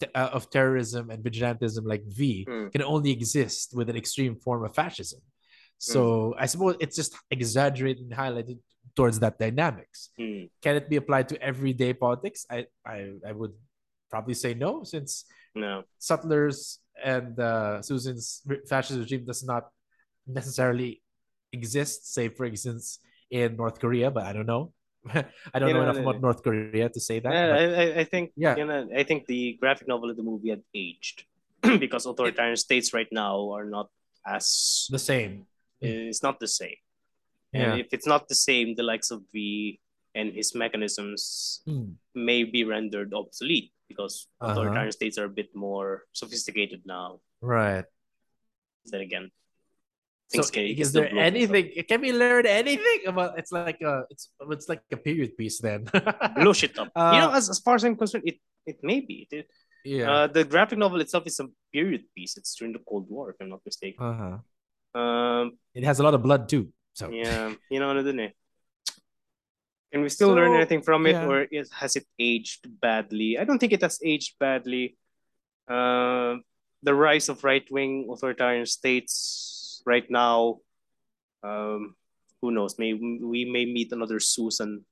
t- 0.00 0.08
uh 0.14 0.30
of 0.32 0.50
terrorism 0.50 1.10
and 1.10 1.24
vigilantism 1.24 1.84
like 1.86 2.04
V 2.06 2.44
Mm. 2.48 2.72
can 2.72 2.82
only 2.82 3.10
exist 3.10 3.74
with 3.74 3.88
an 3.88 3.96
extreme 3.96 4.36
form 4.36 4.64
of 4.64 4.74
fascism. 4.74 5.20
So 5.78 6.34
I 6.38 6.46
suppose 6.46 6.76
it's 6.80 6.96
just 6.96 7.14
exaggerated 7.30 8.02
and 8.08 8.12
highlighted 8.12 8.58
towards 8.96 9.18
that 9.20 9.38
dynamics. 9.38 10.10
Mm. 10.18 10.48
Can 10.62 10.76
it 10.76 10.88
be 10.88 10.96
applied 10.96 11.28
to 11.28 11.42
everyday 11.42 11.92
politics? 11.92 12.46
I 12.50 12.66
I, 12.84 13.12
I 13.26 13.32
would 13.32 13.52
probably 14.10 14.34
say 14.34 14.54
no, 14.54 14.84
since 14.84 15.24
No. 15.54 15.84
Sutler's 15.98 16.80
and 17.02 17.38
uh, 17.40 17.82
Susan's 17.82 18.42
fascist 18.68 18.98
regime 19.00 19.24
does 19.26 19.44
not 19.44 19.68
necessarily 20.26 21.02
exist, 21.52 22.12
say 22.12 22.28
for 22.28 22.44
instance 22.46 22.98
in 23.30 23.56
North 23.56 23.78
Korea, 23.80 24.10
but 24.10 24.24
I 24.24 24.32
don't 24.32 24.46
know. 24.46 24.72
I 25.12 25.58
don't 25.58 25.68
Yeah, 25.68 25.74
know 25.76 25.84
no, 25.84 25.90
enough 25.90 25.98
about. 26.02 26.20
North 26.20 26.42
Korea 26.42 26.88
to 26.88 27.00
say 27.00 27.20
that. 27.20 27.32
Yeah, 27.32 27.52
I, 27.54 28.00
I, 28.00 28.04
think 28.04 28.32
Yeah. 28.36 28.56
you 28.56 28.64
know, 28.66 28.88
I 28.96 29.02
think 29.02 29.26
the 29.26 29.56
graphic 29.60 29.88
novel 29.88 30.10
of 30.10 30.16
the 30.16 30.22
movie 30.22 30.50
had 30.50 30.62
aged 30.74 31.24
because 31.78 32.06
authoritarian 32.06 32.56
states 32.56 32.92
right 32.92 33.08
now 33.12 33.50
are 33.52 33.64
not 33.64 33.88
as 34.26 34.86
The 34.90 34.98
same. 34.98 35.46
It's 35.80 36.22
not 36.22 36.40
the 36.40 36.48
same. 36.48 36.76
And 37.52 37.80
if 37.80 37.88
it's 37.92 38.06
not 38.06 38.28
the 38.28 38.34
same, 38.36 38.74
the 38.76 38.82
likes 38.82 39.10
of 39.10 39.22
V 39.32 39.80
and 40.14 40.32
his 40.32 40.54
mechanisms 40.54 41.62
Mm. 41.68 41.96
may 42.14 42.44
be 42.44 42.64
rendered 42.64 43.12
obsolete 43.14 43.72
because 43.88 44.28
Uh-huh. 44.40 44.52
authoritarian 44.52 44.92
states 44.92 45.16
are 45.16 45.24
a 45.24 45.32
bit 45.40 45.54
more 45.56 46.04
sophisticated 46.12 46.82
now. 46.84 47.20
Right. 47.40 47.84
Then 48.86 49.00
again, 49.00 49.30
So 50.28 50.42
things 50.42 50.50
can, 50.50 50.62
can 50.68 50.78
is 50.82 50.92
there 50.92 51.08
blow 51.08 51.22
things 51.22 51.22
up. 51.22 51.32
anything? 51.32 51.84
Can 51.88 52.00
we 52.00 52.12
learn 52.12 52.44
anything 52.46 53.00
about? 53.06 53.38
It's 53.40 53.52
like 53.52 53.80
a 53.80 54.04
it's 54.12 54.28
it's 54.50 54.68
like 54.68 54.82
a 54.92 54.96
period 54.98 55.36
piece 55.38 55.58
then. 55.62 55.86
blow 56.36 56.52
shit 56.52 56.76
up? 56.78 56.90
you 56.96 57.20
know, 57.22 57.30
Uh, 57.32 57.38
as, 57.38 57.48
as 57.48 57.58
far 57.60 57.74
as 57.78 57.84
I'm 57.84 57.96
concerned, 57.96 58.24
it 58.26 58.38
it 58.66 58.78
may 58.82 59.00
be. 59.00 59.28
It, 59.30 59.46
yeah. 59.86 60.10
uh, 60.10 60.26
the 60.26 60.42
graphic 60.44 60.78
novel 60.82 61.00
itself 61.00 61.24
is 61.30 61.38
a 61.40 61.46
period 61.72 62.02
piece. 62.16 62.36
It's 62.36 62.52
during 62.58 62.72
the 62.74 62.82
Cold 62.88 63.06
War, 63.08 63.30
if 63.30 63.36
I'm 63.40 63.48
not 63.54 63.62
mistaken. 63.64 64.02
uh-huh. 64.02 64.38
Um, 64.96 65.60
It 65.76 65.84
has 65.84 66.00
a 66.00 66.02
lot 66.02 66.16
of 66.16 66.22
blood 66.24 66.48
too. 66.48 66.72
So 66.96 67.12
yeah, 67.12 67.52
you 67.68 67.76
know, 67.76 67.92
ano 67.92 68.00
dun 68.00 68.20
eh. 68.20 68.32
Can 69.92 70.00
we 70.00 70.08
still 70.08 70.32
learn 70.32 70.56
anything 70.56 70.80
from 70.80 71.04
it, 71.06 71.12
yeah. 71.12 71.28
or 71.28 71.44
is, 71.52 71.68
has 71.72 71.96
it 71.96 72.08
aged 72.18 72.64
badly? 72.80 73.36
I 73.38 73.44
don't 73.44 73.60
think 73.60 73.72
it 73.72 73.84
has 73.84 74.00
aged 74.00 74.40
badly. 74.40 74.96
Uh, 75.68 76.40
the 76.82 76.94
rise 76.94 77.28
of 77.28 77.44
right 77.44 77.64
wing 77.70 78.08
authoritarian 78.10 78.66
states 78.66 79.82
right 79.84 80.08
now, 80.10 80.58
um, 81.44 81.94
who 82.40 82.50
knows? 82.50 82.78
May 82.78 82.94
we 82.96 83.44
may 83.44 83.64
meet 83.68 83.92
another 83.92 84.20
Susan 84.20 84.84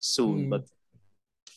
soon, 0.00 0.44
Hmm. 0.44 0.50
but 0.52 0.64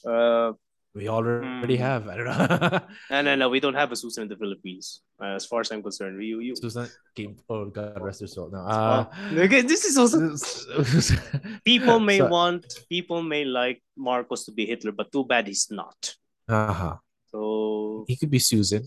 uh, 0.07 0.53
we 0.93 1.07
already 1.07 1.77
Hmm. 1.77 1.81
have. 1.83 2.07
I 2.07 2.15
don't 2.17 2.27
know. 2.27 2.79
no, 3.11 3.21
no, 3.21 3.35
no, 3.35 3.49
we 3.49 3.59
don't 3.59 3.73
have 3.75 3.91
a 3.91 3.95
Susan 3.95 4.23
in 4.23 4.29
the 4.29 4.35
Philippines. 4.35 5.01
Uh, 5.21 5.35
as 5.39 5.45
far 5.45 5.61
as 5.61 5.71
I'm 5.71 5.81
concerned, 5.81 6.17
we 6.17 6.27
you. 6.27 6.55
Susan 6.55 6.87
came. 7.15 7.37
Oh 7.49 7.65
God, 7.65 8.01
rest 8.01 8.21
her 8.21 8.27
soul. 8.27 8.49
No. 8.51 8.59
Uh, 8.59 9.05
Uh, 9.31 9.47
this 9.71 9.85
is 9.85 9.95
also 9.97 10.19
people 11.63 11.99
may 11.99 12.19
So- 12.19 12.27
want 12.27 12.65
people 12.89 13.21
may 13.23 13.45
like 13.45 13.81
Marcos 13.95 14.45
to 14.45 14.51
be 14.51 14.65
Hitler, 14.65 14.91
but 14.91 15.11
too 15.11 15.23
bad 15.25 15.47
he's 15.47 15.67
not. 15.71 16.15
uh-huh. 16.49 16.97
So 17.31 18.03
He 18.07 18.15
could 18.19 18.29
be 18.31 18.39
Susan. 18.39 18.83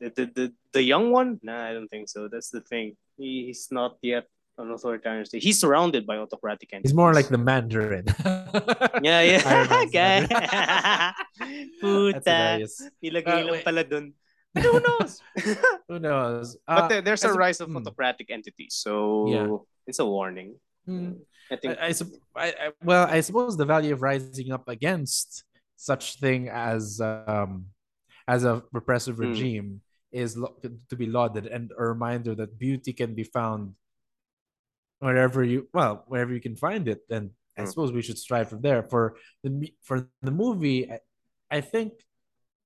the 0.00 0.10
the, 0.14 0.24
the, 0.36 0.46
the 0.72 0.82
young 0.82 1.10
one, 1.10 1.40
nah, 1.42 1.66
I 1.68 1.72
don't 1.74 1.88
think 1.90 2.08
so. 2.08 2.28
That's 2.28 2.50
the 2.50 2.60
thing. 2.62 2.94
He, 3.18 3.46
he's 3.50 3.66
not 3.74 3.98
yet 4.02 4.26
an 4.58 4.70
authoritarian 4.70 5.24
state. 5.24 5.42
He's 5.42 5.58
surrounded 5.60 6.06
by 6.06 6.16
autocratic 6.18 6.72
entities. 6.72 6.90
He's 6.90 6.96
more 6.96 7.14
like 7.14 7.28
the 7.28 7.38
Mandarin. 7.38 8.06
yeah, 9.02 9.20
yeah. 9.22 9.42
Iron 9.46 9.68
Okay. 9.88 10.26
Puta. 11.80 12.20
hilarious. 12.24 12.82
Nilagay 13.02 13.40
Uh, 13.42 13.52
lang 13.52 13.62
pala 13.62 13.84
dun. 13.84 14.12
But 14.54 14.64
who 14.64 14.80
knows? 14.80 15.12
Who 15.88 15.98
knows? 16.00 16.56
but 16.66 16.84
Uh, 16.84 16.88
there, 16.88 17.00
there's 17.02 17.22
a 17.24 17.28
as 17.28 17.36
a- 17.36 17.38
rise 17.38 17.60
of 17.60 17.68
hmm. 17.68 17.76
autocratic 17.78 18.30
entities, 18.30 18.74
so 18.74 19.28
Yeah. 19.28 19.46
it's 19.86 19.98
a 20.00 20.06
warning. 20.06 20.56
Hmm. 20.88 21.20
I 21.52 21.56
think 21.56 21.78
I, 21.80 21.88
I, 21.88 21.92
I, 22.36 22.48
I 22.48 22.66
well, 22.84 23.06
I 23.08 23.20
suppose 23.20 23.56
the 23.56 23.64
value 23.64 23.92
of 23.92 24.02
rising 24.02 24.52
up 24.52 24.68
against 24.68 25.44
such 25.76 26.18
thing 26.20 26.48
as 26.48 27.00
um 27.00 27.72
as 28.26 28.44
a 28.44 28.64
repressive 28.72 29.16
Hmm. 29.16 29.30
regime 29.32 29.68
is 30.12 30.36
lo- 30.36 30.56
to 30.64 30.96
be 30.96 31.04
lauded 31.06 31.44
and 31.46 31.70
a 31.76 31.84
reminder 31.84 32.34
that 32.34 32.56
beauty 32.58 32.92
can 32.96 33.12
be 33.14 33.24
found 33.24 33.76
wherever 35.00 35.44
you 35.44 35.68
well 35.72 36.04
wherever 36.08 36.32
you 36.32 36.40
can 36.40 36.56
find 36.56 36.88
it 36.88 37.00
and 37.10 37.30
I 37.56 37.62
Hmm. 37.62 37.68
suppose 37.70 37.92
we 37.92 38.02
should 38.02 38.18
strive 38.18 38.48
from 38.50 38.60
there 38.62 38.82
for 38.92 39.16
the 39.42 39.72
for 39.82 40.08
the 40.22 40.30
movie 40.30 40.90
I, 40.90 40.98
I 41.50 41.60
think 41.60 41.92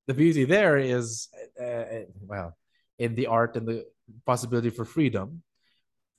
the 0.08 0.14
beauty 0.14 0.44
there 0.44 0.76
is 0.78 1.28
uh, 1.60 2.04
well 2.32 2.56
in 2.98 3.14
the 3.14 3.26
art 3.26 3.56
and 3.56 3.66
the 3.66 3.86
possibility 4.26 4.70
for 4.70 4.84
freedom 4.84 5.42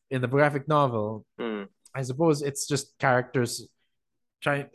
in 0.10 0.22
the 0.22 0.28
graphic 0.36 0.68
novel 0.68 1.26
Hmm. 1.40 1.64
I 1.96 2.02
suppose 2.02 2.42
it's 2.42 2.66
just 2.68 2.86
characters 2.98 3.52
trying. 4.42 4.66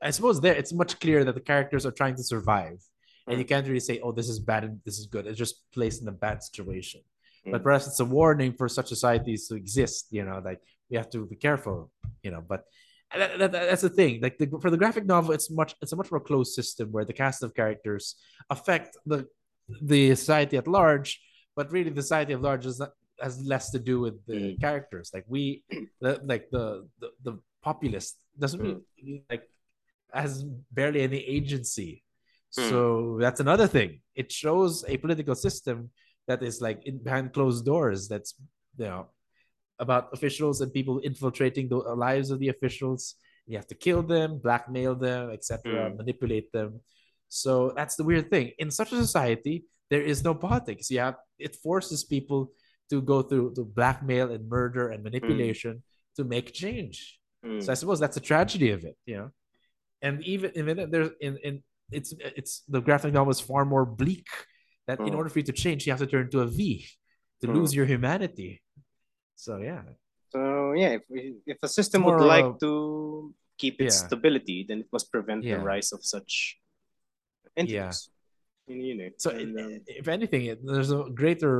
I 0.00 0.10
suppose 0.16 0.40
there 0.40 0.54
it's 0.54 0.72
much 0.72 1.00
clearer 1.00 1.24
that 1.24 1.34
the 1.34 1.40
characters 1.52 1.84
are 1.84 1.90
trying 2.00 2.14
to 2.14 2.22
survive, 2.22 2.78
and 3.26 3.36
you 3.40 3.44
can't 3.44 3.66
really 3.66 3.80
say, 3.90 3.98
"Oh, 4.04 4.12
this 4.12 4.28
is 4.28 4.38
bad 4.38 4.62
and 4.62 4.74
this 4.86 4.98
is 5.00 5.06
good." 5.14 5.26
It's 5.26 5.36
just 5.46 5.56
placed 5.74 6.00
in 6.02 6.06
a 6.06 6.12
bad 6.26 6.38
situation. 6.44 7.00
But 7.44 7.60
Mm. 7.60 7.64
perhaps 7.64 7.86
it's 7.86 8.00
a 8.00 8.04
warning 8.04 8.52
for 8.52 8.68
such 8.68 8.88
societies 8.88 9.48
to 9.48 9.54
exist. 9.54 10.08
You 10.10 10.24
know, 10.24 10.40
like 10.44 10.60
we 10.90 10.96
have 10.96 11.10
to 11.10 11.26
be 11.26 11.36
careful. 11.36 11.90
You 12.22 12.30
know, 12.32 12.42
but 12.46 12.64
that, 13.16 13.38
that, 13.38 13.52
that's 13.52 13.82
the 13.82 13.88
thing. 13.90 14.20
Like 14.20 14.36
the, 14.38 14.46
for 14.60 14.70
the 14.70 14.76
graphic 14.76 15.06
novel, 15.06 15.32
it's 15.32 15.50
much 15.50 15.74
it's 15.82 15.92
a 15.92 15.96
much 15.96 16.10
more 16.10 16.20
closed 16.20 16.52
system 16.54 16.90
where 16.92 17.04
the 17.04 17.12
cast 17.12 17.42
of 17.42 17.54
characters 17.54 18.16
affect 18.50 18.96
the 19.06 19.26
the 19.82 20.14
society 20.14 20.56
at 20.56 20.66
large, 20.66 21.20
but 21.56 21.70
really 21.72 21.90
the 21.90 22.02
society 22.02 22.32
at 22.32 22.40
large 22.42 22.64
is 22.66 22.78
not, 22.80 22.90
has 23.20 23.40
less 23.44 23.70
to 23.70 23.78
do 23.78 24.00
with 24.00 24.14
the 24.26 24.34
Mm. 24.34 24.60
characters. 24.60 25.10
Like 25.14 25.24
we, 25.28 25.62
the, 26.00 26.20
like 26.24 26.48
the, 26.50 26.86
the 27.00 27.08
the 27.22 27.32
populace 27.62 28.14
doesn't 28.38 28.60
Mm. 28.60 28.80
really 29.02 29.24
like 29.30 29.44
has 30.12 30.42
barely 30.72 31.00
any 31.02 31.18
agency. 31.18 32.02
Mm. 32.58 32.68
So 32.70 33.18
that's 33.20 33.40
another 33.40 33.66
thing. 33.66 34.00
It 34.14 34.32
shows 34.32 34.84
a 34.88 34.96
political 34.96 35.34
system 35.34 35.90
that 36.28 36.42
is 36.42 36.60
like 36.60 36.86
in 36.86 37.02
behind 37.02 37.32
closed 37.32 37.64
doors. 37.64 38.08
That's 38.08 38.34
you 38.78 38.86
know 38.86 39.08
about 39.78 40.10
officials 40.12 40.60
and 40.60 40.72
people 40.72 40.98
infiltrating 41.00 41.68
the 41.68 41.78
lives 41.78 42.30
of 42.30 42.38
the 42.38 42.48
officials. 42.48 43.14
You 43.46 43.56
have 43.56 43.66
to 43.68 43.74
kill 43.74 44.02
them, 44.02 44.38
blackmail 44.38 44.94
them, 44.94 45.30
etc., 45.30 45.90
Mm. 45.90 45.96
manipulate 45.96 46.52
them. 46.52 46.80
So 47.28 47.72
that's 47.76 47.96
the 47.96 48.04
weird 48.04 48.30
thing. 48.30 48.52
In 48.58 48.70
such 48.70 48.92
a 48.92 48.96
society, 48.96 49.64
there 49.90 50.02
is 50.02 50.22
no 50.24 50.34
politics. 50.34 50.90
You 50.90 51.00
have 51.00 51.16
it 51.38 51.56
forces 51.56 52.04
people 52.04 52.52
to 52.90 53.00
go 53.02 53.22
through 53.22 53.54
to 53.56 53.64
blackmail 53.64 54.30
and 54.32 54.48
murder 54.48 54.88
and 54.92 55.02
manipulation 55.02 55.82
to 56.16 56.24
make 56.24 56.52
change. 56.52 57.18
Hmm. 57.44 57.60
So 57.60 57.72
I 57.72 57.76
suppose 57.76 58.00
that's 58.00 58.16
a 58.16 58.20
tragedy 58.32 58.70
of 58.70 58.84
it, 58.84 58.96
you 59.06 59.16
know. 59.16 59.30
And 60.02 60.22
even 60.24 60.50
even 60.54 60.90
there's 60.90 61.10
in 61.20 61.36
in 61.44 61.62
it's 61.90 62.12
it's 62.40 62.62
the 62.68 62.80
graphic 62.80 63.12
novel 63.12 63.30
is 63.30 63.40
far 63.40 63.64
more 63.64 63.86
bleak. 63.86 64.26
That 64.88 64.98
in 65.04 65.12
Mm. 65.12 65.18
order 65.20 65.28
for 65.30 65.38
you 65.38 65.48
to 65.52 65.56
change, 65.64 65.84
you 65.86 65.92
have 65.92 66.00
to 66.00 66.08
turn 66.08 66.26
to 66.32 66.40
a 66.40 66.48
V 66.48 66.60
to 67.40 67.46
Mm. 67.46 67.54
lose 67.56 67.70
your 67.76 67.84
humanity. 67.86 68.62
So 69.36 69.52
yeah, 69.68 69.84
So 70.34 70.72
yeah, 70.82 70.92
if 70.98 71.04
if 71.52 71.58
a 71.62 71.70
system 71.78 72.02
more 72.02 72.16
would 72.16 72.24
like 72.34 72.44
of- 72.44 72.60
to 72.64 72.72
keep 73.60 73.74
its 73.84 73.96
Yeah. 73.96 74.06
stability, 74.08 74.58
then 74.68 74.78
it 74.84 74.88
must 74.92 75.06
prevent 75.14 75.40
the 75.44 75.58
rise 75.72 75.88
of 75.96 76.00
such 76.14 76.60
entities. 77.56 78.10
Know, 78.68 78.74
you 78.88 78.94
know, 78.98 79.08
So 79.16 79.30
and, 79.30 79.52
um, 79.58 79.80
if 79.86 80.06
anything, 80.08 80.42
it, 80.52 80.58
there's 80.64 80.92
a 80.92 81.00
greater, 81.20 81.54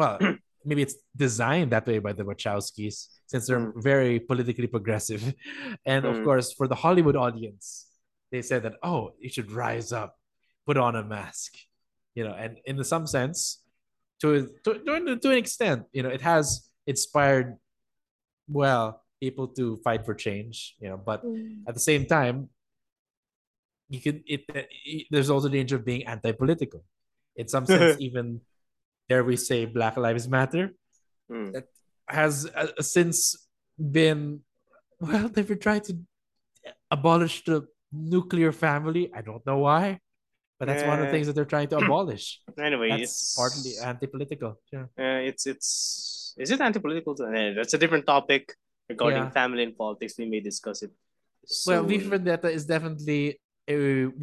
well, 0.00 0.16
maybe 0.68 0.82
it's 0.86 0.96
designed 1.16 1.70
that 1.72 1.86
way 1.90 1.98
by 2.06 2.12
the 2.12 2.24
Wachowskis 2.30 2.96
since 3.26 3.42
they're 3.46 3.72
Mm. 3.72 3.82
very 3.92 4.20
politically 4.20 4.68
progressive, 4.76 5.22
and 5.92 6.04
of 6.04 6.16
Mm. 6.16 6.24
course 6.28 6.48
for 6.58 6.66
the 6.68 6.78
Hollywood 6.84 7.16
audience, 7.16 7.88
they 8.32 8.42
said 8.42 8.60
that 8.64 8.74
oh, 8.82 9.00
you 9.22 9.30
should 9.34 9.50
rise 9.50 9.90
up, 9.92 10.10
put 10.68 10.76
on 10.76 10.92
a 10.96 11.04
mask, 11.16 11.50
you 12.14 12.24
know, 12.24 12.32
and 12.32 12.58
in 12.64 12.82
some 12.84 13.06
sense, 13.06 13.62
to 14.20 14.48
to 14.64 14.78
to, 14.78 15.16
to 15.16 15.30
an 15.30 15.38
extent, 15.38 15.84
you 15.92 16.02
know, 16.02 16.08
it 16.08 16.20
has 16.22 16.68
inspired, 16.86 17.56
well, 18.48 19.02
people 19.20 19.48
to 19.48 19.76
fight 19.78 20.04
for 20.04 20.14
change, 20.14 20.76
you 20.80 20.88
know, 20.88 20.96
but 20.96 21.22
at 21.66 21.74
the 21.74 21.80
same 21.80 22.06
time 22.06 22.48
you 23.88 24.00
could 24.00 24.22
it, 24.26 24.42
it 24.48 25.06
there's 25.10 25.30
also 25.30 25.48
the 25.48 25.56
danger 25.56 25.76
of 25.76 25.84
being 25.84 26.06
anti-political. 26.06 26.84
In 27.36 27.48
some 27.48 27.66
sense 27.66 27.96
even 28.06 28.40
dare 29.08 29.24
we 29.24 29.36
say 29.36 29.66
black 29.66 29.96
lives 29.96 30.28
matter 30.28 30.72
mm, 31.30 31.62
has 32.08 32.48
uh, 32.54 32.68
since 32.80 33.36
been 33.76 34.40
well 35.00 35.28
they've 35.28 35.48
been 35.48 35.58
trying 35.58 35.82
to 35.82 35.98
abolish 36.90 37.44
the 37.44 37.66
nuclear 37.92 38.52
family. 38.52 39.12
I 39.14 39.20
don't 39.20 39.44
know 39.46 39.58
why 39.58 40.00
but 40.58 40.66
that's 40.68 40.84
one 40.84 40.98
of 41.00 41.04
the 41.06 41.10
things 41.14 41.26
that 41.26 41.34
they're 41.36 41.52
trying 41.56 41.68
to 41.68 41.76
abolish 41.84 42.40
anyway, 42.58 42.88
that's 42.90 43.02
it's 43.02 43.36
partly 43.36 43.72
anti-political 43.90 44.52
yeah 44.72 44.86
uh, 45.04 45.20
it's 45.30 45.46
it's 45.46 46.34
is 46.36 46.50
it 46.50 46.60
anti-political? 46.60 47.12
Uh, 47.14 47.54
that's 47.56 47.74
a 47.74 47.78
different 47.78 48.04
topic 48.06 48.42
regarding 48.88 49.22
Yeah. 49.22 49.30
family 49.30 49.62
and 49.62 49.74
politics. 49.78 50.14
We 50.18 50.26
may 50.34 50.40
discuss 50.40 50.82
it. 50.86 50.90
well 51.68 51.84
v 51.84 51.98
for 52.02 52.10
vendetta 52.16 52.48
is 52.58 52.64
definitely 52.74 53.22
a 53.68 53.76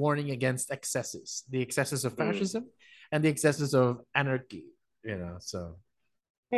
warning 0.04 0.30
against 0.38 0.66
excesses 0.78 1.44
the 1.54 1.62
excesses 1.66 2.02
of 2.08 2.12
Mm. 2.16 2.22
fascism 2.22 2.64
and 3.12 3.20
the 3.24 3.30
excesses 3.34 3.72
of 3.84 3.90
anarchy 4.22 4.64
you 5.10 5.18
know 5.22 5.36
so 5.52 5.60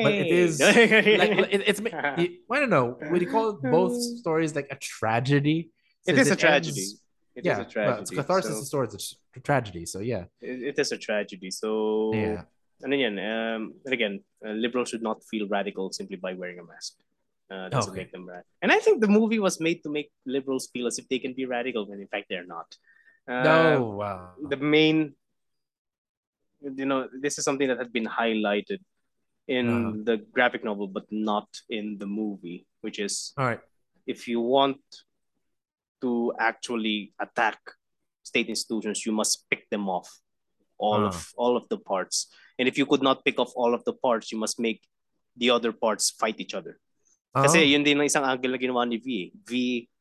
but 0.04 0.12
it 0.24 0.28
is 0.44 0.52
like 0.60 0.91
it, 1.56 1.62
it's 1.70 1.82
I 2.54 2.58
don't 2.62 2.74
know. 2.78 2.88
Would 3.12 3.22
you 3.26 3.30
call 3.36 3.48
both 3.78 3.94
stories 4.22 4.52
like 4.58 4.70
a 4.76 4.78
tragedy? 4.94 5.60
it 6.10 6.18
is 6.18 6.32
a 6.32 6.36
tragedy. 6.45 6.82
ends- 6.82 7.03
It 7.35 7.39
is 7.41 7.45
yeah, 7.45 7.61
a 7.61 7.65
tragedy. 7.65 7.91
well, 7.93 8.01
it's 8.01 8.11
catharsis 8.11 8.51
so 8.55 8.60
of 8.61 8.68
sorts. 8.68 8.93
It's 8.95 9.15
a 9.35 9.39
tragedy. 9.39 9.85
So 9.85 9.99
yeah, 9.99 10.26
it, 10.41 10.61
it 10.69 10.80
is 10.80 10.91
a 10.91 10.97
tragedy. 10.97 11.49
So 11.51 12.11
yeah, 12.14 12.43
and 12.84 12.93
again, 12.93 13.18
um, 13.19 13.73
and 13.85 13.93
again, 13.93 14.23
uh, 14.45 14.51
liberals 14.51 14.89
should 14.89 15.01
not 15.01 15.23
feel 15.23 15.47
radical 15.47 15.91
simply 15.91 16.18
by 16.18 16.34
wearing 16.34 16.60
a 16.60 16.64
mask. 16.64 16.93
Uh, 17.51 17.69
doesn't 17.69 17.91
Okay. 17.91 18.01
make 18.01 18.11
them 18.11 18.27
rad. 18.27 18.43
And 18.61 18.72
I 18.72 18.80
think 18.80 19.01
the 19.01 19.07
movie 19.07 19.39
was 19.39 19.60
made 19.60 19.84
to 19.84 19.89
make 19.89 20.11
liberals 20.26 20.69
feel 20.73 20.88
as 20.88 20.97
if 20.97 21.07
they 21.10 21.19
can 21.19 21.34
be 21.34 21.45
radical 21.45 21.85
when 21.88 21.99
in 21.99 22.07
fact 22.07 22.26
they're 22.30 22.45
not. 22.45 22.69
Uh, 23.27 23.43
no, 23.43 23.84
wow. 23.99 24.31
the 24.49 24.57
main, 24.57 25.14
you 26.61 26.85
know, 26.85 27.07
this 27.22 27.38
is 27.38 27.43
something 27.45 27.68
that 27.68 27.77
had 27.77 27.91
been 27.93 28.05
highlighted 28.05 28.80
in 29.47 29.65
Uh-huh. 29.69 29.91
the 30.10 30.18
graphic 30.31 30.64
novel, 30.64 30.88
but 30.88 31.05
not 31.11 31.47
in 31.69 31.97
the 31.99 32.05
movie, 32.07 32.65
which 32.81 32.97
is 32.99 33.34
All 33.38 33.45
right. 33.45 33.60
if 34.07 34.27
you 34.27 34.39
want 34.39 34.80
to 36.04 36.36
actually 36.38 37.16
attack 37.20 37.58
state 38.24 38.48
institutions, 38.52 39.06
you 39.08 39.12
must 39.16 39.48
pick 39.50 39.68
them 39.72 39.88
off 39.88 40.08
all 40.78 41.08
Ah. 41.08 41.12
of 41.12 41.18
all 41.40 41.56
of 41.56 41.64
the 41.72 41.80
parts. 41.80 42.28
And 42.60 42.68
if 42.68 42.76
you 42.78 42.86
could 42.86 43.02
not 43.02 43.24
pick 43.24 43.40
off 43.40 43.56
all 43.56 43.72
of 43.74 43.84
the 43.88 43.96
parts, 43.96 44.30
you 44.32 44.38
must 44.38 44.60
make 44.60 44.84
the 45.40 45.50
other 45.50 45.72
parts 45.74 46.12
fight 46.12 46.38
each 46.44 46.54
other. 46.54 46.78
Kasi 47.34 47.66
Oh. 47.66 47.70
yun 47.74 47.82
din 47.82 47.98
ang 47.98 48.06
isang 48.06 48.22
angle 48.28 48.54
na 48.54 48.60
ginawa 48.62 48.86
ni 48.86 49.02
V. 49.02 49.08
eh. 49.10 49.28
V 49.48 49.50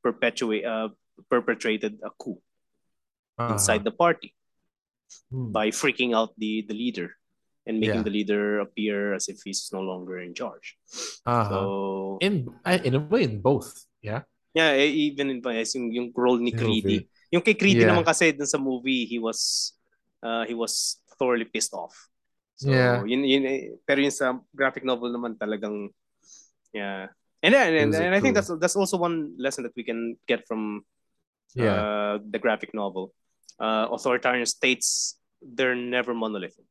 perpetuate 0.05 0.67
uh, 0.67 0.91
perpetrated 1.33 1.97
a 2.05 2.11
coup 2.13 2.37
Uh-huh. 3.41 3.57
inside 3.57 3.81
the 3.87 3.95
party 3.95 4.37
Hmm. 5.33 5.49
by 5.53 5.73
freaking 5.73 6.13
out 6.13 6.33
the 6.37 6.61
the 6.69 6.77
leader 6.77 7.17
and 7.65 7.81
making 7.81 8.01
Yeah. 8.01 8.07
the 8.09 8.13
leader 8.13 8.45
appear 8.61 9.13
as 9.17 9.29
if 9.33 9.41
he's 9.45 9.69
no 9.73 9.81
longer 9.81 10.21
in 10.21 10.33
charge. 10.37 10.77
Uh-huh. 11.25 11.49
So 11.49 11.59
in 12.21 12.49
in 12.85 12.93
a 12.97 13.03
way, 13.03 13.25
in 13.25 13.41
both. 13.41 13.89
Yeah. 14.05 14.25
Yeah, 14.55 14.77
e- 14.77 15.11
even 15.13 15.31
in 15.31 15.41
yes, 15.53 15.75
yung, 15.75 15.93
yung 15.93 16.09
role 16.15 16.39
ni 16.39 16.53
Creedy. 16.53 17.09
Yung 17.33 17.43
kay 17.43 17.55
Creedy 17.57 17.83
Yeah. 17.85 17.93
naman 17.93 18.05
kasi 18.05 18.33
dun 18.33 18.47
sa 18.47 18.59
movie, 18.61 19.05
he 19.09 19.19
was 19.19 19.73
uh, 20.23 20.45
he 20.45 20.55
was 20.55 21.01
thoroughly 21.19 21.45
pissed 21.49 21.73
off. 21.75 21.97
So, 22.57 22.71
Yeah. 22.71 23.03
yun, 23.03 23.25
yun, 23.25 23.45
eh, 23.49 23.75
pero 23.83 23.99
yun 24.01 24.13
sa 24.15 24.39
graphic 24.55 24.85
novel 24.85 25.11
naman 25.11 25.35
talagang 25.41 25.91
yeah. 26.73 27.09
And 27.43 27.55
and, 27.59 27.75
and, 27.75 27.91
was 27.91 27.99
and 27.99 28.15
I 28.15 28.21
think 28.23 28.39
that's 28.39 28.53
that's 28.61 28.77
also 28.79 28.97
one 28.97 29.35
lesson 29.35 29.65
that 29.67 29.75
we 29.75 29.83
can 29.83 30.15
get 30.29 30.47
from 30.47 30.85
Yeah. 31.59 31.75
uh, 31.77 32.15
the 32.23 32.39
graphic 32.39 32.73
novel. 32.73 33.13
Uh, 33.61 33.89
authoritarian 33.93 34.47
states, 34.47 35.19
they're 35.43 35.77
never 35.77 36.15
monolithic. 36.15 36.65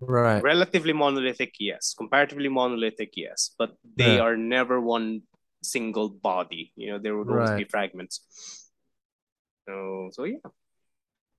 right. 0.00 0.40
Relatively 0.40 0.92
monolithic, 0.96 1.52
yes. 1.60 1.92
Comparatively 1.98 2.48
monolithic, 2.48 3.12
yes. 3.16 3.52
But 3.58 3.76
they 3.84 4.16
Yeah. 4.16 4.24
are 4.24 4.36
never 4.36 4.80
one 4.80 5.22
single 5.62 6.08
body. 6.08 6.72
You 6.76 6.92
know, 6.92 6.98
there 6.98 7.16
would 7.16 7.28
always 7.28 7.50
be 7.58 7.64
fragments. 7.64 8.20
So, 9.68 10.10
so 10.12 10.24
yeah. 10.24 10.42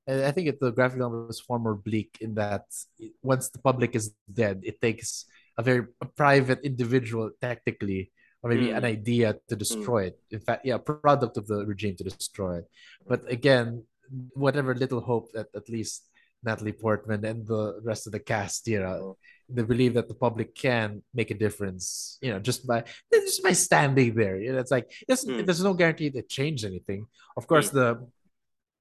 And 0.07 0.23
I 0.25 0.31
think 0.31 0.47
it, 0.47 0.59
the 0.59 0.71
graphic 0.71 0.97
novel 0.99 1.29
is 1.29 1.39
far 1.39 1.59
more 1.59 1.75
bleak 1.75 2.17
in 2.21 2.35
that 2.35 2.65
it- 2.97 3.13
once 3.21 3.49
the 3.49 3.59
public 3.59 3.95
is 3.95 4.13
dead, 4.31 4.61
it 4.63 4.81
takes 4.81 5.25
a 5.57 5.63
very 5.63 5.85
a 6.01 6.05
private 6.05 6.61
individual, 6.63 7.31
technically, 7.41 8.11
or 8.41 8.49
maybe 8.49 8.67
Mm. 8.73 8.77
an 8.77 8.85
idea 8.85 9.37
to 9.49 9.55
destroy 9.55 10.09
it. 10.09 10.17
In 10.31 10.39
fact, 10.39 10.65
yeah, 10.65 10.77
product 10.77 11.37
of 11.37 11.45
the 11.45 11.65
regime 11.65 11.95
to 11.97 12.03
destroy 12.03 12.59
it. 12.59 12.67
But 13.05 13.29
again, 13.29 13.85
whatever 14.33 14.73
little 14.73 15.01
hope 15.01 15.31
that 15.33 15.47
at 15.55 15.69
least 15.69 16.09
Natalie 16.43 16.73
Portman 16.73 17.23
and 17.23 17.45
the 17.45 17.79
rest 17.83 18.07
of 18.07 18.13
the 18.13 18.19
cast, 18.19 18.65
you 18.67 18.79
know, 18.81 19.17
they 19.53 19.63
belief 19.63 19.93
that 19.95 20.07
the 20.07 20.13
public 20.25 20.55
can 20.55 21.01
make 21.13 21.29
a 21.31 21.35
difference, 21.45 22.17
you 22.21 22.31
know, 22.31 22.39
just 22.39 22.65
by 22.67 22.83
just 23.13 23.43
by 23.43 23.53
standing 23.53 24.13
there. 24.15 24.39
You 24.39 24.53
know, 24.53 24.59
it's 24.59 24.71
like 24.71 24.91
it's, 25.07 25.25
Mm. 25.25 25.45
there's 25.45 25.63
no 25.63 25.73
guarantee 25.73 26.09
that 26.09 26.29
change 26.29 26.65
anything. 26.65 27.05
Of 27.37 27.47
course, 27.47 27.69
the 27.69 28.07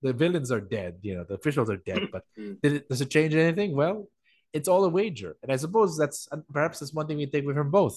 the 0.02 0.12
villains 0.14 0.50
are 0.50 0.60
dead, 0.62 0.92
you 1.02 1.14
know, 1.16 1.24
the 1.28 1.34
officials 1.34 1.68
are 1.70 1.76
dead, 1.90 2.02
but 2.14 2.24
Mm. 2.38 2.60
did 2.62 2.72
it 2.78 2.88
does 2.88 3.00
it 3.00 3.10
change 3.10 3.34
anything? 3.34 3.70
Well, 3.76 4.08
it's 4.52 4.68
all 4.68 4.84
a 4.84 4.88
wager. 4.88 5.36
And 5.42 5.52
I 5.52 5.56
suppose 5.56 5.96
that's 5.96 6.28
perhaps 6.52 6.78
that's 6.80 6.94
one 6.94 7.06
thing 7.06 7.18
we 7.18 7.26
take 7.26 7.44
away 7.44 7.54
from 7.54 7.70
both. 7.70 7.96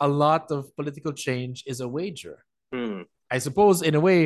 A 0.00 0.08
lot 0.08 0.50
of 0.50 0.74
political 0.76 1.12
change 1.12 1.64
is 1.66 1.80
a 1.80 1.88
wager. 1.88 2.36
Hmm. 2.72 3.02
I 3.30 3.38
suppose 3.38 3.80
in 3.82 3.94
a 3.94 4.00
way, 4.08 4.20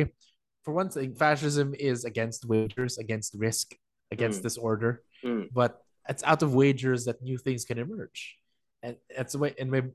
for 0.63 0.73
one 0.73 0.89
thing, 0.89 1.15
fascism 1.15 1.73
is 1.89 2.05
against 2.05 2.45
wagers, 2.45 2.97
against 2.97 3.33
risk, 3.47 3.67
against 4.11 4.39
Mm. 4.39 4.43
disorder. 4.43 4.91
Mm. 5.23 5.47
But 5.59 5.81
it's 6.09 6.23
out 6.23 6.41
of 6.43 6.53
wagers 6.53 7.05
that 7.05 7.21
new 7.21 7.37
things 7.37 7.65
can 7.65 7.77
emerge. 7.77 8.37
And 8.83 8.97
that's 9.15 9.33
the 9.33 9.39
way 9.39 9.53
and 9.59 9.69
maybe 9.69 9.89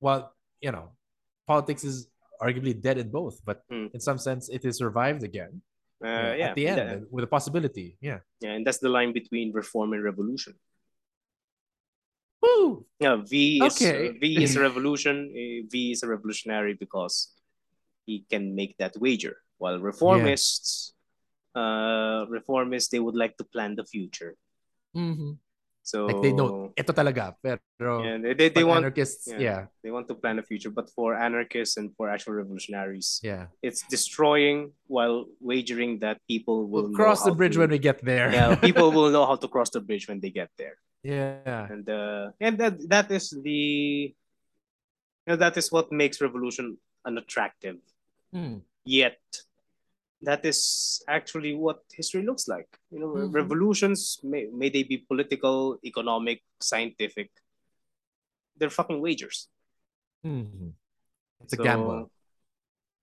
well, 0.00 0.34
you 0.60 0.72
know, 0.72 0.90
politics 1.46 1.84
is 1.84 2.08
arguably 2.40 2.74
dead 2.78 2.98
in 2.98 3.08
both, 3.10 3.40
but 3.44 3.62
Mm. 3.70 3.94
in 3.94 4.00
some 4.00 4.18
sense 4.18 4.48
it 4.48 4.64
is 4.64 4.76
survived 4.76 5.22
again. 5.22 5.62
Uh, 6.04 6.34
yeah, 6.36 6.48
at 6.50 6.54
the 6.56 6.66
end 6.66 7.06
with 7.10 7.22
a 7.24 7.28
possibility. 7.28 7.96
Yeah. 8.00 8.18
yeah, 8.40 8.50
and 8.58 8.66
that's 8.66 8.78
the 8.78 8.88
line 8.88 9.12
between 9.12 9.52
reform 9.52 9.92
and 9.92 10.02
revolution. 10.02 10.54
Woo! 12.42 12.86
Yeah, 12.98 13.16
V 13.22 13.62
is 13.64 13.76
Okay. 13.76 14.08
uh, 14.08 14.12
V 14.20 14.42
is 14.42 14.56
a 14.56 14.60
revolution. 14.60 15.30
uh, 15.30 15.66
V 15.70 15.92
is 15.92 16.02
a 16.02 16.08
revolutionary 16.08 16.74
because 16.74 17.32
he 18.04 18.26
can 18.28 18.54
make 18.56 18.76
that 18.78 18.96
wager. 18.98 19.36
While 19.58 19.78
reformists, 19.78 20.90
uh, 21.54 22.26
reformists, 22.26 22.90
they 22.90 22.98
would 22.98 23.14
like 23.14 23.36
to 23.36 23.44
plan 23.44 23.76
the 23.76 23.84
future. 23.84 24.34
Mhm. 24.96 25.38
So 25.82 26.06
Like 26.06 26.22
they 26.22 26.30
know 26.32 26.70
ito 26.78 26.94
talaga, 26.94 27.34
pero 27.42 28.06
yeah, 28.06 28.14
they, 28.22 28.34
they, 28.38 28.48
they 28.54 28.62
want 28.62 28.86
anarchists, 28.86 29.26
yeah. 29.26 29.38
yeah. 29.42 29.60
they 29.82 29.90
want 29.90 30.06
to 30.06 30.14
plan 30.14 30.38
the 30.38 30.46
future. 30.46 30.70
But 30.70 30.86
for 30.94 31.18
anarchists 31.18 31.74
and 31.76 31.90
for 31.98 32.06
actual 32.06 32.38
revolutionaries, 32.38 33.18
yeah, 33.18 33.50
it's 33.66 33.82
destroying 33.90 34.70
while 34.86 35.26
wagering 35.42 35.98
that 36.06 36.22
people 36.30 36.70
will 36.70 36.86
We'll 36.86 36.94
cross 36.94 37.26
the 37.26 37.34
bridge 37.34 37.58
to- 37.58 37.66
when 37.66 37.70
we 37.74 37.82
get 37.82 37.98
there. 37.98 38.30
yeah, 38.30 38.54
people 38.62 38.94
will 38.94 39.10
know 39.10 39.26
how 39.26 39.34
to 39.34 39.48
cross 39.50 39.70
the 39.74 39.82
bridge 39.82 40.06
when 40.06 40.22
they 40.22 40.30
get 40.30 40.54
there. 40.54 40.78
yeah. 41.02 41.66
and 41.66 41.82
uh, 41.90 42.30
and 42.38 42.54
that 42.62 42.78
that 42.86 43.10
is 43.10 43.34
the 43.34 44.14
you 44.14 45.26
know, 45.26 45.34
that 45.34 45.58
is 45.58 45.66
what 45.74 45.90
makes 45.90 46.22
revolution 46.22 46.78
unattractive 47.02 47.82
Hmm. 48.30 48.62
yet 48.86 49.18
that 50.22 50.44
is 50.46 51.02
actually 51.10 51.52
what 51.54 51.82
history 51.90 52.22
looks 52.22 52.46
like 52.46 52.68
you 52.94 52.98
know 53.02 53.10
Mhm. 53.10 53.34
revolutions 53.34 54.18
may, 54.22 54.46
may 54.54 54.68
they 54.70 54.82
be 54.86 54.98
political 55.02 55.78
economic 55.84 56.42
scientific 56.62 57.30
they're 58.56 58.70
fucking 58.70 59.00
wagers 59.02 59.48
Mhm. 60.22 60.72
It's 61.42 61.54
a 61.54 61.58
So, 61.58 61.64
gamble. 61.66 62.06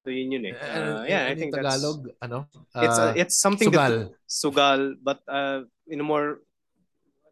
so 0.03 0.07
yun 0.07 0.31
yun 0.31 0.45
eh. 0.47 0.55
Uh, 0.55 0.79
Uh, 0.79 1.03
yeah 1.11 1.27
i 1.27 1.35
think 1.35 1.51
Tagalog, 1.51 2.07
ano? 2.23 2.47
that's 2.71 2.87
it's 2.87 2.99
Uh, 2.99 3.11
uh, 3.11 3.13
it's 3.19 3.35
something 3.35 3.67
sugal. 3.67 3.75
that 4.07 4.15
sugal 4.31 4.81
but 5.03 5.19
uh 5.27 5.67
in 5.91 5.99
a 5.99 6.07
more 6.07 6.39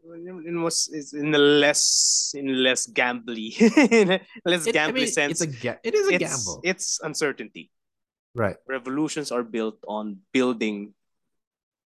in 0.08 0.60
was 0.64 0.88
is 0.92 1.12
in 1.16 1.32
a 1.36 1.40
less 1.64 1.84
in 2.36 2.48
less 2.64 2.88
gambly 2.92 3.56
in 3.92 4.08
a 4.12 4.20
less 4.48 4.68
It- 4.68 4.76
I 4.76 4.80
gambly 4.80 5.08
mean, 5.08 5.16
sense 5.16 5.32
It's 5.40 5.44
a 5.48 5.52
ga- 5.52 5.80
it 5.84 5.96
is 5.96 6.08
a 6.08 6.14
it's, 6.16 6.24
gamble. 6.24 6.58
It's 6.64 6.88
uncertainty. 7.04 7.72
Right. 8.38 8.58
Revolutions 8.70 9.34
are 9.34 9.42
built 9.42 9.82
on 9.90 10.22
building, 10.30 10.94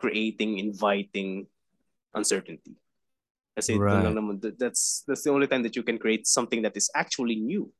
creating, 0.04 0.60
inviting 0.60 1.48
uncertainty. 2.12 2.76
Kasi 3.56 3.80
Right. 3.80 4.04
doon 4.04 4.04
lang 4.12 4.16
naman, 4.20 4.36
that's 4.60 5.04
that's 5.08 5.24
the 5.24 5.32
only 5.32 5.48
time 5.48 5.64
that 5.64 5.76
you 5.76 5.84
can 5.84 5.96
create 6.00 6.28
something 6.28 6.64
that 6.68 6.76
is 6.76 6.92
actually 6.92 7.40
new. 7.40 7.72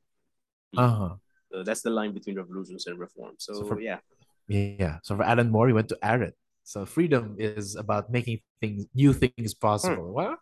Uh-huh. 0.76 1.20
So 1.52 1.60
that's 1.60 1.84
the 1.84 1.92
line 1.92 2.16
between 2.16 2.36
revolutions 2.40 2.88
and 2.88 2.96
reform. 2.96 3.36
So, 3.36 3.52
So 3.60 3.68
for- 3.68 3.80
yeah, 3.80 4.00
Yeah. 4.48 4.98
So 5.06 5.16
for 5.16 5.24
Alan 5.24 5.48
Moore, 5.52 5.68
he 5.68 5.76
went 5.76 5.88
to 5.92 5.98
Arid. 6.02 6.34
So 6.64 6.84
freedom 6.84 7.36
is 7.38 7.74
about 7.76 8.10
making 8.10 8.40
things 8.60 8.86
new 8.94 9.12
things 9.12 9.54
possible. 9.54 10.12
Well, 10.12 10.36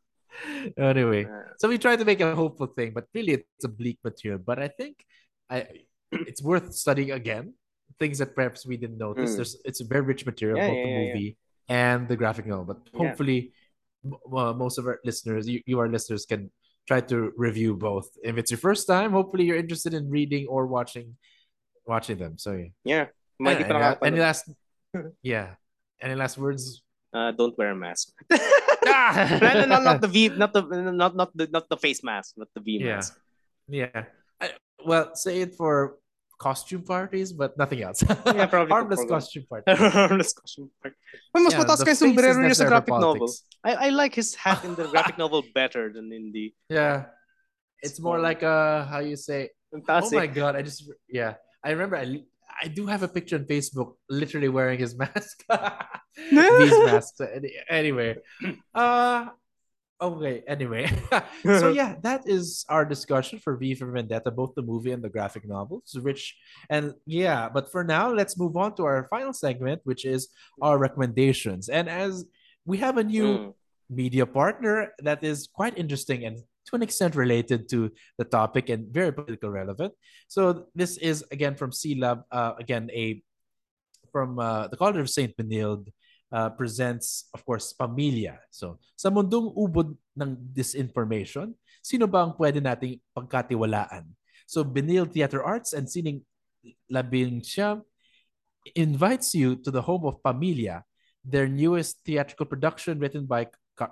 anyway, 0.76 1.26
so 1.58 1.68
we 1.68 1.78
try 1.78 1.94
to 1.96 2.04
make 2.04 2.20
a 2.20 2.34
hopeful 2.34 2.66
thing, 2.68 2.92
but 2.92 3.06
really 3.14 3.40
it's 3.44 3.64
a 3.64 3.70
bleak 3.70 3.98
material. 4.04 4.38
But 4.40 4.58
I 4.58 4.68
think 4.68 5.04
I 5.48 5.86
it's 6.10 6.42
worth 6.42 6.74
studying 6.74 7.10
again. 7.14 7.54
Things 8.00 8.18
that 8.18 8.34
perhaps 8.34 8.64
we 8.66 8.76
didn't 8.76 8.98
notice. 8.98 9.32
Mm. 9.32 9.36
There's 9.36 9.56
it's 9.64 9.80
a 9.80 9.84
very 9.84 10.00
rich 10.02 10.24
material, 10.24 10.56
Yeah, 10.58 10.68
both 10.68 10.76
yeah, 10.76 10.84
the 10.84 10.90
yeah, 10.90 10.98
yeah. 11.00 11.12
movie 11.14 11.36
and 11.68 12.08
the 12.08 12.16
graphic 12.16 12.46
novel. 12.46 12.64
But 12.72 12.80
Yeah. 12.92 12.98
hopefully, 12.98 13.52
m- 14.04 14.16
uh, 14.34 14.52
most 14.54 14.78
of 14.78 14.86
our 14.88 14.98
listeners, 15.04 15.46
you, 15.46 15.60
you 15.66 15.78
our 15.78 15.88
listeners, 15.88 16.24
can 16.24 16.50
try 16.88 17.00
to 17.12 17.30
review 17.36 17.76
both. 17.76 18.08
If 18.24 18.38
it's 18.40 18.50
your 18.50 18.58
first 18.58 18.88
time, 18.88 19.12
hopefully 19.12 19.44
you're 19.44 19.60
interested 19.60 19.92
in 19.94 20.08
reading 20.08 20.48
or 20.48 20.66
watching 20.66 21.16
watching 21.86 22.16
them. 22.18 22.38
So 22.38 22.56
yeah. 22.84 23.06
yeah. 23.38 23.96
Any, 24.02 24.18
last 24.18 24.48
yeah. 25.22 25.54
Any 26.00 26.14
last 26.16 26.38
words? 26.38 26.82
Uh, 27.12 27.32
don't 27.32 27.56
wear 27.58 27.70
a 27.72 27.76
mask. 27.76 28.16
Ah! 28.86 29.38
no, 29.42 29.52
no, 29.60 29.66
no, 29.66 29.78
not 29.82 30.00
the 30.00 30.08
V, 30.08 30.28
not 30.30 30.52
the 30.56 30.62
not 30.64 31.12
not 31.14 31.30
the 31.36 31.46
not 31.52 31.68
the 31.68 31.76
face 31.76 32.02
mask, 32.02 32.34
not 32.40 32.48
the 32.56 32.60
V 32.64 32.80
Yeah. 32.80 32.96
mask. 32.96 33.12
Yeah. 33.68 34.04
I, 34.40 34.56
well, 34.86 35.12
say 35.14 35.42
it 35.44 35.54
for 35.54 35.99
costume 36.40 36.82
parties, 36.82 37.32
but 37.36 37.52
nothing 37.60 37.82
else. 37.84 38.00
Yeah, 38.00 38.48
probably 38.48 38.72
Harmless 38.74 39.04
costume 39.04 39.44
party. 39.44 39.68
Harmless 39.68 40.32
costume 40.32 40.70
part. 40.80 40.96
Uy, 41.36 41.44
mas 41.44 41.52
Yeah, 41.52 41.60
mataas 41.60 41.78
the 41.78 41.84
kaya 41.84 41.96
yung 42.00 42.16
face 42.16 42.24
sombrero 42.24 42.40
niya 42.40 42.56
sa 42.56 42.64
necessary 42.64 42.64
for 42.64 42.72
graphic 42.72 42.96
novel. 42.96 43.28
I, 43.62 43.72
I 43.76 43.88
like 43.92 44.14
his 44.16 44.34
hat 44.34 44.64
in 44.64 44.72
the 44.74 44.88
graphic 44.92 45.20
novel 45.20 45.44
better 45.52 45.92
than 45.92 46.08
in 46.08 46.32
the. 46.32 46.56
Yeah. 46.72 47.12
It's 47.84 48.00
more 48.00 48.18
like 48.18 48.40
uh 48.42 48.88
how 48.88 49.04
you 49.04 49.16
say 49.20 49.52
Ang 49.72 49.84
Oh 49.86 50.10
my 50.10 50.26
god, 50.26 50.56
I 50.56 50.62
just 50.64 50.88
yeah. 51.08 51.36
I 51.62 51.70
remember 51.76 51.96
I 52.00 52.24
I 52.50 52.68
do 52.68 52.88
have 52.88 53.04
a 53.04 53.08
picture 53.08 53.36
on 53.36 53.44
Facebook 53.44 53.94
literally 54.08 54.48
wearing 54.48 54.80
his 54.80 54.96
mask. 54.96 55.44
These 56.30 56.78
masks. 56.88 57.20
Anyway. 57.70 58.16
Uh 58.74 59.30
okay, 60.00 60.42
anyway. 60.46 60.90
so 61.44 61.68
yeah, 61.80 61.96
that 62.02 62.22
is 62.26 62.64
our 62.68 62.84
discussion 62.84 63.38
for 63.38 63.56
V 63.56 63.74
for 63.74 63.90
Vendetta, 63.90 64.30
both 64.30 64.54
the 64.54 64.62
movie 64.62 64.92
and 64.92 65.02
the 65.02 65.08
graphic 65.08 65.46
novels 65.46 65.96
rich 66.00 66.36
and 66.68 66.94
yeah, 67.06 67.48
but 67.48 67.70
for 67.70 67.84
now, 67.84 68.10
let's 68.10 68.38
move 68.38 68.56
on 68.56 68.74
to 68.76 68.84
our 68.84 69.06
final 69.10 69.32
segment, 69.32 69.80
which 69.84 70.04
is 70.04 70.28
our 70.62 70.78
recommendations. 70.78 71.68
And 71.68 71.88
as 71.88 72.24
we 72.64 72.78
have 72.78 72.96
a 72.98 73.04
new 73.04 73.26
Mm. 73.30 73.54
media 73.90 74.26
partner 74.26 74.94
that 75.02 75.24
is 75.24 75.48
quite 75.52 75.76
interesting 75.76 76.24
and 76.24 76.38
to 76.66 76.76
an 76.76 76.82
extent 76.82 77.16
related 77.16 77.68
to 77.68 77.90
the 78.18 78.24
topic 78.24 78.68
and 78.68 78.86
very 78.94 79.12
political 79.12 79.50
relevant. 79.50 79.92
So 80.28 80.66
this 80.74 80.96
is 80.98 81.24
again 81.32 81.56
from 81.56 81.72
C-Lab, 81.72 82.22
uh, 82.30 82.52
again 82.58 82.88
a 82.94 83.22
from 84.12 84.38
uh, 84.38 84.68
the 84.68 84.76
College 84.76 84.98
of 84.98 85.10
Saint 85.10 85.36
Benilde 85.36 85.90
uh, 86.32 86.50
presents 86.54 87.28
of 87.34 87.44
course 87.44 87.74
Pamilya. 87.74 88.38
So 88.50 88.78
sa 88.94 89.10
mundong 89.10 89.52
ubod 89.54 89.94
ng 90.16 90.30
disinformation, 90.54 91.54
sino 91.82 92.06
ba 92.06 92.26
ang 92.26 92.34
pwede 92.38 92.62
nating 92.62 92.98
pagkatiwalaan? 93.14 94.08
So 94.46 94.66
Benilde 94.66 95.14
Theater 95.14 95.42
Arts 95.42 95.74
and 95.74 95.86
Sining 95.86 96.26
Labing 96.90 97.40
siya 97.40 97.80
invites 98.74 99.32
you 99.32 99.56
to 99.64 99.70
the 99.70 99.80
home 99.80 100.04
of 100.04 100.20
Pamilya, 100.20 100.82
their 101.24 101.48
newest 101.48 102.04
theatrical 102.04 102.44
production 102.44 102.98
written 102.98 103.24
by 103.24 103.48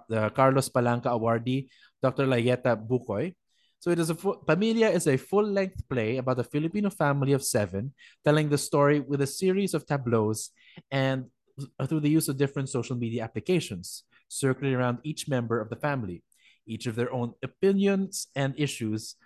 the 0.09 0.28
Carlos 0.36 0.69
Palanca 0.69 1.09
awardee, 1.09 1.69
Dr. 2.02 2.27
Layeta 2.27 2.77
Bucoy. 2.77 3.32
So 3.78 3.90
it 3.90 3.98
is 3.98 4.10
a 4.10 4.15
full, 4.15 4.43
Pamilya 4.44 4.93
is 4.93 5.06
a 5.06 5.16
full-length 5.16 5.89
play 5.89 6.19
about 6.19 6.39
a 6.39 6.44
Filipino 6.44 6.90
family 6.90 7.32
of 7.32 7.44
seven, 7.44 7.94
telling 8.24 8.48
the 8.48 8.59
story 8.59 9.01
with 9.01 9.23
a 9.23 9.27
series 9.27 9.73
of 9.73 9.86
tableaus 9.86 10.51
and 10.90 11.31
Uh, 11.59 11.86
through 11.86 12.01
the 12.01 12.10
use 12.10 12.28
of 12.28 12.36
different 12.36 12.68
social 12.68 12.94
media 12.94 13.24
applications, 13.24 14.05
circling 14.28 14.74
around 14.74 14.98
each 15.02 15.28
member 15.28 15.60
of 15.60 15.70
the 15.70 15.76
family, 15.76 16.22
each 16.66 16.86
of 16.86 16.94
their 16.94 17.12
own 17.12 17.35
opinions 17.43 18.28
and 18.36 18.55
issues 18.56 19.16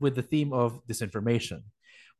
with 0.00 0.14
the 0.14 0.22
theme 0.22 0.52
of 0.52 0.80
disinformation. 0.86 1.60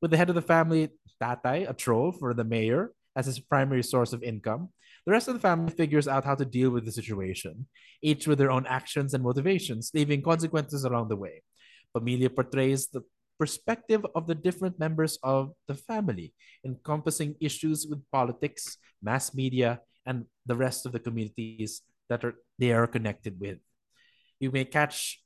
With 0.00 0.10
the 0.10 0.16
head 0.16 0.28
of 0.28 0.34
the 0.34 0.42
family, 0.42 0.90
Tatay, 1.22 1.68
a 1.68 1.72
troll 1.72 2.12
for 2.12 2.34
the 2.34 2.44
mayor, 2.44 2.92
as 3.16 3.26
his 3.26 3.38
primary 3.38 3.82
source 3.82 4.12
of 4.12 4.22
income, 4.22 4.70
the 5.06 5.12
rest 5.12 5.28
of 5.28 5.34
the 5.34 5.40
family 5.40 5.72
figures 5.72 6.08
out 6.08 6.24
how 6.24 6.34
to 6.34 6.44
deal 6.44 6.70
with 6.70 6.84
the 6.84 6.92
situation, 6.92 7.66
each 8.02 8.26
with 8.26 8.38
their 8.38 8.50
own 8.50 8.66
actions 8.66 9.14
and 9.14 9.24
motivations, 9.24 9.90
leaving 9.94 10.22
consequences 10.22 10.84
along 10.84 11.08
the 11.08 11.16
way. 11.16 11.42
Pamilya 11.96 12.34
portrays 12.34 12.88
the 12.88 13.02
perspective 13.42 14.06
of 14.14 14.30
the 14.30 14.38
different 14.38 14.78
members 14.78 15.18
of 15.26 15.50
the 15.66 15.74
family, 15.74 16.30
encompassing 16.62 17.34
issues 17.42 17.90
with 17.90 17.98
politics, 18.14 18.78
mass 19.02 19.34
media, 19.34 19.82
and 20.06 20.30
the 20.46 20.54
rest 20.54 20.86
of 20.86 20.94
the 20.94 21.02
communities 21.02 21.82
that 22.06 22.22
are 22.22 22.38
they 22.62 22.70
are 22.70 22.86
connected 22.86 23.34
with. 23.42 23.58
You 24.38 24.54
may 24.54 24.62
catch 24.62 25.18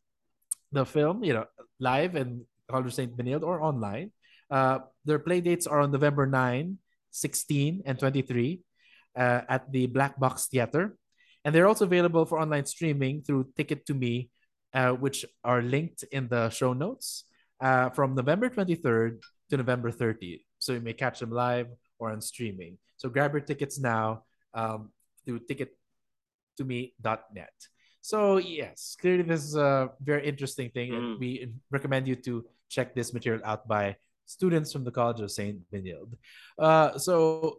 the 0.72 0.88
film, 0.88 1.28
you 1.28 1.36
know, 1.36 1.44
live 1.76 2.16
in 2.16 2.48
College 2.72 2.96
St. 2.96 3.12
Benilde 3.12 3.44
or 3.44 3.60
online. 3.60 4.16
Uh, 4.48 4.88
their 5.04 5.20
play 5.20 5.44
dates 5.44 5.68
are 5.68 5.84
on 5.84 5.92
November 5.92 6.24
9, 6.24 6.80
16, 7.12 7.84
and 7.84 8.00
23 8.00 8.64
uh, 9.12 9.44
at 9.44 9.68
the 9.68 9.92
Black 9.92 10.16
Box 10.16 10.48
Theater. 10.48 10.96
And 11.44 11.52
they're 11.52 11.68
also 11.68 11.84
available 11.84 12.24
for 12.24 12.40
online 12.40 12.64
streaming 12.64 13.20
through 13.20 13.52
Ticket2Me, 13.60 14.32
uh, 14.72 14.96
which 14.96 15.28
are 15.44 15.60
linked 15.60 16.08
in 16.08 16.32
the 16.32 16.48
show 16.48 16.72
notes 16.72 17.28
uh, 17.60 17.90
from 17.90 18.14
November 18.14 18.48
23rd 18.48 19.22
to 19.50 19.56
November 19.56 19.90
30th. 19.90 20.42
So 20.58 20.72
you 20.72 20.80
may 20.80 20.92
catch 20.92 21.20
them 21.20 21.30
live 21.30 21.68
or 21.98 22.10
on 22.10 22.20
streaming. 22.20 22.78
So 22.96 23.08
grab 23.08 23.32
your 23.32 23.40
tickets 23.40 23.78
now 23.78 24.24
um, 24.54 24.90
through 25.24 25.40
tickettome.net. 25.40 27.52
So 28.00 28.38
yes, 28.38 28.96
clearly 29.00 29.24
this 29.24 29.42
is 29.42 29.56
a 29.56 29.90
very 30.00 30.26
interesting 30.26 30.70
thing. 30.70 30.92
Mm. 30.92 31.18
We 31.18 31.48
recommend 31.70 32.06
you 32.06 32.16
to 32.16 32.44
check 32.68 32.94
this 32.94 33.12
material 33.12 33.42
out 33.44 33.66
by 33.66 33.96
students 34.26 34.72
from 34.72 34.84
the 34.84 34.90
College 34.90 35.20
of 35.20 35.30
St. 35.30 35.58
Benilde. 35.72 36.14
Uh, 36.58 36.98
so 36.98 37.58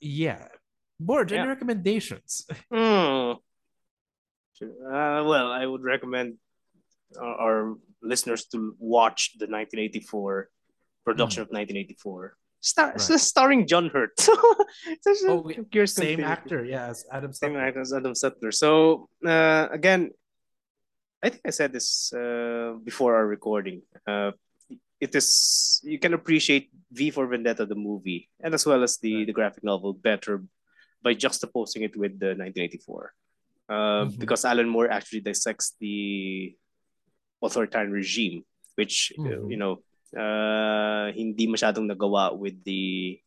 yeah, 0.00 0.48
board 0.98 1.32
any 1.32 1.46
recommendations? 1.46 2.46
Mm. 2.72 3.38
Uh, 4.62 5.26
well, 5.26 5.50
I 5.50 5.66
would 5.66 5.82
recommend 5.82 6.36
our, 7.20 7.34
our, 7.34 7.74
listeners 8.04 8.46
to 8.46 8.76
watch 8.78 9.32
the 9.38 9.46
1984 9.46 10.48
production 11.04 11.40
mm. 11.40 11.46
of 11.46 11.50
1984. 11.50 12.36
Star- 12.60 12.92
right. 12.92 13.00
starring 13.00 13.66
John 13.66 13.90
Hurt. 13.90 14.16
oh, 15.28 15.50
same 15.84 16.24
actor, 16.24 16.64
yeah, 16.64 16.88
as 16.88 17.04
Adam 17.12 17.32
Same 17.32 17.56
actor 17.56 17.80
as 17.80 17.92
Adam 17.92 18.14
Sutler. 18.14 18.52
So 18.52 19.08
uh, 19.26 19.68
again, 19.70 20.10
I 21.22 21.28
think 21.28 21.42
I 21.46 21.50
said 21.50 21.72
this 21.72 22.12
uh, 22.12 22.74
before 22.82 23.16
our 23.16 23.26
recording. 23.26 23.82
Uh, 24.06 24.32
it 25.00 25.14
is 25.14 25.80
you 25.84 25.98
can 25.98 26.14
appreciate 26.14 26.70
V 26.92 27.10
for 27.10 27.26
Vendetta 27.26 27.66
the 27.66 27.74
movie 27.74 28.30
and 28.40 28.54
as 28.54 28.64
well 28.64 28.82
as 28.82 28.96
the 28.98 29.16
right. 29.16 29.26
the 29.26 29.32
graphic 29.32 29.64
novel 29.64 29.92
better 29.92 30.42
by 31.02 31.14
juxtaposing 31.14 31.82
it 31.84 31.96
with 31.96 32.18
the 32.18 32.32
1984. 32.32 33.12
Uh, 33.68 33.74
mm-hmm. 33.74 34.18
Because 34.18 34.44
Alan 34.44 34.68
Moore 34.68 34.90
actually 34.90 35.20
dissects 35.20 35.76
the 35.80 36.56
authoritarian 37.44 37.92
regime, 37.92 38.44
which 38.74 39.12
mm-hmm. 39.18 39.50
you 39.50 39.56
know 39.56 39.78
uh, 40.16 41.12
hindi 41.12 41.46
masyadong 41.46 41.90
nagawa 41.90 42.32
with 42.36 42.56
the 42.64 43.18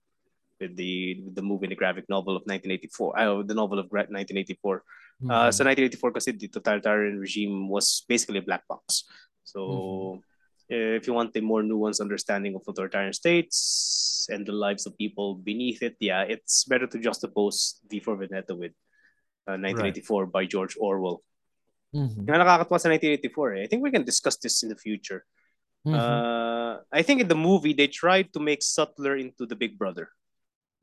with 0.59 0.75
the 0.75 1.21
with 1.23 1.35
the 1.35 1.45
movie 1.45 1.67
the 1.67 1.75
graphic 1.75 2.05
novel 2.09 2.35
of 2.35 2.43
1984. 2.49 3.19
Uh, 3.19 3.43
the 3.43 3.53
novel 3.53 3.79
of 3.79 3.87
1984. 3.91 4.83
Mm-hmm. 5.17 5.31
Uh, 5.31 5.49
so 5.49 5.65
1984 5.65 6.11
kasi 6.13 6.29
the 6.31 6.47
totalitarian 6.47 7.17
regime 7.19 7.69
was 7.69 8.05
basically 8.07 8.39
a 8.39 8.45
black 8.45 8.67
box. 8.67 9.05
So 9.43 10.21
mm-hmm. 10.69 10.97
if 10.97 11.07
you 11.07 11.13
want 11.13 11.35
a 11.35 11.41
more 11.41 11.61
nuanced 11.61 12.01
understanding 12.01 12.55
of 12.55 12.61
authoritarian 12.67 13.13
states 13.13 14.27
and 14.29 14.45
the 14.45 14.51
lives 14.51 14.85
of 14.85 14.97
people 14.97 15.35
beneath 15.35 15.81
it, 15.81 15.95
yeah, 15.99 16.21
it's 16.21 16.65
better 16.65 16.85
to 16.87 16.97
juxtapose 16.97 17.81
V 17.89 17.99
for 17.99 18.15
Vendetta 18.15 18.53
with 18.53 18.73
uh, 19.47 19.57
1984 19.57 20.23
right. 20.23 20.31
by 20.31 20.45
George 20.45 20.75
Orwell. 20.79 21.23
Mm-hmm. 21.95 22.27
nakakatawa 22.27 22.79
sa 22.79 22.91
1984 22.91 23.57
eh. 23.57 23.63
I 23.63 23.67
think 23.67 23.81
we 23.81 23.91
can 23.91 24.03
discuss 24.03 24.35
this 24.37 24.61
in 24.63 24.69
the 24.69 24.75
future. 24.75 25.23
Mm-hmm. 25.87 25.95
Uh, 25.95 26.83
I 26.91 27.01
think 27.01 27.21
in 27.21 27.31
the 27.31 27.37
movie 27.37 27.71
they 27.71 27.87
tried 27.87 28.33
to 28.33 28.39
make 28.39 28.59
Sutler 28.59 29.15
into 29.15 29.47
the 29.47 29.55
Big 29.55 29.79
Brother, 29.79 30.11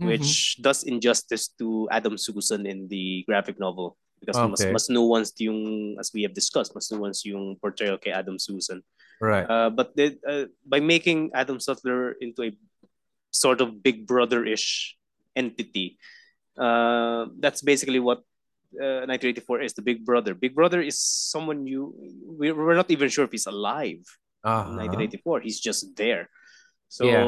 mm-hmm. 0.01 0.09
which 0.09 0.57
does 0.65 0.85
injustice 0.85 1.49
to 1.61 1.89
Adam 1.93 2.17
Susan 2.17 2.65
in 2.65 2.89
the 2.89 3.25
graphic 3.29 3.61
novel 3.61 3.97
because 4.25 4.41
okay. 4.41 4.49
mas 4.49 4.65
mas 4.73 4.87
nuanced 4.89 5.37
yung 5.45 5.95
as 6.01 6.09
we 6.15 6.25
have 6.25 6.33
discussed, 6.33 6.73
mas 6.73 6.89
nuanced 6.89 7.29
yung 7.29 7.57
portrayal 7.61 8.01
kay 8.01 8.11
Adam 8.11 8.41
Susan. 8.41 8.81
Right. 9.21 9.45
Uh, 9.45 9.71
but 9.71 9.95
they, 9.95 10.17
uh, 10.27 10.51
by 10.67 10.81
making 10.81 11.31
Adam 11.35 11.61
Sutler 11.61 12.17
into 12.19 12.43
a 12.43 12.51
sort 13.31 13.61
of 13.61 13.83
Big 13.83 14.07
Brother-ish 14.07 14.97
entity, 15.37 15.99
uh, 16.59 17.27
that's 17.39 17.63
basically 17.63 18.01
what 18.01 18.23
1984 18.79 19.61
uh, 19.61 19.65
is 19.65 19.75
the 19.75 19.83
Big 19.83 20.05
Brother. 20.05 20.35
Big 20.35 20.55
Brother 20.55 20.81
is 20.81 20.99
someone 20.99 21.67
you 21.67 21.95
we, 22.27 22.53
we're 22.53 22.75
not 22.75 22.91
even 22.91 23.09
sure 23.09 23.25
if 23.25 23.33
he's 23.33 23.47
alive. 23.47 24.03
Uh-huh. 24.45 24.77
1984, 24.77 25.41
he's 25.41 25.61
just 25.61 25.97
there. 25.97 26.29
So 26.89 27.05
yeah. 27.05 27.25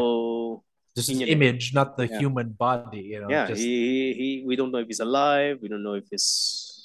just 0.95 1.09
his 1.09 1.23
image, 1.23 1.73
not 1.73 1.97
the 1.97 2.09
yeah. 2.09 2.19
human 2.19 2.51
body. 2.51 3.17
You 3.17 3.21
know. 3.23 3.31
Yeah, 3.31 3.47
just... 3.49 3.61
he, 3.61 4.13
he 4.13 4.29
we 4.47 4.57
don't 4.57 4.71
know 4.71 4.79
if 4.79 4.87
he's 4.87 5.01
alive. 5.01 5.59
We 5.63 5.69
don't 5.69 5.83
know 5.83 5.95
if 5.95 6.05
he's 6.11 6.77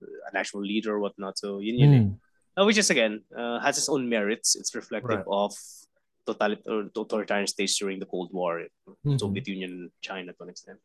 an 0.00 0.36
actual 0.36 0.62
leader 0.62 0.94
or 0.94 1.00
whatnot. 1.00 1.38
So 1.38 1.60
yun 1.60 1.78
yun. 1.78 1.92
Mm. 1.92 2.18
Uh, 2.52 2.66
which 2.66 2.76
is 2.76 2.90
again 2.90 3.22
uh, 3.32 3.60
has 3.60 3.78
its 3.78 3.88
own 3.88 4.08
merits. 4.08 4.56
It's 4.56 4.74
reflective 4.74 5.24
right. 5.24 5.26
of 5.26 5.54
totalitarian 6.26 7.46
states 7.46 7.78
during 7.78 7.98
the 7.98 8.06
Cold 8.06 8.30
War, 8.32 8.66
mm-hmm. 8.88 9.16
Soviet 9.16 9.48
Union, 9.48 9.90
China 10.00 10.32
to 10.32 10.42
an 10.42 10.50
extent. 10.50 10.78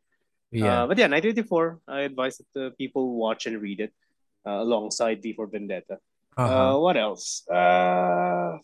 Yeah. 0.50 0.84
Uh, 0.84 0.86
but 0.86 0.96
yeah, 0.98 1.08
1984, 1.08 1.80
I 1.88 2.00
advise 2.00 2.38
that 2.38 2.46
the 2.54 2.70
people 2.78 3.16
watch 3.16 3.46
and 3.46 3.60
read 3.60 3.80
it 3.80 3.92
uh, 4.46 4.62
alongside 4.62 5.22
V 5.22 5.34
for 5.34 5.46
Vendetta. 5.46 5.98
Uh-huh. 6.36 6.76
Uh, 6.76 6.78
what 6.78 6.96
else? 6.96 7.46
Uh, 7.48 8.58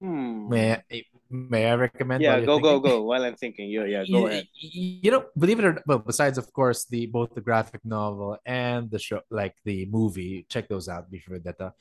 hmm. 0.00 0.48
May 0.48 0.72
I, 0.72 1.02
may 1.30 1.66
I 1.66 1.74
recommend? 1.74 2.22
Yeah, 2.22 2.40
go 2.40 2.60
go 2.60 2.78
go. 2.78 3.02
While 3.02 3.24
I'm 3.24 3.34
thinking, 3.34 3.70
yeah, 3.70 3.84
yeah, 3.84 4.04
go 4.04 4.20
you, 4.20 4.26
ahead. 4.28 4.46
You 4.54 5.10
know, 5.10 5.24
believe 5.36 5.58
it 5.58 5.64
or 5.64 5.72
not, 5.74 5.82
well, 5.86 5.98
besides 5.98 6.38
of 6.38 6.52
course 6.52 6.84
the 6.84 7.06
both 7.06 7.34
the 7.34 7.40
graphic 7.40 7.80
novel 7.84 8.36
and 8.44 8.90
the 8.90 8.98
show, 8.98 9.22
like 9.30 9.56
the 9.64 9.86
movie, 9.86 10.46
check 10.48 10.68
those 10.68 10.88
out. 10.88 11.10
V 11.10 11.18
for 11.18 11.32
Vendetta. 11.32 11.72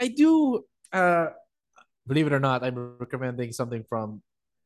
I 0.00 0.08
do. 0.08 0.64
Uh, 0.92 1.28
believe 2.06 2.26
it 2.26 2.32
or 2.32 2.40
not, 2.40 2.64
I'm 2.64 2.98
recommending 2.98 3.52
something 3.52 3.84
from 3.88 4.20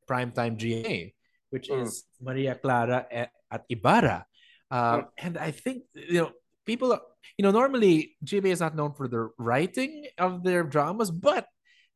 Primetime 0.09 0.57
GMA 0.57 1.13
which 1.55 1.71
mm. 1.71 1.87
is 1.87 2.03
Maria 2.19 2.59
Clara 2.59 3.07
at, 3.07 3.31
at 3.47 3.63
Ibarra. 3.71 4.27
Uh, 4.69 4.99
mm. 4.99 5.07
And 5.19 5.39
I 5.39 5.55
think, 5.55 5.87
you 5.95 6.19
know, 6.19 6.31
people, 6.67 6.99
you 7.39 7.43
know, 7.47 7.55
normally 7.55 8.19
GMA 8.27 8.51
is 8.51 8.59
not 8.59 8.75
known 8.75 8.93
for 8.99 9.07
the 9.07 9.31
writing 9.39 10.11
of 10.19 10.43
their 10.43 10.65
dramas, 10.65 11.15
but 11.15 11.47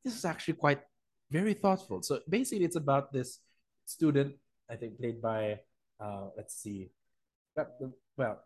this 0.04 0.14
is 0.14 0.24
actually 0.24 0.54
quite 0.54 0.78
very 1.28 1.54
thoughtful. 1.54 2.06
So 2.06 2.20
basically, 2.30 2.64
it's 2.64 2.78
about 2.78 3.12
this 3.12 3.42
student, 3.84 4.38
I 4.70 4.76
think, 4.76 4.96
played 5.02 5.20
by, 5.20 5.58
uh, 5.98 6.30
let's 6.36 6.54
see, 6.54 6.94
well, 8.16 8.38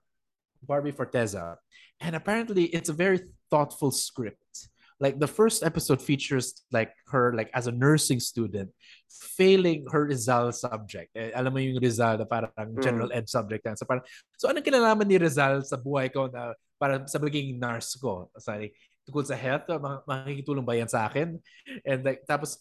Barbie 0.64 0.96
Forteza. 0.96 1.60
And 2.00 2.16
apparently, 2.16 2.64
it's 2.72 2.88
a 2.88 2.96
very 2.96 3.20
thoughtful 3.50 3.90
script 3.90 4.71
like 5.02 5.18
the 5.18 5.26
first 5.26 5.66
episode 5.66 5.98
features 5.98 6.62
like 6.70 6.94
her 7.10 7.34
like 7.34 7.50
as 7.58 7.66
a 7.66 7.74
nursing 7.74 8.22
student 8.22 8.70
failing 9.10 9.84
her 9.90 10.06
Rizal 10.06 10.54
subject. 10.54 11.10
Eh, 11.18 11.34
alam 11.34 11.50
mo 11.50 11.58
yung 11.58 11.82
Rizal 11.82 12.22
na 12.22 12.26
parang 12.26 12.50
mm. 12.54 12.82
general 12.82 13.10
ed 13.10 13.26
subject. 13.26 13.66
So, 13.76 13.84
parang, 13.84 14.06
so 14.38 14.48
anong 14.48 14.64
kinalaman 14.64 15.06
ni 15.06 15.18
Rizal 15.18 15.62
sa 15.66 15.76
buhay 15.76 16.08
ko 16.10 16.30
na 16.30 16.54
para 16.80 17.04
sa 17.06 17.18
magiging 17.22 17.58
nurse 17.58 17.98
ko. 17.98 18.30
Sorry, 18.38 18.74
tungkol 19.06 19.24
sa 19.26 19.38
health, 19.38 19.68
mak- 19.68 20.06
makikitulong 20.06 20.66
ba 20.66 20.78
yan 20.78 20.90
sa 20.90 21.06
akin? 21.06 21.38
And 21.86 22.00
like, 22.02 22.24
tapos, 22.26 22.58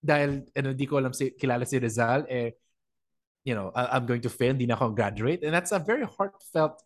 dahil 0.00 0.48
ano, 0.56 0.72
hindi 0.72 0.86
ko 0.88 0.96
alam 0.98 1.12
si, 1.12 1.34
kilala 1.36 1.68
si 1.68 1.76
Rizal, 1.76 2.24
eh, 2.26 2.56
you 3.44 3.54
know, 3.54 3.70
I, 3.74 3.96
I'm 3.96 4.06
going 4.06 4.24
to 4.24 4.32
fail, 4.32 4.56
hindi 4.56 4.66
na 4.66 4.76
ako 4.76 4.96
graduate. 4.96 5.44
And 5.44 5.52
that's 5.52 5.72
a 5.72 5.80
very 5.80 6.04
heartfelt, 6.04 6.80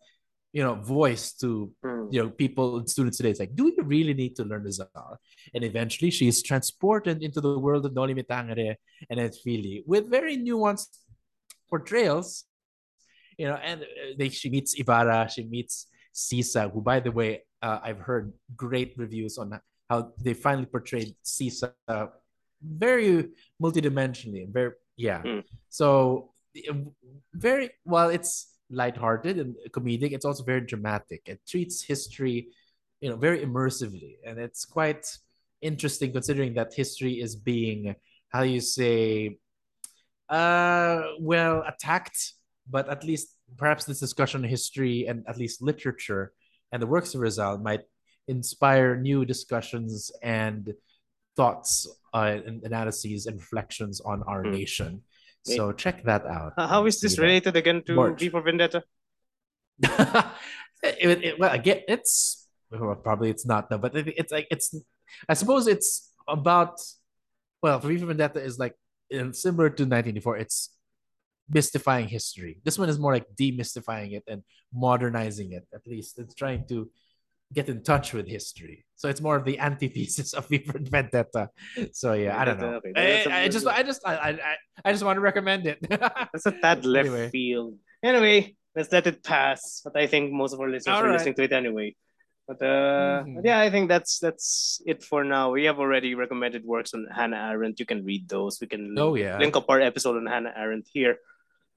you 0.55 0.63
know, 0.63 0.75
voice 0.75 1.33
to, 1.41 1.49
Mm. 1.83 2.07
you 2.13 2.19
know, 2.21 2.29
people, 2.43 2.67
and 2.79 2.89
students 2.89 3.17
today. 3.17 3.31
It's 3.31 3.43
like, 3.45 3.55
do 3.59 3.65
you 3.75 3.83
really 3.83 4.13
need 4.13 4.33
to 4.37 4.43
learn 4.49 4.63
Rizal? 4.63 5.19
And 5.53 5.61
eventually 5.71 6.11
she 6.17 6.27
is 6.31 6.41
transported 6.49 7.21
into 7.21 7.41
the 7.41 7.59
world 7.65 7.85
of 7.85 7.93
Noli 7.93 8.13
Me 8.13 8.23
Tangere 8.23 8.75
and 9.09 9.19
El 9.19 9.33
Fili 9.43 9.83
with 9.85 10.09
very 10.09 10.37
nuanced 10.37 10.93
portrayals, 11.69 12.45
you 13.37 13.47
know, 13.49 13.55
and 13.69 13.81
uh, 13.81 14.15
they, 14.17 14.29
she 14.29 14.49
meets 14.49 14.79
Ibarra, 14.79 15.29
she 15.29 15.43
meets 15.43 15.87
Sisa, 16.13 16.69
who, 16.69 16.79
by 16.81 17.01
the 17.01 17.11
way, 17.11 17.43
uh, 17.61 17.79
I've 17.83 17.99
heard 17.99 18.31
great 18.55 18.93
reviews 18.95 19.37
on 19.37 19.59
how 19.89 20.13
they 20.23 20.33
finally 20.33 20.67
portrayed 20.67 21.15
Sisa 21.21 21.73
uh, 21.89 22.07
very 22.63 23.27
multidimensionally, 23.61 24.47
very 24.49 24.71
yeah. 24.95 25.21
Mm. 25.21 25.43
So 25.67 26.31
very 27.33 27.71
well 27.83 28.09
it's 28.09 28.54
lighthearted 28.69 29.39
and 29.39 29.55
comedic, 29.71 30.11
it's 30.11 30.25
also 30.25 30.43
very 30.43 30.61
dramatic. 30.61 31.21
It 31.25 31.41
treats 31.47 31.83
history, 31.83 32.49
you 33.01 33.09
know, 33.09 33.15
very 33.15 33.39
immersively, 33.45 34.17
and 34.25 34.39
it's 34.39 34.65
quite 34.65 35.05
interesting 35.61 36.11
considering 36.11 36.53
that 36.55 36.73
history 36.73 37.19
is 37.21 37.35
being 37.35 37.95
how 38.29 38.43
you 38.43 38.59
say 38.59 39.37
uh 40.29 41.01
well 41.19 41.63
attacked 41.67 42.33
but 42.69 42.89
at 42.89 43.03
least 43.03 43.37
perhaps 43.57 43.85
this 43.85 43.99
discussion 43.99 44.43
on 44.43 44.49
history 44.49 45.05
and 45.07 45.23
at 45.27 45.37
least 45.37 45.61
literature 45.61 46.33
and 46.71 46.81
the 46.81 46.87
works 46.87 47.13
of 47.13 47.21
Rizal 47.21 47.57
might 47.59 47.81
inspire 48.27 48.95
new 48.97 49.23
discussions 49.23 50.11
and 50.23 50.73
thoughts 51.35 51.87
uh, 52.13 52.37
and 52.45 52.63
analyses 52.63 53.27
and 53.27 53.37
reflections 53.39 54.01
on 54.01 54.23
our 54.23 54.43
Hmm. 54.43 54.51
nation. 54.51 55.01
So 55.45 55.71
check 55.71 56.03
that 56.03 56.25
out. 56.25 56.53
How 56.57 56.85
is 56.85 56.99
this 56.99 57.19
related 57.19 57.55
again 57.55 57.83
to 57.85 57.95
Borge. 57.95 58.19
V 58.19 58.29
for 58.29 58.41
Vendetta? 58.41 58.83
it, 59.83 61.23
it- 61.23 61.39
well, 61.39 61.51
again, 61.53 61.81
it's 61.87 62.47
well, 62.71 62.95
probably 62.95 63.29
it's 63.29 63.45
not 63.45 63.69
no, 63.69 63.77
but 63.77 63.95
it- 63.95 64.15
it's 64.17 64.31
like 64.31 64.47
it's. 64.49 64.73
I 65.29 65.33
suppose 65.33 65.67
it's 65.67 66.11
about. 66.27 66.79
Well, 67.61 67.79
V 67.79 67.97
for 67.97 68.07
Vendetta 68.07 68.41
is 68.41 68.57
like 68.57 68.75
in, 69.09 69.33
similar 69.33 69.69
to 69.69 69.83
1984. 69.83 70.37
It's 70.37 70.71
mystifying 71.49 72.07
history. 72.07 72.57
This 72.63 72.79
one 72.79 72.89
is 72.89 72.97
more 72.99 73.13
like 73.13 73.27
demystifying 73.39 74.13
it 74.13 74.23
and 74.27 74.43
modernizing 74.73 75.51
it. 75.53 75.67
At 75.73 75.85
least 75.85 76.17
it's 76.19 76.33
trying 76.33 76.67
to 76.69 76.89
get 77.53 77.69
in 77.69 77.83
touch 77.83 78.13
with 78.13 78.27
history. 78.27 78.85
So 78.95 79.09
it's 79.09 79.21
more 79.21 79.35
of 79.35 79.45
the 79.45 79.59
antithesis 79.59 80.33
of 80.33 80.47
V 80.49 80.59
for 80.59 80.79
Vendetta. 80.79 81.49
So 81.91 82.13
yeah, 82.13 82.39
I 82.39 82.45
don't 82.45 82.59
know. 82.59 82.79
That's 82.93 83.27
a- 83.27 83.31
I, 83.33 83.41
I 83.43 83.47
just, 83.47 83.67
I 83.67 83.83
just, 83.83 84.01
I, 84.05 84.15
I, 84.15 84.55
I 84.83 84.91
just 84.91 85.03
want 85.03 85.17
to 85.17 85.21
recommend 85.21 85.67
it. 85.67 85.77
That's 85.89 86.45
a 86.45 86.51
tad 86.51 86.85
left 86.85 87.07
Anyway. 87.09 87.29
field. 87.29 87.75
Anyway, 88.03 88.55
let's 88.75 88.91
let 88.91 89.05
it 89.07 89.23
pass. 89.23 89.81
But 89.83 89.95
I 89.97 90.07
think 90.07 90.31
most 90.31 90.53
of 90.53 90.59
our 90.59 90.69
listeners 90.69 90.95
All 90.95 91.01
are 91.03 91.07
right. 91.07 91.13
listening 91.13 91.35
to 91.35 91.43
it 91.43 91.51
anyway. 91.53 91.95
But 92.47 92.61
uh, 92.61 93.23
Mhm. 93.25 93.35
but 93.37 93.45
yeah, 93.45 93.59
I 93.59 93.69
think 93.71 93.89
that's 93.89 94.19
that's 94.19 94.79
it 94.85 95.03
for 95.03 95.23
now. 95.23 95.51
We 95.51 95.65
have 95.65 95.79
already 95.79 96.13
recommended 96.13 96.63
works 96.63 96.93
on 96.93 97.07
Hannah 97.11 97.37
Arendt. 97.51 97.79
You 97.79 97.87
can 97.87 98.05
read 98.05 98.29
those. 98.29 98.59
We 98.61 98.67
can 98.67 98.93
link, 98.93 98.99
Oh, 98.99 99.15
yeah. 99.15 99.37
link 99.39 99.55
up 99.57 99.65
our 99.67 99.81
episode 99.81 100.15
on 100.17 100.27
Hannah 100.27 100.53
Arendt 100.55 100.87
here. 100.93 101.17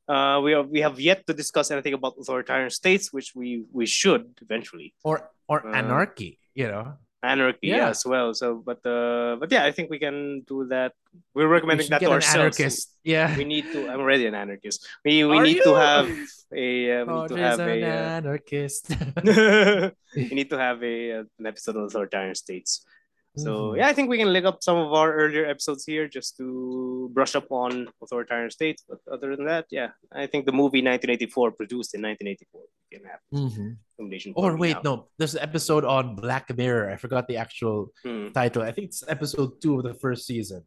Uh, 0.07 0.41
we 0.45 0.53
have 0.53 0.69
we 0.69 0.81
have 0.81 1.01
yet 1.01 1.27
to 1.27 1.33
discuss 1.33 1.71
anything 1.71 1.95
about 1.95 2.15
authoritarian 2.21 2.69
states, 2.71 3.13
which 3.13 3.33
we 3.35 3.65
we 3.73 3.87
should 3.87 4.25
eventually. 4.43 4.93
or 5.05 5.31
or 5.49 5.67
Uh, 5.67 5.73
anarchy, 5.75 6.39
you 6.55 6.69
know. 6.69 6.95
Anarchy 7.19 7.75
Yeah. 7.75 7.91
as 7.91 8.07
well. 8.07 8.31
So, 8.33 8.63
but 8.63 8.79
uh, 8.87 9.35
but 9.43 9.51
yeah, 9.51 9.65
I 9.67 9.73
think 9.75 9.91
we 9.91 9.99
can 9.99 10.47
do 10.47 10.71
that. 10.71 10.95
We're 11.35 11.51
recommending 11.51 11.91
that 11.91 11.99
to 12.07 12.15
ourselves. 12.15 12.55
anarchist. 12.61 12.95
Yeah. 13.03 13.35
We 13.35 13.43
need 13.43 13.67
to. 13.75 13.91
I'm 13.91 13.99
already 13.99 14.27
an 14.31 14.39
anarchist. 14.39 14.87
We 15.05 15.25
we 15.27 15.35
Are 15.37 15.43
need 15.43 15.59
to 15.67 15.75
have 15.75 16.07
a. 16.55 17.03
Uh, 17.03 17.05
we 17.05 17.11
Oh, 17.11 17.27
need 17.27 17.29
to 17.35 17.43
have 17.43 17.59
an 17.59 17.83
a. 17.83 17.91
Uh, 17.91 18.23
anarchist. 18.23 18.83
we 20.15 20.31
need 20.31 20.47
to 20.51 20.59
have 20.59 20.79
a 20.87 20.97
uh, 21.19 21.25
an 21.43 21.47
episode 21.51 21.75
on 21.77 21.91
authoritarian 21.91 22.37
states. 22.39 22.87
So 23.37 23.51
Mhm. 23.73 23.77
yeah, 23.79 23.87
I 23.89 23.93
think 23.93 24.09
we 24.11 24.19
can 24.19 24.33
link 24.33 24.47
up 24.47 24.63
some 24.63 24.77
of 24.79 24.93
our 24.93 25.13
earlier 25.15 25.47
episodes 25.47 25.85
here 25.85 26.09
just 26.09 26.37
to 26.39 27.09
brush 27.13 27.37
up 27.37 27.47
on 27.51 27.89
authoritarian 28.03 28.51
states. 28.51 28.85
But 28.89 28.99
other 29.11 29.37
than 29.37 29.47
that, 29.47 29.67
yeah, 29.71 29.91
I 30.11 30.27
think 30.27 30.47
the 30.47 30.53
movie 30.53 30.83
1984 30.83 31.53
produced 31.53 31.95
in 31.95 32.01
1984 32.03 32.63
can 32.93 33.05
have 33.05 33.21
mm-hmm. 33.33 34.33
Or 34.37 34.57
wait, 34.57 34.75
now. 34.75 34.81
no, 34.85 35.09
there's 35.19 35.35
an 35.35 35.43
episode 35.43 35.85
on 35.85 36.15
Black 36.17 36.57
Mirror. 36.57 36.91
I 36.91 36.97
forgot 36.97 37.27
the 37.29 37.37
actual 37.37 37.93
Hmm. 38.03 38.29
title. 38.33 38.63
I 38.63 38.73
think 38.73 38.89
it's 38.89 39.03
episode 39.09 39.61
two 39.61 39.77
of 39.79 39.83
the 39.85 39.95
first 39.95 40.27
season. 40.27 40.65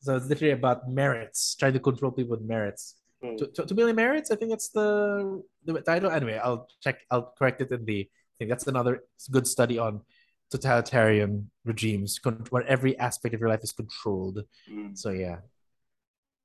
So 0.00 0.16
it's 0.16 0.26
literally 0.28 0.52
about 0.52 0.88
merits, 0.90 1.56
trying 1.56 1.72
to 1.72 1.80
control 1.80 2.12
people 2.12 2.36
with 2.36 2.44
merits. 2.46 2.96
To. 3.22 3.36
Two, 3.38 3.46
two, 3.56 3.64
two 3.64 3.74
million 3.74 3.96
merits. 3.96 4.30
I 4.30 4.36
think 4.36 4.50
that's 4.50 4.68
the 4.68 5.42
the 5.64 5.80
title. 5.80 6.10
Anyway, 6.10 6.36
I'll 6.36 6.68
check. 6.82 7.00
I'll 7.10 7.32
correct 7.38 7.60
it 7.62 7.70
in 7.72 7.84
the. 7.86 8.00
I 8.04 8.34
think 8.38 8.50
that's 8.50 8.66
another 8.66 9.04
good 9.30 9.46
study 9.46 9.78
on 9.78 10.02
totalitarian 10.50 11.50
regimes, 11.64 12.18
con- 12.18 12.44
where 12.50 12.66
every 12.66 12.98
aspect 12.98 13.34
of 13.34 13.40
your 13.40 13.48
life 13.48 13.62
is 13.62 13.72
controlled. 13.72 14.40
Hmm. 14.68 14.94
So 14.94 15.10
yeah, 15.10 15.38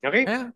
Okay. 0.05 0.23
yeah. 0.23 0.49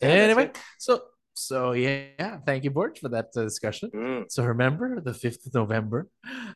Yeah, 0.00 0.08
anyway, 0.08 0.52
so 0.78 1.02
so 1.34 1.72
yeah, 1.72 2.38
thank 2.46 2.64
you, 2.64 2.70
Borge, 2.70 2.98
for 2.98 3.08
that 3.10 3.28
uh, 3.36 3.42
discussion. 3.42 3.90
Hmm. 3.92 4.22
So 4.28 4.44
remember 4.44 5.00
the 5.00 5.12
5th 5.12 5.46
of 5.46 5.54
November. 5.54 6.08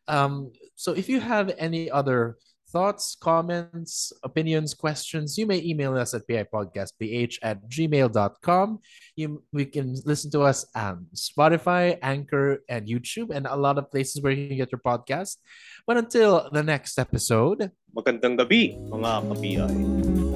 Um, 0.08 0.52
so 0.76 0.92
if 0.92 1.08
you 1.08 1.20
have 1.20 1.52
any 1.58 1.90
other 1.90 2.36
thoughts, 2.72 3.16
comments, 3.20 4.12
opinions, 4.24 4.72
questions, 4.72 5.36
you 5.36 5.46
may 5.46 5.60
email 5.60 5.92
us 5.96 6.14
at 6.14 6.26
bipodcastph 6.26 7.36
at 7.42 7.60
gmail.com. 7.68 8.80
You, 9.14 9.44
we 9.52 9.66
can 9.66 9.94
listen 10.04 10.32
to 10.32 10.40
us 10.42 10.64
on 10.74 11.06
Spotify, 11.14 11.98
Anchor, 12.00 12.64
and 12.68 12.88
YouTube, 12.88 13.28
and 13.30 13.46
a 13.46 13.56
lot 13.56 13.76
of 13.76 13.90
places 13.92 14.22
where 14.22 14.32
you 14.32 14.48
can 14.48 14.56
get 14.56 14.72
your 14.72 14.80
podcast. 14.80 15.36
But 15.86 15.98
until 15.98 16.48
the 16.50 16.62
next 16.62 16.98
episode, 16.98 17.70
Magandang 17.92 18.40
gabi, 18.40 18.72
mga 18.88 19.20
kabiay. 19.28 20.31